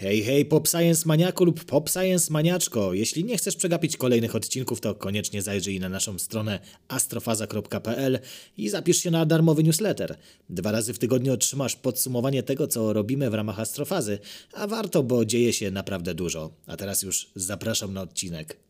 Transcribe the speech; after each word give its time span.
Hej, 0.00 0.22
hej, 0.22 0.44
Pop 0.44 0.68
Science 0.68 1.02
Maniaku 1.06 1.44
lub 1.44 1.64
Pop 1.64 1.90
Science 1.90 2.32
Maniaczko. 2.32 2.94
Jeśli 2.94 3.24
nie 3.24 3.36
chcesz 3.36 3.56
przegapić 3.56 3.96
kolejnych 3.96 4.36
odcinków, 4.36 4.80
to 4.80 4.94
koniecznie 4.94 5.42
zajrzyj 5.42 5.80
na 5.80 5.88
naszą 5.88 6.18
stronę 6.18 6.60
astrofaza.pl 6.88 8.18
i 8.56 8.68
zapisz 8.68 8.96
się 8.96 9.10
na 9.10 9.26
darmowy 9.26 9.62
newsletter. 9.62 10.16
Dwa 10.48 10.72
razy 10.72 10.94
w 10.94 10.98
tygodniu 10.98 11.32
otrzymasz 11.32 11.76
podsumowanie 11.76 12.42
tego, 12.42 12.66
co 12.66 12.92
robimy 12.92 13.30
w 13.30 13.34
ramach 13.34 13.60
astrofazy, 13.60 14.18
a 14.52 14.66
warto, 14.66 15.02
bo 15.02 15.24
dzieje 15.24 15.52
się 15.52 15.70
naprawdę 15.70 16.14
dużo. 16.14 16.50
A 16.66 16.76
teraz 16.76 17.02
już 17.02 17.30
zapraszam 17.34 17.92
na 17.92 18.02
odcinek. 18.02 18.69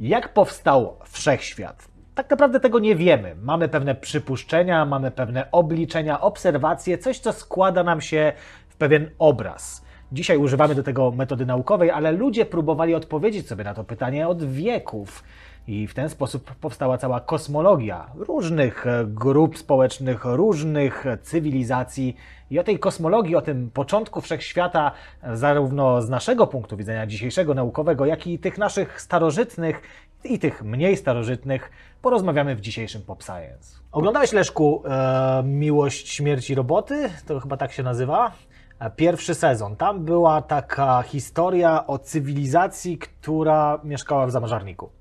Jak 0.00 0.32
powstał 0.32 0.96
wszechświat? 1.04 1.88
Tak 2.14 2.30
naprawdę 2.30 2.60
tego 2.60 2.78
nie 2.78 2.96
wiemy. 2.96 3.36
Mamy 3.42 3.68
pewne 3.68 3.94
przypuszczenia, 3.94 4.84
mamy 4.84 5.10
pewne 5.10 5.50
obliczenia, 5.50 6.20
obserwacje, 6.20 6.98
coś, 6.98 7.18
co 7.18 7.32
składa 7.32 7.82
nam 7.82 8.00
się 8.00 8.32
w 8.68 8.76
pewien 8.76 9.10
obraz. 9.18 9.84
Dzisiaj 10.12 10.36
używamy 10.36 10.74
do 10.74 10.82
tego 10.82 11.10
metody 11.10 11.46
naukowej, 11.46 11.90
ale 11.90 12.12
ludzie 12.12 12.46
próbowali 12.46 12.94
odpowiedzieć 12.94 13.48
sobie 13.48 13.64
na 13.64 13.74
to 13.74 13.84
pytanie 13.84 14.28
od 14.28 14.44
wieków. 14.44 15.24
I 15.66 15.86
w 15.86 15.94
ten 15.94 16.08
sposób 16.08 16.54
powstała 16.54 16.98
cała 16.98 17.20
kosmologia 17.20 18.06
różnych 18.14 18.86
e, 18.86 19.04
grup 19.06 19.58
społecznych, 19.58 20.24
różnych 20.24 21.04
cywilizacji. 21.22 22.16
I 22.50 22.58
o 22.58 22.64
tej 22.64 22.78
kosmologii, 22.78 23.36
o 23.36 23.42
tym 23.42 23.70
początku 23.74 24.20
wszechświata, 24.20 24.92
e, 25.22 25.36
zarówno 25.36 26.02
z 26.02 26.08
naszego 26.08 26.46
punktu 26.46 26.76
widzenia 26.76 27.06
dzisiejszego 27.06 27.54
naukowego, 27.54 28.06
jak 28.06 28.26
i 28.26 28.38
tych 28.38 28.58
naszych 28.58 29.00
starożytnych 29.00 29.82
i 30.24 30.38
tych 30.38 30.62
mniej 30.62 30.96
starożytnych, 30.96 31.70
porozmawiamy 32.02 32.56
w 32.56 32.60
dzisiejszym 32.60 33.02
Pop 33.02 33.22
Science. 33.22 33.80
Oglądałeś, 33.92 34.32
Leszku, 34.32 34.82
e, 34.86 35.42
Miłość, 35.44 36.08
Śmierci 36.08 36.54
Roboty? 36.54 37.10
To 37.26 37.40
chyba 37.40 37.56
tak 37.56 37.72
się 37.72 37.82
nazywa? 37.82 38.32
E, 38.80 38.90
Pierwszy 38.90 39.34
sezon. 39.34 39.76
Tam 39.76 40.04
była 40.04 40.42
taka 40.42 41.02
historia 41.02 41.86
o 41.86 41.98
cywilizacji, 41.98 42.98
która 42.98 43.80
mieszkała 43.84 44.26
w 44.26 44.30
zamrażarniku. 44.30 44.99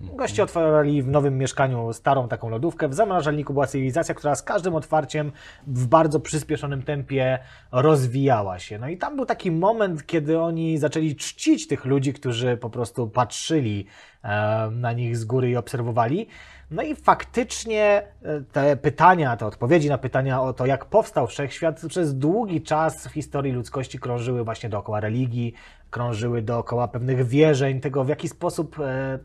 Goście 0.00 0.42
otworzyli 0.42 1.02
w 1.02 1.08
nowym 1.08 1.38
mieszkaniu 1.38 1.92
starą 1.92 2.28
taką 2.28 2.48
lodówkę. 2.48 2.88
W 2.88 2.94
zamrażalniku 2.94 3.52
była 3.52 3.66
cywilizacja, 3.66 4.14
która 4.14 4.34
z 4.34 4.42
każdym 4.42 4.74
otwarciem 4.74 5.32
w 5.66 5.86
bardzo 5.86 6.20
przyspieszonym 6.20 6.82
tempie 6.82 7.38
rozwijała 7.72 8.58
się. 8.58 8.78
No 8.78 8.88
i 8.88 8.96
tam 8.96 9.16
był 9.16 9.26
taki 9.26 9.50
moment, 9.50 10.06
kiedy 10.06 10.40
oni 10.40 10.78
zaczęli 10.78 11.16
czcić 11.16 11.66
tych 11.66 11.84
ludzi, 11.84 12.12
którzy 12.12 12.56
po 12.56 12.70
prostu 12.70 13.08
patrzyli 13.08 13.86
e, 14.22 14.70
na 14.70 14.92
nich 14.92 15.16
z 15.16 15.24
góry 15.24 15.50
i 15.50 15.56
obserwowali. 15.56 16.26
No 16.70 16.82
i 16.82 16.94
faktycznie 16.94 18.02
e, 18.22 18.40
te 18.40 18.76
pytania, 18.76 19.36
te 19.36 19.46
odpowiedzi 19.46 19.88
na 19.88 19.98
pytania 19.98 20.42
o 20.42 20.52
to, 20.52 20.66
jak 20.66 20.84
powstał 20.84 21.26
wszechświat, 21.26 21.80
przez 21.88 22.18
długi 22.18 22.62
czas 22.62 23.08
w 23.08 23.12
historii 23.12 23.52
ludzkości 23.52 23.98
krążyły 23.98 24.44
właśnie 24.44 24.68
dookoła 24.68 25.00
religii, 25.00 25.54
krążyły 25.90 26.42
dookoła 26.42 26.88
pewnych 26.88 27.26
wierzeń, 27.26 27.80
tego 27.80 28.04
w 28.04 28.08
jaki 28.08 28.28
sposób 28.28 28.80
e, 28.80 29.18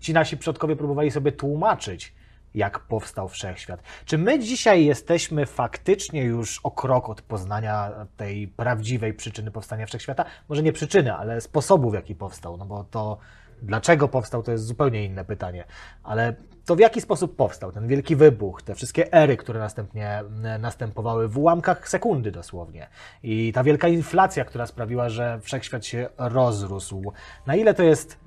ci 0.00 0.12
nasi 0.12 0.36
przodkowie 0.36 0.76
próbowali 0.76 1.10
sobie 1.10 1.32
tłumaczyć, 1.32 2.14
jak 2.54 2.78
powstał 2.78 3.28
wszechświat. 3.28 3.82
Czy 4.04 4.18
my 4.18 4.38
dzisiaj 4.38 4.84
jesteśmy 4.84 5.46
faktycznie 5.46 6.24
już 6.24 6.60
o 6.62 6.70
krok 6.70 7.08
od 7.08 7.22
poznania 7.22 8.06
tej 8.16 8.48
prawdziwej 8.48 9.14
przyczyny 9.14 9.50
powstania 9.50 9.86
wszechświata? 9.86 10.24
Może 10.48 10.62
nie 10.62 10.72
przyczyny, 10.72 11.14
ale 11.14 11.40
sposobu, 11.40 11.90
w 11.90 11.94
jaki 11.94 12.14
powstał, 12.14 12.56
no 12.56 12.64
bo 12.64 12.84
to 12.84 13.18
dlaczego 13.62 14.08
powstał, 14.08 14.42
to 14.42 14.52
jest 14.52 14.64
zupełnie 14.64 15.04
inne 15.04 15.24
pytanie. 15.24 15.64
Ale 16.02 16.34
to 16.64 16.76
w 16.76 16.78
jaki 16.78 17.00
sposób 17.00 17.36
powstał 17.36 17.72
ten 17.72 17.88
wielki 17.88 18.16
wybuch, 18.16 18.62
te 18.62 18.74
wszystkie 18.74 19.12
ery, 19.12 19.36
które 19.36 19.60
następnie 19.60 20.22
następowały 20.58 21.28
w 21.28 21.38
ułamkach 21.38 21.88
sekundy 21.88 22.30
dosłownie. 22.30 22.88
I 23.22 23.52
ta 23.52 23.64
wielka 23.64 23.88
inflacja, 23.88 24.44
która 24.44 24.66
sprawiła, 24.66 25.08
że 25.08 25.40
wszechświat 25.40 25.86
się 25.86 26.08
rozrósł. 26.18 27.12
Na 27.46 27.56
ile 27.56 27.74
to 27.74 27.82
jest 27.82 28.18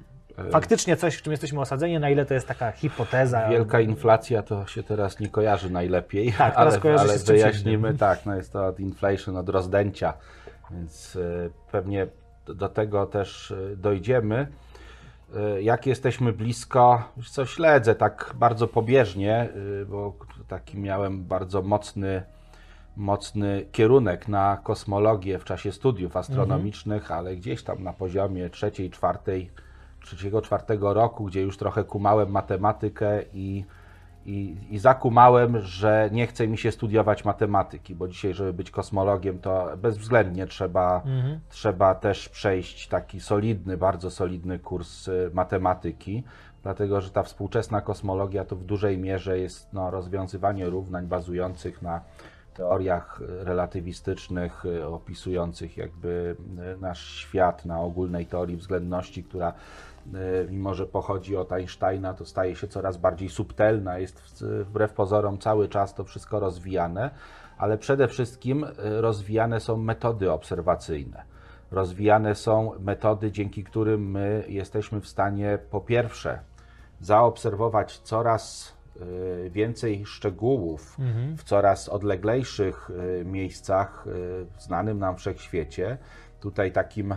faktycznie 0.51 0.97
coś, 0.97 1.15
w 1.15 1.21
czym 1.21 1.31
jesteśmy 1.31 1.61
osadzeni, 1.61 1.99
na 1.99 2.09
ile 2.09 2.25
to 2.25 2.33
jest 2.33 2.47
taka 2.47 2.71
hipoteza. 2.71 3.49
Wielka 3.49 3.79
inflacja 3.79 4.43
to 4.43 4.65
się 4.67 4.83
teraz 4.83 5.19
nie 5.19 5.29
kojarzy 5.29 5.69
najlepiej, 5.69 6.33
Tak, 6.37 6.55
teraz 6.55 6.73
ale, 6.73 6.81
kojarzy 6.81 7.03
się 7.03 7.09
ale 7.09 7.19
z 7.19 7.23
czymś 7.23 7.39
wyjaśnimy, 7.39 7.93
tak, 7.97 8.25
no 8.25 8.35
jest 8.35 8.53
to 8.53 8.65
od 8.67 8.79
inflation, 8.79 9.37
od 9.37 9.49
rozdęcia, 9.49 10.13
więc 10.71 11.15
y, 11.15 11.51
pewnie 11.71 12.07
do- 12.45 12.69
tego 12.69 13.05
też 13.05 13.51
y, 13.51 13.75
dojdziemy. 13.77 14.47
Jak 15.61 15.85
jesteśmy 15.85 16.33
blisko, 16.33 17.03
już 17.17 17.29
co 17.31 17.45
śledzę 17.45 17.95
tak 17.95 18.33
bardzo 18.35 18.67
pobieżnie, 18.67 19.49
bo 19.87 20.13
taki 20.47 20.77
miałem 20.77 21.23
bardzo 21.23 21.61
mocny, 21.61 22.23
mocny 22.97 23.65
kierunek 23.71 24.27
na 24.27 24.57
kosmologię 24.63 25.39
w 25.39 25.43
czasie 25.43 25.71
studiów 25.71 26.17
astronomicznych, 26.17 27.11
ale 27.11 27.35
gdzieś 27.35 27.63
tam 27.63 27.83
na 27.83 27.93
poziomie 27.93 28.49
trzeciej, 28.49 28.89
czwartej, 28.89 29.51
trzeciego, 30.03 30.41
czwartego 30.41 30.93
roku, 30.93 31.25
gdzie 31.25 31.41
już 31.41 31.57
trochę 31.57 31.83
kumałem 31.83 32.31
matematykę 32.31 33.23
i, 33.33 33.65
i, 34.25 34.57
i 34.69 34.79
zakumałem, 34.79 35.61
że 35.61 36.09
nie 36.11 36.27
chce 36.27 36.47
mi 36.47 36.57
się 36.57 36.71
studiować 36.71 37.25
matematyki, 37.25 37.95
bo 37.95 38.07
dzisiaj, 38.07 38.33
żeby 38.33 38.53
być 38.53 38.71
kosmologiem, 38.71 39.39
to 39.39 39.77
bezwzględnie 39.77 40.47
trzeba, 40.47 41.01
trzeba 41.49 41.95
też 41.95 42.29
przejść 42.29 42.87
taki 42.87 43.19
solidny, 43.19 43.77
bardzo 43.77 44.11
solidny 44.11 44.59
kurs 44.59 45.07
y, 45.07 45.31
matematyki, 45.33 46.23
dlatego 46.63 47.01
że 47.01 47.09
ta 47.09 47.23
współczesna 47.23 47.81
kosmologia 47.81 48.45
to 48.45 48.55
w 48.55 48.63
dużej 48.63 48.97
mierze 48.97 49.39
jest 49.39 49.73
no, 49.73 49.91
rozwiązywanie 49.91 50.69
równań 50.69 51.07
bazujących 51.07 51.81
na 51.81 52.01
teoriach 52.59 53.21
relatywistycznych, 53.39 54.65
y, 54.65 54.87
opisujących 54.87 55.77
jakby 55.77 56.35
y, 56.75 56.81
nasz 56.81 57.07
świat 57.07 57.65
na 57.65 57.81
ogólnej 57.81 58.25
teorii 58.25 58.57
względności, 58.57 59.23
która 59.23 59.53
mimo, 60.49 60.73
że 60.73 60.85
pochodzi 60.85 61.37
od 61.37 61.51
Einsteina, 61.51 62.13
to 62.13 62.25
staje 62.25 62.55
się 62.55 62.67
coraz 62.67 62.97
bardziej 62.97 63.29
subtelna, 63.29 63.99
jest 63.99 64.43
wbrew 64.43 64.93
pozorom 64.93 65.37
cały 65.37 65.67
czas 65.67 65.93
to 65.93 66.03
wszystko 66.03 66.39
rozwijane, 66.39 67.09
ale 67.57 67.77
przede 67.77 68.07
wszystkim 68.07 68.63
y, 68.63 69.01
rozwijane 69.01 69.59
są 69.59 69.77
metody 69.77 70.31
obserwacyjne. 70.31 71.23
Rozwijane 71.71 72.35
są 72.35 72.71
metody, 72.79 73.31
dzięki 73.31 73.63
którym 73.63 74.11
my 74.11 74.43
jesteśmy 74.47 75.01
w 75.01 75.07
stanie 75.07 75.59
po 75.71 75.81
pierwsze 75.81 76.39
zaobserwować 76.99 77.99
coraz 77.99 78.73
y, 79.45 79.49
więcej 79.49 80.05
szczegółów 80.05 80.97
w 81.37 81.43
coraz 81.43 81.89
odleglejszych 81.89 82.91
miejscach 83.25 84.05
w 84.57 84.61
znanym 84.61 84.99
nam 84.99 85.15
wszechświecie. 85.15 85.97
Tutaj 86.39 86.71
takim, 86.71 87.15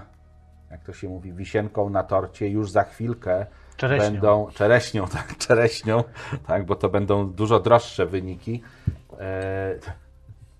jak 0.73 0.85
to 0.85 0.93
się 0.93 1.09
mówi, 1.09 1.33
wisienką 1.33 1.91
na 1.91 2.03
torcie 2.03 2.49
już 2.49 2.71
za 2.71 2.83
chwilkę 2.83 3.47
Czereśnią. 3.77 4.11
będą 4.11 4.51
czereśnią, 4.55 5.07
tak, 5.07 5.39
czereśnią, 5.39 6.05
tak, 6.47 6.67
bo 6.67 6.75
to 6.75 6.89
będą 6.89 7.31
dużo 7.31 7.61
droższe 7.61 8.07
wyniki. 8.07 8.63
E, 9.13 9.79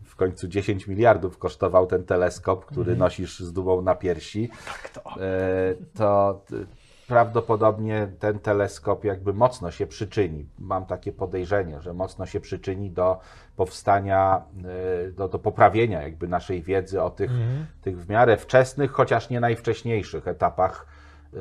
w 0.05 0.17
końcu 0.17 0.49
10 0.49 0.87
miliardów 0.87 1.39
kosztował 1.39 1.87
ten 1.87 2.05
teleskop, 2.05 2.65
który 2.65 2.97
nosisz 2.97 3.41
z 3.41 3.53
dumą 3.53 3.83
na 3.83 3.95
piersi. 3.95 4.51
Tak 4.67 4.89
to. 4.89 5.23
E, 5.23 5.75
to 5.95 6.41
prawdopodobnie 7.13 8.09
ten 8.19 8.39
teleskop 8.39 9.05
jakby 9.05 9.33
mocno 9.33 9.71
się 9.71 9.87
przyczyni. 9.87 10.47
Mam 10.59 10.87
takie 10.87 11.13
podejrzenie, 11.13 11.81
że 11.81 11.95
mocno 11.95 12.27
się 12.27 12.41
przyczyni 12.41 12.91
do 12.91 13.21
powstania, 13.57 14.43
e, 15.09 15.11
do, 15.11 15.29
do 15.29 15.39
poprawienia 15.39 16.03
jakby 16.03 16.29
naszej 16.29 16.63
wiedzy 16.63 17.03
o 17.03 17.11
tych, 17.11 17.31
tych 17.83 17.99
w 17.99 18.09
miarę 18.09 18.37
wczesnych, 18.37 18.93
chociaż 18.93 19.31
nie 19.31 19.41
najwcześniejszych 19.41 20.29
etapach 20.29 20.87
e, 21.35 21.39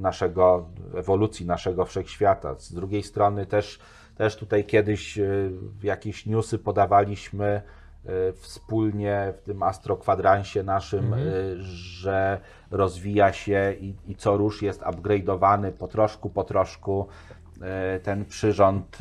naszego, 0.00 0.66
ewolucji 0.94 1.46
naszego 1.46 1.84
wszechświata. 1.84 2.54
Z 2.58 2.72
drugiej 2.72 3.02
strony 3.02 3.46
też, 3.46 3.78
też 4.16 4.36
tutaj 4.36 4.64
kiedyś 4.64 5.18
e, 5.18 5.26
jakieś 5.82 6.26
newsy 6.26 6.58
podawaliśmy 6.58 7.62
wspólnie 8.34 9.32
w 9.36 9.42
tym 9.42 9.62
astrokwadransie 9.62 10.62
naszym, 10.62 11.14
e, 11.14 11.18
że 11.62 12.40
rozwija 12.70 13.32
się 13.32 13.74
i, 13.80 13.94
i 14.06 14.16
co 14.16 14.36
rusz 14.36 14.62
jest 14.62 14.80
upgrade'owany 14.80 15.72
po 15.72 15.88
troszku, 15.88 16.30
po 16.30 16.44
troszku 16.44 17.08
e, 17.62 18.00
ten 18.00 18.24
przyrząd 18.24 18.98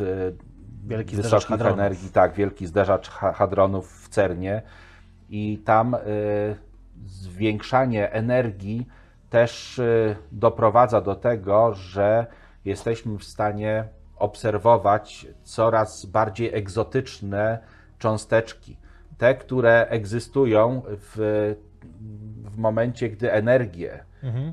Wielki 0.88 1.16
zderzacz 1.16 1.32
wysokich 1.32 1.50
hadronów. 1.50 1.80
energii, 1.80 2.10
tak, 2.10 2.34
wielki 2.34 2.68
zderzacz 2.68 3.10
ha- 3.10 3.34
hadronów 3.34 4.04
w 4.04 4.10
CERNie 4.10 4.62
i 5.30 5.58
tam 5.66 5.94
y, 5.94 6.00
zwiększanie 7.06 8.12
energii 8.12 8.88
też 9.30 9.80
y, 9.80 10.16
doprowadza 10.32 11.02
do 11.02 11.16
tego, 11.16 11.74
że 11.74 12.28
jesteśmy 12.66 13.18
w 13.18 13.24
stanie 13.24 13.88
obserwować 14.16 15.28
coraz 15.44 16.06
bardziej 16.06 16.56
egzotyczne 16.56 17.60
cząsteczki. 18.00 18.78
Te, 19.20 19.36
które 19.36 19.88
egzystują 19.90 20.82
w, 20.88 21.56
w 22.46 22.58
momencie, 22.58 23.10
gdy 23.10 23.32
energię, 23.32 24.04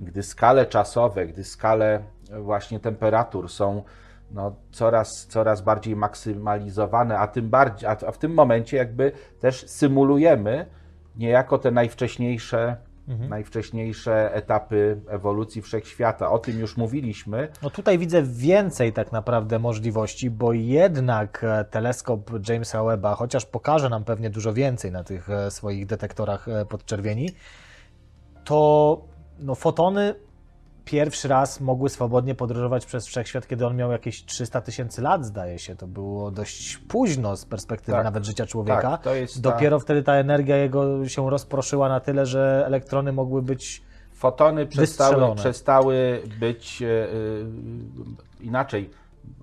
gdy 0.03 0.23
skale 0.23 0.67
czasowe, 0.67 1.27
gdy 1.27 1.45
skale 1.45 2.03
właśnie 2.41 2.81
temperatur 2.81 3.49
są 3.49 3.83
no, 4.31 4.57
coraz, 4.71 5.27
coraz 5.27 5.61
bardziej 5.61 5.97
maksymalizowane, 5.97 7.19
a 7.19 7.27
tym 7.27 7.51
bardziej, 7.51 7.89
a 7.89 7.95
w 7.95 8.19
tym 8.19 8.35
momencie 8.35 8.77
jakby 8.77 9.13
też 9.41 9.69
symulujemy 9.69 10.67
niejako 11.17 11.59
te 11.59 11.71
najwcześniejsze, 11.71 12.77
najwcześniejsze 13.08 14.35
etapy 14.35 15.00
ewolucji 15.08 15.62
wszechświata. 15.62 16.31
O 16.31 16.38
tym 16.38 16.61
już 16.61 16.76
mówiliśmy. 16.76 17.49
No 17.62 17.70
tutaj 17.70 17.99
widzę 17.99 18.23
więcej 18.23 18.93
tak 18.93 19.12
naprawdę 19.12 19.58
możliwości, 19.58 20.31
bo 20.31 20.53
jednak 20.53 21.44
e, 21.44 21.64
teleskop 21.64 22.49
Jamesa 22.49 22.85
Webba, 22.85 23.14
chociaż 23.14 23.47
pokaże 23.47 23.88
nam 23.88 24.05
pewnie 24.05 24.31
dużo 24.31 24.53
więcej 24.53 24.93
na 24.93 25.05
tych 25.05 25.31
e, 25.31 25.50
swoich 25.50 25.87
detektorach 25.87 26.49
e, 26.49 26.67
podczerwieni, 26.67 27.31
to 28.44 29.00
no, 29.38 29.55
fotony 29.55 30.14
pierwszy 30.91 31.29
raz 31.29 31.61
mogły 31.61 31.88
swobodnie 31.88 32.35
podróżować 32.35 32.87
przez 32.87 33.06
wszechświat, 33.06 33.47
kiedy 33.47 33.67
on 33.67 33.77
miał 33.77 33.93
jakieś 33.93 34.25
300 34.25 34.61
tysięcy 34.61 35.03
lat, 35.03 35.25
zdaje 35.25 35.59
się. 35.59 35.77
To 35.77 35.87
było 35.87 36.31
dość 36.31 36.77
późno 36.79 37.37
z 37.37 37.44
perspektywy 37.44 37.93
Tak. 37.97 38.05
nawet 38.05 38.25
życia 38.25 38.47
człowieka. 38.47 38.81
Tak, 38.83 39.03
to 39.03 39.15
jest 39.15 39.35
ta- 39.35 39.41
Dopiero 39.50 39.81
wtedy 39.81 40.03
ta 40.03 40.12
energia 40.15 40.56
jego 40.56 41.09
się 41.09 41.31
rozproszyła 41.31 41.88
na 41.88 42.00
tyle, 42.00 42.27
że 42.27 42.62
elektrony 42.67 43.12
mogły 43.12 43.43
być 43.43 43.83
Fotony 44.12 44.67
przestały, 44.67 45.35
przestały 45.37 46.23
być 46.41 46.83
e, 46.83 46.87
inaczej. 48.41 48.91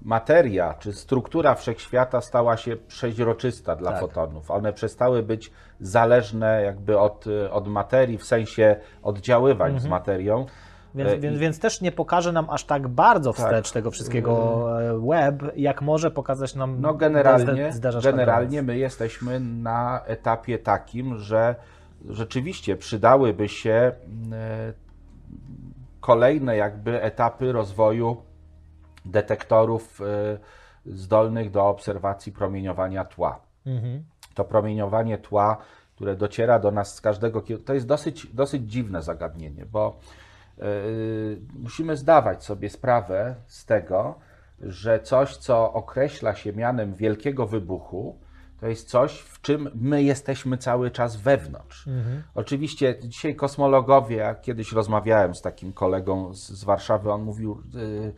Materia 0.01 0.73
czy 0.79 0.93
struktura 0.93 1.55
wszechświata 1.55 2.21
stała 2.21 2.57
się 2.57 2.75
przeźroczysta 2.75 3.75
dla 3.75 3.91
Tak. 3.91 3.99
fotonów. 3.99 4.51
One 4.51 4.73
przestały 4.73 5.23
być 5.23 5.51
zależne 5.79 6.61
jakby 6.61 6.99
od, 6.99 7.25
e, 7.27 7.51
od 7.51 7.67
materii, 7.67 8.17
w 8.17 8.23
sensie 8.25 8.75
oddziaływań 9.03 9.67
Mhm. 9.71 9.87
z 9.87 9.89
materią. 9.89 10.45
Więc, 10.95 11.11
E, 11.11 11.17
więc, 11.17 11.37
więc 11.37 11.59
też 11.59 11.81
nie 11.81 11.91
pokaże 11.91 12.31
nam 12.31 12.49
aż 12.49 12.63
tak 12.63 12.87
bardzo 12.87 13.33
Tak. 13.33 13.45
wstecz 13.45 13.71
tego 13.71 13.91
wszystkiego 13.91 14.67
e, 14.81 14.99
web, 14.99 15.51
jak 15.55 15.81
może 15.81 16.11
pokazać 16.11 16.55
nam 16.55 16.81
No 16.81 16.93
generalnie, 16.93 17.71
generalnie 18.03 18.61
my 18.61 18.77
jesteśmy 18.77 19.39
na 19.39 20.01
etapie 20.05 20.59
takim, 20.59 21.17
że 21.17 21.55
rzeczywiście 22.09 22.77
przydałyby 22.77 23.49
się 23.49 23.71
e, 23.71 23.93
kolejne 25.99 26.57
jakby 26.57 27.01
etapy 27.01 27.51
rozwoju 27.51 28.17
detektorów 29.05 30.01
zdolnych 30.85 31.51
do 31.51 31.67
obserwacji 31.67 32.31
promieniowania 32.31 33.05
tła. 33.05 33.39
Mhm. 33.65 34.03
To 34.33 34.43
promieniowanie 34.43 35.17
tła, 35.17 35.57
które 35.95 36.15
dociera 36.15 36.59
do 36.59 36.71
nas 36.71 36.95
z 36.95 37.01
każdego 37.01 37.41
kierunku, 37.41 37.67
to 37.67 37.73
jest 37.73 37.87
dosyć, 37.87 38.27
dosyć 38.27 38.71
dziwne 38.71 39.01
zagadnienie, 39.01 39.65
bo 39.65 39.99
musimy 41.53 41.97
zdawać 41.97 42.43
sobie 42.43 42.69
sprawę 42.69 43.35
z 43.47 43.65
tego, 43.65 44.19
że 44.61 44.99
coś, 44.99 45.37
co 45.37 45.73
określa 45.73 46.35
się 46.35 46.53
mianem 46.53 46.95
wielkiego 46.95 47.47
wybuchu, 47.47 48.19
to 48.59 48.67
jest 48.67 48.89
coś, 48.89 49.19
w 49.19 49.41
czym 49.41 49.69
my 49.75 50.03
jesteśmy 50.03 50.57
cały 50.57 50.91
czas 50.91 51.15
wewnątrz. 51.15 51.85
Oczywiście 52.35 52.95
dzisiaj 53.03 53.35
kosmologowie, 53.35 54.15
ja 54.15 54.35
kiedyś 54.35 54.71
rozmawiałem 54.71 55.35
z 55.35 55.41
takim 55.41 55.73
kolegą 55.73 56.33
z, 56.33 56.49
z 56.49 56.63
Warszawy, 56.63 57.11
on 57.11 57.23
mówił, 57.23 57.63
y, 57.75 58.13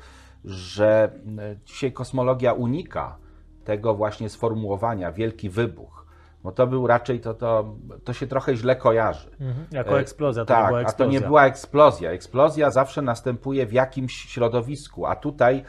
że 0.46 1.12
y, 1.54 1.60
dzisiaj 1.66 1.92
kosmologia 1.92 2.54
unika 2.54 3.18
tego 3.64 3.96
właśnie 3.96 4.30
sformułowania 4.30 5.12
wielki 5.12 5.50
wybuch, 5.50 6.05
bo 6.46 6.52
to 6.52 6.68
był 6.68 6.88
raczej, 6.88 7.20
to, 7.20 7.34
to, 7.34 7.76
to 8.04 8.14
się 8.14 8.28
trochę 8.28 8.56
źle 8.56 8.76
kojarzy. 8.76 9.30
Mhm. 9.40 9.68
Jako 9.72 9.98
E, 9.98 10.00
eksplozja, 10.00 10.46
to 10.46 10.54
tak, 10.54 10.68
była 10.68 10.80
a 10.80 10.84
to 10.84 10.88
eksplozja. 10.88 11.20
nie 11.20 11.26
była 11.26 11.46
eksplozja. 11.46 12.12
Eksplozja 12.12 12.72
zawsze 12.72 13.02
następuje 13.02 13.66
w 13.66 13.74
jakimś 13.74 14.14
środowisku, 14.14 15.06
a 15.06 15.16
tutaj 15.16 15.64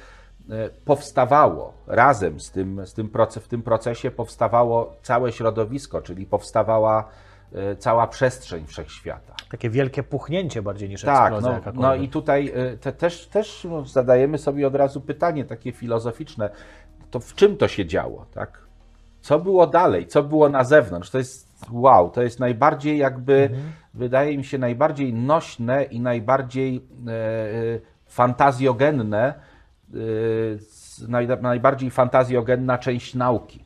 e, 0.51 0.71
powstawało 0.85 1.73
razem 1.87 2.41
z 2.41 2.51
tym, 2.51 2.87
z 2.87 2.95
tym 2.95 3.09
proces, 3.09 3.45
w 3.45 3.49
tym 3.49 3.63
procesie 3.63 4.11
powstawało 4.11 4.97
całe 5.03 5.33
środowisko, 5.33 6.03
czyli 6.03 6.27
powstawała 6.27 7.09
e, 7.53 7.77
cała 7.77 8.07
przestrzeń 8.07 8.67
wszechświata. 8.67 9.35
Takie 9.51 9.71
wielkie 9.71 10.03
puchnięcie 10.03 10.63
bardziej 10.63 10.89
niż 10.89 11.03
Tak, 11.03 11.33
eksplozja 11.33 11.61
no, 11.75 11.81
no 11.83 11.95
i 11.95 12.09
tutaj 12.09 12.53
te, 12.81 12.93
też, 12.93 13.27
też 13.27 13.67
zadajemy 13.85 14.39
sobie 14.39 14.67
od 14.67 14.75
razu 14.75 15.01
pytanie 15.01 15.45
takie 15.45 15.73
filozoficzne, 15.73 16.51
to 17.11 17.21
w 17.21 17.35
czym 17.35 17.57
to 17.57 17.69
się 17.69 17.87
działo, 17.87 18.27
tak? 18.35 18.66
Co 19.27 19.39
było 19.39 19.67
dalej, 19.67 20.07
co 20.07 20.23
było 20.23 20.49
na 20.49 20.65
zewnątrz? 20.65 21.11
To 21.11 21.19
jest 21.19 21.49
wow, 21.73 22.11
to 22.11 22.23
jest 22.23 22.41
najbardziej 22.41 22.99
jakby, 22.99 23.35
Mhm. 23.43 23.63
wydaje 23.95 24.39
mi 24.39 24.45
się, 24.45 24.59
najbardziej 24.59 25.15
nośne 25.15 25.85
i 25.85 26.01
najbardziej 26.01 26.77
e, 26.77 27.11
e, 27.11 27.81
fantazjogenne, 28.07 29.35
e, 29.95 29.99
naj, 31.09 31.29
najbardziej 31.43 31.91
fantazjogenna 31.91 32.79
część 32.79 33.15
nauki. 33.15 33.65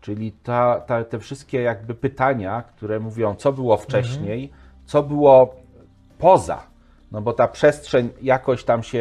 Czyli 0.00 0.32
ta, 0.32 0.80
ta, 0.80 1.04
te 1.04 1.18
wszystkie 1.18 1.62
jakby 1.62 1.94
pytania, 1.94 2.62
które 2.62 3.00
mówią, 3.00 3.34
co 3.34 3.52
było 3.52 3.76
wcześniej, 3.76 4.50
co 4.86 5.02
było 5.02 5.54
poza, 6.18 6.62
no 7.12 7.20
bo 7.22 7.32
ta 7.32 7.48
przestrzeń 7.48 8.08
jakoś 8.22 8.64
tam 8.64 8.82
się 8.82 8.98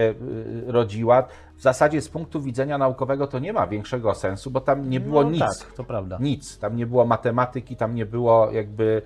y, 0.68 0.72
rodziła. 0.72 1.28
W 1.58 1.62
zasadzie 1.62 2.02
z 2.02 2.10
punktu 2.10 2.42
widzenia 2.42 2.78
naukowego 2.78 3.28
to 3.28 3.40
nie 3.40 3.54
ma 3.54 3.68
większego 3.68 4.14
sensu, 4.14 4.52
bo 4.52 4.62
tam 4.62 4.90
nie 4.90 5.00
było 5.00 5.24
no, 5.24 5.30
nic. 5.30 5.40
Tak, 5.40 5.72
to 5.76 5.84
prawda. 5.84 6.18
Nic. 6.22 6.60
Tam 6.60 6.76
nie 6.76 6.86
było 6.86 7.06
matematyki, 7.06 7.76
tam 7.76 7.96
nie 7.96 8.06
było 8.06 8.52
jakby, 8.52 9.02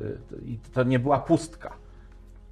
y, 0.00 0.18
to 0.72 0.82
nie 0.82 0.98
była 0.98 1.18
pustka. 1.18 1.72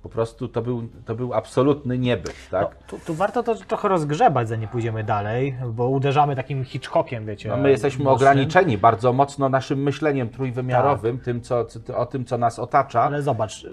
Po 0.02 0.08
prostu 0.08 0.48
to 0.48 0.62
był, 0.62 0.88
to 1.04 1.14
był 1.14 1.34
absolutny 1.34 1.98
niebyt, 1.98 2.34
tak? 2.50 2.62
No, 2.80 2.86
tu, 2.86 2.98
tu 3.06 3.14
warto 3.14 3.42
to 3.42 3.54
trochę 3.54 3.88
rozgrzebać, 3.88 4.48
zanim 4.48 4.68
pójdziemy 4.68 5.04
dalej, 5.04 5.56
bo 5.72 5.88
uderzamy 5.88 6.36
takim 6.36 6.64
Hitchcockiem, 6.64 7.26
wiecie. 7.26 7.48
No 7.48 7.56
my 7.56 7.70
jesteśmy 7.70 8.04
mocnym. 8.04 8.28
ograniczeni 8.28 8.78
bardzo 8.78 9.12
mocno 9.12 9.48
naszym 9.48 9.82
myśleniem 9.82 10.28
trójwymiarowym, 10.28 11.18
tym, 11.18 11.40
co, 11.40 11.64
co- 11.64 11.96
o 11.98 12.06
tym, 12.06 12.24
co 12.24 12.38
nas 12.38 12.58
otacza. 12.58 13.02
Ale 13.02 13.22
zobacz, 13.22 13.66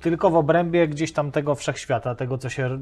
tylko 0.00 0.30
w 0.30 0.36
obrębie 0.36 0.88
gdzieś 0.88 1.12
tam 1.12 1.32
tego 1.32 1.54
wszechświata, 1.54 2.14
tego, 2.14 2.38
co 2.38 2.48
się 2.48 2.78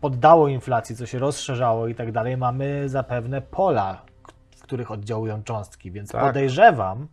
poddało 0.00 0.48
inflacji, 0.48 0.96
co 0.96 1.06
się 1.06 1.18
rozszerzało 1.18 1.88
i 1.88 1.94
tak 1.94 2.12
dalej, 2.12 2.36
mamy 2.36 2.88
zapewne 2.88 3.40
pola, 3.40 4.02
w 4.56 4.62
których 4.62 4.90
oddziałują 4.90 5.42
cząstki, 5.42 5.90
więc 5.90 6.10
Tak. 6.10 6.22
podejrzewam, 6.22 7.08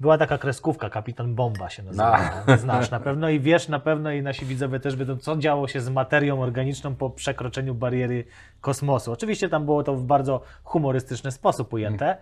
była 0.00 0.18
taka 0.18 0.38
kreskówka, 0.38 0.90
Kapitan 0.90 1.34
Bomba 1.34 1.70
się 1.70 1.82
nazywa, 1.82 2.18
znasz 2.58 2.90
na 2.90 3.00
pewno 3.00 3.28
i 3.28 3.40
wiesz 3.40 3.68
na 3.68 3.80
pewno 3.80 4.10
i 4.10 4.22
nasi 4.22 4.46
widzowie 4.46 4.80
też 4.80 4.96
wiedzą, 4.96 5.16
co 5.16 5.36
działo 5.36 5.68
się 5.68 5.80
z 5.80 5.88
materią 5.88 6.42
organiczną 6.42 6.94
po 6.94 7.10
przekroczeniu 7.10 7.74
bariery 7.74 8.24
kosmosu. 8.60 9.12
Oczywiście 9.12 9.48
tam 9.48 9.64
było 9.64 9.82
to 9.82 9.94
w 9.94 10.02
bardzo 10.02 10.40
humorystyczny 10.64 11.30
sposób 11.30 11.72
ujęte, 11.72 12.16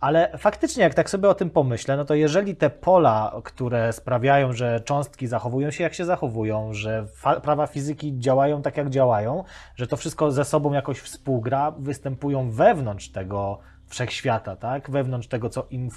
ale 0.00 0.38
faktycznie 0.38 0.82
jak 0.82 0.94
tak 0.94 1.10
sobie 1.10 1.28
o 1.28 1.34
tym 1.34 1.50
pomyślę, 1.50 1.96
no 1.96 2.04
to 2.04 2.14
jeżeli 2.14 2.56
te 2.56 2.70
pola, 2.70 3.40
które 3.44 3.92
sprawiają, 3.92 4.52
że 4.52 4.80
cząstki 4.80 5.26
zachowują 5.26 5.70
się 5.70 5.84
jak 5.84 5.94
się 5.94 6.04
zachowują, 6.04 6.72
że 6.72 7.06
prawa 7.42 7.66
fizyki 7.66 8.18
działają 8.18 8.62
tak 8.62 8.76
jak 8.76 8.90
działają, 8.90 9.44
że 9.74 9.86
to 9.86 9.96
wszystko 9.96 10.30
ze 10.30 10.44
sobą 10.44 10.72
jakoś 10.72 10.98
współgra, 10.98 11.70
występują 11.70 12.50
wewnątrz 12.50 13.08
tego 13.08 13.58
wszechświata, 13.86 14.56
tak? 14.56 14.90
Wewnątrz 14.90 15.28
tego, 15.28 15.48
co 15.48 15.66
in, 15.70 15.90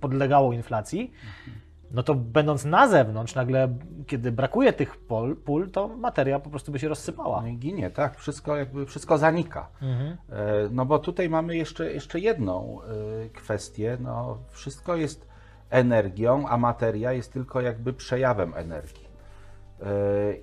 podlegało 0.00 0.52
inflacji, 0.52 1.12
no 1.90 2.02
to 2.02 2.14
będąc 2.14 2.64
na 2.64 2.88
zewnątrz, 2.88 3.34
nagle, 3.34 3.68
kiedy 4.06 4.32
brakuje 4.32 4.72
tych 4.72 4.96
pol, 4.96 5.36
pól, 5.36 5.70
to 5.70 5.88
materia 5.88 6.40
po 6.40 6.50
prostu 6.50 6.72
by 6.72 6.78
się 6.78 6.88
rozsypała. 6.88 7.42
No 7.42 7.48
i 7.48 7.56
ginie, 7.56 7.90
tak, 7.90 8.16
wszystko 8.18 8.56
jakby, 8.56 8.86
wszystko 8.86 9.18
zanika. 9.18 9.68
Mhm. 9.82 10.16
E, 10.30 10.68
No 10.70 10.86
bo 10.86 10.98
tutaj 10.98 11.28
mamy 11.28 11.56
jeszcze, 11.56 11.92
jeszcze 11.92 12.20
jedną 12.20 12.78
e, 12.82 13.28
kwestię, 13.28 13.98
no 14.00 14.38
wszystko 14.50 14.96
jest 14.96 15.28
energią, 15.70 16.48
a 16.48 16.56
materia 16.56 17.12
jest 17.12 17.32
tylko 17.32 17.60
jakby 17.60 17.92
przejawem 17.92 18.54
energii. 18.56 19.06
E, 19.80 19.86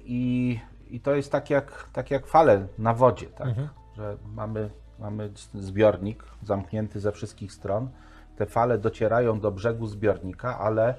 I, 0.05 0.59
i 0.89 0.99
to 0.99 1.15
jest 1.15 1.31
tak 1.31 1.49
jak, 1.49 1.87
tak 1.93 2.11
jak 2.11 2.27
fale 2.27 2.67
na 2.77 2.93
wodzie, 2.93 3.27
tak? 3.27 3.47
że 3.95 4.17
mamy, 4.35 4.69
mamy 4.99 5.29
zbiornik 5.53 6.23
zamknięty 6.43 6.99
ze 6.99 7.11
wszystkich 7.11 7.51
stron, 7.51 7.89
te 8.35 8.45
fale 8.45 8.77
docierają 8.77 9.39
do 9.39 9.51
brzegu 9.51 9.87
zbiornika, 9.87 10.59
ale 10.59 10.95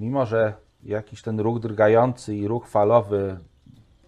mimo, 0.00 0.26
że 0.26 0.54
jakiś 0.82 1.22
ten 1.22 1.40
ruch 1.40 1.60
drgający 1.60 2.34
i 2.34 2.48
ruch 2.48 2.68
falowy 2.68 3.38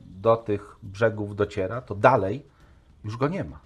do 0.00 0.37
tych 0.37 0.76
brzegów 0.83 1.37
dociera, 1.37 1.81
to 1.81 1.95
dalej 1.95 2.47
już 3.05 3.16
go 3.16 3.28
nie 3.28 3.45
ma. 3.45 3.61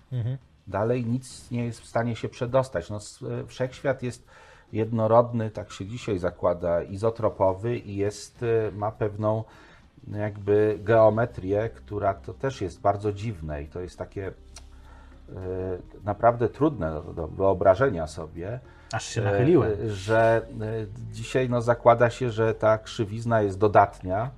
Dalej 0.67 1.07
nic 1.07 1.51
nie 1.51 1.65
jest 1.65 1.81
w 1.81 1.87
stanie 1.87 2.17
się 2.17 2.29
przedostać. 2.29 2.91
No, 2.91 2.97
e, 2.97 3.47
wszechświat 3.47 4.03
jest 4.03 4.27
jednorodny, 4.73 5.51
tak 5.51 5.73
się 5.73 5.87
dzisiaj 5.87 6.19
zakłada, 6.19 6.83
izotropowy 6.83 7.79
i 7.79 7.97
jest, 7.97 8.43
e, 8.43 8.73
ma 8.73 8.93
pewną 8.93 9.45
jakby 10.13 10.79
geometrię, 10.83 11.71
która 11.75 12.15
to 12.15 12.35
też 12.35 12.61
jest 12.61 12.81
bardzo 12.81 13.13
dziwne 13.13 13.63
i 13.63 13.67
to 13.67 13.81
jest 13.81 13.99
takie 13.99 14.33
naprawdę 16.05 16.49
trudne 16.49 17.03
do, 17.15 17.29
wyobrażenia 17.29 18.07
sobie. 18.07 18.61
Aż 18.93 19.05
się 19.05 19.21
nachyliłem. 19.21 19.73
E, 19.73 19.91
Że 19.91 20.47
e, 20.61 20.87
dzisiaj 21.13 21.49
no, 21.51 21.63
zakłada 21.63 22.11
się, 22.11 22.31
że 22.31 22.55
ta 22.55 22.79
krzywizna 22.79 23.43
jest 23.43 23.59
dodatnia, 23.59 24.31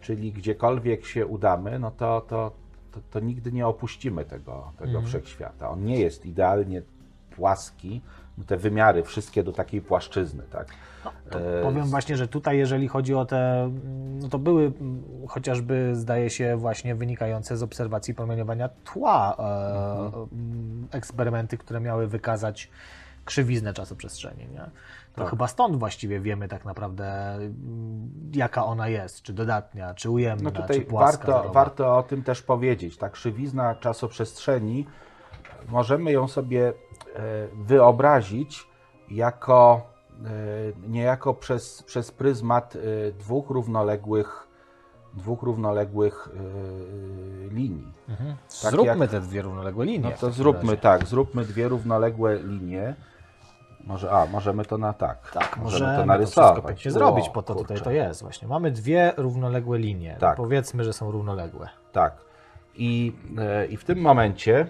czyli 0.00 0.32
gdziekolwiek 0.32 1.06
się 1.06 1.26
udamy, 1.26 1.78
no 1.78 1.90
to, 1.90 2.20
to 2.20 2.52
to, 2.92 3.00
to 3.10 3.20
nigdy 3.20 3.52
nie 3.52 3.66
opuścimy 3.66 4.24
tego, 4.24 4.72
tego 4.78 5.02
wszechświata. 5.02 5.70
On 5.70 5.84
nie 5.84 6.00
jest 6.00 6.26
idealnie 6.26 6.82
płaski, 7.30 8.02
te 8.46 8.56
wymiary 8.56 9.02
wszystkie 9.02 9.42
do 9.42 9.52
takiej 9.52 9.80
płaszczyzny, 9.80 10.42
tak? 10.50 10.66
E, 11.30 11.62
Powiem 11.62 11.84
właśnie, 11.84 12.16
że 12.16 12.28
tutaj, 12.28 12.58
jeżeli 12.58 12.88
chodzi 12.88 13.14
o 13.14 13.24
te, 13.24 13.70
no 14.20 14.28
to 14.28 14.38
były 14.38 14.64
mm, 14.80 15.02
chociażby, 15.28 15.90
zdaje 15.96 16.30
się, 16.30 16.56
właśnie 16.56 16.94
wynikające 16.94 17.56
z 17.56 17.62
obserwacji 17.62 18.14
promieniowania 18.14 18.68
tła 18.84 19.36
e, 19.38 19.42
mm, 20.32 20.88
eksperymenty, 20.90 21.58
które 21.58 21.80
miały 21.80 22.06
wykazać 22.06 22.70
krzywiznę 23.24 23.72
czasoprzestrzeni. 23.74 24.46
Nie? 24.52 24.70
To 25.14 25.24
chyba 25.26 25.46
stąd 25.48 25.76
właściwie 25.76 26.20
wiemy 26.20 26.48
tak 26.48 26.64
naprawdę, 26.64 27.34
mm, 27.34 28.10
jaka 28.34 28.64
ona 28.64 28.88
jest, 28.88 29.22
czy 29.22 29.32
dodatnia, 29.32 29.94
czy 29.94 30.10
ujemna, 30.10 30.50
No 30.54 30.62
tutaj 30.62 30.80
czy 30.80 30.86
płaska. 30.86 31.32
warto, 31.32 31.52
warto 31.52 31.96
o 31.96 32.02
tym 32.02 32.22
też 32.22 32.42
powiedzieć. 32.42 32.96
Ta 32.96 33.10
krzywizna 33.10 33.74
czasoprzestrzeni, 33.74 34.86
możemy 35.68 36.12
ją 36.12 36.28
sobie 36.28 36.72
wyobrazić 37.66 38.66
jako 39.10 39.86
e, 40.24 40.28
niejako 40.88 41.34
przez, 41.34 41.82
przez 41.82 42.12
pryzmat 42.12 42.76
e, 42.76 43.12
dwóch 43.12 43.50
równoległych, 43.50 44.46
dwóch 45.14 45.42
równoległych 45.42 46.28
e, 46.28 47.54
linii. 47.54 47.92
Mhm. 48.08 48.36
tak 48.62 48.70
Zróbmy 48.70 48.96
jak- 49.04 49.10
te 49.10 49.20
dwie 49.20 49.42
równoległe 49.42 49.84
linie. 49.84 50.10
No 50.10 50.16
to 50.20 50.30
zróbmy 50.30 50.70
razie. 50.70 50.76
tak, 50.82 51.06
zróbmy 51.06 51.44
dwie 51.44 51.68
równoległe 51.68 52.38
linie. 52.38 52.94
Może, 53.86 54.10
a, 54.12 54.26
możemy 54.26 54.64
to 54.64 54.78
na 54.78 54.92
tak. 54.92 55.30
Tak, 55.30 55.42
możemy 55.56 55.62
możemy 55.64 55.92
to 55.96 56.00
to 56.00 56.06
narysować. 56.06 56.50
wszystko 56.52 56.68
pięknie 56.68 56.90
O, 56.90 56.94
zrobić, 56.94 57.28
po 57.28 57.42
to 57.42 57.54
kurczę. 57.54 57.74
tutaj 57.74 57.84
to 57.84 57.90
jest 57.90 58.22
właśnie. 58.22 58.48
Mamy 58.48 58.70
dwie 58.70 59.12
równoległe 59.16 59.78
linie. 59.78 60.16
Tak. 60.20 60.36
Powiedzmy, 60.36 60.84
że 60.84 60.92
są 60.92 61.10
równoległe. 61.10 61.68
Tak. 61.92 62.16
I, 62.74 63.12
e, 63.38 63.66
I 63.66 63.76
w 63.76 63.84
tym 63.84 63.98
momencie, 64.00 64.66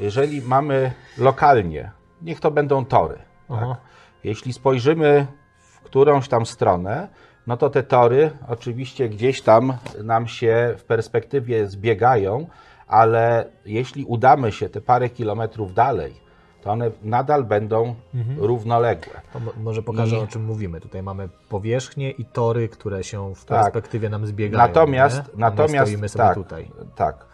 jeżeli 0.00 0.42
mamy 0.42 0.92
lokalnie, 1.18 1.90
niech 2.22 2.40
to 2.40 2.50
będą 2.50 2.84
tory. 2.84 3.18
Tak? 3.48 3.76
Jeśli 4.24 4.52
spojrzymy 4.52 5.26
w 5.58 5.80
którąś 5.80 6.28
tam 6.28 6.46
stronę, 6.46 7.08
no 7.46 7.56
to 7.56 7.70
te 7.70 7.82
tory 7.82 8.30
oczywiście 8.48 9.08
gdzieś 9.08 9.42
tam 9.42 9.72
nam 10.04 10.26
się 10.28 10.74
w 10.78 10.84
perspektywie 10.84 11.66
zbiegają, 11.66 12.46
ale 12.86 13.44
jeśli 13.66 14.04
udamy 14.04 14.52
się 14.52 14.68
te 14.68 14.80
parę 14.80 15.08
kilometrów 15.08 15.74
dalej, 15.74 16.14
to 16.62 16.70
one 16.70 16.90
nadal 17.02 17.44
będą 17.44 17.94
równoległe. 18.38 19.20
To 19.32 19.40
mo- 19.40 19.52
może 19.62 19.82
pokażę, 19.82 20.16
I- 20.16 20.18
o 20.20 20.26
czym 20.26 20.44
mówimy. 20.44 20.80
Tutaj 20.80 21.02
mamy 21.02 21.28
powierzchnie 21.48 22.10
i 22.10 22.24
tory, 22.24 22.68
które 22.68 23.04
się 23.04 23.34
w 23.34 23.44
Tak. 23.44 23.62
perspektywie 23.64 24.08
nam 24.08 24.26
zbiegają. 24.26 24.66
Natomiast, 24.68 25.16
nie? 25.18 25.24
Natomiast 25.36 25.90
stoimy 25.90 26.08
sobie 26.08 26.24
tak, 26.24 26.34
tutaj. 26.34 26.70
tak. 26.96 27.26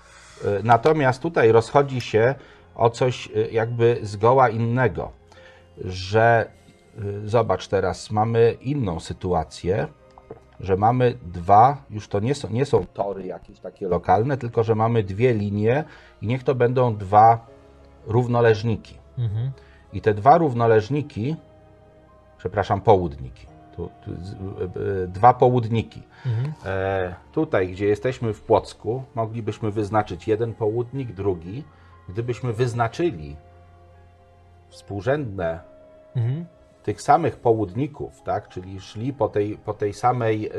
Y, 0.44 0.60
Natomiast 0.64 1.22
tutaj 1.22 1.52
rozchodzi 1.52 2.00
się 2.00 2.34
o 2.76 2.90
coś 2.90 3.26
y, 3.36 3.48
jakby 3.52 3.98
zgoła 4.02 4.48
innego, 4.48 5.10
że 5.84 6.50
y, 6.98 7.28
zobacz 7.28 7.68
teraz, 7.68 8.10
mamy 8.10 8.56
inną 8.60 9.00
sytuację, 9.00 9.86
że 10.60 10.76
mamy 10.76 11.18
dwa, 11.22 11.82
już 11.90 12.08
to 12.08 12.20
nie 12.20 12.34
są, 12.34 12.50
nie 12.50 12.66
są 12.66 12.86
tory 12.86 13.26
jakieś 13.26 13.60
takie 13.60 13.88
lokalne, 13.88 14.36
tylko 14.36 14.62
że 14.62 14.74
mamy 14.74 15.02
dwie 15.02 15.34
linie 15.34 15.84
i 16.22 16.26
niech 16.26 16.44
to 16.44 16.54
będą 16.54 16.96
dwa 16.96 17.46
równoleżniki. 18.06 18.98
Mhm. 19.18 19.50
I 19.92 20.00
te 20.00 20.14
dwa 20.14 20.38
równoleżniki, 20.38 21.36
przepraszam, 22.38 22.80
południki, 22.80 23.46
tu, 23.76 23.90
tu, 24.04 24.10
y, 24.10 25.08
dwa 25.08 25.34
południki. 25.34 26.02
Mhm. 26.26 26.52
E, 26.64 27.14
tutaj, 27.32 27.68
gdzie 27.68 27.86
jesteśmy 27.86 28.34
w 28.34 28.42
Płocku, 28.42 29.02
moglibyśmy 29.14 29.70
wyznaczyć 29.70 30.28
jeden 30.28 30.54
południk, 30.54 31.12
drugi. 31.12 31.64
Gdybyśmy 32.08 32.52
wyznaczyli 32.52 33.36
współrzędne 34.68 35.60
Mhm. 36.16 36.46
tych 36.82 37.02
samych 37.02 37.36
południków, 37.36 38.22
tak, 38.22 38.48
czyli 38.48 38.80
szli 38.80 39.12
po 39.12 39.28
tej, 39.28 39.58
po 39.58 39.74
tej, 39.74 39.94
samej, 39.94 40.50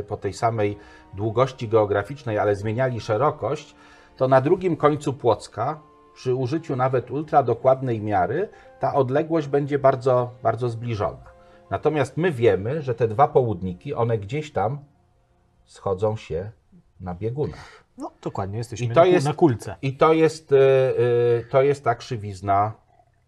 y, 0.00 0.04
po 0.04 0.16
tej 0.16 0.32
samej 0.32 0.78
długości 1.14 1.68
geograficznej, 1.68 2.38
ale 2.38 2.56
zmieniali 2.56 3.00
szerokość, 3.00 3.74
to 4.16 4.28
na 4.28 4.40
drugim 4.40 4.76
końcu 4.76 5.12
Płocka, 5.12 5.80
przy 6.14 6.34
użyciu 6.34 6.76
nawet 6.76 7.10
ultradokładnej 7.10 8.00
miary, 8.00 8.48
ta 8.80 8.94
odległość 8.94 9.48
będzie 9.48 9.78
bardzo, 9.78 10.30
bardzo 10.42 10.68
zbliżona. 10.68 11.24
Natomiast 11.70 12.16
my 12.16 12.32
wiemy, 12.32 12.82
że 12.82 12.94
te 12.94 13.08
dwa 13.08 13.28
południki, 13.28 13.94
one 13.94 14.18
gdzieś 14.18 14.52
tam 14.52 14.78
schodzą 15.64 16.16
się 16.16 16.50
na 17.00 17.14
biegunach. 17.14 17.84
No 17.98 18.10
dokładnie, 18.22 18.58
jesteśmy 18.58 18.86
I 18.86 18.90
to 18.90 19.00
na, 19.00 19.06
jest- 19.06 19.26
na 19.26 19.32
kulce. 19.32 19.76
I 19.82 19.96
to 19.96 20.12
jest, 20.12 20.52
y, 20.52 20.56
y, 20.56 21.46
to 21.50 21.62
jest 21.62 21.84
ta 21.84 21.94
krzywizna 21.94 22.72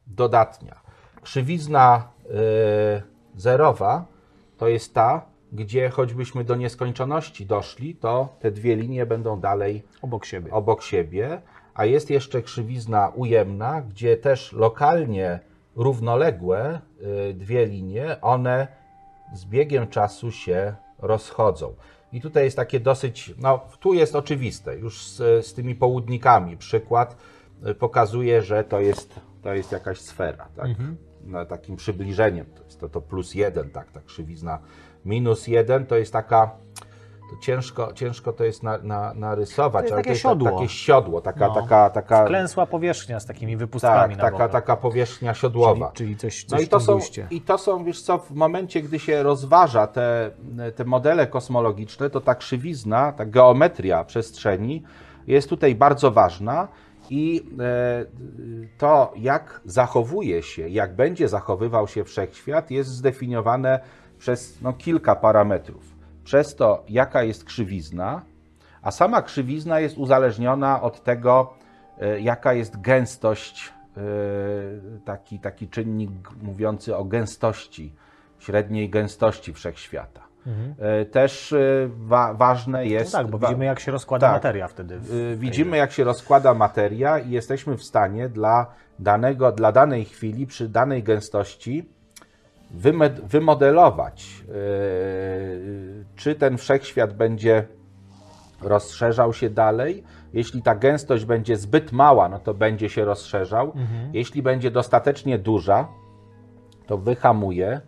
dodatnia. 0.06 0.80
Krzywizna 1.22 2.08
y, 2.24 2.30
zerowa 3.36 4.06
to 4.58 4.68
jest 4.68 4.94
ta, 4.94 5.24
gdzie 5.52 5.88
choćbyśmy 5.90 6.44
do 6.44 6.56
nieskończoności 6.56 7.46
doszli, 7.46 7.94
to 7.96 8.36
te 8.40 8.50
dwie 8.50 8.76
linie 8.76 9.06
będą 9.06 9.40
dalej 9.40 9.82
Obok 10.02 10.24
siebie. 10.24 10.52
obok 10.52 10.82
siebie, 10.82 11.40
a 11.74 11.84
jest 11.84 12.10
jeszcze 12.10 12.42
krzywizna 12.42 13.08
ujemna, 13.14 13.82
gdzie 13.82 14.16
też 14.16 14.52
lokalnie 14.52 15.40
równoległe 15.76 16.80
y, 17.30 17.34
dwie 17.34 17.66
linie, 17.66 18.16
one 18.22 18.68
z 19.34 19.44
biegiem 19.44 19.88
czasu 19.88 20.30
się 20.32 20.74
rozchodzą. 20.98 21.74
I 22.12 22.20
tutaj 22.20 22.44
jest 22.44 22.56
takie 22.56 22.80
dosyć, 22.80 23.34
no 23.38 23.60
tu 23.80 23.94
jest 23.94 24.16
oczywiste, 24.16 24.76
już 24.76 25.06
z, 25.06 25.46
z 25.46 25.54
tymi 25.54 25.74
południkami 25.74 26.56
przykład 26.56 27.16
y, 27.66 27.74
pokazuje, 27.74 28.42
że 28.42 28.64
to 28.64 28.80
jest, 28.80 29.20
to 29.42 29.54
jest 29.54 29.72
jakaś 29.72 30.00
sfera, 30.00 30.48
tak? 30.56 30.66
Na 31.24 31.44
takim 31.44 31.76
przybliżeniem, 31.76 32.46
to 32.46 32.64
jest 32.64 32.80
to, 32.80 32.88
to 32.88 33.00
plus 33.00 33.34
jeden, 33.34 33.70
tak, 33.70 33.92
ta 33.92 34.00
krzywizna 34.00 34.58
minus 35.04 35.46
jeden, 35.46 35.86
to 35.86 35.96
jest 35.96 36.12
taka, 36.12 36.50
to 37.30 37.36
ciężko, 37.36 37.92
ciężko 37.92 38.32
to 38.32 38.44
jest 38.44 38.62
na, 38.62 38.78
na, 38.78 39.14
narysować, 39.14 39.82
To 39.82 39.86
jest 39.86 39.96
takie 39.96 40.04
to 40.04 40.10
jest 40.10 40.22
ta- 40.22 40.28
siodło. 40.28 40.50
takie 40.50 40.68
siodło, 40.68 41.20
taka, 41.20 41.46
No. 41.48 41.54
taka, 41.54 41.90
taka, 41.90 42.24
Klęsła 42.24 42.66
powierzchnia 42.66 43.20
z 43.20 43.26
takimi 43.26 43.56
wypustkami 43.56 44.16
tak, 44.16 44.32
taka, 44.32 44.48
taka 44.48 44.76
powierzchnia 44.76 45.34
siodłowa. 45.34 45.90
Czyli, 45.94 46.16
czyli 46.16 46.16
coś, 46.16 46.44
coś 46.44 46.58
No 46.60 46.64
i 46.64 46.68
to, 46.68 46.80
są, 46.80 46.94
guście. 46.94 47.26
I 47.30 47.40
to 47.40 47.58
są, 47.58 47.84
wiesz 47.84 48.02
co, 48.02 48.18
w 48.18 48.30
momencie, 48.30 48.82
gdy 48.82 48.98
się 48.98 49.22
rozważa 49.22 49.86
te, 49.86 50.30
te 50.76 50.84
modele 50.84 51.26
kosmologiczne, 51.26 52.10
to 52.10 52.20
ta 52.20 52.34
krzywizna, 52.34 53.12
ta 53.12 53.24
geometria 53.26 54.04
przestrzeni 54.04 54.82
jest 55.26 55.48
tutaj 55.48 55.74
bardzo 55.74 56.10
ważna 56.10 56.68
i 57.10 57.46
e, 57.60 58.04
to, 58.78 59.12
jak 59.16 59.60
zachowuje 59.64 60.42
się, 60.42 60.68
jak 60.68 60.96
będzie 60.96 61.28
zachowywał 61.28 61.88
się 61.88 62.04
wszechświat, 62.04 62.70
jest 62.70 62.90
zdefiniowane 62.90 63.80
przez 64.18 64.62
no, 64.62 64.72
kilka 64.72 65.14
parametrów. 65.16 65.97
Przez 66.28 66.54
to, 66.54 66.84
jaka 66.88 67.22
jest 67.22 67.44
krzywizna, 67.44 68.22
a 68.82 68.90
sama 68.90 69.22
krzywizna 69.22 69.80
jest 69.80 69.98
uzależniona 69.98 70.82
od 70.82 71.04
tego, 71.04 71.54
e, 72.00 72.20
jaka 72.20 72.52
jest 72.52 72.80
gęstość, 72.80 73.72
e, 73.96 74.00
taki, 75.04 75.38
taki 75.38 75.68
czynnik 75.68 76.10
mówiący 76.42 76.96
o 76.96 77.04
gęstości, 77.04 77.94
średniej 78.38 78.90
gęstości 78.90 79.52
wszechświata. 79.52 80.20
E, 80.78 81.04
Też 81.04 81.54
wa, 81.88 82.34
ważne 82.34 82.78
No 82.78 82.84
jest. 82.84 83.12
tak, 83.12 83.26
bo 83.26 83.38
widzimy 83.38 83.64
jak 83.64 83.80
się 83.80 83.92
rozkłada 83.92 84.26
tak. 84.26 84.36
materia 84.36 84.68
wtedy. 84.68 85.00
Widzimy, 85.36 85.76
jak 85.76 85.92
się 85.92 86.04
rozkłada 86.04 86.54
materia 86.54 87.18
i 87.18 87.30
jesteśmy 87.30 87.76
w 87.76 87.82
stanie 87.82 88.28
dla, 88.28 88.66
danego, 88.98 89.52
dla 89.52 89.72
danej 89.72 90.04
chwili, 90.04 90.46
przy 90.46 90.68
danej 90.68 91.02
gęstości, 91.02 91.88
wymodelować, 93.24 94.44
yy, 94.48 96.04
czy 96.16 96.34
ten 96.34 96.58
wszechświat 96.58 97.16
będzie 97.16 97.64
rozszerzał 98.62 99.32
się 99.32 99.50
dalej. 99.50 100.04
Jeśli 100.32 100.62
ta 100.62 100.74
gęstość 100.74 101.24
będzie 101.24 101.56
zbyt 101.56 101.92
mała, 101.92 102.28
no 102.28 102.38
to 102.38 102.54
będzie 102.54 102.88
się 102.88 103.04
rozszerzał. 103.04 103.66
Mhm. 103.66 104.10
Jeśli 104.12 104.42
będzie 104.42 104.70
dostatecznie 104.70 105.38
duża, 105.38 105.88
to 106.86 106.98
wyhamuje, 106.98 107.80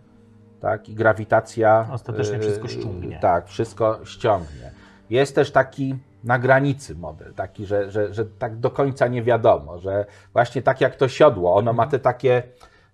tak, 0.59 0.89
i 0.89 0.95
grawitacja. 0.95 1.87
Ostatecznie 1.91 2.37
yy, 2.37 2.41
wszystko 2.41 2.67
ściągnie. 2.67 3.19
Tak, 3.21 3.47
wszystko 3.47 3.99
ściągnie. 4.05 4.71
Jest 5.09 5.35
też 5.35 5.51
taki 5.51 5.95
na 6.23 6.39
granicy 6.39 6.95
model, 6.95 7.33
taki, 7.33 7.65
że, 7.65 7.91
że, 7.91 8.13
że 8.13 8.25
tak 8.25 8.57
do 8.57 8.69
końca 8.69 9.07
nie 9.07 9.23
wiadomo, 9.23 9.79
że 9.79 10.05
właśnie 10.33 10.61
tak 10.61 10.81
jak 10.81 10.95
to 10.95 11.07
siodło, 11.07 11.55
ono 11.55 11.73
ma 11.73 11.87
te 11.87 11.99
takie, 11.99 12.43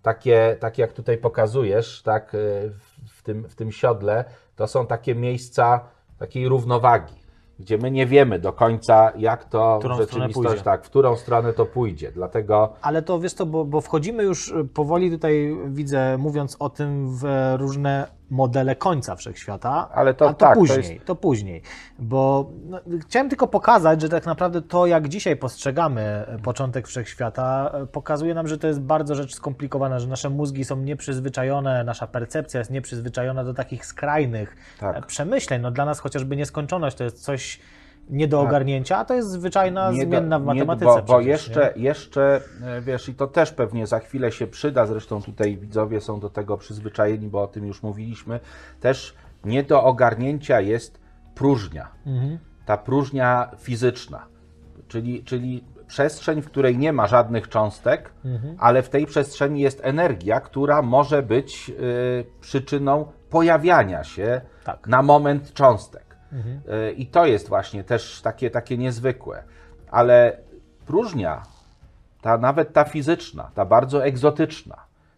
takie, 0.07 0.57
takie 0.59 0.81
jak 0.81 0.93
tutaj 0.93 1.17
pokazujesz, 1.17 2.01
tak, 2.01 2.33
yy, 2.33 2.71
w- 3.07 3.23
tym, 3.23 3.43
w 3.49 3.55
tym 3.55 3.71
siodle, 3.71 4.25
to 4.55 4.67
są 4.67 4.85
takie 4.87 5.15
miejsca 5.15 5.79
takiej 6.17 6.47
równowagi, 6.47 7.13
gdzie 7.59 7.77
my 7.77 7.91
nie 7.91 8.05
wiemy 8.05 8.39
do 8.39 8.53
końca, 8.53 9.11
jak 9.17 9.45
to 9.45 9.75
którą 9.79 9.95
w 9.95 9.99
rzeczywistości, 9.99 10.33
pójdzie. 10.49 10.63
tak, 10.63 10.85
w 10.85 10.89
którą 10.89 11.15
stronę 11.15 11.53
to 11.53 11.65
pójdzie. 11.65 12.11
Dlatego 12.11 12.73
Ale 12.81 13.01
to 13.01 13.19
wiesz 13.19 13.33
to, 13.33 13.45
bo, 13.45 13.65
bo 13.65 13.81
wchodzimy 13.81 14.23
już 14.23 14.47
y, 14.51 14.65
powoli 14.65 15.11
tutaj, 15.11 15.57
widzę, 15.67 16.17
mówiąc 16.17 16.55
o 16.59 16.69
tym, 16.69 17.17
w 17.17 17.23
różne 17.57 18.07
modele 18.29 18.75
końca 18.75 19.15
wszechświata, 19.15 19.89
Ale 19.93 20.13
to 20.13 20.25
a 20.29 20.33
to 20.33 20.39
tak, 20.39 20.53
to 20.53 20.59
później, 20.59 20.93
jest- 20.93 21.05
to 21.05 21.15
później, 21.15 21.61
bo 21.99 22.49
no, 22.65 22.79
chciałem 23.07 23.29
tylko 23.29 23.47
pokazać, 23.47 24.01
że 24.01 24.09
tak 24.09 24.25
naprawdę 24.25 24.61
to, 24.61 24.85
jak 24.85 25.07
dzisiaj 25.07 25.35
postrzegamy 25.37 26.25
początek 26.43 26.87
wszechświata, 26.87 27.71
pokazuje 27.91 28.33
nam, 28.33 28.47
że 28.47 28.57
to 28.57 28.67
jest 28.67 28.81
bardzo 28.81 29.15
rzecz 29.15 29.35
skomplikowana, 29.35 29.99
że 29.99 30.07
nasze 30.07 30.29
mózgi 30.29 30.65
są 30.65 30.75
nieprzyzwyczajone, 30.75 31.83
nasza 31.83 32.07
percepcja 32.07 32.57
jest 32.59 32.71
nieprzyzwyczajona 32.71 33.43
do 33.43 33.53
takich 33.53 33.85
skrajnych 33.85 34.55
Tak. 34.79 34.97
e, 34.97 35.01
przemyśleń. 35.01 35.61
No, 35.61 35.71
dla 35.71 35.85
nas 35.85 35.99
chociażby 35.99 36.35
nieskończoność 36.35 36.97
to 36.97 37.03
jest 37.03 37.23
coś 37.23 37.59
nie 38.09 38.27
do 38.27 38.41
ogarnięcia, 38.41 38.97
a 38.97 39.05
to 39.05 39.13
jest 39.13 39.29
zwyczajna 39.31 39.91
Nie 39.91 39.97
do- 40.05 40.09
zmienna 40.09 40.39
w 40.39 40.41
nie- 40.41 40.45
matematyce. 40.45 40.85
Bo, 40.85 40.95
bo 40.95 41.03
przecież, 41.17 41.27
jeszcze, 41.27 41.73
nie? 41.75 41.83
jeszcze, 41.83 42.41
e, 42.63 42.81
wiesz, 42.81 43.09
i 43.09 43.15
to 43.15 43.27
też 43.27 43.51
pewnie 43.51 43.87
za 43.87 43.99
chwilę 43.99 44.31
się 44.31 44.47
przyda, 44.47 44.85
zresztą 44.85 45.21
tutaj 45.21 45.57
widzowie 45.57 46.01
są 46.01 46.19
do 46.19 46.29
tego 46.29 46.57
przyzwyczajeni, 46.57 47.27
bo 47.27 47.41
o 47.43 47.47
tym 47.47 47.65
już 47.67 47.83
mówiliśmy, 47.83 48.39
też 48.79 49.15
nie 49.45 49.63
do 49.63 49.83
ogarnięcia 49.83 50.61
jest 50.61 50.99
próżnia. 51.35 51.87
Mhm. 52.05 52.39
Ta 52.65 52.77
próżnia 52.77 53.51
fizyczna, 53.57 54.25
czyli, 54.87 55.23
czyli 55.23 55.63
przestrzeń, 55.87 56.41
w 56.41 56.45
której 56.45 56.77
nie 56.77 56.93
ma 56.93 57.07
żadnych 57.07 57.49
cząstek, 57.49 58.11
Mhm. 58.25 58.55
ale 58.59 58.81
w 58.81 58.89
tej 58.89 59.05
przestrzeni 59.05 59.61
jest 59.61 59.79
energia, 59.83 60.39
która 60.39 60.81
może 60.81 61.23
być 61.23 61.69
y, 61.69 62.25
przyczyną 62.41 63.05
pojawiania 63.29 64.03
się 64.03 64.41
Tak. 64.63 64.87
na 64.87 65.01
moment 65.01 65.53
cząstek. 65.53 66.06
Mhm. 66.33 66.61
Y, 66.89 66.91
I 66.91 67.05
to 67.05 67.25
jest 67.25 67.49
właśnie 67.49 67.83
też 67.83 68.21
takie, 68.21 68.49
takie 68.49 68.77
niezwykłe. 68.77 69.43
Ale 69.91 70.37
próżnia, 70.85 71.43
ta 72.21 72.37
nawet 72.37 72.73
ta 72.73 72.83
fizyczna, 72.83 73.51
ta 73.53 73.65
bardzo 73.65 74.05
egzotyczna, 74.05 74.77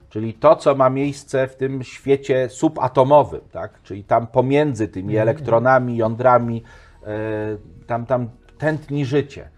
czyli 0.10 0.34
to, 0.34 0.56
co 0.56 0.76
ma 0.76 0.90
miejsce 0.90 1.48
w 1.48 1.56
tym 1.56 1.84
świecie 1.84 2.50
subatomowym, 2.50 3.42
tak? 3.52 3.82
czyli 3.84 4.04
tam 4.04 4.28
pomiędzy 4.28 4.88
tymi 4.88 5.18
elektronami, 5.18 5.98
jądrami, 5.98 6.64
y, 7.04 7.86
tam, 7.88 8.06
tam 8.06 8.30
tętni 8.58 9.06
życie. 9.06 9.50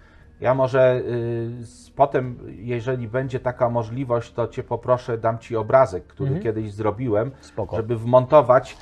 Ja 0.41 0.53
może 0.53 0.95
y, 0.95 1.91
potem, 1.95 2.37
jeżeli 2.57 3.07
będzie 3.07 3.39
taka 3.39 3.69
możliwość, 3.69 4.33
to 4.33 4.47
Cię 4.47 4.63
poproszę, 4.63 5.17
dam 5.17 5.39
Ci 5.39 5.55
obrazek, 5.55 6.07
który 6.07 6.39
kiedyś 6.39 6.73
zrobiłem, 6.73 7.31
Spoko. 7.41 7.75
żeby 7.75 7.97
wmontować 7.97 8.73
e, 8.73 8.75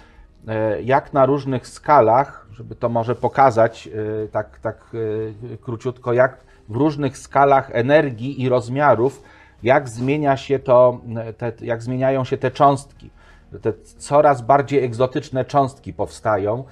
jak 0.84 1.14
na 1.14 1.26
różnych 1.26 1.68
skalach, 1.68 2.48
żeby 2.52 2.76
to 2.76 2.90
może 2.90 3.16
pokazać 3.16 3.88
e, 3.88 4.28
tak, 4.28 4.60
tak 4.60 4.78
e, 5.54 5.58
króciutko, 5.58 6.14
jak 6.14 6.38
w 6.70 6.76
różnych 6.76 7.18
skalach 7.18 7.70
energii 7.74 8.42
i 8.42 8.50
rozmiarów, 8.50 9.24
jak 9.64 9.90
zmienia 9.90 10.38
się 10.38 10.60
to, 10.60 11.02
e, 11.18 11.34
te, 11.34 11.52
jak 11.62 11.84
zmieniają 11.84 12.24
się 12.24 12.38
te 12.38 12.52
cząstki. 12.52 13.10
Te 13.62 13.74
coraz 13.98 14.42
bardziej 14.42 14.84
egzotyczne 14.84 15.46
cząstki 15.46 15.94
powstają. 15.94 16.64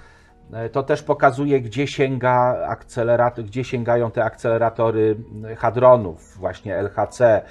E, 0.53 0.69
To 0.69 0.83
też 0.83 1.03
pokazuje, 1.03 1.61
gdzie 1.61 1.87
sięga 1.87 2.65
akcelerator, 2.67 3.45
gdzie 3.45 3.63
sięgają 3.63 4.11
te 4.11 4.23
akceleratory 4.23 5.17
hadronów, 5.57 6.37
właśnie 6.37 6.75
LHC. 6.75 7.41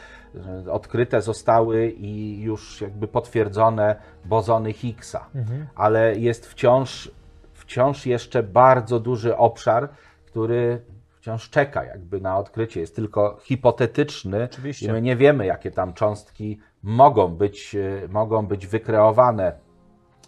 Odkryte 0.71 1.23
zostały 1.23 1.91
i 1.91 2.41
już 2.41 2.81
jakby 2.81 3.09
potwierdzone 3.09 3.97
bozony 4.25 4.73
Higgsa, 4.73 5.27
ale 5.75 6.17
jest 6.17 6.47
wciąż, 6.47 7.11
wciąż 7.53 8.07
jeszcze 8.07 8.43
bardzo 8.43 9.01
duży 9.01 9.37
obszar, 9.37 9.89
który 10.27 10.83
wciąż 11.27 11.51
czeka 11.51 11.85
jakby 11.85 12.21
na 12.21 12.39
odkrycie. 12.39 12.81
Jest 12.81 12.97
tylko 12.97 13.39
hipotetyczny 13.43 14.45
Oczywiście. 14.45 14.87
i 14.87 14.93
my 14.93 15.03
nie 15.03 15.17
wiemy, 15.17 15.47
jakie 15.47 15.71
tam 15.71 15.93
cząstki 15.93 16.59
mogą 16.83 17.29
być, 17.29 17.75
e, 17.75 18.09
mogą 18.09 18.47
być 18.47 18.67
wykreowane 18.67 19.53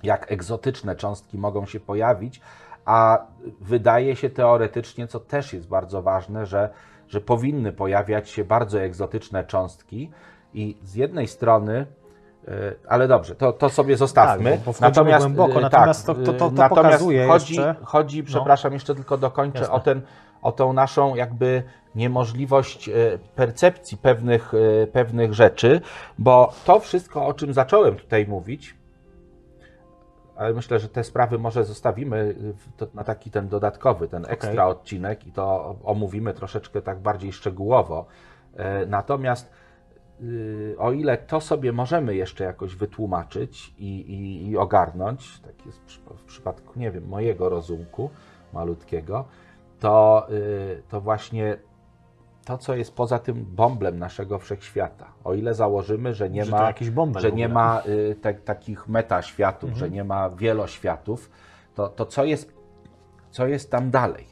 jak 0.02 0.32
egzotyczne 0.32 0.96
cząstki 0.96 1.38
mogą 1.38 1.66
się 1.66 1.80
pojawić, 1.80 2.40
a 2.84 3.26
wydaje 3.60 4.16
się 4.16 4.30
teoretycznie, 4.30 5.06
co 5.06 5.20
też 5.20 5.52
jest 5.52 5.68
bardzo 5.68 6.02
ważne, 6.02 6.46
że, 6.46 6.70
że 7.08 7.20
powinny 7.20 7.72
pojawiać 7.72 8.30
się 8.30 8.44
bardzo 8.44 8.80
egzotyczne 8.80 9.44
cząstki 9.44 10.10
i 10.54 10.76
z 10.82 10.94
jednej 10.94 11.28
strony, 11.28 11.86
e, 12.48 12.52
ale 12.88 13.08
dobrze, 13.08 13.34
to, 13.34 13.52
to 13.52 13.68
sobie 13.68 13.96
zostawmy. 13.96 14.60
Tak, 14.64 14.74
wchodzimy 14.74 15.18
głęboko, 15.18 15.58
e, 15.58 15.62
natomiast 15.62 16.06
to- 16.06 16.14
to- 16.14 16.20
to- 16.24 16.32
to 16.32 16.50
natomiast 16.50 16.68
pokazuje 16.74 17.26
chodzi, 17.26 17.54
jeszcze- 17.54 17.74
chodzi, 17.84 18.24
przepraszam, 18.24 18.72
jeszcze 18.72 18.94
tylko 18.94 19.18
dokończę 19.18 19.58
Jasne. 19.58 19.74
o 19.74 19.80
ten, 19.80 20.02
o 20.42 20.52
tą 20.52 20.72
naszą 20.72 21.14
jakby 21.14 21.62
niemożliwość 21.94 22.88
e, 22.88 22.92
percepcji 23.34 23.98
pewnych, 23.98 24.52
e, 24.82 24.86
pewnych 24.86 25.34
rzeczy, 25.34 25.80
bo 26.18 26.52
to 26.64 26.80
wszystko, 26.80 27.26
o 27.26 27.34
czym 27.34 27.52
zacząłem 27.52 27.96
tutaj 27.96 28.26
mówić, 28.26 28.77
ale 30.38 30.54
myślę, 30.54 30.78
że 30.78 30.88
te 30.88 31.04
sprawy 31.04 31.38
może 31.38 31.64
zostawimy 31.64 32.34
na 32.94 33.04
taki 33.04 33.30
ten 33.30 33.48
dodatkowy, 33.48 34.08
ten 34.08 34.24
ekstra 34.28 34.66
odcinek 34.66 35.26
i 35.26 35.32
to 35.32 35.76
omówimy 35.84 36.34
troszeczkę 36.34 36.82
tak 36.82 36.98
bardziej 36.98 37.32
szczegółowo. 37.32 38.06
E, 38.56 38.86
Natomiast 38.86 39.50
y, 40.20 40.76
o 40.78 40.92
ile 40.92 41.18
to 41.18 41.40
sobie 41.40 41.72
możemy 41.72 42.14
jeszcze 42.14 42.44
jakoś 42.44 42.76
wytłumaczyć 42.76 43.74
i, 43.78 44.00
i, 44.00 44.48
i 44.50 44.56
ogarnąć, 44.56 45.40
tak 45.40 45.66
jest 45.66 45.80
w 46.16 46.24
przypadku, 46.24 46.78
nie 46.78 46.90
wiem, 46.90 47.08
mojego 47.08 47.48
rozumku 47.48 48.10
malutkiego, 48.52 49.24
to, 49.80 50.26
y, 50.30 50.82
to 50.88 51.00
właśnie 51.00 51.56
to, 52.48 52.58
co 52.58 52.74
jest 52.74 52.94
poza 52.96 53.18
tym 53.18 53.44
bąblem 53.44 53.98
naszego 53.98 54.38
wszechświata. 54.38 55.06
O 55.24 55.34
ile 55.34 55.54
założymy, 55.54 56.14
że 56.14 56.30
nie 56.30 56.44
Że 56.44 56.50
ma, 56.50 56.72
że 57.16 57.32
nie 57.32 57.48
ma 57.48 57.82
y, 57.86 58.16
te, 58.22 58.34
takich 58.34 58.88
metaświatów, 58.88 59.70
Mhm. 59.70 59.78
że 59.78 59.90
nie 59.90 60.04
ma 60.04 60.30
wieloświatów, 60.30 61.30
to, 61.74 61.88
to 61.88 62.06
co, 62.06 62.24
jest, 62.24 62.52
co 63.30 63.46
jest 63.46 63.70
tam 63.70 63.90
dalej? 63.90 64.26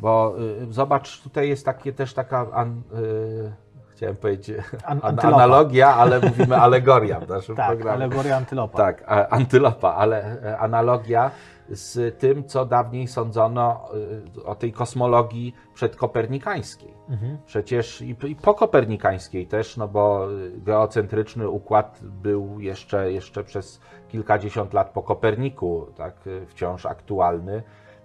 Bo 0.00 0.34
y, 0.62 0.72
zobacz, 0.72 1.22
tutaj 1.22 1.48
jest 1.48 1.64
takie 1.64 1.92
też 1.92 2.14
taka, 2.14 2.46
an, 2.52 2.82
y, 2.98 3.52
chciałem 3.92 4.16
powiedzieć, 4.16 4.56
An- 4.84 5.00
an, 5.02 5.18
analogia, 5.22 5.94
ale 5.94 6.20
mówimy 6.20 6.56
alegoria 6.66 7.20
w 7.20 7.28
naszym 7.28 7.56
Tak, 7.56 7.68
programie. 7.68 8.04
alegoria 8.04 8.36
antylopa. 8.36 8.78
Tak, 8.78 9.04
a- 9.06 9.28
antylopa, 9.28 9.94
ale 9.94 10.42
e, 10.42 10.58
analogia 10.58 11.30
z 11.68 12.18
tym, 12.18 12.44
co 12.44 12.66
dawniej 12.66 13.08
sądzono 13.08 13.88
y, 14.36 14.44
o 14.44 14.54
tej 14.54 14.72
kosmologii 14.72 15.54
przedkopernikańskiej. 15.74 16.94
Mhm. 17.08 17.38
Przecież 17.46 18.02
i, 18.02 18.16
i 18.26 18.36
po 18.36 18.54
kopernikańskiej 18.54 19.46
też, 19.46 19.76
no 19.76 19.88
bo 19.88 20.32
y, 20.32 20.52
geocentryczny 20.60 21.48
układ 21.48 22.00
był 22.02 22.60
jeszcze, 22.60 23.12
jeszcze 23.12 23.44
przez 23.44 23.80
kilkadziesiąt 24.08 24.72
lat 24.72 24.90
po 24.90 25.02
Koperniku, 25.02 25.86
tak, 25.96 26.26
y, 26.26 26.46
wciąż 26.46 26.86
aktualny, 26.86 27.62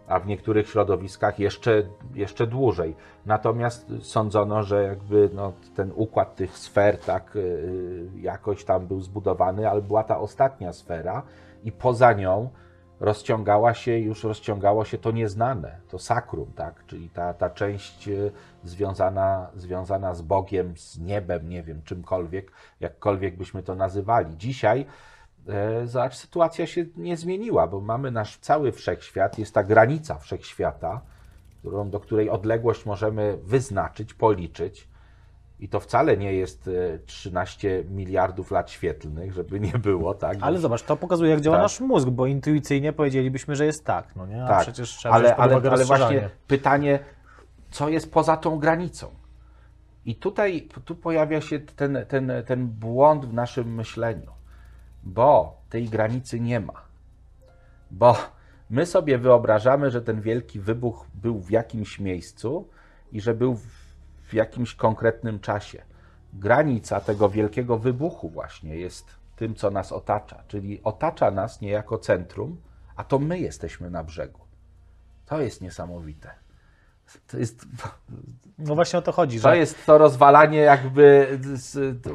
a 0.08 0.20
w 0.20 0.28
niektórych 0.28 0.70
środowiskach 0.70 1.40
jeszcze, 1.40 1.84
jeszcze 2.14 2.48
dłużej. 2.48 2.96
Natomiast 3.26 3.92
sądzono, 4.02 4.64
że 4.64 4.84
jakby 4.84 5.30
no, 5.34 5.54
ten 5.76 5.92
układ 5.96 6.36
tych 6.36 6.58
sfer 6.58 7.00
tak 7.00 7.38
jakoś 8.16 8.66
tam 8.66 8.88
był 8.88 9.02
zbudowany, 9.02 9.70
ale 9.70 9.82
była 9.82 10.04
ta 10.04 10.20
ostatnia 10.20 10.74
sfera 10.74 11.24
i 11.64 11.72
poza 11.72 12.14
nią 12.14 12.50
rozciągała 13.00 13.74
się, 13.74 14.00
już 14.00 14.24
rozciągało 14.24 14.86
się 14.86 14.98
to 14.98 15.12
nieznane, 15.12 15.78
to 15.90 16.00
sakrum, 16.00 16.52
tak? 16.56 16.86
czyli 16.88 17.10
ta, 17.10 17.34
ta 17.34 17.50
część 17.50 18.08
y, 18.08 18.32
związana, 18.64 19.50
związana 19.56 20.14
z 20.14 20.22
Bogiem, 20.22 20.78
z 20.78 21.00
niebem, 21.00 21.50
nie 21.50 21.64
wiem, 21.64 21.82
czymkolwiek, 21.82 22.52
jakkolwiek 22.80 23.38
byśmy 23.38 23.64
to 23.64 23.76
nazywali. 23.76 24.38
Dzisiaj 24.38 24.86
e, 25.48 25.88
zobacz, 25.88 26.16
sytuacja 26.16 26.68
się 26.68 26.86
nie 26.98 27.18
zmieniła, 27.18 27.68
bo 27.68 27.82
mamy 27.82 28.12
nasz 28.12 28.38
cały 28.38 28.72
wszechświat, 28.72 29.40
jest 29.40 29.54
ta 29.54 29.64
granica 29.64 30.16
wszechświata, 30.16 31.02
którą, 31.60 31.90
do 31.90 32.00
której 32.00 32.30
odległość 32.30 32.86
możemy 32.86 33.38
wyznaczyć, 33.44 34.14
policzyć. 34.14 34.89
I 35.60 35.70
to 35.70 35.80
wcale 35.80 36.18
nie 36.18 36.34
jest 36.34 36.68
e, 36.68 37.00
13 37.06 37.84
miliardów 37.90 38.52
lat 38.52 38.72
świetlnych, 38.72 39.34
żeby 39.34 39.60
nie 39.60 39.72
było, 39.72 40.14
tak? 40.14 40.38
Ale 40.42 40.60
zobacz, 40.60 40.84
to 40.84 40.98
pokazuje, 40.98 41.32
jak 41.32 41.42
działa 41.42 41.58
Tak. 41.58 41.64
nasz 41.64 41.80
mózg, 41.80 42.10
bo 42.10 42.26
intuicyjnie 42.26 42.94
powiedzielibyśmy, 42.94 43.56
że 43.56 43.66
jest 43.66 43.86
tak, 43.86 44.16
no 44.16 44.26
nie? 44.28 44.44
A 44.44 44.48
tak, 44.48 44.62
przecież 44.62 44.90
trzeba 44.90 45.16
ale, 45.16 45.36
ale, 45.36 45.56
ale 45.72 45.86
właśnie 45.86 46.30
pytanie, 46.48 47.00
co 47.72 47.90
jest 47.90 48.12
poza 48.14 48.38
tą 48.38 48.60
granicą? 48.60 49.08
I 50.06 50.16
tutaj 50.16 50.68
tu 50.86 50.96
pojawia 50.96 51.42
się 51.42 51.60
ten, 51.60 51.98
ten, 52.08 52.32
ten 52.46 52.68
błąd 52.68 53.26
w 53.26 53.34
naszym 53.34 53.76
myśleniu, 53.76 54.32
bo 55.04 55.58
tej 55.70 55.90
granicy 55.90 56.40
nie 56.40 56.60
ma. 56.60 56.74
Bo 57.92 58.16
my 58.70 58.86
sobie 58.86 59.18
wyobrażamy, 59.18 59.92
że 59.92 60.02
ten 60.02 60.22
wielki 60.22 60.60
wybuch 60.60 61.06
był 61.14 61.40
w 61.40 61.52
jakimś 61.52 62.00
miejscu 62.00 62.68
i 63.12 63.22
że 63.22 63.34
był 63.34 63.56
w- 63.56 63.79
w 64.30 64.34
jakimś 64.34 64.76
konkretnym 64.76 65.40
czasie. 65.40 65.82
Granica 66.34 67.02
tego 67.02 67.30
wielkiego 67.30 67.78
wybuchu 67.78 68.30
właśnie 68.30 68.76
jest 68.76 69.06
tym, 69.36 69.56
co 69.56 69.72
nas 69.72 69.92
otacza, 69.92 70.44
czyli 70.48 70.84
otacza 70.84 71.32
nas 71.32 71.62
niejako 71.62 71.98
centrum, 71.98 72.62
a 72.96 73.04
to 73.04 73.20
my 73.20 73.40
jesteśmy 73.40 73.90
na 73.90 74.04
brzegu. 74.04 74.40
To 75.26 75.42
jest 75.42 75.62
niesamowite. 75.62 76.32
To 77.32 77.38
jest, 77.38 77.66
No 78.68 78.76
właśnie 78.76 79.00
o 79.00 79.02
to 79.02 79.12
chodzi, 79.12 79.40
to 79.42 79.50
że 79.50 79.58
jest 79.58 79.86
to 79.86 79.98
rozwalanie 79.98 80.58
jakby 80.58 81.28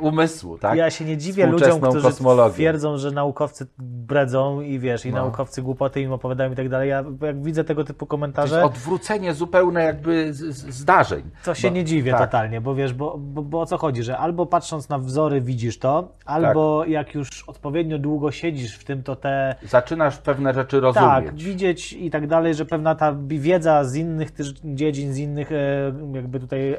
umysłu, 0.01 0.59
tak? 0.59 0.77
ja 0.79 0.91
się 0.91 1.05
nie 1.05 1.17
dziwię 1.17 1.47
ludziom, 1.47 1.81
którzy 1.81 2.03
kosmologią. 2.03 2.55
twierdzą, 2.55 2.99
że 2.99 3.11
naukowcy 3.11 3.67
bredzą 3.79 4.61
i 4.61 4.79
wiesz, 4.79 5.07
i 5.07 5.11
No. 5.11 5.17
naukowcy 5.17 5.63
głupoty 5.63 6.01
im 6.01 6.13
opowiadają 6.13 6.53
i 6.53 6.55
tak 6.57 6.69
dalej. 6.69 6.89
Ja 6.89 7.05
jak 7.21 7.43
widzę 7.43 7.65
tego 7.65 7.85
typu 7.85 7.99
To 7.99 8.05
jest 8.05 8.11
komentarze, 8.11 8.65
odwrócenie 8.65 9.35
zupełne 9.35 9.83
jakby 9.85 10.29
zdarzeń. 10.33 11.23
to 11.45 11.55
się 11.55 11.69
Bo- 11.69 11.75
nie 11.75 11.85
dziwię 11.85 12.11
tak. 12.13 12.21
totalnie, 12.21 12.61
bo 12.61 12.75
wiesz, 12.75 12.93
bo, 12.95 13.19
bo, 13.19 13.43
bo 13.43 13.61
o 13.61 13.67
co 13.67 13.79
chodzi, 13.79 14.03
że 14.03 14.19
albo 14.19 14.47
patrząc 14.47 14.89
na 14.89 14.99
wzory 14.99 15.41
widzisz 15.41 15.79
to, 15.79 16.09
albo 16.25 16.81
Tak. 16.81 16.89
jak 16.91 17.15
już 17.15 17.29
odpowiednio 17.47 17.99
długo 17.99 18.31
siedzisz 18.33 18.77
w 18.79 18.85
tym, 18.85 19.03
to 19.03 19.17
te 19.17 19.55
Zaczynasz 19.63 20.19
pewne 20.19 20.55
rzeczy 20.55 20.81
rozumieć. 20.81 21.09
Tak, 21.09 21.35
widzieć 21.35 21.93
i 21.93 22.11
tak 22.11 22.27
dalej, 22.27 22.55
że 22.55 22.65
pewna 22.65 22.95
ta 22.95 23.17
wiedza 23.27 23.85
z 23.85 23.95
innych 23.95 24.31
też 24.31 24.55
dziedzin, 24.85 25.13
z 25.13 25.19
innych 25.19 25.53
e, 25.53 25.93
jakby 26.13 26.41
tutaj 26.41 26.73
e, 26.73 26.79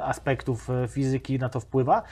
aspektów 0.00 0.70
e, 0.70 0.88
fizyki 0.88 1.38
na 1.38 1.48
to 1.48 1.60
wpływa 1.60 2.02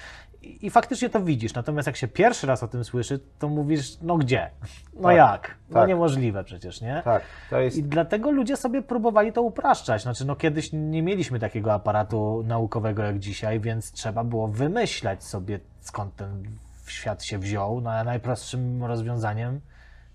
i, 0.43 0.71
faktycznie 0.71 1.11
to 1.11 1.21
widzisz. 1.21 1.55
Natomiast 1.55 1.87
jak 1.87 1.97
się 1.97 2.09
pierwszy 2.09 2.47
raz 2.47 2.63
o 2.63 2.69
tym 2.69 2.85
słyszy, 2.85 3.21
to 3.39 3.49
mówisz, 3.49 3.99
no 4.03 4.17
gdzie? 4.17 4.51
No 4.95 5.03
Tak, 5.03 5.17
jak? 5.17 5.55
No 5.69 5.75
tak. 5.75 5.89
niemożliwe 5.89 6.45
przecież, 6.45 6.81
nie? 6.81 7.03
Tak, 7.05 7.23
jest 7.53 7.77
I 7.77 7.83
dlatego 7.83 8.31
ludzie 8.31 8.57
sobie 8.57 8.83
próbowali 8.83 9.33
to 9.33 9.43
upraszczać. 9.43 10.03
Znaczy, 10.03 10.25
no 10.25 10.37
kiedyś 10.37 10.71
nie 10.73 11.03
mieliśmy 11.03 11.39
takiego 11.39 11.73
aparatu 11.73 12.45
naukowego 12.47 13.03
jak 13.03 13.19
dzisiaj, 13.19 13.61
więc 13.61 13.93
trzeba 13.93 14.25
było 14.25 14.49
wymyślać 14.49 15.25
sobie, 15.25 15.61
skąd 15.81 16.17
ten 16.17 16.43
świat 16.87 17.25
się 17.25 17.39
wziął. 17.39 17.81
No, 17.81 17.91
a 17.91 18.05
najprostszym 18.05 18.85
rozwiązaniem 18.85 19.61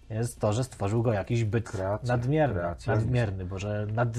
jest 0.09 0.41
to, 0.41 0.53
że 0.53 0.63
stworzył 0.63 1.03
go 1.03 1.13
jakiś 1.13 1.43
byt 1.43 1.71
nadmierny. 2.03 2.59
kreacjonizm. 2.59 3.05
Nadmierny, 3.05 3.45
bo 3.45 3.59
że 3.59 3.87
nad, 3.93 4.09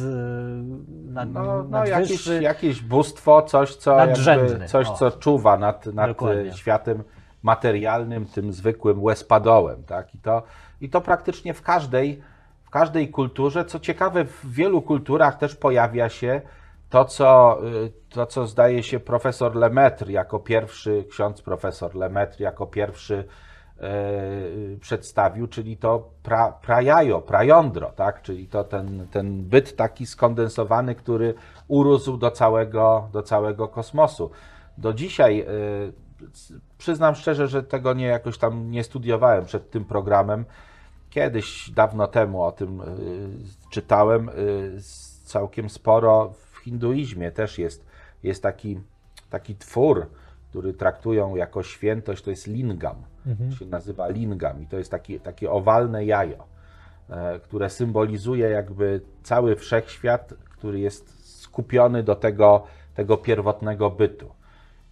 nad, 1.04 1.32
no, 1.32 1.62
no 1.62 1.86
jakieś, 1.86 2.26
jakieś 2.26 2.82
bóstwo, 2.82 3.42
coś, 3.42 3.76
co, 3.76 3.98
jakby, 3.98 4.66
coś, 4.66 4.88
o. 4.88 4.94
co 4.94 5.10
czuwa 5.10 5.56
nad, 5.56 5.86
nad 5.86 6.10
Dokładnie. 6.10 6.50
e, 6.50 6.56
światem 6.56 7.02
materialnym, 7.42 8.26
tym 8.26 8.52
zwykłym 8.52 9.02
łespadołem. 9.02 9.84
Tak? 9.84 10.14
I, 10.14 10.18
to, 10.18 10.42
I 10.80 10.90
to 10.90 11.00
praktycznie 11.00 11.54
w 11.54 11.62
każdej, 11.62 12.22
w 12.62 12.70
każdej 12.70 13.08
kulturze. 13.08 13.64
Co 13.64 13.80
ciekawe, 13.80 14.24
w 14.24 14.52
wielu 14.52 14.82
kulturach 14.82 15.38
też 15.38 15.56
pojawia 15.56 16.08
się 16.08 16.40
to, 16.90 17.04
co, 17.04 17.58
y, 17.66 17.92
to, 18.08 18.26
co 18.26 18.46
zdaje 18.46 18.82
się 18.82 19.00
profesor 19.00 19.56
Lemaitre 19.56 20.12
jako 20.12 20.38
pierwszy, 20.38 21.04
ksiądz 21.10 21.42
profesor 21.42 21.94
Lemaitre 21.94 22.44
jako 22.44 22.66
pierwszy 22.66 23.24
przedstawił, 24.80 25.46
czyli 25.46 25.76
to 25.76 26.10
pra, 26.22 26.52
prajajo, 26.52 27.20
prajądro, 27.20 27.92
tak? 27.96 28.22
czyli 28.22 28.46
to 28.46 28.64
ten, 28.64 29.06
ten 29.10 29.44
byt 29.44 29.76
taki 29.76 30.06
skondensowany, 30.06 30.94
który 30.94 31.34
urósł 31.68 32.16
do 32.16 32.30
całego, 32.30 33.08
do 33.12 33.22
całego 33.22 33.68
kosmosu. 33.68 34.30
Do 34.78 34.92
dzisiaj, 34.92 35.40
e, 35.40 35.46
przyznam 36.78 37.14
szczerze, 37.14 37.48
że 37.48 37.62
tego 37.62 37.94
nie 37.94 38.06
jakoś 38.06 38.38
tam 38.38 38.70
nie 38.70 38.84
studiowałem 38.84 39.44
przed 39.44 39.70
tym 39.70 39.84
programem. 39.84 40.44
Kiedyś, 41.10 41.70
dawno 41.70 42.06
temu 42.06 42.42
o 42.42 42.52
tym 42.52 42.80
y, 42.80 42.84
czytałem. 43.70 44.30
całkiem 45.24 45.70
sporo 45.70 46.32
w 46.52 46.56
hinduizmie 46.58 47.32
też 47.32 47.58
jest, 47.58 47.86
jest 48.22 48.42
taki, 48.42 48.80
taki 49.30 49.56
twór, 49.56 50.06
który 50.58 50.74
traktują 50.74 51.36
jako 51.36 51.62
świętość, 51.62 52.24
to 52.24 52.30
jest 52.30 52.46
lingam. 52.46 52.96
To 53.50 53.56
się 53.56 53.66
nazywa 53.66 54.08
lingam 54.08 54.62
i 54.62 54.66
to 54.66 54.78
jest 54.78 54.90
taki, 54.90 55.20
takie 55.20 55.50
owalne 55.50 56.04
jajo, 56.04 56.46
e, 57.10 57.40
które 57.40 57.70
symbolizuje 57.70 58.48
jakby 58.48 59.00
cały 59.22 59.56
wszechświat, 59.56 60.34
który 60.44 60.80
jest 60.80 61.36
skupiony 61.42 62.02
do 62.02 62.14
tego, 62.14 62.64
tego 62.94 63.16
pierwotnego 63.16 63.90
bytu. 63.90 64.30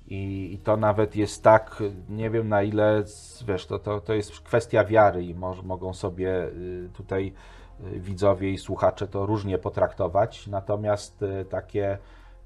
I, 0.08 0.54
I 0.54 0.58
to 0.58 0.76
nawet 0.76 1.16
jest 1.16 1.42
tak, 1.42 1.82
nie 2.08 2.30
wiem 2.30 2.48
na 2.48 2.62
ile, 2.62 3.04
wiesz, 3.46 3.66
to, 3.66 3.78
to, 3.78 4.00
to 4.00 4.14
jest 4.14 4.40
kwestia 4.40 4.84
wiary 4.84 5.24
i 5.24 5.34
moż, 5.34 5.62
mogą 5.62 5.94
sobie 5.94 6.44
y, 6.44 6.88
tutaj 6.94 7.32
y, 7.94 8.00
widzowie 8.00 8.50
i 8.50 8.58
słuchacze 8.58 9.08
to 9.08 9.26
różnie 9.26 9.58
potraktować, 9.58 10.46
natomiast 10.46 11.22
y, 11.22 11.44
takie 11.44 11.98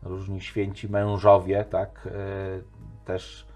różni 0.02 0.40
święci 0.40 0.88
mężowie, 0.88 1.64
tak, 1.70 2.09
też 3.04 3.46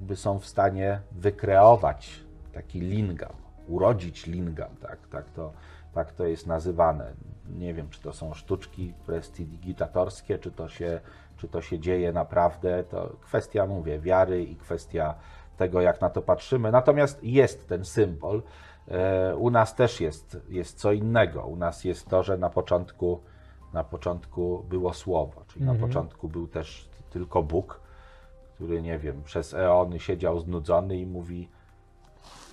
jakby 0.00 0.16
są 0.16 0.38
w 0.38 0.46
stanie 0.46 1.00
wykreować 1.12 2.20
taki 2.52 2.80
lingam, 2.80 3.32
urodzić 3.68 4.26
lingam, 4.26 4.76
tak, 4.76 4.98
tak, 5.08 5.30
to, 5.30 5.52
tak 5.94 6.12
to 6.12 6.26
jest 6.26 6.46
nazywane. 6.46 7.12
Nie 7.58 7.74
wiem, 7.74 7.88
czy 7.88 8.00
to 8.00 8.12
są 8.12 8.34
sztuczki 8.34 8.94
prestidigitatorskie, 9.06 10.38
czy 10.38 10.50
to 10.50 10.68
się, 10.68 11.00
czy 11.36 11.48
to 11.48 11.62
się 11.62 11.78
dzieje 11.78 12.12
naprawdę, 12.12 12.84
to 12.84 13.16
kwestia, 13.20 13.66
mówię, 13.66 13.98
wiary 13.98 14.44
i 14.44 14.56
kwestia 14.56 15.14
tego, 15.56 15.80
jak 15.80 16.00
na 16.00 16.10
to 16.10 16.22
patrzymy. 16.22 16.72
Natomiast 16.72 17.24
jest 17.24 17.68
ten 17.68 17.84
symbol. 17.84 18.42
E, 18.88 19.36
U 19.36 19.50
nas 19.50 19.74
też 19.74 20.00
jest, 20.00 20.36
jest 20.48 20.78
co 20.78 20.92
innego. 20.92 21.46
U 21.46 21.56
nas 21.56 21.84
jest 21.84 22.08
to, 22.08 22.22
że 22.22 22.38
na 22.38 22.50
początku, 22.50 23.20
na 23.72 23.84
początku 23.84 24.64
było 24.68 24.94
słowo, 24.94 25.44
czyli 25.48 25.64
na 25.64 25.74
początku 25.74 26.28
był 26.28 26.48
też 26.48 26.90
tylko 27.10 27.42
Bóg, 27.42 27.80
który, 28.60 28.82
nie 28.82 28.98
wiem, 28.98 29.22
przez 29.24 29.54
eony 29.54 30.00
siedział 30.00 30.40
znudzony 30.40 30.96
i 30.96 31.06
mówi 31.06 31.48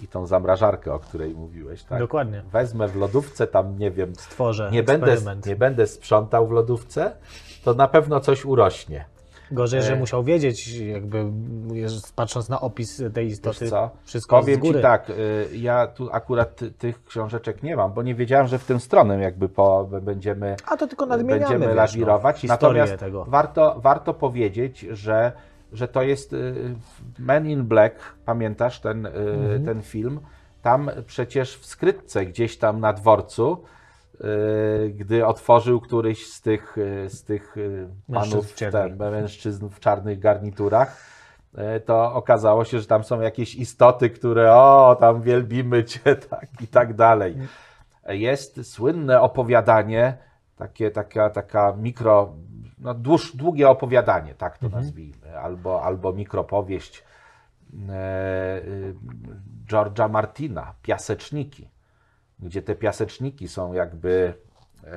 i 0.04 0.08
tą 0.08 0.26
zamrażarkę, 0.26 0.94
o 0.94 1.00
której 1.00 1.36
mówiłeś, 1.36 1.84
tak? 1.84 2.00
Dokładnie. 2.00 2.44
Wezmę 2.52 2.88
w 2.88 2.96
lodówce 2.96 3.48
tam, 3.48 3.80
nie 3.80 3.92
wiem, 3.92 4.16
Stworzę 4.16 4.70
nie 4.72 4.84
będę, 4.84 5.18
nie 5.46 5.56
będę 5.56 5.88
sprzątał 5.88 6.48
w 6.48 6.52
lodówce, 6.52 7.12
to 7.64 7.74
na 7.74 7.88
pewno 7.88 8.20
coś 8.20 8.46
urośnie. 8.46 9.06
Gorzej, 9.52 9.82
że 9.84 9.94
E. 9.94 10.00
musiał 10.00 10.24
wiedzieć, 10.24 10.78
jakby 10.78 11.26
patrząc 12.16 12.50
na 12.50 12.62
opis 12.62 12.98
tej 13.14 13.26
Wiesz 13.26 13.34
istoty, 13.34 13.70
co? 13.70 13.90
wszystko 14.04 14.40
Powiem 14.40 14.56
z 14.56 14.60
góry. 14.60 14.80
Ci 14.80 14.82
tak, 14.82 15.10
y, 15.10 15.50
ja 15.58 15.88
tu 15.88 16.10
akurat 16.12 16.56
ty, 16.56 16.72
tych 16.72 17.04
książeczek 17.06 17.64
nie 17.64 17.76
mam, 17.76 17.94
bo 17.94 18.04
nie 18.04 18.16
wiedziałem, 18.16 18.48
że 18.48 18.60
w 18.60 18.66
tę 18.66 18.80
stronę 18.80 19.22
jakby 19.22 19.50
po, 19.50 19.90
będziemy, 20.02 20.56
A 20.66 20.78
to 20.78 20.88
tylko 20.88 21.06
nadmieniamy, 21.06 21.40
będziemy 21.40 21.68
wiesz, 21.68 21.76
lawirować. 21.76 22.36
no, 22.36 22.42
historię 22.42 22.82
Natomiast 22.82 23.00
tego. 23.00 23.26
Warto, 23.26 23.76
warto 23.80 24.14
powiedzieć, 24.14 24.80
że, 24.80 25.32
że 25.74 25.88
to 25.88 26.02
jest 26.04 26.34
y, 26.34 26.76
Men 27.20 27.50
in 27.50 27.64
Black, 27.64 27.96
pamiętasz 28.26 28.80
ten, 28.80 29.06
y, 29.06 29.10
Mhm. 29.10 29.66
ten 29.66 29.82
film? 29.82 30.20
Tam 30.62 30.92
przecież 31.06 31.58
w 31.58 31.66
skrytce 31.66 32.26
gdzieś 32.26 32.58
tam 32.58 32.80
na 32.80 32.94
dworcu, 32.94 33.64
y, 34.86 34.90
gdy 34.90 35.26
otworzył 35.26 35.82
któryś 35.82 36.28
z 36.28 36.42
tych, 36.42 36.78
z 37.08 37.24
tych 37.24 37.56
Mężczyzn 38.10 38.32
panów, 38.32 38.54
ten, 38.54 38.98
mężczyzn 38.98 39.70
w 39.70 39.80
czarnych 39.80 40.20
garniturach, 40.20 41.18
to 41.86 42.14
okazało 42.14 42.66
się, 42.66 42.80
że 42.80 42.86
tam 42.86 43.04
są 43.04 43.22
jakieś 43.22 43.56
istoty, 43.56 44.10
które 44.10 44.54
o, 44.54 44.98
tam 45.00 45.22
wielbimy 45.22 45.84
cię, 45.84 46.16
tak 46.30 46.48
i 46.62 46.68
tak 46.68 46.94
dalej. 46.94 47.38
Jest 48.08 48.72
słynne 48.72 49.22
opowiadanie, 49.22 50.18
takie, 50.58 50.92
taka, 50.92 51.30
taka 51.30 51.74
mikro, 51.78 52.34
no 52.78 52.94
dłuż, 52.94 53.36
długie 53.36 53.70
opowiadanie, 53.70 54.36
tak 54.36 54.58
to 54.58 54.70
nazwijmy, 54.70 55.40
albo, 55.40 55.84
albo 55.84 56.14
mikropowieść 56.14 57.04
e, 57.90 58.58
y, 58.58 58.96
George'a 59.68 60.10
Martina, 60.10 60.74
Piaseczniki, 60.82 61.70
gdzie 62.40 62.62
te 62.62 62.76
piaseczniki 62.76 63.48
są 63.48 63.74
jakby 63.74 64.34
e, 64.84 64.90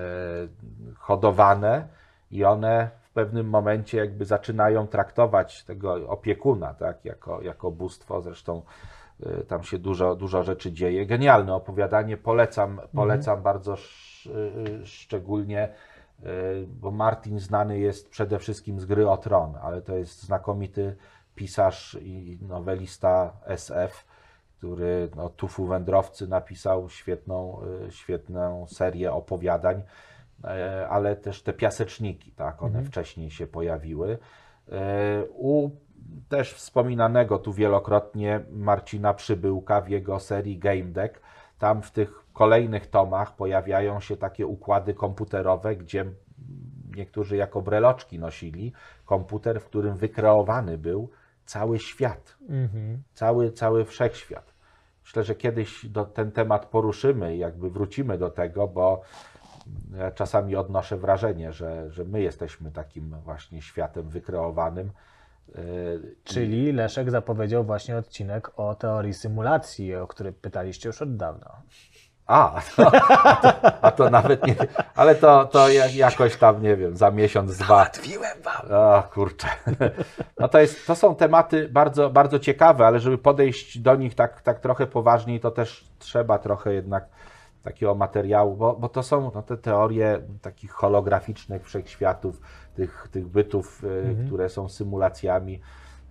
hodowane 0.98 1.88
i 2.30 2.44
one 2.44 2.90
w 3.10 3.12
pewnym 3.12 3.48
momencie 3.48 3.98
jakby 3.98 4.24
zaczynają 4.24 4.86
traktować 4.86 5.64
tego 5.64 6.08
opiekuna 6.08 6.74
tak, 6.74 7.04
jako, 7.04 7.42
jako 7.42 7.70
bóstwo. 7.70 8.20
Zresztą 8.20 8.62
e, 9.26 9.42
tam 9.44 9.62
się 9.62 9.78
dużo, 9.78 10.16
dużo 10.16 10.42
rzeczy 10.42 10.72
dzieje. 10.72 11.06
Genialne 11.06 11.54
opowiadanie, 11.54 12.16
polecam, 12.16 12.80
polecam 12.94 13.42
bardzo 13.42 13.72
sz, 13.72 14.28
e, 14.82 14.86
szczególnie, 14.86 15.62
e, 15.62 15.74
bo 16.66 16.90
Martin 16.90 17.38
znany 17.38 17.78
jest 17.78 18.10
przede 18.10 18.38
wszystkim 18.38 18.80
z 18.80 18.84
gry 18.84 19.08
o 19.08 19.16
tron, 19.16 19.54
ale 19.62 19.82
to 19.82 19.96
jest 19.96 20.22
znakomity 20.22 20.96
pisarz 21.34 21.98
i 22.02 22.38
nowelista 22.48 23.32
SF, 23.46 24.04
który 24.58 25.08
no, 25.16 25.28
Tufu 25.28 25.66
Wędrowcy 25.66 26.28
napisał 26.28 26.90
świetną, 26.90 27.60
y, 27.88 27.92
świetną 27.92 28.66
serię 28.66 29.12
opowiadań, 29.12 29.82
e, 30.44 30.88
ale 30.88 31.16
też 31.16 31.42
te 31.42 31.52
piaseczniki, 31.52 32.32
tak, 32.32 32.62
one 32.62 32.82
wcześniej 32.82 33.30
się 33.30 33.46
pojawiły. 33.46 34.18
E, 34.72 35.24
U 35.28 35.70
też 36.28 36.52
wspominanego 36.52 37.38
tu 37.38 37.52
wielokrotnie 37.52 38.40
Marcina 38.50 39.14
Przybyłka 39.14 39.80
w 39.80 39.88
jego 39.88 40.18
serii 40.18 40.58
Game 40.58 40.84
Deck, 40.84 41.20
tam 41.60 41.82
w 41.82 41.90
tych 41.90 42.24
kolejnych 42.32 42.86
tomach 42.86 43.36
pojawiają 43.36 44.00
się 44.00 44.16
takie 44.16 44.46
układy 44.46 44.94
komputerowe, 44.94 45.76
gdzie 45.76 46.04
niektórzy 46.96 47.36
jako 47.36 47.62
breloczki 47.62 48.18
nosili 48.18 48.72
komputer, 49.04 49.60
w 49.60 49.64
którym 49.64 49.96
wykreowany 49.96 50.78
był 50.78 51.10
cały 51.44 51.78
świat 51.78 52.36
Mhm. 52.48 53.02
cały, 53.14 53.52
cały 53.52 53.84
wszechświat. 53.84 54.54
Myślę, 55.04 55.24
że 55.24 55.34
kiedyś 55.34 55.86
do, 55.86 56.04
ten 56.04 56.32
temat 56.32 56.66
poruszymy 56.66 57.36
i 57.36 57.38
jakby 57.38 57.70
wrócimy 57.70 58.18
do 58.18 58.30
tego, 58.30 58.68
bo 58.68 59.02
Ja 59.98 60.10
czasami 60.10 60.56
odnoszę 60.56 60.96
wrażenie, 60.96 61.52
że, 61.52 61.90
że 61.90 62.04
my 62.04 62.22
jesteśmy 62.22 62.70
takim 62.70 63.16
właśnie 63.24 63.62
światem 63.62 64.08
wykreowanym. 64.08 64.90
Y, 65.58 66.16
Czyli 66.24 66.72
Leszek 66.72 67.10
zapowiedział 67.10 67.64
właśnie 67.64 67.96
odcinek 67.96 68.50
o 68.56 68.74
teorii 68.74 69.14
symulacji, 69.14 69.96
o 69.96 70.06
który 70.06 70.32
pytaliście 70.32 70.88
już 70.88 71.02
od 71.02 71.16
dawna. 71.16 71.62
A, 72.26 72.60
to, 72.76 72.86
a, 73.24 73.36
to, 73.36 73.84
a 73.84 73.90
to 73.90 74.10
nawet 74.10 74.46
nie. 74.46 74.54
Ale 74.94 75.14
to, 75.14 75.44
to 75.44 75.68
jak- 75.68 75.94
jakoś 75.94 76.36
tam, 76.36 76.62
nie 76.62 76.76
wiem, 76.76 76.96
za 76.96 77.10
miesiąc, 77.10 77.56
dwa. 77.56 77.66
Załatwiłem 77.66 78.42
wam! 78.42 78.72
O 78.80 79.02
kurczę. 79.02 79.48
No 80.38 80.48
to, 80.48 80.60
jest, 80.60 80.86
to 80.86 80.94
są 80.96 81.14
tematy 81.14 81.68
bardzo, 81.68 82.10
bardzo 82.10 82.38
ciekawe, 82.38 82.86
ale 82.86 83.00
żeby 83.00 83.18
podejść 83.18 83.78
do 83.78 83.96
nich 83.96 84.14
tak, 84.14 84.42
tak 84.42 84.60
trochę 84.60 84.86
poważniej, 84.86 85.40
to 85.40 85.50
też 85.50 85.84
trzeba 85.98 86.38
trochę 86.38 86.74
jednak 86.74 87.08
takiego 87.62 87.94
materiału, 87.94 88.56
bo, 88.56 88.76
bo 88.76 88.88
to 88.88 89.02
są 89.02 89.30
no, 89.34 89.42
te 89.42 89.56
teorie 89.56 90.20
takich 90.42 90.70
holograficznych 90.70 91.64
wszechświatów, 91.64 92.40
tych, 92.74 93.08
tych 93.10 93.28
bytów, 93.28 93.84
y, 93.84 94.26
które 94.26 94.48
są 94.48 94.68
symulacjami. 94.68 95.60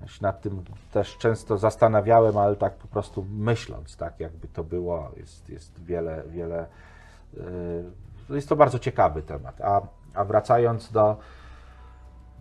Ja 0.01 0.07
się 0.07 0.19
nad 0.21 0.41
tym 0.41 0.63
też 0.91 1.17
często 1.17 1.57
zastanawiałem, 1.57 2.38
ale 2.38 2.55
tak 2.55 2.75
po 2.75 2.88
prostu 2.88 3.25
myśląc, 3.31 3.97
tak 3.97 4.19
jakby 4.19 4.47
to 4.47 4.63
było, 4.63 5.12
jest, 5.17 5.49
jest 5.49 5.83
wiele, 5.83 6.23
wiele. 6.27 6.65
y, 8.29 8.35
Jest 8.35 8.49
to 8.49 8.55
bardzo 8.55 8.79
ciekawy 8.79 9.21
temat. 9.21 9.62
A, 9.62 9.81
a 10.13 10.25
wracając 10.25 10.91
do, 10.91 11.17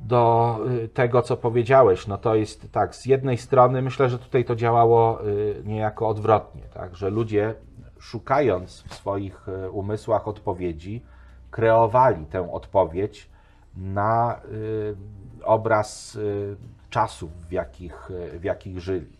do 0.00 0.58
y, 0.84 0.88
tego, 0.88 1.22
co 1.22 1.36
powiedziałeś, 1.36 2.06
no 2.06 2.18
to 2.18 2.34
jest 2.34 2.72
tak, 2.72 2.94
z 2.94 3.06
jednej 3.06 3.38
strony 3.38 3.82
myślę, 3.82 4.08
że 4.08 4.18
tutaj 4.18 4.44
to 4.44 4.56
działało 4.56 5.26
y, 5.26 5.62
niejako 5.64 6.08
odwrotnie, 6.08 6.62
tak, 6.74 6.96
że 6.96 7.10
ludzie 7.10 7.54
szukając 7.98 8.82
w 8.82 8.94
swoich 8.94 9.48
y, 9.48 9.70
umysłach 9.70 10.28
odpowiedzi, 10.28 11.04
kreowali 11.50 12.26
tę 12.26 12.52
odpowiedź 12.52 13.30
na 13.76 14.40
y, 14.52 14.96
obraz 15.44 16.16
y, 16.16 16.56
czasów, 16.90 17.30
w 17.48 17.52
jakich, 17.52 18.10
w 18.32 18.44
jakich 18.44 18.80
żyli. 18.80 19.18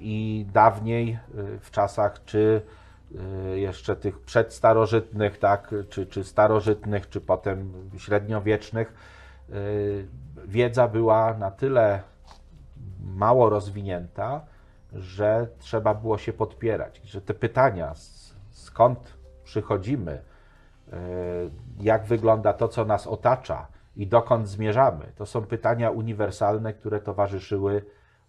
I 0.00 0.46
dawniej, 0.52 1.18
w 1.60 1.70
czasach 1.70 2.24
czy 2.24 2.62
jeszcze 3.54 3.96
tych 3.96 4.18
przedstarożytnych, 4.20 5.38
tak, 5.38 5.74
czy, 5.88 6.06
czy 6.06 6.24
starożytnych, 6.24 7.08
czy 7.08 7.20
potem 7.20 7.72
średniowiecznych, 7.98 8.94
wiedza 10.44 10.88
była 10.88 11.34
na 11.34 11.50
tyle 11.50 12.02
mało 13.00 13.50
rozwinięta, 13.50 14.40
że 14.94 15.48
trzeba 15.58 15.94
było 15.94 16.18
się 16.18 16.32
podpierać. 16.32 17.00
Że 17.04 17.20
te 17.20 17.34
pytania, 17.34 17.92
skąd 18.50 19.16
przychodzimy, 19.44 20.12
y, 20.12 20.92
jak 21.80 22.04
wygląda 22.04 22.52
to, 22.52 22.68
co 22.68 22.84
nas 22.84 23.06
otacza 23.06 23.66
i 23.96 24.06
dokąd 24.06 24.48
zmierzamy, 24.48 25.12
to 25.16 25.26
są 25.26 25.42
pytania 25.42 25.90
uniwersalne, 25.90 26.74
które 26.74 27.00
towarzyszyły 27.00 27.84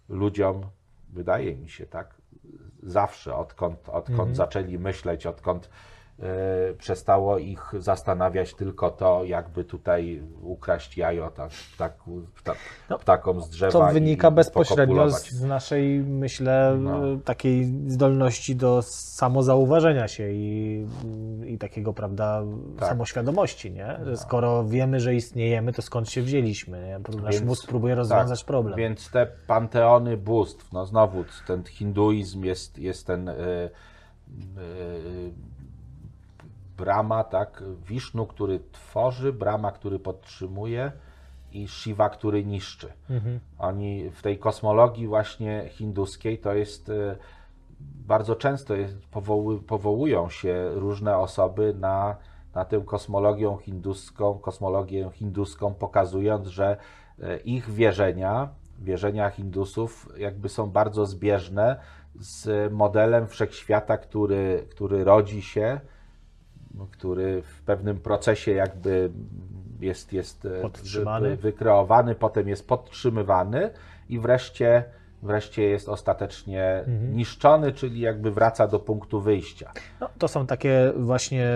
ludziom, 0.08 0.62
wydaje 1.08 1.56
mi 1.56 1.68
się, 1.68 1.86
tak, 1.86 2.14
zawsze, 2.82 3.36
odkąd, 3.36 3.88
odkąd 3.88 4.36
zaczęli 4.36 4.78
myśleć, 4.78 5.26
odkąd 5.26 5.66
e, 5.66 5.68
przestało 6.78 7.38
ich 7.38 7.72
zastanawiać 7.78 8.54
tylko 8.54 8.90
to, 8.90 9.24
jakby 9.24 9.64
tutaj 9.64 10.22
ukraść 10.42 10.96
jajo 10.98 11.30
tak, 11.30 11.50
tak, 11.78 11.92
pta, 12.36 12.52
No, 12.90 12.98
ptakom 12.98 13.42
z 13.42 13.48
drzewa. 13.48 13.72
To 13.72 13.92
wynika 13.92 14.30
bezpośrednio 14.30 15.10
z, 15.10 15.30
z 15.30 15.44
naszej, 15.44 16.00
myślę, 16.00 16.76
No. 16.80 17.00
takiej 17.24 17.64
zdolności 17.86 18.56
do 18.56 18.82
samozauważenia 18.82 20.08
się 20.08 20.30
i, 20.32 20.86
i 21.46 21.58
takiego, 21.58 21.92
prawda, 21.92 22.42
Tak. 22.78 22.88
samoświadomości, 22.88 23.72
nie? 23.72 23.96
Że 24.04 24.16
skoro 24.16 24.64
wiemy, 24.64 25.00
że 25.00 25.14
istniejemy, 25.14 25.72
to 25.72 25.82
skąd 25.82 26.10
się 26.10 26.22
wzięliśmy, 26.22 26.80
nie? 26.86 27.22
Nasz 27.22 27.34
Więc- 27.34 27.46
mózg 27.46 27.68
próbuje 27.68 27.94
rozwiązać 27.94 28.40
tak, 28.40 28.46
problem. 28.46 28.76
Więc 28.78 29.10
te 29.10 29.26
panteony 29.46 30.16
bóstw, 30.16 30.72
no 30.72 30.86
znowu 30.86 31.24
ten 31.46 31.64
hinduizm 31.64 32.44
jest, 32.44 32.78
jest 32.78 33.06
ten 33.06 33.28
y, 33.28 33.32
y, 33.32 33.70
Brahma, 36.76 37.24
tak, 37.24 37.62
Wisznu, 37.88 38.26
który 38.26 38.60
tworzy, 38.72 39.32
Brahma, 39.32 39.72
który 39.72 39.98
podtrzymuje 39.98 40.92
i 41.52 41.68
Shiva, 41.68 42.08
który 42.08 42.44
niszczy. 42.44 42.92
Mhm. 43.10 43.40
Oni 43.58 44.10
w 44.10 44.22
tej 44.22 44.38
kosmologii 44.38 45.06
właśnie 45.06 45.68
hinduskiej 45.68 46.38
to 46.38 46.54
jest 46.54 46.88
y, 46.88 47.16
bardzo 47.80 48.36
często 48.36 48.74
jest, 48.74 49.06
powoły, 49.06 49.62
powołują 49.62 50.28
się 50.28 50.70
różne 50.74 51.18
osoby 51.18 51.74
na, 51.78 52.16
na 52.54 52.64
tę 52.64 52.82
kosmologię 52.86 53.56
hinduską, 53.62 54.38
kosmologię 54.38 55.10
hinduską, 55.12 55.74
pokazując, 55.74 56.46
że 56.46 56.76
e, 57.22 57.36
ich 57.36 57.70
wierzenia, 57.70 58.48
wierzenia 58.78 59.30
Hindusów 59.30 60.08
jakby 60.16 60.48
są 60.48 60.70
bardzo 60.70 61.06
zbieżne 61.06 61.76
z 62.20 62.72
modelem 62.72 63.28
wszechświata, 63.28 63.96
który, 63.96 64.66
który 64.70 65.04
rodzi 65.04 65.42
się, 65.42 65.80
który 66.90 67.42
w 67.42 67.62
pewnym 67.62 67.98
procesie 67.98 68.52
jakby 68.52 69.10
jest, 69.80 70.12
jest 70.12 70.44
e, 70.46 70.60
Podtrzymany. 70.62 71.28
wy- 71.30 71.36
wykreowany, 71.36 72.14
potem 72.14 72.48
jest 72.48 72.68
podtrzymywany 72.68 73.70
i 74.08 74.18
wreszcie, 74.18 74.84
wreszcie 75.24 75.62
jest 75.62 75.88
ostatecznie 75.88 76.84
niszczony, 77.12 77.72
czyli 77.72 78.00
jakby 78.00 78.30
wraca 78.30 78.68
do 78.68 78.80
punktu 78.80 79.20
wyjścia. 79.20 79.72
No, 80.00 80.08
to 80.18 80.28
są 80.28 80.46
takie 80.46 80.92
właśnie 80.96 81.50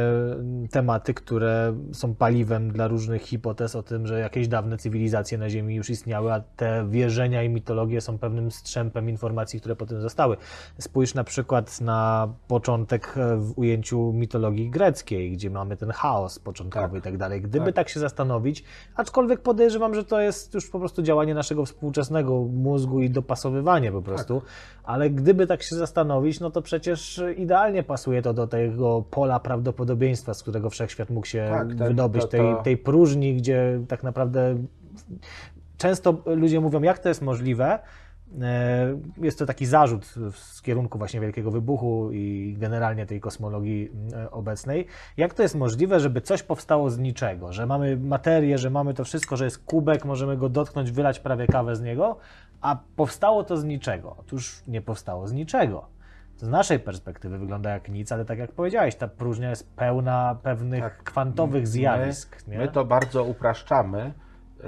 tematy, 0.71 1.15
które 1.15 1.75
są 1.93 2.15
paliwem 2.15 2.73
dla 2.73 2.89
różnych 2.89 3.23
hipotez 3.23 3.77
o 3.77 3.83
tym, 3.83 4.07
że 4.07 4.21
jakieś 4.21 4.49
dawne 4.49 4.79
cywilizacje 4.79 5.39
na 5.39 5.51
Ziemi 5.51 5.75
już 5.75 5.91
istniały, 5.91 6.33
a 6.33 6.41
te 6.41 6.87
wierzenia 6.91 7.43
i 7.43 7.49
mitologie 7.49 8.01
są 8.01 8.19
pewnym 8.19 8.51
strzępem 8.51 9.09
informacji, 9.09 9.61
które 9.61 9.77
potem 9.77 10.01
zostały. 10.01 10.37
Spójrz 10.79 11.15
na 11.15 11.25
przykład 11.25 11.81
na 11.81 12.29
początek 12.49 13.15
w 13.37 13.53
ujęciu 13.57 14.13
mitologii 14.13 14.71
greckiej, 14.71 15.33
gdzie 15.33 15.51
mamy 15.51 15.77
ten 15.77 15.91
chaos 15.91 16.39
początkowy 16.39 16.89
Tak. 16.89 16.99
i 16.99 17.03
tak 17.03 17.17
dalej. 17.17 17.41
Gdyby 17.43 17.67
Tak. 17.67 17.75
tak. 17.75 17.89
się 17.89 18.01
zastanowić, 18.01 18.65
aczkolwiek 18.97 19.41
podejrzewam, 19.41 19.95
że 19.95 20.05
to 20.05 20.21
jest 20.21 20.55
już 20.55 20.71
po 20.71 20.79
prostu 20.79 21.03
działanie 21.03 21.35
naszego 21.35 21.65
współczesnego 21.65 22.45
mózgu 22.45 23.03
i 23.03 23.11
dopasowywanie 23.11 23.58
po 23.93 24.03
prostu, 24.03 24.43
ale 24.85 25.11
gdyby 25.11 25.47
tak 25.47 25.63
się 25.63 25.77
zastanowić, 25.77 26.41
no 26.41 26.51
to 26.51 26.63
przecież 26.63 27.23
idealnie 27.37 27.83
pasuje 27.83 28.23
to 28.23 28.35
do 28.35 28.47
tego 28.47 29.05
pola 29.11 29.41
prawdopodobieństwa, 29.41 30.35
z 30.35 30.43
którego 30.43 30.71
wszechświat 30.71 31.11
mógł 31.11 31.27
się 31.27 31.49
Tak, 31.51 31.69
ten- 31.69 31.89
wydobyć, 31.89 32.23
to- 32.23 32.29
Tej, 32.29 32.41
to- 32.41 32.63
tej 32.63 32.77
próżni, 32.77 33.37
gdzie 33.37 33.81
tak 33.89 34.03
naprawdę 34.03 34.57
często 35.77 36.17
ludzie 36.27 36.61
mówią, 36.61 36.83
jak 36.83 36.99
to 36.99 37.09
jest 37.09 37.23
możliwe. 37.23 37.79
E, 38.43 38.99
Jest 39.19 39.39
to 39.39 39.47
taki 39.47 39.67
zarzut 39.67 40.07
w 40.33 40.63
kierunku 40.63 40.99
właśnie 40.99 41.21
Wielkiego 41.21 41.51
Wybuchu 41.51 42.11
i 42.13 42.57
generalnie 42.59 43.07
tej 43.07 43.21
kosmologii 43.21 43.91
e, 44.15 44.31
obecnej. 44.31 44.87
Jak 45.17 45.35
to 45.35 45.43
jest 45.43 45.55
możliwe, 45.55 46.01
żeby 46.01 46.21
coś 46.21 46.43
powstało 46.43 46.91
z 46.91 46.99
niczego? 46.99 47.53
Że 47.53 47.67
mamy 47.67 47.97
materię, 47.97 48.59
że 48.59 48.71
mamy 48.71 48.95
to 48.95 49.05
wszystko, 49.05 49.37
że 49.37 49.45
jest 49.45 49.59
kubek, 49.59 50.05
możemy 50.05 50.37
go 50.37 50.49
dotknąć, 50.49 50.91
wylać 50.93 51.21
prawie 51.21 51.47
kawę 51.47 51.77
z 51.77 51.83
niego, 51.83 52.17
a 52.61 52.77
powstało 52.97 53.45
to 53.45 53.57
z 53.57 53.65
niczego. 53.65 54.17
Otóż 54.21 54.63
nie 54.69 54.83
powstało 54.83 55.29
z 55.29 55.33
niczego. 55.33 55.87
To 56.41 56.47
z 56.47 56.49
naszej 56.49 56.79
perspektywy 56.79 57.39
wygląda 57.39 57.71
jak 57.71 57.89
nic, 57.89 58.13
ale 58.13 58.25
tak 58.25 58.39
jak 58.39 58.53
powiedziałeś, 58.53 58.95
ta 58.97 59.09
próżnia 59.09 59.51
jest 59.51 59.71
pełna 59.77 60.37
pewnych 60.43 60.81
Tak. 60.83 61.03
kwantowych 61.05 61.69
zjawisk. 61.69 62.37
My, 62.49 62.59
my 62.59 62.69
to 62.69 62.85
bardzo 62.85 63.25
upraszczamy 63.25 64.13
yy, 64.59 64.67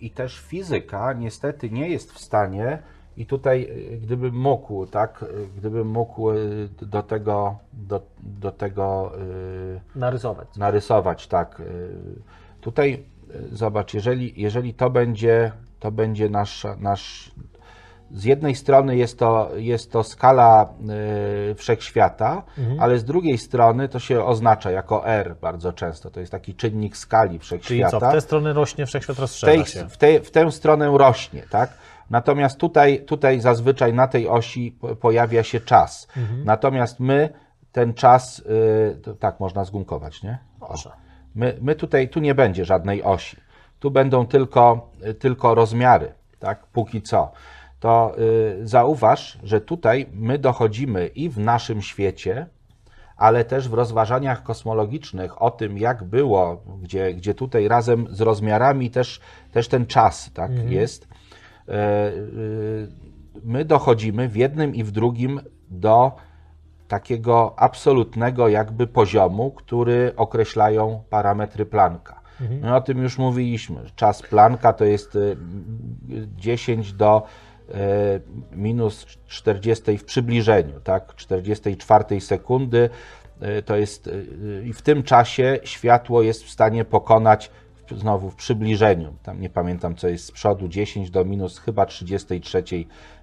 i 0.00 0.10
też 0.10 0.40
fizyka 0.40 1.12
niestety 1.12 1.70
nie 1.70 1.88
jest 1.88 2.12
w 2.12 2.18
stanie 2.18 2.78
i 3.16 3.26
tutaj 3.26 3.60
yy, 3.90 3.98
gdybym 3.98 4.34
mógł, 4.34 4.86
tak, 4.86 5.24
yy, 5.38 5.46
gdybym 5.56 5.88
mógł 5.88 6.28
do 6.82 7.02
tego, 7.02 7.58
do, 7.72 8.00
do 8.20 8.52
tego 8.52 9.12
yy, 9.18 9.80
Narysować. 9.96 10.56
narysować, 10.56 11.26
tak. 11.26 11.58
yy, 11.58 12.16
Tutaj 12.60 13.04
zobacz, 13.52 13.94
jeżeli, 13.94 14.42
jeżeli 14.42 14.74
to 14.74 14.90
będzie, 14.90 15.52
to 15.78 15.90
będzie 15.92 16.28
nasz, 16.28 16.66
nasz 16.78 17.30
z 18.10 18.24
jednej 18.24 18.54
strony 18.54 18.96
jest 18.96 19.18
to, 19.18 19.50
jest 19.56 19.92
to 19.92 20.02
skala 20.02 20.68
y, 21.50 21.54
wszechświata, 21.54 22.42
ale 22.80 22.98
z 22.98 23.04
drugiej 23.04 23.38
strony 23.38 23.88
to 23.88 23.98
się 23.98 24.24
oznacza 24.24 24.70
jako 24.70 25.06
R 25.08 25.36
bardzo 25.40 25.72
często. 25.72 26.10
To 26.10 26.20
jest 26.20 26.32
taki 26.32 26.54
czynnik 26.54 26.96
skali 26.96 27.30
Czyli 27.30 27.38
wszechświata. 27.40 28.00
co, 28.00 28.08
w 28.10 28.12
tę 28.12 28.20
stronę 28.20 28.52
rośnie 28.52 28.86
wszechświat 28.86 29.16
w, 29.16 29.20
rozszerza 29.20 29.52
tej, 29.52 29.66
się. 29.66 29.88
w, 29.88 29.96
tej, 29.96 30.20
w 30.20 30.30
tę 30.30 30.52
stronę 30.52 30.98
rośnie, 30.98 31.42
tak? 31.50 31.70
Natomiast 32.10 32.58
tutaj, 32.58 33.04
tutaj 33.04 33.40
zazwyczaj 33.40 33.92
na 33.94 34.08
tej 34.08 34.28
osi 34.28 34.76
po- 34.80 34.96
pojawia 34.96 35.42
się 35.42 35.60
czas. 35.60 36.08
Mhm. 36.16 36.44
Natomiast 36.44 37.00
my 37.00 37.28
ten 37.72 37.94
czas, 37.94 38.38
y, 38.38 39.16
tak 39.18 39.40
można 39.40 39.64
zgumkować, 39.64 40.22
nie? 40.22 40.38
Może. 40.60 40.90
My, 41.34 41.58
my 41.60 41.74
tutaj, 41.74 42.08
tu 42.08 42.20
nie 42.20 42.34
będzie 42.34 42.64
żadnej 42.64 43.02
osi. 43.02 43.36
Tu 43.80 43.90
będą 43.90 44.26
tylko, 44.26 44.90
y, 45.08 45.14
tylko 45.14 45.54
rozmiary, 45.54 46.12
tak? 46.38 46.66
Póki 46.66 47.02
co. 47.02 47.32
To 47.80 48.16
y, 48.18 48.66
zauważ, 48.66 49.38
że 49.42 49.60
tutaj 49.60 50.06
my 50.12 50.38
dochodzimy 50.38 51.06
i 51.06 51.28
w 51.28 51.38
naszym 51.38 51.82
świecie, 51.82 52.46
ale 53.16 53.44
też 53.44 53.68
w 53.68 53.74
rozważaniach 53.74 54.42
kosmologicznych 54.42 55.42
o 55.42 55.50
tym, 55.50 55.78
jak 55.78 56.04
było, 56.04 56.62
gdzie, 56.82 57.14
gdzie 57.14 57.34
tutaj 57.34 57.68
razem 57.68 58.06
z 58.10 58.20
rozmiarami 58.20 58.90
też, 58.90 59.20
też 59.52 59.68
ten 59.68 59.86
czas 59.86 60.30
tak, 60.34 60.70
jest, 60.70 61.08
e, 61.68 61.72
e, 61.72 62.12
my 63.44 63.64
dochodzimy 63.64 64.28
w 64.28 64.36
jednym 64.36 64.74
i 64.74 64.84
w 64.84 64.90
drugim 64.90 65.40
do 65.70 66.12
takiego 66.88 67.54
absolutnego 67.56 68.48
jakby 68.48 68.86
poziomu, 68.86 69.50
który 69.50 70.12
określają 70.16 71.02
parametry 71.10 71.66
Plancka. 71.66 72.15
My 72.40 72.74
o 72.74 72.80
tym 72.80 73.02
już 73.02 73.18
mówiliśmy. 73.18 73.80
Czas 73.96 74.22
Plancka 74.22 74.72
to 74.72 74.84
jest 74.84 75.16
y, 75.16 75.36
10 76.36 76.92
do 76.92 77.22
y, 77.68 77.72
minus 78.52 79.06
40 79.26 79.98
w 79.98 80.04
przybliżeniu, 80.04 80.80
tak? 80.80 81.14
44 81.14 82.20
sekundy 82.20 82.90
y, 83.58 83.62
to 83.62 83.76
jest 83.76 84.06
y, 84.06 84.62
i 84.66 84.72
w 84.72 84.82
tym 84.82 85.02
czasie 85.02 85.58
światło 85.64 86.22
jest 86.22 86.44
w 86.44 86.50
stanie 86.50 86.84
pokonać 86.84 87.50
znowu 87.96 88.30
w 88.30 88.34
przybliżeniu. 88.34 89.14
Tam 89.22 89.40
nie 89.40 89.50
pamiętam 89.50 89.96
co 89.96 90.08
jest 90.08 90.24
z 90.24 90.30
przodu 90.30 90.68
10 90.68 91.10
do 91.10 91.24
minus 91.24 91.58
chyba 91.58 91.86
33 91.86 92.64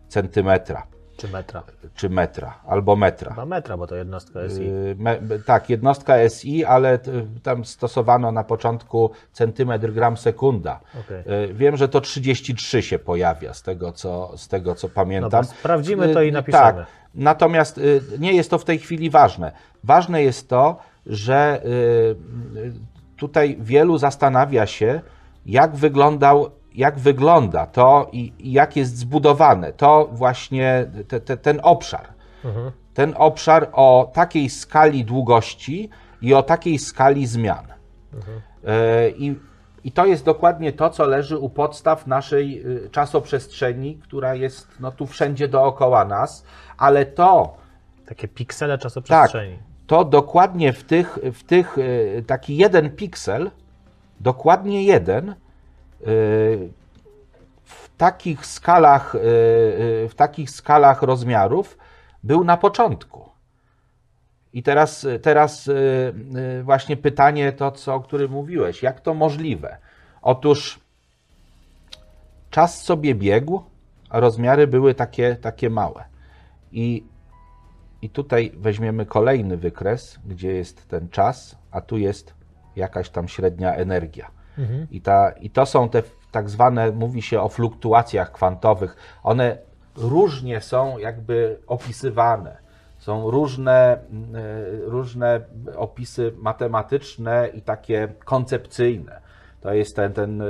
centymetra 0.08 0.93
Czy 1.24 1.32
metra? 1.34 1.64
czy 1.96 2.10
metra 2.10 2.54
albo 2.68 2.96
metra. 2.96 3.30
Chyba 3.30 3.46
metra, 3.46 3.78
bo 3.78 3.88
to 3.88 3.96
jednostka 3.96 4.42
jest 4.42 4.60
i... 4.60 4.64
Y, 4.64 4.96
Me, 5.00 5.20
tak, 5.46 5.70
jednostka 5.70 6.30
SI, 6.30 6.66
ale 6.66 6.98
t- 7.00 7.12
tam 7.44 7.66
stosowano 7.66 8.32
na 8.32 8.44
początku 8.44 9.12
centymetr 9.32 9.92
gram 9.92 10.18
sekunda. 10.18 10.80
Okej. 11.06 11.44
Y, 11.50 11.54
Wiem, 11.54 11.78
że 11.78 11.90
to 11.90 12.02
33 12.02 12.82
się 12.82 13.00
pojawia 13.00 13.54
z 13.54 13.62
tego, 13.64 13.92
co, 13.92 14.38
z 14.38 14.48
tego, 14.48 14.76
co 14.76 14.90
pamiętam. 14.90 15.30
Dobra, 15.30 15.44
sprawdzimy 15.44 16.14
to 16.14 16.22
i 16.22 16.28
Y, 16.30 16.32
napiszemy. 16.32 16.64
Tak, 16.64 16.86
natomiast 17.16 17.78
y, 17.78 18.02
nie 18.20 18.34
jest 18.34 18.50
to 18.50 18.58
w 18.58 18.66
tej 18.66 18.80
chwili 18.80 19.10
ważne. 19.10 19.52
Ważne 19.84 20.24
jest 20.24 20.50
to, 20.50 20.78
że 21.06 21.62
y, 21.66 21.70
y, 22.60 22.74
tutaj 23.18 23.58
wielu 23.60 23.98
zastanawia 23.98 24.66
się, 24.66 25.02
jak 25.46 25.76
wyglądał, 25.76 26.52
jak 26.76 27.00
wygląda 27.00 27.66
to 27.66 28.10
i, 28.12 28.34
jak 28.40 28.76
jest 28.76 28.98
zbudowane 28.98 29.74
to 29.74 30.10
właśnie 30.12 30.86
te, 31.08 31.20
te, 31.20 31.38
ten 31.38 31.60
obszar 31.64 32.08
ten 32.94 33.14
obszar 33.18 33.70
o 33.72 34.12
takiej 34.14 34.50
skali 34.50 35.06
długości 35.06 35.90
i 36.22 36.34
o 36.34 36.44
takiej 36.44 36.80
skali 36.80 37.28
zmian. 37.28 37.66
E, 38.68 39.10
I, 39.10 39.36
I 39.84 39.92
to 39.92 40.06
jest 40.06 40.26
dokładnie 40.26 40.74
to, 40.74 40.90
co 40.90 41.06
leży 41.06 41.38
u 41.38 41.50
podstaw 41.50 42.08
naszej 42.08 42.68
y, 42.86 42.90
czasoprzestrzeni, 42.90 43.96
która 43.98 44.36
jest 44.36 44.68
no, 44.80 44.92
tu 44.92 45.08
wszędzie 45.08 45.48
dookoła 45.48 46.06
nas, 46.06 46.46
ale 46.78 47.06
to, 47.06 47.58
Takie 48.06 48.28
piksele 48.28 48.78
czasoprzestrzeni. 48.78 49.60
to 49.88 50.06
dokładnie 50.06 50.74
w 50.74 50.84
tych, 50.84 51.20
w 51.34 51.44
tych 51.44 51.78
y, 51.78 52.24
taki 52.28 52.58
jeden 52.58 52.90
piksel, 52.90 53.52
dokładnie 54.20 54.84
jeden, 54.84 55.36
w 57.64 57.90
takich 57.98 58.46
skalach, 58.46 59.16
y, 59.16 59.20
y, 59.20 60.10
w 60.10 60.16
takich 60.16 60.50
skalach 60.50 61.02
rozmiarów 61.02 61.78
był 62.24 62.44
na 62.44 62.58
początku. 62.58 63.30
I 64.54 64.64
teraz, 64.64 65.08
teraz 65.22 65.68
y, 65.68 66.14
właśnie 66.64 66.98
pytanie 66.98 67.52
to, 67.52 67.72
co, 67.72 67.96
o 67.96 68.00
którym 68.00 68.32
mówiłeś. 68.32 68.84
Jak 68.84 69.02
to 69.02 69.14
możliwe? 69.14 69.78
Otóż 70.22 70.80
czas 72.50 72.84
sobie 72.84 73.16
biegł, 73.16 73.64
a 74.10 74.20
rozmiary 74.20 74.68
były 74.68 74.94
takie, 74.94 75.36
takie 75.36 75.70
małe. 75.70 76.04
I 76.72 77.04
i 78.04 78.10
tutaj 78.10 78.52
weźmiemy 78.56 79.06
kolejny 79.06 79.58
wykres, 79.58 80.20
gdzie 80.26 80.54
jest 80.54 80.88
ten 80.88 81.10
czas, 81.10 81.58
a 81.72 81.82
tu 81.82 81.98
jest 81.98 82.34
jakaś 82.76 83.10
tam 83.10 83.28
średnia 83.28 83.76
energia. 83.76 84.32
I, 84.92 85.02
ta, 85.02 85.32
I 85.32 85.50
to 85.50 85.66
są 85.66 85.90
te 85.90 86.04
tak 86.32 86.50
zwane, 86.50 86.92
mówi 86.92 87.22
się 87.22 87.42
o 87.42 87.50
fluktuacjach 87.50 88.32
kwantowych. 88.32 88.96
One 89.24 89.58
różnie 89.98 90.62
są 90.62 90.98
jakby 90.98 91.60
opisywane. 91.68 92.58
Są 92.98 93.32
różne, 93.32 93.98
mm, 94.12 94.36
e, 94.36 94.40
różne 94.86 95.42
opisy 95.76 96.34
matematyczne 96.38 97.50
i 97.54 97.62
takie 97.62 98.08
koncepcyjne. 98.26 99.22
To 99.62 99.74
jest 99.74 99.96
ten, 99.96 100.14
ten, 100.14 100.42
e, 100.42 100.46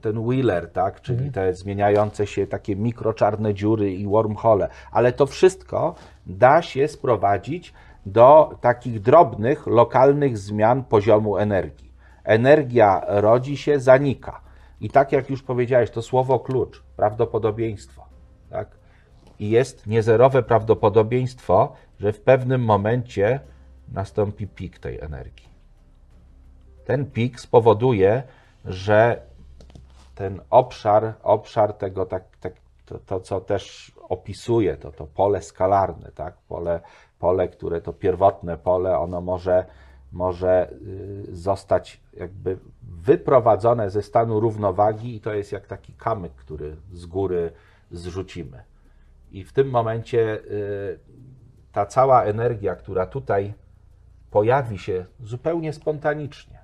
ten 0.00 0.28
Wheeler, 0.28 0.72
tak? 0.72 1.00
czyli 1.00 1.32
te 1.32 1.54
zmieniające 1.54 2.26
się 2.26 2.46
takie 2.46 2.76
mikroczarne 2.76 3.54
dziury 3.54 3.92
i 3.92 4.06
wormhole. 4.06 4.68
Ale 4.92 5.12
to 5.12 5.26
wszystko 5.26 5.94
da 6.26 6.62
się 6.62 6.88
sprowadzić 6.88 7.74
do 8.06 8.58
takich 8.60 9.00
drobnych, 9.00 9.66
lokalnych 9.66 10.38
zmian 10.38 10.84
poziomu 10.84 11.36
energii. 11.38 11.93
Energia 12.24 13.04
rodzi 13.06 13.56
się, 13.56 13.80
zanika. 13.80 14.40
I 14.80 14.90
tak 14.90 15.12
jak 15.12 15.30
już 15.30 15.42
powiedziałeś, 15.42 15.90
to 15.90 16.02
słowo 16.02 16.38
klucz, 16.38 16.82
prawdopodobieństwo. 16.96 18.06
Tak? 18.50 18.68
I 19.38 19.50
jest 19.50 19.86
niezerowe 19.86 20.42
prawdopodobieństwo, 20.42 21.72
że 21.98 22.12
w 22.12 22.20
pewnym 22.20 22.64
momencie 22.64 23.40
nastąpi 23.92 24.46
pik 24.46 24.78
tej 24.78 25.00
energii. 25.00 25.48
Ten 26.84 27.10
pik 27.10 27.40
spowoduje, 27.40 28.22
że 28.64 29.22
ten 30.14 30.40
obszar, 30.50 31.14
obszar 31.22 31.72
tego, 31.72 32.06
tak, 32.06 32.24
tak, 32.40 32.52
to, 32.86 32.98
to, 32.98 33.20
co 33.20 33.40
też 33.40 33.92
opisuje, 34.08 34.76
to, 34.76 34.92
to 34.92 35.06
pole 35.06 35.42
skalarne, 35.42 36.12
tak? 36.14 36.34
pole, 36.48 36.80
pole, 37.18 37.48
które 37.48 37.80
to 37.80 37.92
pierwotne 37.92 38.56
pole, 38.56 38.98
ono 38.98 39.20
może, 39.20 39.64
może 40.14 40.70
y, 41.28 41.36
zostać 41.36 42.00
jakby 42.12 42.58
wyprowadzone 42.82 43.90
ze 43.90 44.02
stanu 44.02 44.40
równowagi 44.40 45.16
i 45.16 45.20
to 45.20 45.34
jest 45.34 45.52
jak 45.52 45.66
taki 45.66 45.92
kamyk, 45.92 46.32
który 46.32 46.76
z 46.92 47.06
góry 47.06 47.52
zrzucimy. 47.90 48.62
I 49.32 49.44
w 49.44 49.52
tym 49.52 49.70
momencie 49.70 50.38
y, 50.38 50.98
ta 51.72 51.86
cała 51.86 52.24
energia, 52.24 52.76
która 52.76 53.06
tutaj 53.06 53.54
pojawi 54.30 54.78
się 54.78 55.04
zupełnie 55.20 55.72
spontanicznie, 55.72 56.58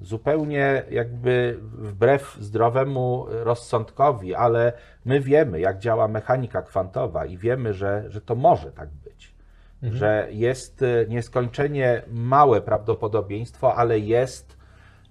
zupełnie 0.00 0.82
jakby 0.90 1.58
wbrew 1.62 2.36
zdrowemu 2.40 3.26
rozsądkowi, 3.28 4.34
ale 4.34 4.72
my 5.04 5.20
wiemy, 5.20 5.60
jak 5.60 5.78
działa 5.78 6.08
mechanika 6.08 6.62
kwantowa 6.62 7.26
i 7.26 7.36
wiemy, 7.36 7.74
że, 7.74 8.04
że 8.08 8.20
to 8.20 8.34
może 8.34 8.72
tak 8.72 8.88
być. 8.88 9.07
Że 9.82 10.28
jest 10.30 10.82
y, 10.82 11.06
nieskończenie 11.08 12.02
małe 12.10 12.60
prawdopodobieństwo, 12.60 13.74
ale 13.74 13.98
jest, 13.98 14.56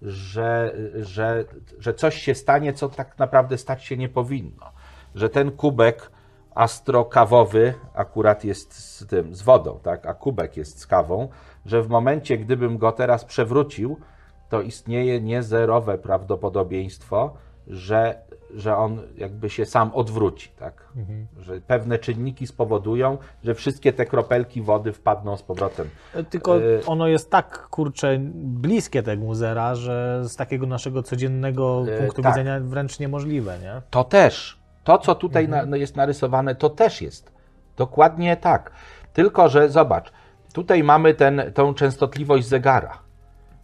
że, 0.01 0.75
że, 0.95 1.45
że 1.79 1.93
coś 1.93 2.21
się 2.21 2.35
stanie, 2.35 2.73
co 2.73 2.89
tak 2.89 3.19
naprawdę 3.19 3.57
stać 3.57 3.83
się 3.83 3.97
nie 3.97 4.09
powinno. 4.09 4.71
Że 5.15 5.29
ten 5.29 5.51
kubek 5.51 6.11
astrokawowy 6.55 7.73
akurat 7.93 8.43
jest 8.43 8.73
z 8.73 9.07
tym, 9.07 9.35
z 9.35 9.41
wodą, 9.41 9.79
tak? 9.83 10.05
a 10.05 10.13
kubek 10.13 10.57
jest 10.57 10.79
z 10.79 10.87
kawą, 10.87 11.29
że 11.65 11.81
w 11.81 11.89
momencie, 11.89 12.37
gdybym 12.37 12.77
go 12.77 12.91
teraz 12.91 13.25
przewrócił, 13.25 13.99
to 14.49 14.61
istnieje 14.61 15.21
niezerowe 15.21 15.97
prawdopodobieństwo, 15.97 17.33
że, 17.67 18.21
że 18.55 18.77
on 18.77 19.01
jakby 19.17 19.49
się 19.49 19.65
sam 19.65 19.91
odwróci, 19.93 20.49
tak? 20.59 20.87
Że 21.39 21.61
pewne 21.61 21.99
czynniki 21.99 22.47
spowodują, 22.47 23.17
że 23.43 23.55
wszystkie 23.55 23.93
te 23.93 24.05
kropelki 24.05 24.61
wody 24.61 24.93
wpadną 24.93 25.37
z 25.37 25.43
powrotem. 25.43 25.89
Tylko 26.29 26.57
Y- 26.57 26.81
ono 26.85 27.07
jest 27.07 27.31
tak, 27.31 27.67
kurczę, 27.69 28.17
bliskie 28.33 29.03
tego 29.03 29.35
zera, 29.35 29.75
że 29.75 30.21
z 30.25 30.35
takiego 30.35 30.65
naszego 30.67 31.03
codziennego 31.03 31.83
Y, 31.87 31.97
punktu 31.99 32.21
tak. 32.21 32.31
widzenia 32.33 32.59
wręcz 32.59 32.99
niemożliwe, 32.99 33.59
nie? 33.59 33.81
To 33.89 34.03
też, 34.03 34.59
to 34.83 34.97
co 34.97 35.15
tutaj 35.15 35.47
na, 35.49 35.65
no 35.65 35.75
jest 35.75 35.95
narysowane, 35.95 36.55
to 36.55 36.69
też 36.69 37.01
jest. 37.01 37.31
Dokładnie 37.77 38.37
tak. 38.37 38.71
Tylko, 39.13 39.49
że 39.49 39.69
zobacz, 39.69 40.11
tutaj 40.53 40.83
mamy 40.83 41.13
ten, 41.13 41.41
tą 41.53 41.73
częstotliwość 41.73 42.47
zegara. 42.47 43.06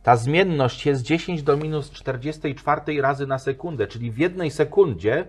Ta 0.04 0.16
zmienność 0.16 0.86
jest 0.86 1.04
10 1.04 1.44
do 1.44 1.58
minus 1.58 1.92
44 1.92 3.02
razy 3.02 3.28
na 3.28 3.40
sekundę, 3.40 3.88
czyli 3.88 4.12
w 4.12 4.18
jednej 4.18 4.52
sekundzie 4.52 5.28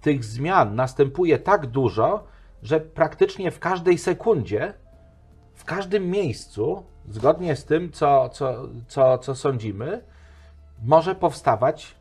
tych 0.00 0.24
zmian 0.24 0.74
następuje 0.74 1.38
tak 1.38 1.66
dużo, 1.66 2.24
że 2.62 2.80
praktycznie 2.80 3.50
w 3.50 3.58
każdej 3.58 3.98
sekundzie, 3.98 4.74
w 5.54 5.64
każdym 5.64 6.10
miejscu, 6.10 6.82
zgodnie 7.08 7.56
z 7.56 7.64
tym, 7.64 7.92
co, 7.92 8.28
co, 8.28 8.68
co, 8.88 9.18
co 9.18 9.34
sądzimy, 9.34 10.04
może 10.84 11.14
powstawać 11.14 11.94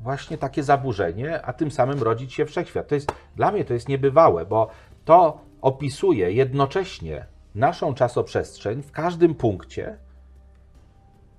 właśnie 0.00 0.38
takie 0.38 0.62
zaburzenie, 0.62 1.42
a 1.42 1.52
tym 1.52 1.70
samym 1.70 2.02
rodzić 2.02 2.34
się 2.34 2.46
wszechświat. 2.46 2.88
To 2.88 2.94
jest, 2.94 3.12
dla 3.36 3.52
mnie 3.52 3.64
to 3.64 3.74
jest 3.74 3.88
niebywałe, 3.88 4.46
bo 4.46 4.68
to 5.04 5.40
opisuje 5.60 6.32
jednocześnie 6.32 7.26
naszą 7.54 7.94
czasoprzestrzeń 7.94 8.82
w 8.82 8.92
każdym 8.92 9.34
punkcie 9.34 9.96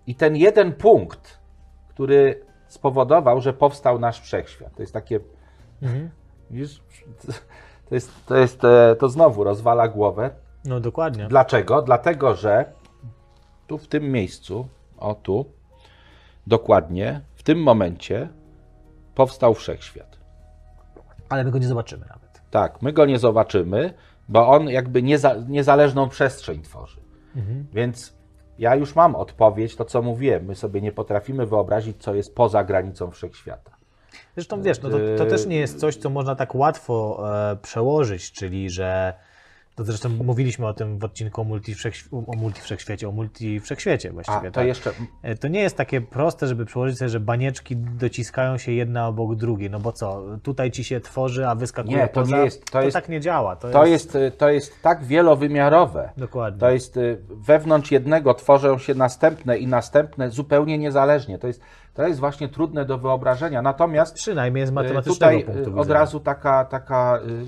i 0.07 0.15
ten 0.15 0.35
jeden 0.35 0.73
punkt, 0.73 1.39
który 1.87 2.45
spowodował, 2.67 3.41
że 3.41 3.53
powstał 3.53 3.99
nasz 3.99 4.21
wszechświat. 4.21 4.75
To 4.75 4.81
jest 4.81 4.93
takie. 4.93 5.19
Widzisz, 6.51 6.83
to 7.89 7.95
jest, 7.95 8.25
to 8.25 8.37
jest, 8.37 8.63
e, 8.63 8.95
to 8.99 9.09
znowu 9.09 9.43
rozwala 9.43 9.87
głowę. 9.87 10.29
No 10.65 10.79
dokładnie. 10.79 11.27
Dlaczego? 11.27 11.81
Dlatego, 11.81 12.35
że 12.35 12.65
tu 13.67 13.77
w 13.77 13.87
tym 13.87 14.11
miejscu, 14.11 14.67
o 14.97 15.15
tu, 15.15 15.45
dokładnie, 16.47 17.21
w 17.35 17.43
tym 17.43 17.63
momencie 17.63 18.29
powstał 19.15 19.53
wszechświat. 19.53 20.19
Ale 21.29 21.43
my 21.43 21.51
go 21.51 21.57
nie 21.57 21.67
zobaczymy 21.67 22.05
nawet. 22.05 22.41
Tak, 22.51 22.81
my 22.81 22.93
go 22.93 23.05
nie 23.05 23.19
zobaczymy, 23.19 23.93
bo 24.29 24.47
on 24.47 24.69
jakby 24.69 25.03
nieza, 25.03 25.35
niezależną 25.47 26.09
przestrzeń 26.09 26.61
tworzy. 26.61 27.01
Więc 27.73 28.17
ja 28.59 28.75
już 28.75 28.95
mam 28.95 29.15
odpowiedź, 29.15 29.75
to 29.75 29.85
co 29.85 30.01
mówiłem. 30.01 30.45
My 30.45 30.55
sobie 30.55 30.81
nie 30.81 30.91
potrafimy 30.91 31.45
wyobrazić, 31.45 31.97
co 32.03 32.15
jest 32.15 32.35
poza 32.35 32.63
granicą 32.63 33.11
wszechświata. 33.11 33.71
Zresztą 34.35 34.61
wiesz, 34.61 34.81
no 34.81 34.89
to, 34.89 34.97
to 35.17 35.25
też 35.25 35.45
nie 35.45 35.57
jest 35.57 35.79
coś, 35.79 35.95
co 35.95 36.09
można 36.09 36.35
tak 36.35 36.55
łatwo 36.55 37.23
e, 37.51 37.55
przełożyć, 37.55 38.31
czyli 38.31 38.69
że. 38.69 39.13
To 39.75 39.83
zresztą 39.83 40.09
mówiliśmy 40.09 40.67
o 40.67 40.73
tym 40.73 40.97
w 40.99 41.03
odcinku 41.03 41.41
o 41.41 41.43
multifrześwi- 41.43 42.23
o 42.27 42.35
multifrzeświecie, 42.37 43.09
o 43.09 43.11
multifrzeświecie 43.11 44.09
A 44.09 44.13
właściwie. 44.13 44.41
to 44.41 44.51
tak. 44.51 44.67
jeszcze, 44.67 44.91
E, 45.21 45.35
To 45.35 45.47
nie 45.47 45.59
jest 45.61 45.77
takie 45.77 46.01
proste, 46.01 46.47
żeby 46.47 46.65
przełożyć 46.65 46.97
sobie, 46.97 47.09
że 47.09 47.19
banieczki 47.19 47.75
dociskają 47.77 48.57
się 48.57 48.71
jedna 48.71 49.07
obok 49.07 49.35
drugiej. 49.35 49.69
No 49.69 49.79
bo 49.79 49.91
co, 49.91 50.23
tutaj 50.43 50.71
ci 50.71 50.83
się 50.83 50.99
tworzy, 50.99 51.47
a 51.47 51.55
wyskakuje 51.55 51.97
Nie, 51.97 52.07
to 52.07 52.13
poza. 52.13 52.37
nie 52.37 52.43
jest- 52.43 52.71
to 52.71 52.81
jest- 52.81 52.93
tak 52.93 53.09
nie 53.09 53.19
działa. 53.21 53.55
To, 53.55 53.69
to 53.69 53.85
jest, 53.85 54.15
y, 54.15 54.31
to 54.37 54.49
jest 54.49 54.81
tak 54.81 55.03
wielowymiarowe. 55.03 56.09
Dokładnie. 56.17 56.59
To 56.59 56.69
jest 56.71 56.97
y, 56.97 57.17
wewnątrz 57.29 57.91
jednego 57.91 58.33
tworzą 58.33 58.77
się 58.77 58.95
następne 58.95 59.57
i 59.57 59.67
następne 59.67 60.29
zupełnie 60.29 60.77
niezależnie. 60.77 61.39
To 61.39 61.47
jest, 61.47 61.61
to 61.93 62.07
jest 62.07 62.19
właśnie 62.19 62.49
trudne 62.49 62.85
do 62.85 62.97
wyobrażenia. 62.97 63.61
Natomiast 63.61 64.15
Przynajmniej 64.15 64.65
z 64.67 64.69
y, 64.69 64.73
matematycznego 64.73 65.13
tutaj 65.13 65.35
punktu 65.35 65.53
y, 65.53 65.57
widzenia. 65.57 65.81
od 65.81 65.89
razu 65.89 66.19
taka, 66.19 66.65
taka 66.65 67.19
y, 67.27 67.45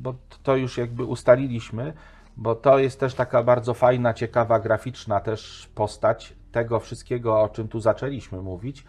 bo 0.00 0.14
to 0.42 0.56
już 0.56 0.78
jakby 0.78 1.04
ustaliliśmy, 1.04 1.92
bo 2.36 2.54
to 2.54 2.78
jest 2.78 3.00
też 3.00 3.14
taka 3.14 3.42
bardzo 3.42 3.74
fajna, 3.74 4.14
ciekawa, 4.14 4.60
graficzna 4.60 5.20
też 5.20 5.70
postać 5.74 6.34
tego 6.52 6.80
wszystkiego, 6.80 7.40
o 7.40 7.48
czym 7.48 7.68
tu 7.68 7.80
zaczęliśmy 7.80 8.42
mówić, 8.42 8.84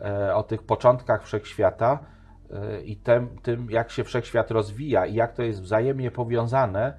e, 0.00 0.34
o 0.34 0.42
tych 0.42 0.62
początkach 0.62 1.24
wszechświata 1.24 1.98
e, 2.50 2.82
i 2.82 2.96
tym, 2.96 3.28
tym, 3.42 3.70
jak 3.70 3.90
się 3.90 4.04
wszechświat 4.04 4.50
rozwija 4.50 5.06
i 5.06 5.14
jak 5.14 5.32
to 5.32 5.42
jest 5.42 5.62
wzajemnie 5.62 6.10
powiązane, 6.10 6.94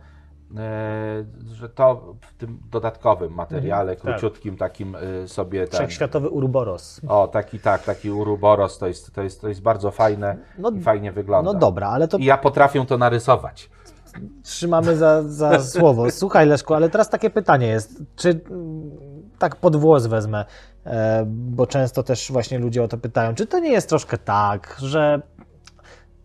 że 1.54 1.70
to 1.70 2.16
w 2.22 2.34
tym 2.34 2.60
dodatkowym 2.72 3.34
materiale, 3.34 3.91
Mhm, 3.91 3.97
tak. 3.97 4.20
króciutkim 4.22 4.58
takim 4.58 4.95
e, 4.95 5.28
sobie 5.28 5.68
ten, 5.68 5.80
Wszechświatowy 5.80 6.30
Uruboros. 6.30 7.01
o, 7.08 7.28
taki 7.28 7.60
tak, 7.60 7.84
taki 7.84 8.12
uruboros, 8.12 8.78
to 8.78 8.88
jest, 8.88 9.14
to 9.16 9.22
jest, 9.24 9.41
to 9.41 9.47
jest 9.47 9.62
bardzo 9.62 9.91
fajne 9.91 10.38
No- 10.58 10.72
i 10.72 10.82
fajnie 10.82 11.12
wygląda. 11.12 11.54
No 11.54 11.60
dobra, 11.60 11.88
ale 11.89 12.08
to 12.08 12.18
I 12.18 12.26
ja 12.26 12.38
potrafię 12.38 12.86
to 12.86 12.97
narysować. 12.97 13.70
trzymamy 14.43 14.97
za, 14.97 15.24
za 15.24 15.60
słowo. 15.74 16.12
Słuchaj 16.12 16.47
Leszku, 16.47 16.74
ale 16.74 16.89
teraz 16.89 17.10
takie 17.10 17.30
pytanie 17.30 17.68
jest, 17.68 18.04
czy 18.16 18.30
mm, 18.49 18.91
tak 19.39 19.56
pod 19.56 19.76
włos 19.76 20.06
wezmę, 20.08 20.45
e, 20.86 21.24
bo 21.28 21.68
często 21.68 22.04
też 22.04 22.32
właśnie 22.32 22.60
ludzie 22.60 22.84
o 22.84 22.88
to 22.88 22.97
pytają, 22.97 23.36
czy 23.36 23.47
to 23.47 23.60
nie 23.60 23.72
jest 23.72 23.89
troszkę 23.89 24.18
tak, 24.18 24.76
że 24.80 25.22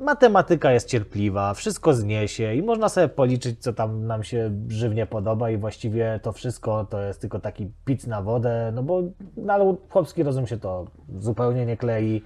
matematyka 0.01 0.72
jest 0.72 0.88
cierpliwa, 0.88 1.55
wszystko 1.55 1.94
zniesie 1.94 2.55
i 2.55 2.62
można 2.62 2.88
sobie 2.88 3.09
policzyć, 3.09 3.62
co 3.62 3.72
tam 3.72 4.07
nam 4.07 4.24
się 4.24 4.51
żywnie 4.68 5.07
podoba 5.07 5.51
i 5.51 5.57
właściwie 5.57 6.20
to 6.22 6.32
wszystko 6.32 6.84
to 6.84 7.03
jest 7.03 7.20
tylko 7.20 7.40
taki 7.40 7.70
pic 7.84 8.07
na 8.07 8.22
wodę, 8.22 8.72
no 8.74 8.82
bo 8.82 9.03
na 9.36 9.59
chłopski 9.90 10.22
rozum 10.22 10.46
się 10.46 10.57
to 10.57 10.86
zupełnie 11.18 11.66
nie 11.66 11.76
klei. 11.76 12.22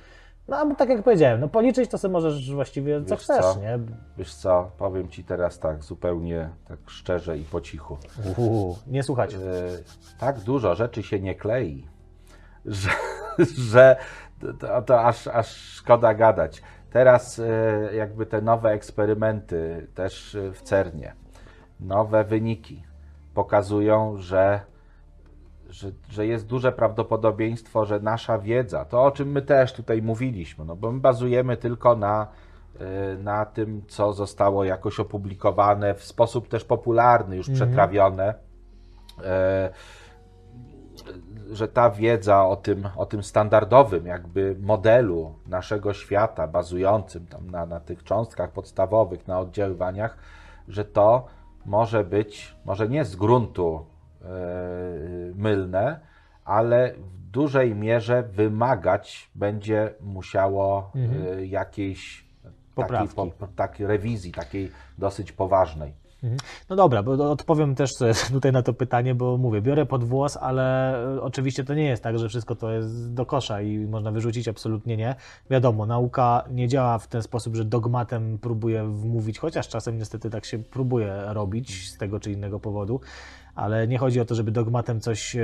No, 0.49 0.57
a 0.57 0.75
tak 0.75 0.89
jak 0.89 1.03
powiedziałem, 1.03 1.41
no 1.41 1.49
policzyć 1.49 1.91
to 1.91 1.99
sobie 1.99 2.13
możesz 2.13 2.55
właściwie 2.55 3.05
co 3.05 3.15
Wiesz 3.15 3.25
chcesz, 3.25 3.41
co? 3.41 3.61
nie? 3.61 3.79
Wiesz 4.19 4.35
co, 4.35 4.71
powiem 4.79 5.09
Ci 5.09 5.25
teraz 5.25 5.59
tak 5.59 5.85
zupełnie 5.85 6.51
tak 6.69 6.79
szczerze 6.87 7.39
i 7.39 7.45
po 7.45 7.61
cichu. 7.61 7.99
Nie 8.87 9.03
słuchać. 9.03 9.35
E, 9.35 9.39
tak 10.19 10.41
dużo 10.41 10.75
rzeczy 10.75 11.03
się 11.03 11.21
nie 11.21 11.35
klei, 11.35 11.87
że, 12.65 12.91
że 13.59 13.97
to, 14.61 14.83
to 14.83 15.03
aż, 15.03 15.27
aż 15.27 15.57
szkoda 15.57 16.15
gadać. 16.15 16.63
Teraz 16.93 17.39
e, 17.39 17.95
jakby 17.95 18.27
te 18.27 18.41
nowe 18.41 18.71
eksperymenty 18.71 19.87
też 19.95 20.35
e, 20.35 20.53
w 20.53 20.63
CERNie, 20.63 21.15
nowe 21.81 22.25
wyniki 22.25 22.83
pokazują, 23.35 24.17
że, 24.17 24.61
że, 25.69 25.91
że 26.09 26.27
jest 26.27 26.47
duże 26.47 26.73
prawdopodobieństwo, 26.73 27.85
że 27.85 28.01
nasza 28.01 28.39
wiedza, 28.39 28.85
to 28.85 29.03
o 29.03 29.11
czym 29.11 29.33
my 29.33 29.43
też 29.43 29.73
tutaj 29.73 30.03
mówiliśmy, 30.03 30.65
no 30.65 30.77
bo 30.77 30.93
my 30.93 31.01
bazujemy 31.01 31.57
tylko 31.57 31.97
na, 31.97 32.27
e, 32.81 33.17
na 33.17 33.45
tym, 33.45 33.83
co 33.89 34.13
zostało 34.13 34.65
jakoś 34.65 35.01
opublikowane 35.01 35.95
w 35.95 36.05
sposób 36.05 36.49
też 36.49 36.65
popularny, 36.65 37.37
już 37.37 37.51
przetrawione, 37.51 38.35
e, 39.25 39.71
że 41.53 41.69
ta 41.69 41.91
wiedza 41.91 42.45
o 42.47 42.57
tym, 42.57 42.89
o 42.97 43.07
tym 43.07 43.23
standardowym 43.23 44.07
jakby 44.07 44.57
modelu 44.61 45.35
naszego 45.47 45.95
świata, 45.95 46.47
bazującym 46.47 47.27
tam 47.27 47.51
na, 47.51 47.67
na 47.67 47.81
tych 47.81 48.05
cząstkach 48.05 48.53
podstawowych, 48.53 49.27
na 49.27 49.39
oddziaływaniach, 49.39 50.17
że 50.69 50.85
to 50.85 51.27
może 51.67 52.05
być, 52.05 52.57
może 52.65 52.89
nie 52.89 53.05
z 53.05 53.17
gruntu 53.17 53.87
e, 54.23 54.27
mylne, 55.35 56.01
ale 56.45 56.95
w 56.97 57.31
dużej 57.31 57.75
mierze 57.75 58.23
wymagać 58.23 59.31
będzie 59.35 59.95
musiało 60.01 60.93
e, 60.95 61.47
jakiejś 61.47 62.33
takiej, 62.75 63.09
po, 63.09 63.47
takiej 63.57 63.87
rewizji, 63.87 64.33
takiej 64.33 64.71
dosyć 64.99 65.33
poważnej. 65.33 66.02
Mhm. 66.23 66.41
No 66.71 66.77
dobra, 66.77 67.03
bo 67.03 67.31
odpowiem 67.31 67.75
też 67.75 67.91
tutaj 68.33 68.53
na 68.53 68.63
to 68.63 68.73
pytanie, 68.73 69.15
bo 69.15 69.37
mówię, 69.37 69.63
biorę 69.63 69.87
pod 69.87 70.05
włos, 70.05 70.37
ale 70.37 70.97
e, 71.17 71.23
oczywiście 71.23 71.65
to 71.65 71.75
nie 71.75 71.85
jest 71.85 72.03
tak, 72.03 72.19
że 72.19 72.29
wszystko 72.29 72.55
to 72.57 72.73
jest 72.73 73.15
do 73.15 73.27
kosza 73.27 73.63
i 73.63 73.79
można 73.79 74.11
wyrzucić, 74.11 74.49
absolutnie 74.49 74.97
nie. 74.97 75.15
Wiadomo, 75.51 75.87
nauka 75.87 76.45
nie 76.51 76.69
działa 76.69 76.99
w 76.99 77.07
ten 77.07 77.23
sposób, 77.23 77.57
że 77.57 77.65
dogmatem 77.65 78.39
próbuje 78.39 78.85
wmówić, 78.85 79.39
chociaż 79.39 79.69
czasem 79.69 79.99
niestety 79.99 80.31
tak 80.31 80.45
się 80.45 80.59
próbuje 80.59 81.23
robić 81.27 81.89
z 81.91 81.99
tego 81.99 82.21
czy 82.21 82.33
innego 82.33 82.61
powodu, 82.61 83.01
ale 83.55 83.89
nie 83.89 83.99
chodzi 83.99 84.21
o 84.21 84.25
to, 84.25 84.35
żeby 84.35 84.51
dogmatem 84.51 85.01
coś 85.01 85.37
e, 85.37 85.43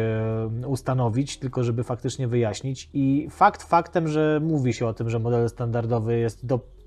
ustanowić, 0.66 1.38
tylko 1.38 1.64
żeby 1.64 1.84
faktycznie 1.84 2.28
wyjaśnić. 2.28 2.90
I 2.92 3.28
fakt 3.30 3.62
faktem, 3.62 4.08
że 4.08 4.40
mówi 4.42 4.72
się 4.72 4.86
o 4.86 4.94
tym, 4.94 5.10
że 5.10 5.18
model 5.18 5.48
standardowy 5.48 6.18
jest 6.18 6.46
do 6.46 6.77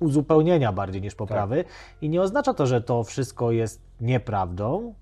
uzupełnienia 0.00 0.72
bardziej 0.72 1.02
niż 1.02 1.14
poprawy 1.14 1.64
i 2.02 2.08
nie 2.08 2.22
oznacza 2.22 2.54
to, 2.54 2.66
że 2.66 2.80
to 2.80 3.04
wszystko 3.04 3.50
jest 3.50 3.80
nieprawdą, 4.00 4.94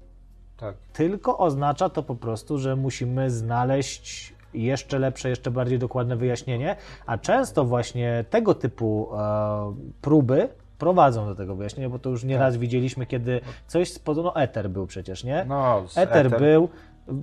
Tak. 0.56 0.74
tylko 0.92 1.38
oznacza 1.38 1.88
to 1.88 2.02
po 2.02 2.14
prostu, 2.14 2.58
że 2.58 2.76
musimy 2.76 3.30
znaleźć 3.30 4.34
jeszcze 4.54 4.98
lepsze, 4.98 5.28
jeszcze 5.28 5.50
bardziej 5.50 5.78
dokładne 5.78 6.16
wyjaśnienie, 6.16 6.76
a 7.06 7.18
często 7.18 7.64
właśnie 7.64 8.24
tego 8.30 8.54
typu 8.54 9.08
e, 9.18 9.74
próby 10.00 10.48
prowadzą 10.78 11.26
do 11.26 11.34
tego 11.34 11.54
wyjaśnienia, 11.56 11.88
bo 11.88 11.98
to 11.98 12.10
już 12.10 12.24
nieraz 12.24 12.56
widzieliśmy, 12.56 13.06
kiedy 13.06 13.40
coś 13.66 13.92
spodu... 13.92 14.22
No 14.22 14.36
eter 14.36 14.70
był 14.70 14.86
przecież, 14.86 15.24
nie? 15.24 15.44
No, 15.48 15.82
z 15.88 15.98
Eter 15.98 16.26
eter- 16.30 16.38
był. 16.38 16.68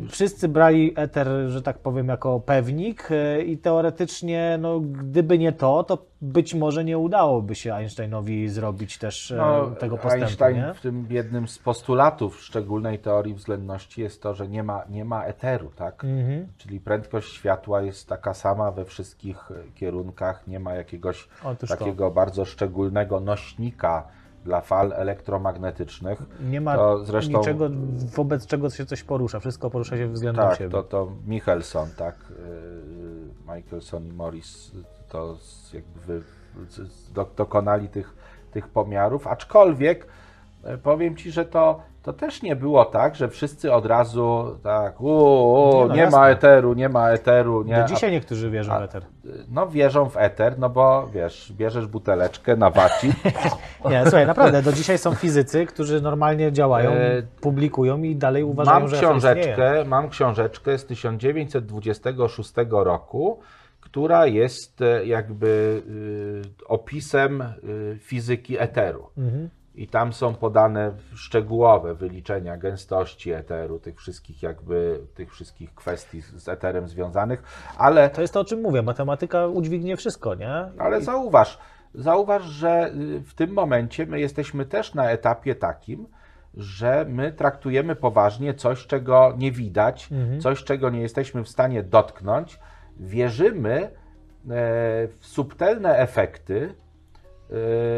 Wszyscy 0.10 0.48
brali 0.48 0.94
eter, 0.96 1.28
że 1.48 1.62
tak 1.62 1.80
powiem, 1.80 2.08
jako 2.08 2.40
pewnik 2.40 3.10
e, 3.12 3.42
i 3.42 3.58
teoretycznie, 3.58 4.58
no, 4.62 4.80
gdyby 4.80 5.38
nie 5.38 5.52
to, 5.52 5.84
to 5.84 6.06
być 6.22 6.54
może 6.56 6.84
nie 6.84 6.98
udałoby 6.98 7.56
się 7.56 7.74
Einsteinowi 7.74 8.50
zrobić 8.50 8.98
też 8.98 9.32
e, 9.32 9.36
No, 9.36 9.66
tego 9.80 9.98
postępu, 9.98 10.26
Einstein 10.26 10.58
nie? 10.58 10.74
w 10.74 10.82
tym 10.82 11.08
jednym 11.10 11.48
z 11.48 11.60
postulatów 11.60 12.42
szczególnej 12.42 13.00
teorii 13.00 13.34
względności 13.34 14.02
jest 14.02 14.22
to, 14.22 14.34
że 14.34 14.48
nie 14.48 14.64
ma, 14.64 14.84
nie 14.90 15.06
ma 15.06 15.24
eteru, 15.24 15.72
tak? 15.76 16.04
Mhm. 16.04 16.48
Czyli 16.58 16.80
prędkość 16.80 17.34
światła 17.34 17.82
jest 17.82 18.10
taka 18.10 18.34
sama 18.34 18.72
we 18.72 18.86
wszystkich 18.86 19.52
e, 19.52 19.72
kierunkach, 19.76 20.48
nie 20.48 20.60
ma 20.60 20.74
jakiegoś 20.74 21.30
Otóż 21.44 21.70
to. 21.70 21.78
takiego 21.78 22.12
bardzo 22.12 22.46
szczególnego 22.46 23.20
nośnika 23.20 24.08
dla 24.46 24.62
fal 24.62 24.94
elektromagnetycznych. 24.96 26.20
Nie 26.50 26.62
ma 26.62 26.76
To 26.76 27.06
zresztą- 27.06 27.38
niczego, 27.40 27.70
wobec 28.16 28.48
czego 28.48 28.70
się 28.70 28.86
coś 28.86 29.04
porusza. 29.04 29.40
Wszystko 29.40 29.70
porusza 29.70 29.98
się 29.98 30.08
względem 30.08 30.46
Tak, 30.46 30.58
siebie. 30.58 30.70
to, 30.70 30.84
to 30.84 31.12
Michelson, 31.28 31.90
tak? 31.98 32.16
yy, 33.48 33.56
Michelson 33.56 34.08
i 34.08 34.12
Morris 34.14 34.72
to 35.10 35.38
jakby 35.74 36.22
dokonali 37.38 37.90
tych, 37.90 38.14
tych 38.52 38.68
pomiarów, 38.68 39.28
aczkolwiek 39.28 40.08
powiem 40.84 41.16
Ci, 41.16 41.32
że 41.32 41.46
to, 41.46 41.82
to 42.04 42.14
też 42.14 42.42
nie 42.42 42.56
było 42.56 42.86
tak, 42.86 43.16
że 43.16 43.28
wszyscy 43.30 43.74
od 43.74 43.86
razu 43.86 44.58
tak, 44.64 45.02
u, 45.02 45.08
Nie, 45.74 45.88
no 45.88 45.96
nie 45.96 46.02
jasne. 46.02 46.20
ma 46.20 46.30
eteru, 46.30 46.74
nie 46.74 46.90
ma 46.90 47.10
eteru, 47.10 47.64
nie. 47.64 47.76
Do 47.76 47.84
dzisiaj 47.84 48.12
niektórzy 48.12 48.50
wierzą 48.50 48.80
w 48.80 48.82
eter. 48.82 49.04
no 49.50 49.68
wierzą 49.68 50.10
w 50.10 50.18
eter, 50.18 50.60
no 50.60 50.70
bo 50.70 51.08
wiesz, 51.14 51.54
bierzesz 51.58 51.88
buteleczkę 51.88 52.56
na 52.56 52.70
waci, 52.70 53.14
Nie, 53.90 54.02
słuchaj, 54.04 54.28
naprawdę, 54.28 54.62
do 54.62 54.74
dzisiaj 54.74 54.98
są 54.98 55.16
fizycy, 55.16 55.66
którzy 55.66 56.02
normalnie 56.02 56.52
działają, 56.52 56.92
E, 56.92 57.22
publikują 57.42 58.02
i 58.04 58.16
dalej 58.16 58.44
uważają, 58.44 58.80
Mam 58.80 58.90
że 58.90 58.98
książeczkę, 58.98 59.86
mam 59.86 60.10
książeczkę 60.10 60.78
z 60.78 60.86
1926 60.86 62.54
roku, 62.70 63.40
która 63.80 64.26
jest 64.26 64.82
e, 64.82 65.06
jakby 65.06 65.82
y, 65.88 66.66
opisem 66.68 67.42
y, 67.42 67.98
fizyki 68.00 68.60
eteru. 68.60 69.10
Mhm. 69.18 69.50
I 69.76 69.88
tam 69.88 70.14
są 70.14 70.36
podane 70.36 70.92
szczegółowe 71.16 71.96
wyliczenia 71.96 72.58
gęstości 72.58 73.32
eteru, 73.32 73.80
tych 73.80 73.98
wszystkich 73.98 74.44
jakby, 74.44 75.02
tych 75.16 75.32
wszystkich 75.32 75.76
kwestii 75.76 76.22
z 76.22 76.48
eterem 76.48 76.88
związanych, 76.88 77.44
ale 77.78 78.10
To 78.10 78.22
jest 78.22 78.34
to, 78.34 78.40
o 78.40 78.46
czym 78.46 78.62
mówię. 78.62 78.82
Matematyka 78.82 79.48
udźwignie 79.48 79.98
wszystko, 79.98 80.36
nie? 80.36 80.72
ale 80.78 81.02
zauważ, 81.02 81.60
zauważ, 81.94 82.44
że 82.44 82.92
y, 82.94 83.22
w 83.22 83.34
tym 83.34 83.54
momencie 83.54 84.06
my 84.06 84.20
jesteśmy 84.20 84.66
też 84.66 84.94
na 84.94 85.10
etapie 85.10 85.56
takim, 85.56 86.08
że 86.54 87.06
my 87.10 87.32
traktujemy 87.32 87.96
poważnie 87.96 88.54
coś, 88.54 88.88
czego 88.88 89.34
nie 89.38 89.52
widać, 89.52 90.10
coś, 90.40 90.64
czego 90.64 90.90
nie 90.90 91.02
jesteśmy 91.02 91.44
w 91.44 91.50
stanie 91.50 91.84
dotknąć. 91.84 92.60
Wierzymy 93.00 93.82
e, 93.82 93.90
w 95.08 95.18
subtelne 95.22 95.98
efekty, 95.98 96.76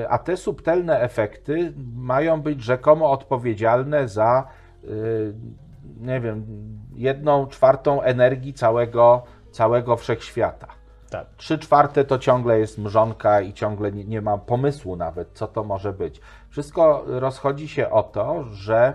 a 0.09 0.17
te 0.17 0.37
subtelne 0.37 0.99
efekty 0.99 1.73
mają 1.95 2.41
być 2.41 2.63
rzekomo 2.63 3.11
odpowiedzialne 3.11 4.07
za, 4.07 4.47
e, 4.83 4.87
nie 5.99 6.19
wiem, 6.19 6.45
jedną 6.95 7.47
czwartą 7.47 8.01
energii 8.01 8.53
całego, 8.53 9.23
całego 9.51 9.97
wszechświata. 9.97 10.67
Tak. 11.09 11.27
Trzy 11.37 11.59
czwarte 11.59 12.05
to 12.05 12.19
ciągle 12.19 12.59
jest 12.59 12.77
mrzonka 12.77 13.41
i 13.41 13.53
ciągle 13.53 13.91
nie, 13.91 14.05
nie 14.05 14.21
mam 14.21 14.39
pomysłu 14.39 14.95
nawet, 14.95 15.29
co 15.33 15.47
to 15.47 15.63
może 15.63 15.93
być. 15.93 16.21
Wszystko 16.49 17.03
rozchodzi 17.07 17.67
się 17.67 17.89
o 17.89 18.03
to, 18.03 18.43
że 18.43 18.93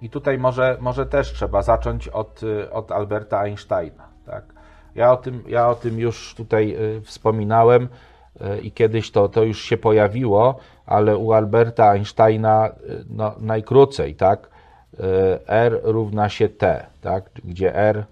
i 0.00 0.10
tutaj 0.10 0.38
może, 0.38 0.76
może 0.80 1.06
też 1.06 1.32
trzeba 1.32 1.62
zacząć 1.62 2.08
od, 2.08 2.42
y, 2.42 2.70
od 2.70 2.92
Alberta 2.92 3.40
Einsteina. 3.40 4.08
Tak? 4.26 4.44
Ja, 4.94 5.12
o 5.12 5.16
tym, 5.16 5.42
ja 5.46 5.68
o 5.68 5.74
tym 5.74 5.98
już 5.98 6.34
tutaj 6.34 6.76
y, 6.96 7.00
wspominałem 7.00 7.82
y, 7.82 7.88
i 8.62 8.72
kiedyś 8.72 9.10
to, 9.10 9.28
to 9.28 9.42
już 9.42 9.62
się 9.62 9.76
pojawiło, 9.76 10.58
ale 10.86 11.16
u 11.16 11.32
Alberta 11.32 11.90
Einsteina 11.90 12.68
y, 12.68 13.04
no, 13.10 13.34
najkrócej, 13.40 14.14
tak? 14.14 14.50
Y, 14.94 14.98
R 15.46 15.80
równa 15.82 16.28
się 16.28 16.48
T, 16.48 16.86
tak? 17.00 17.30
gdzie 17.44 17.74
R 17.74 18.04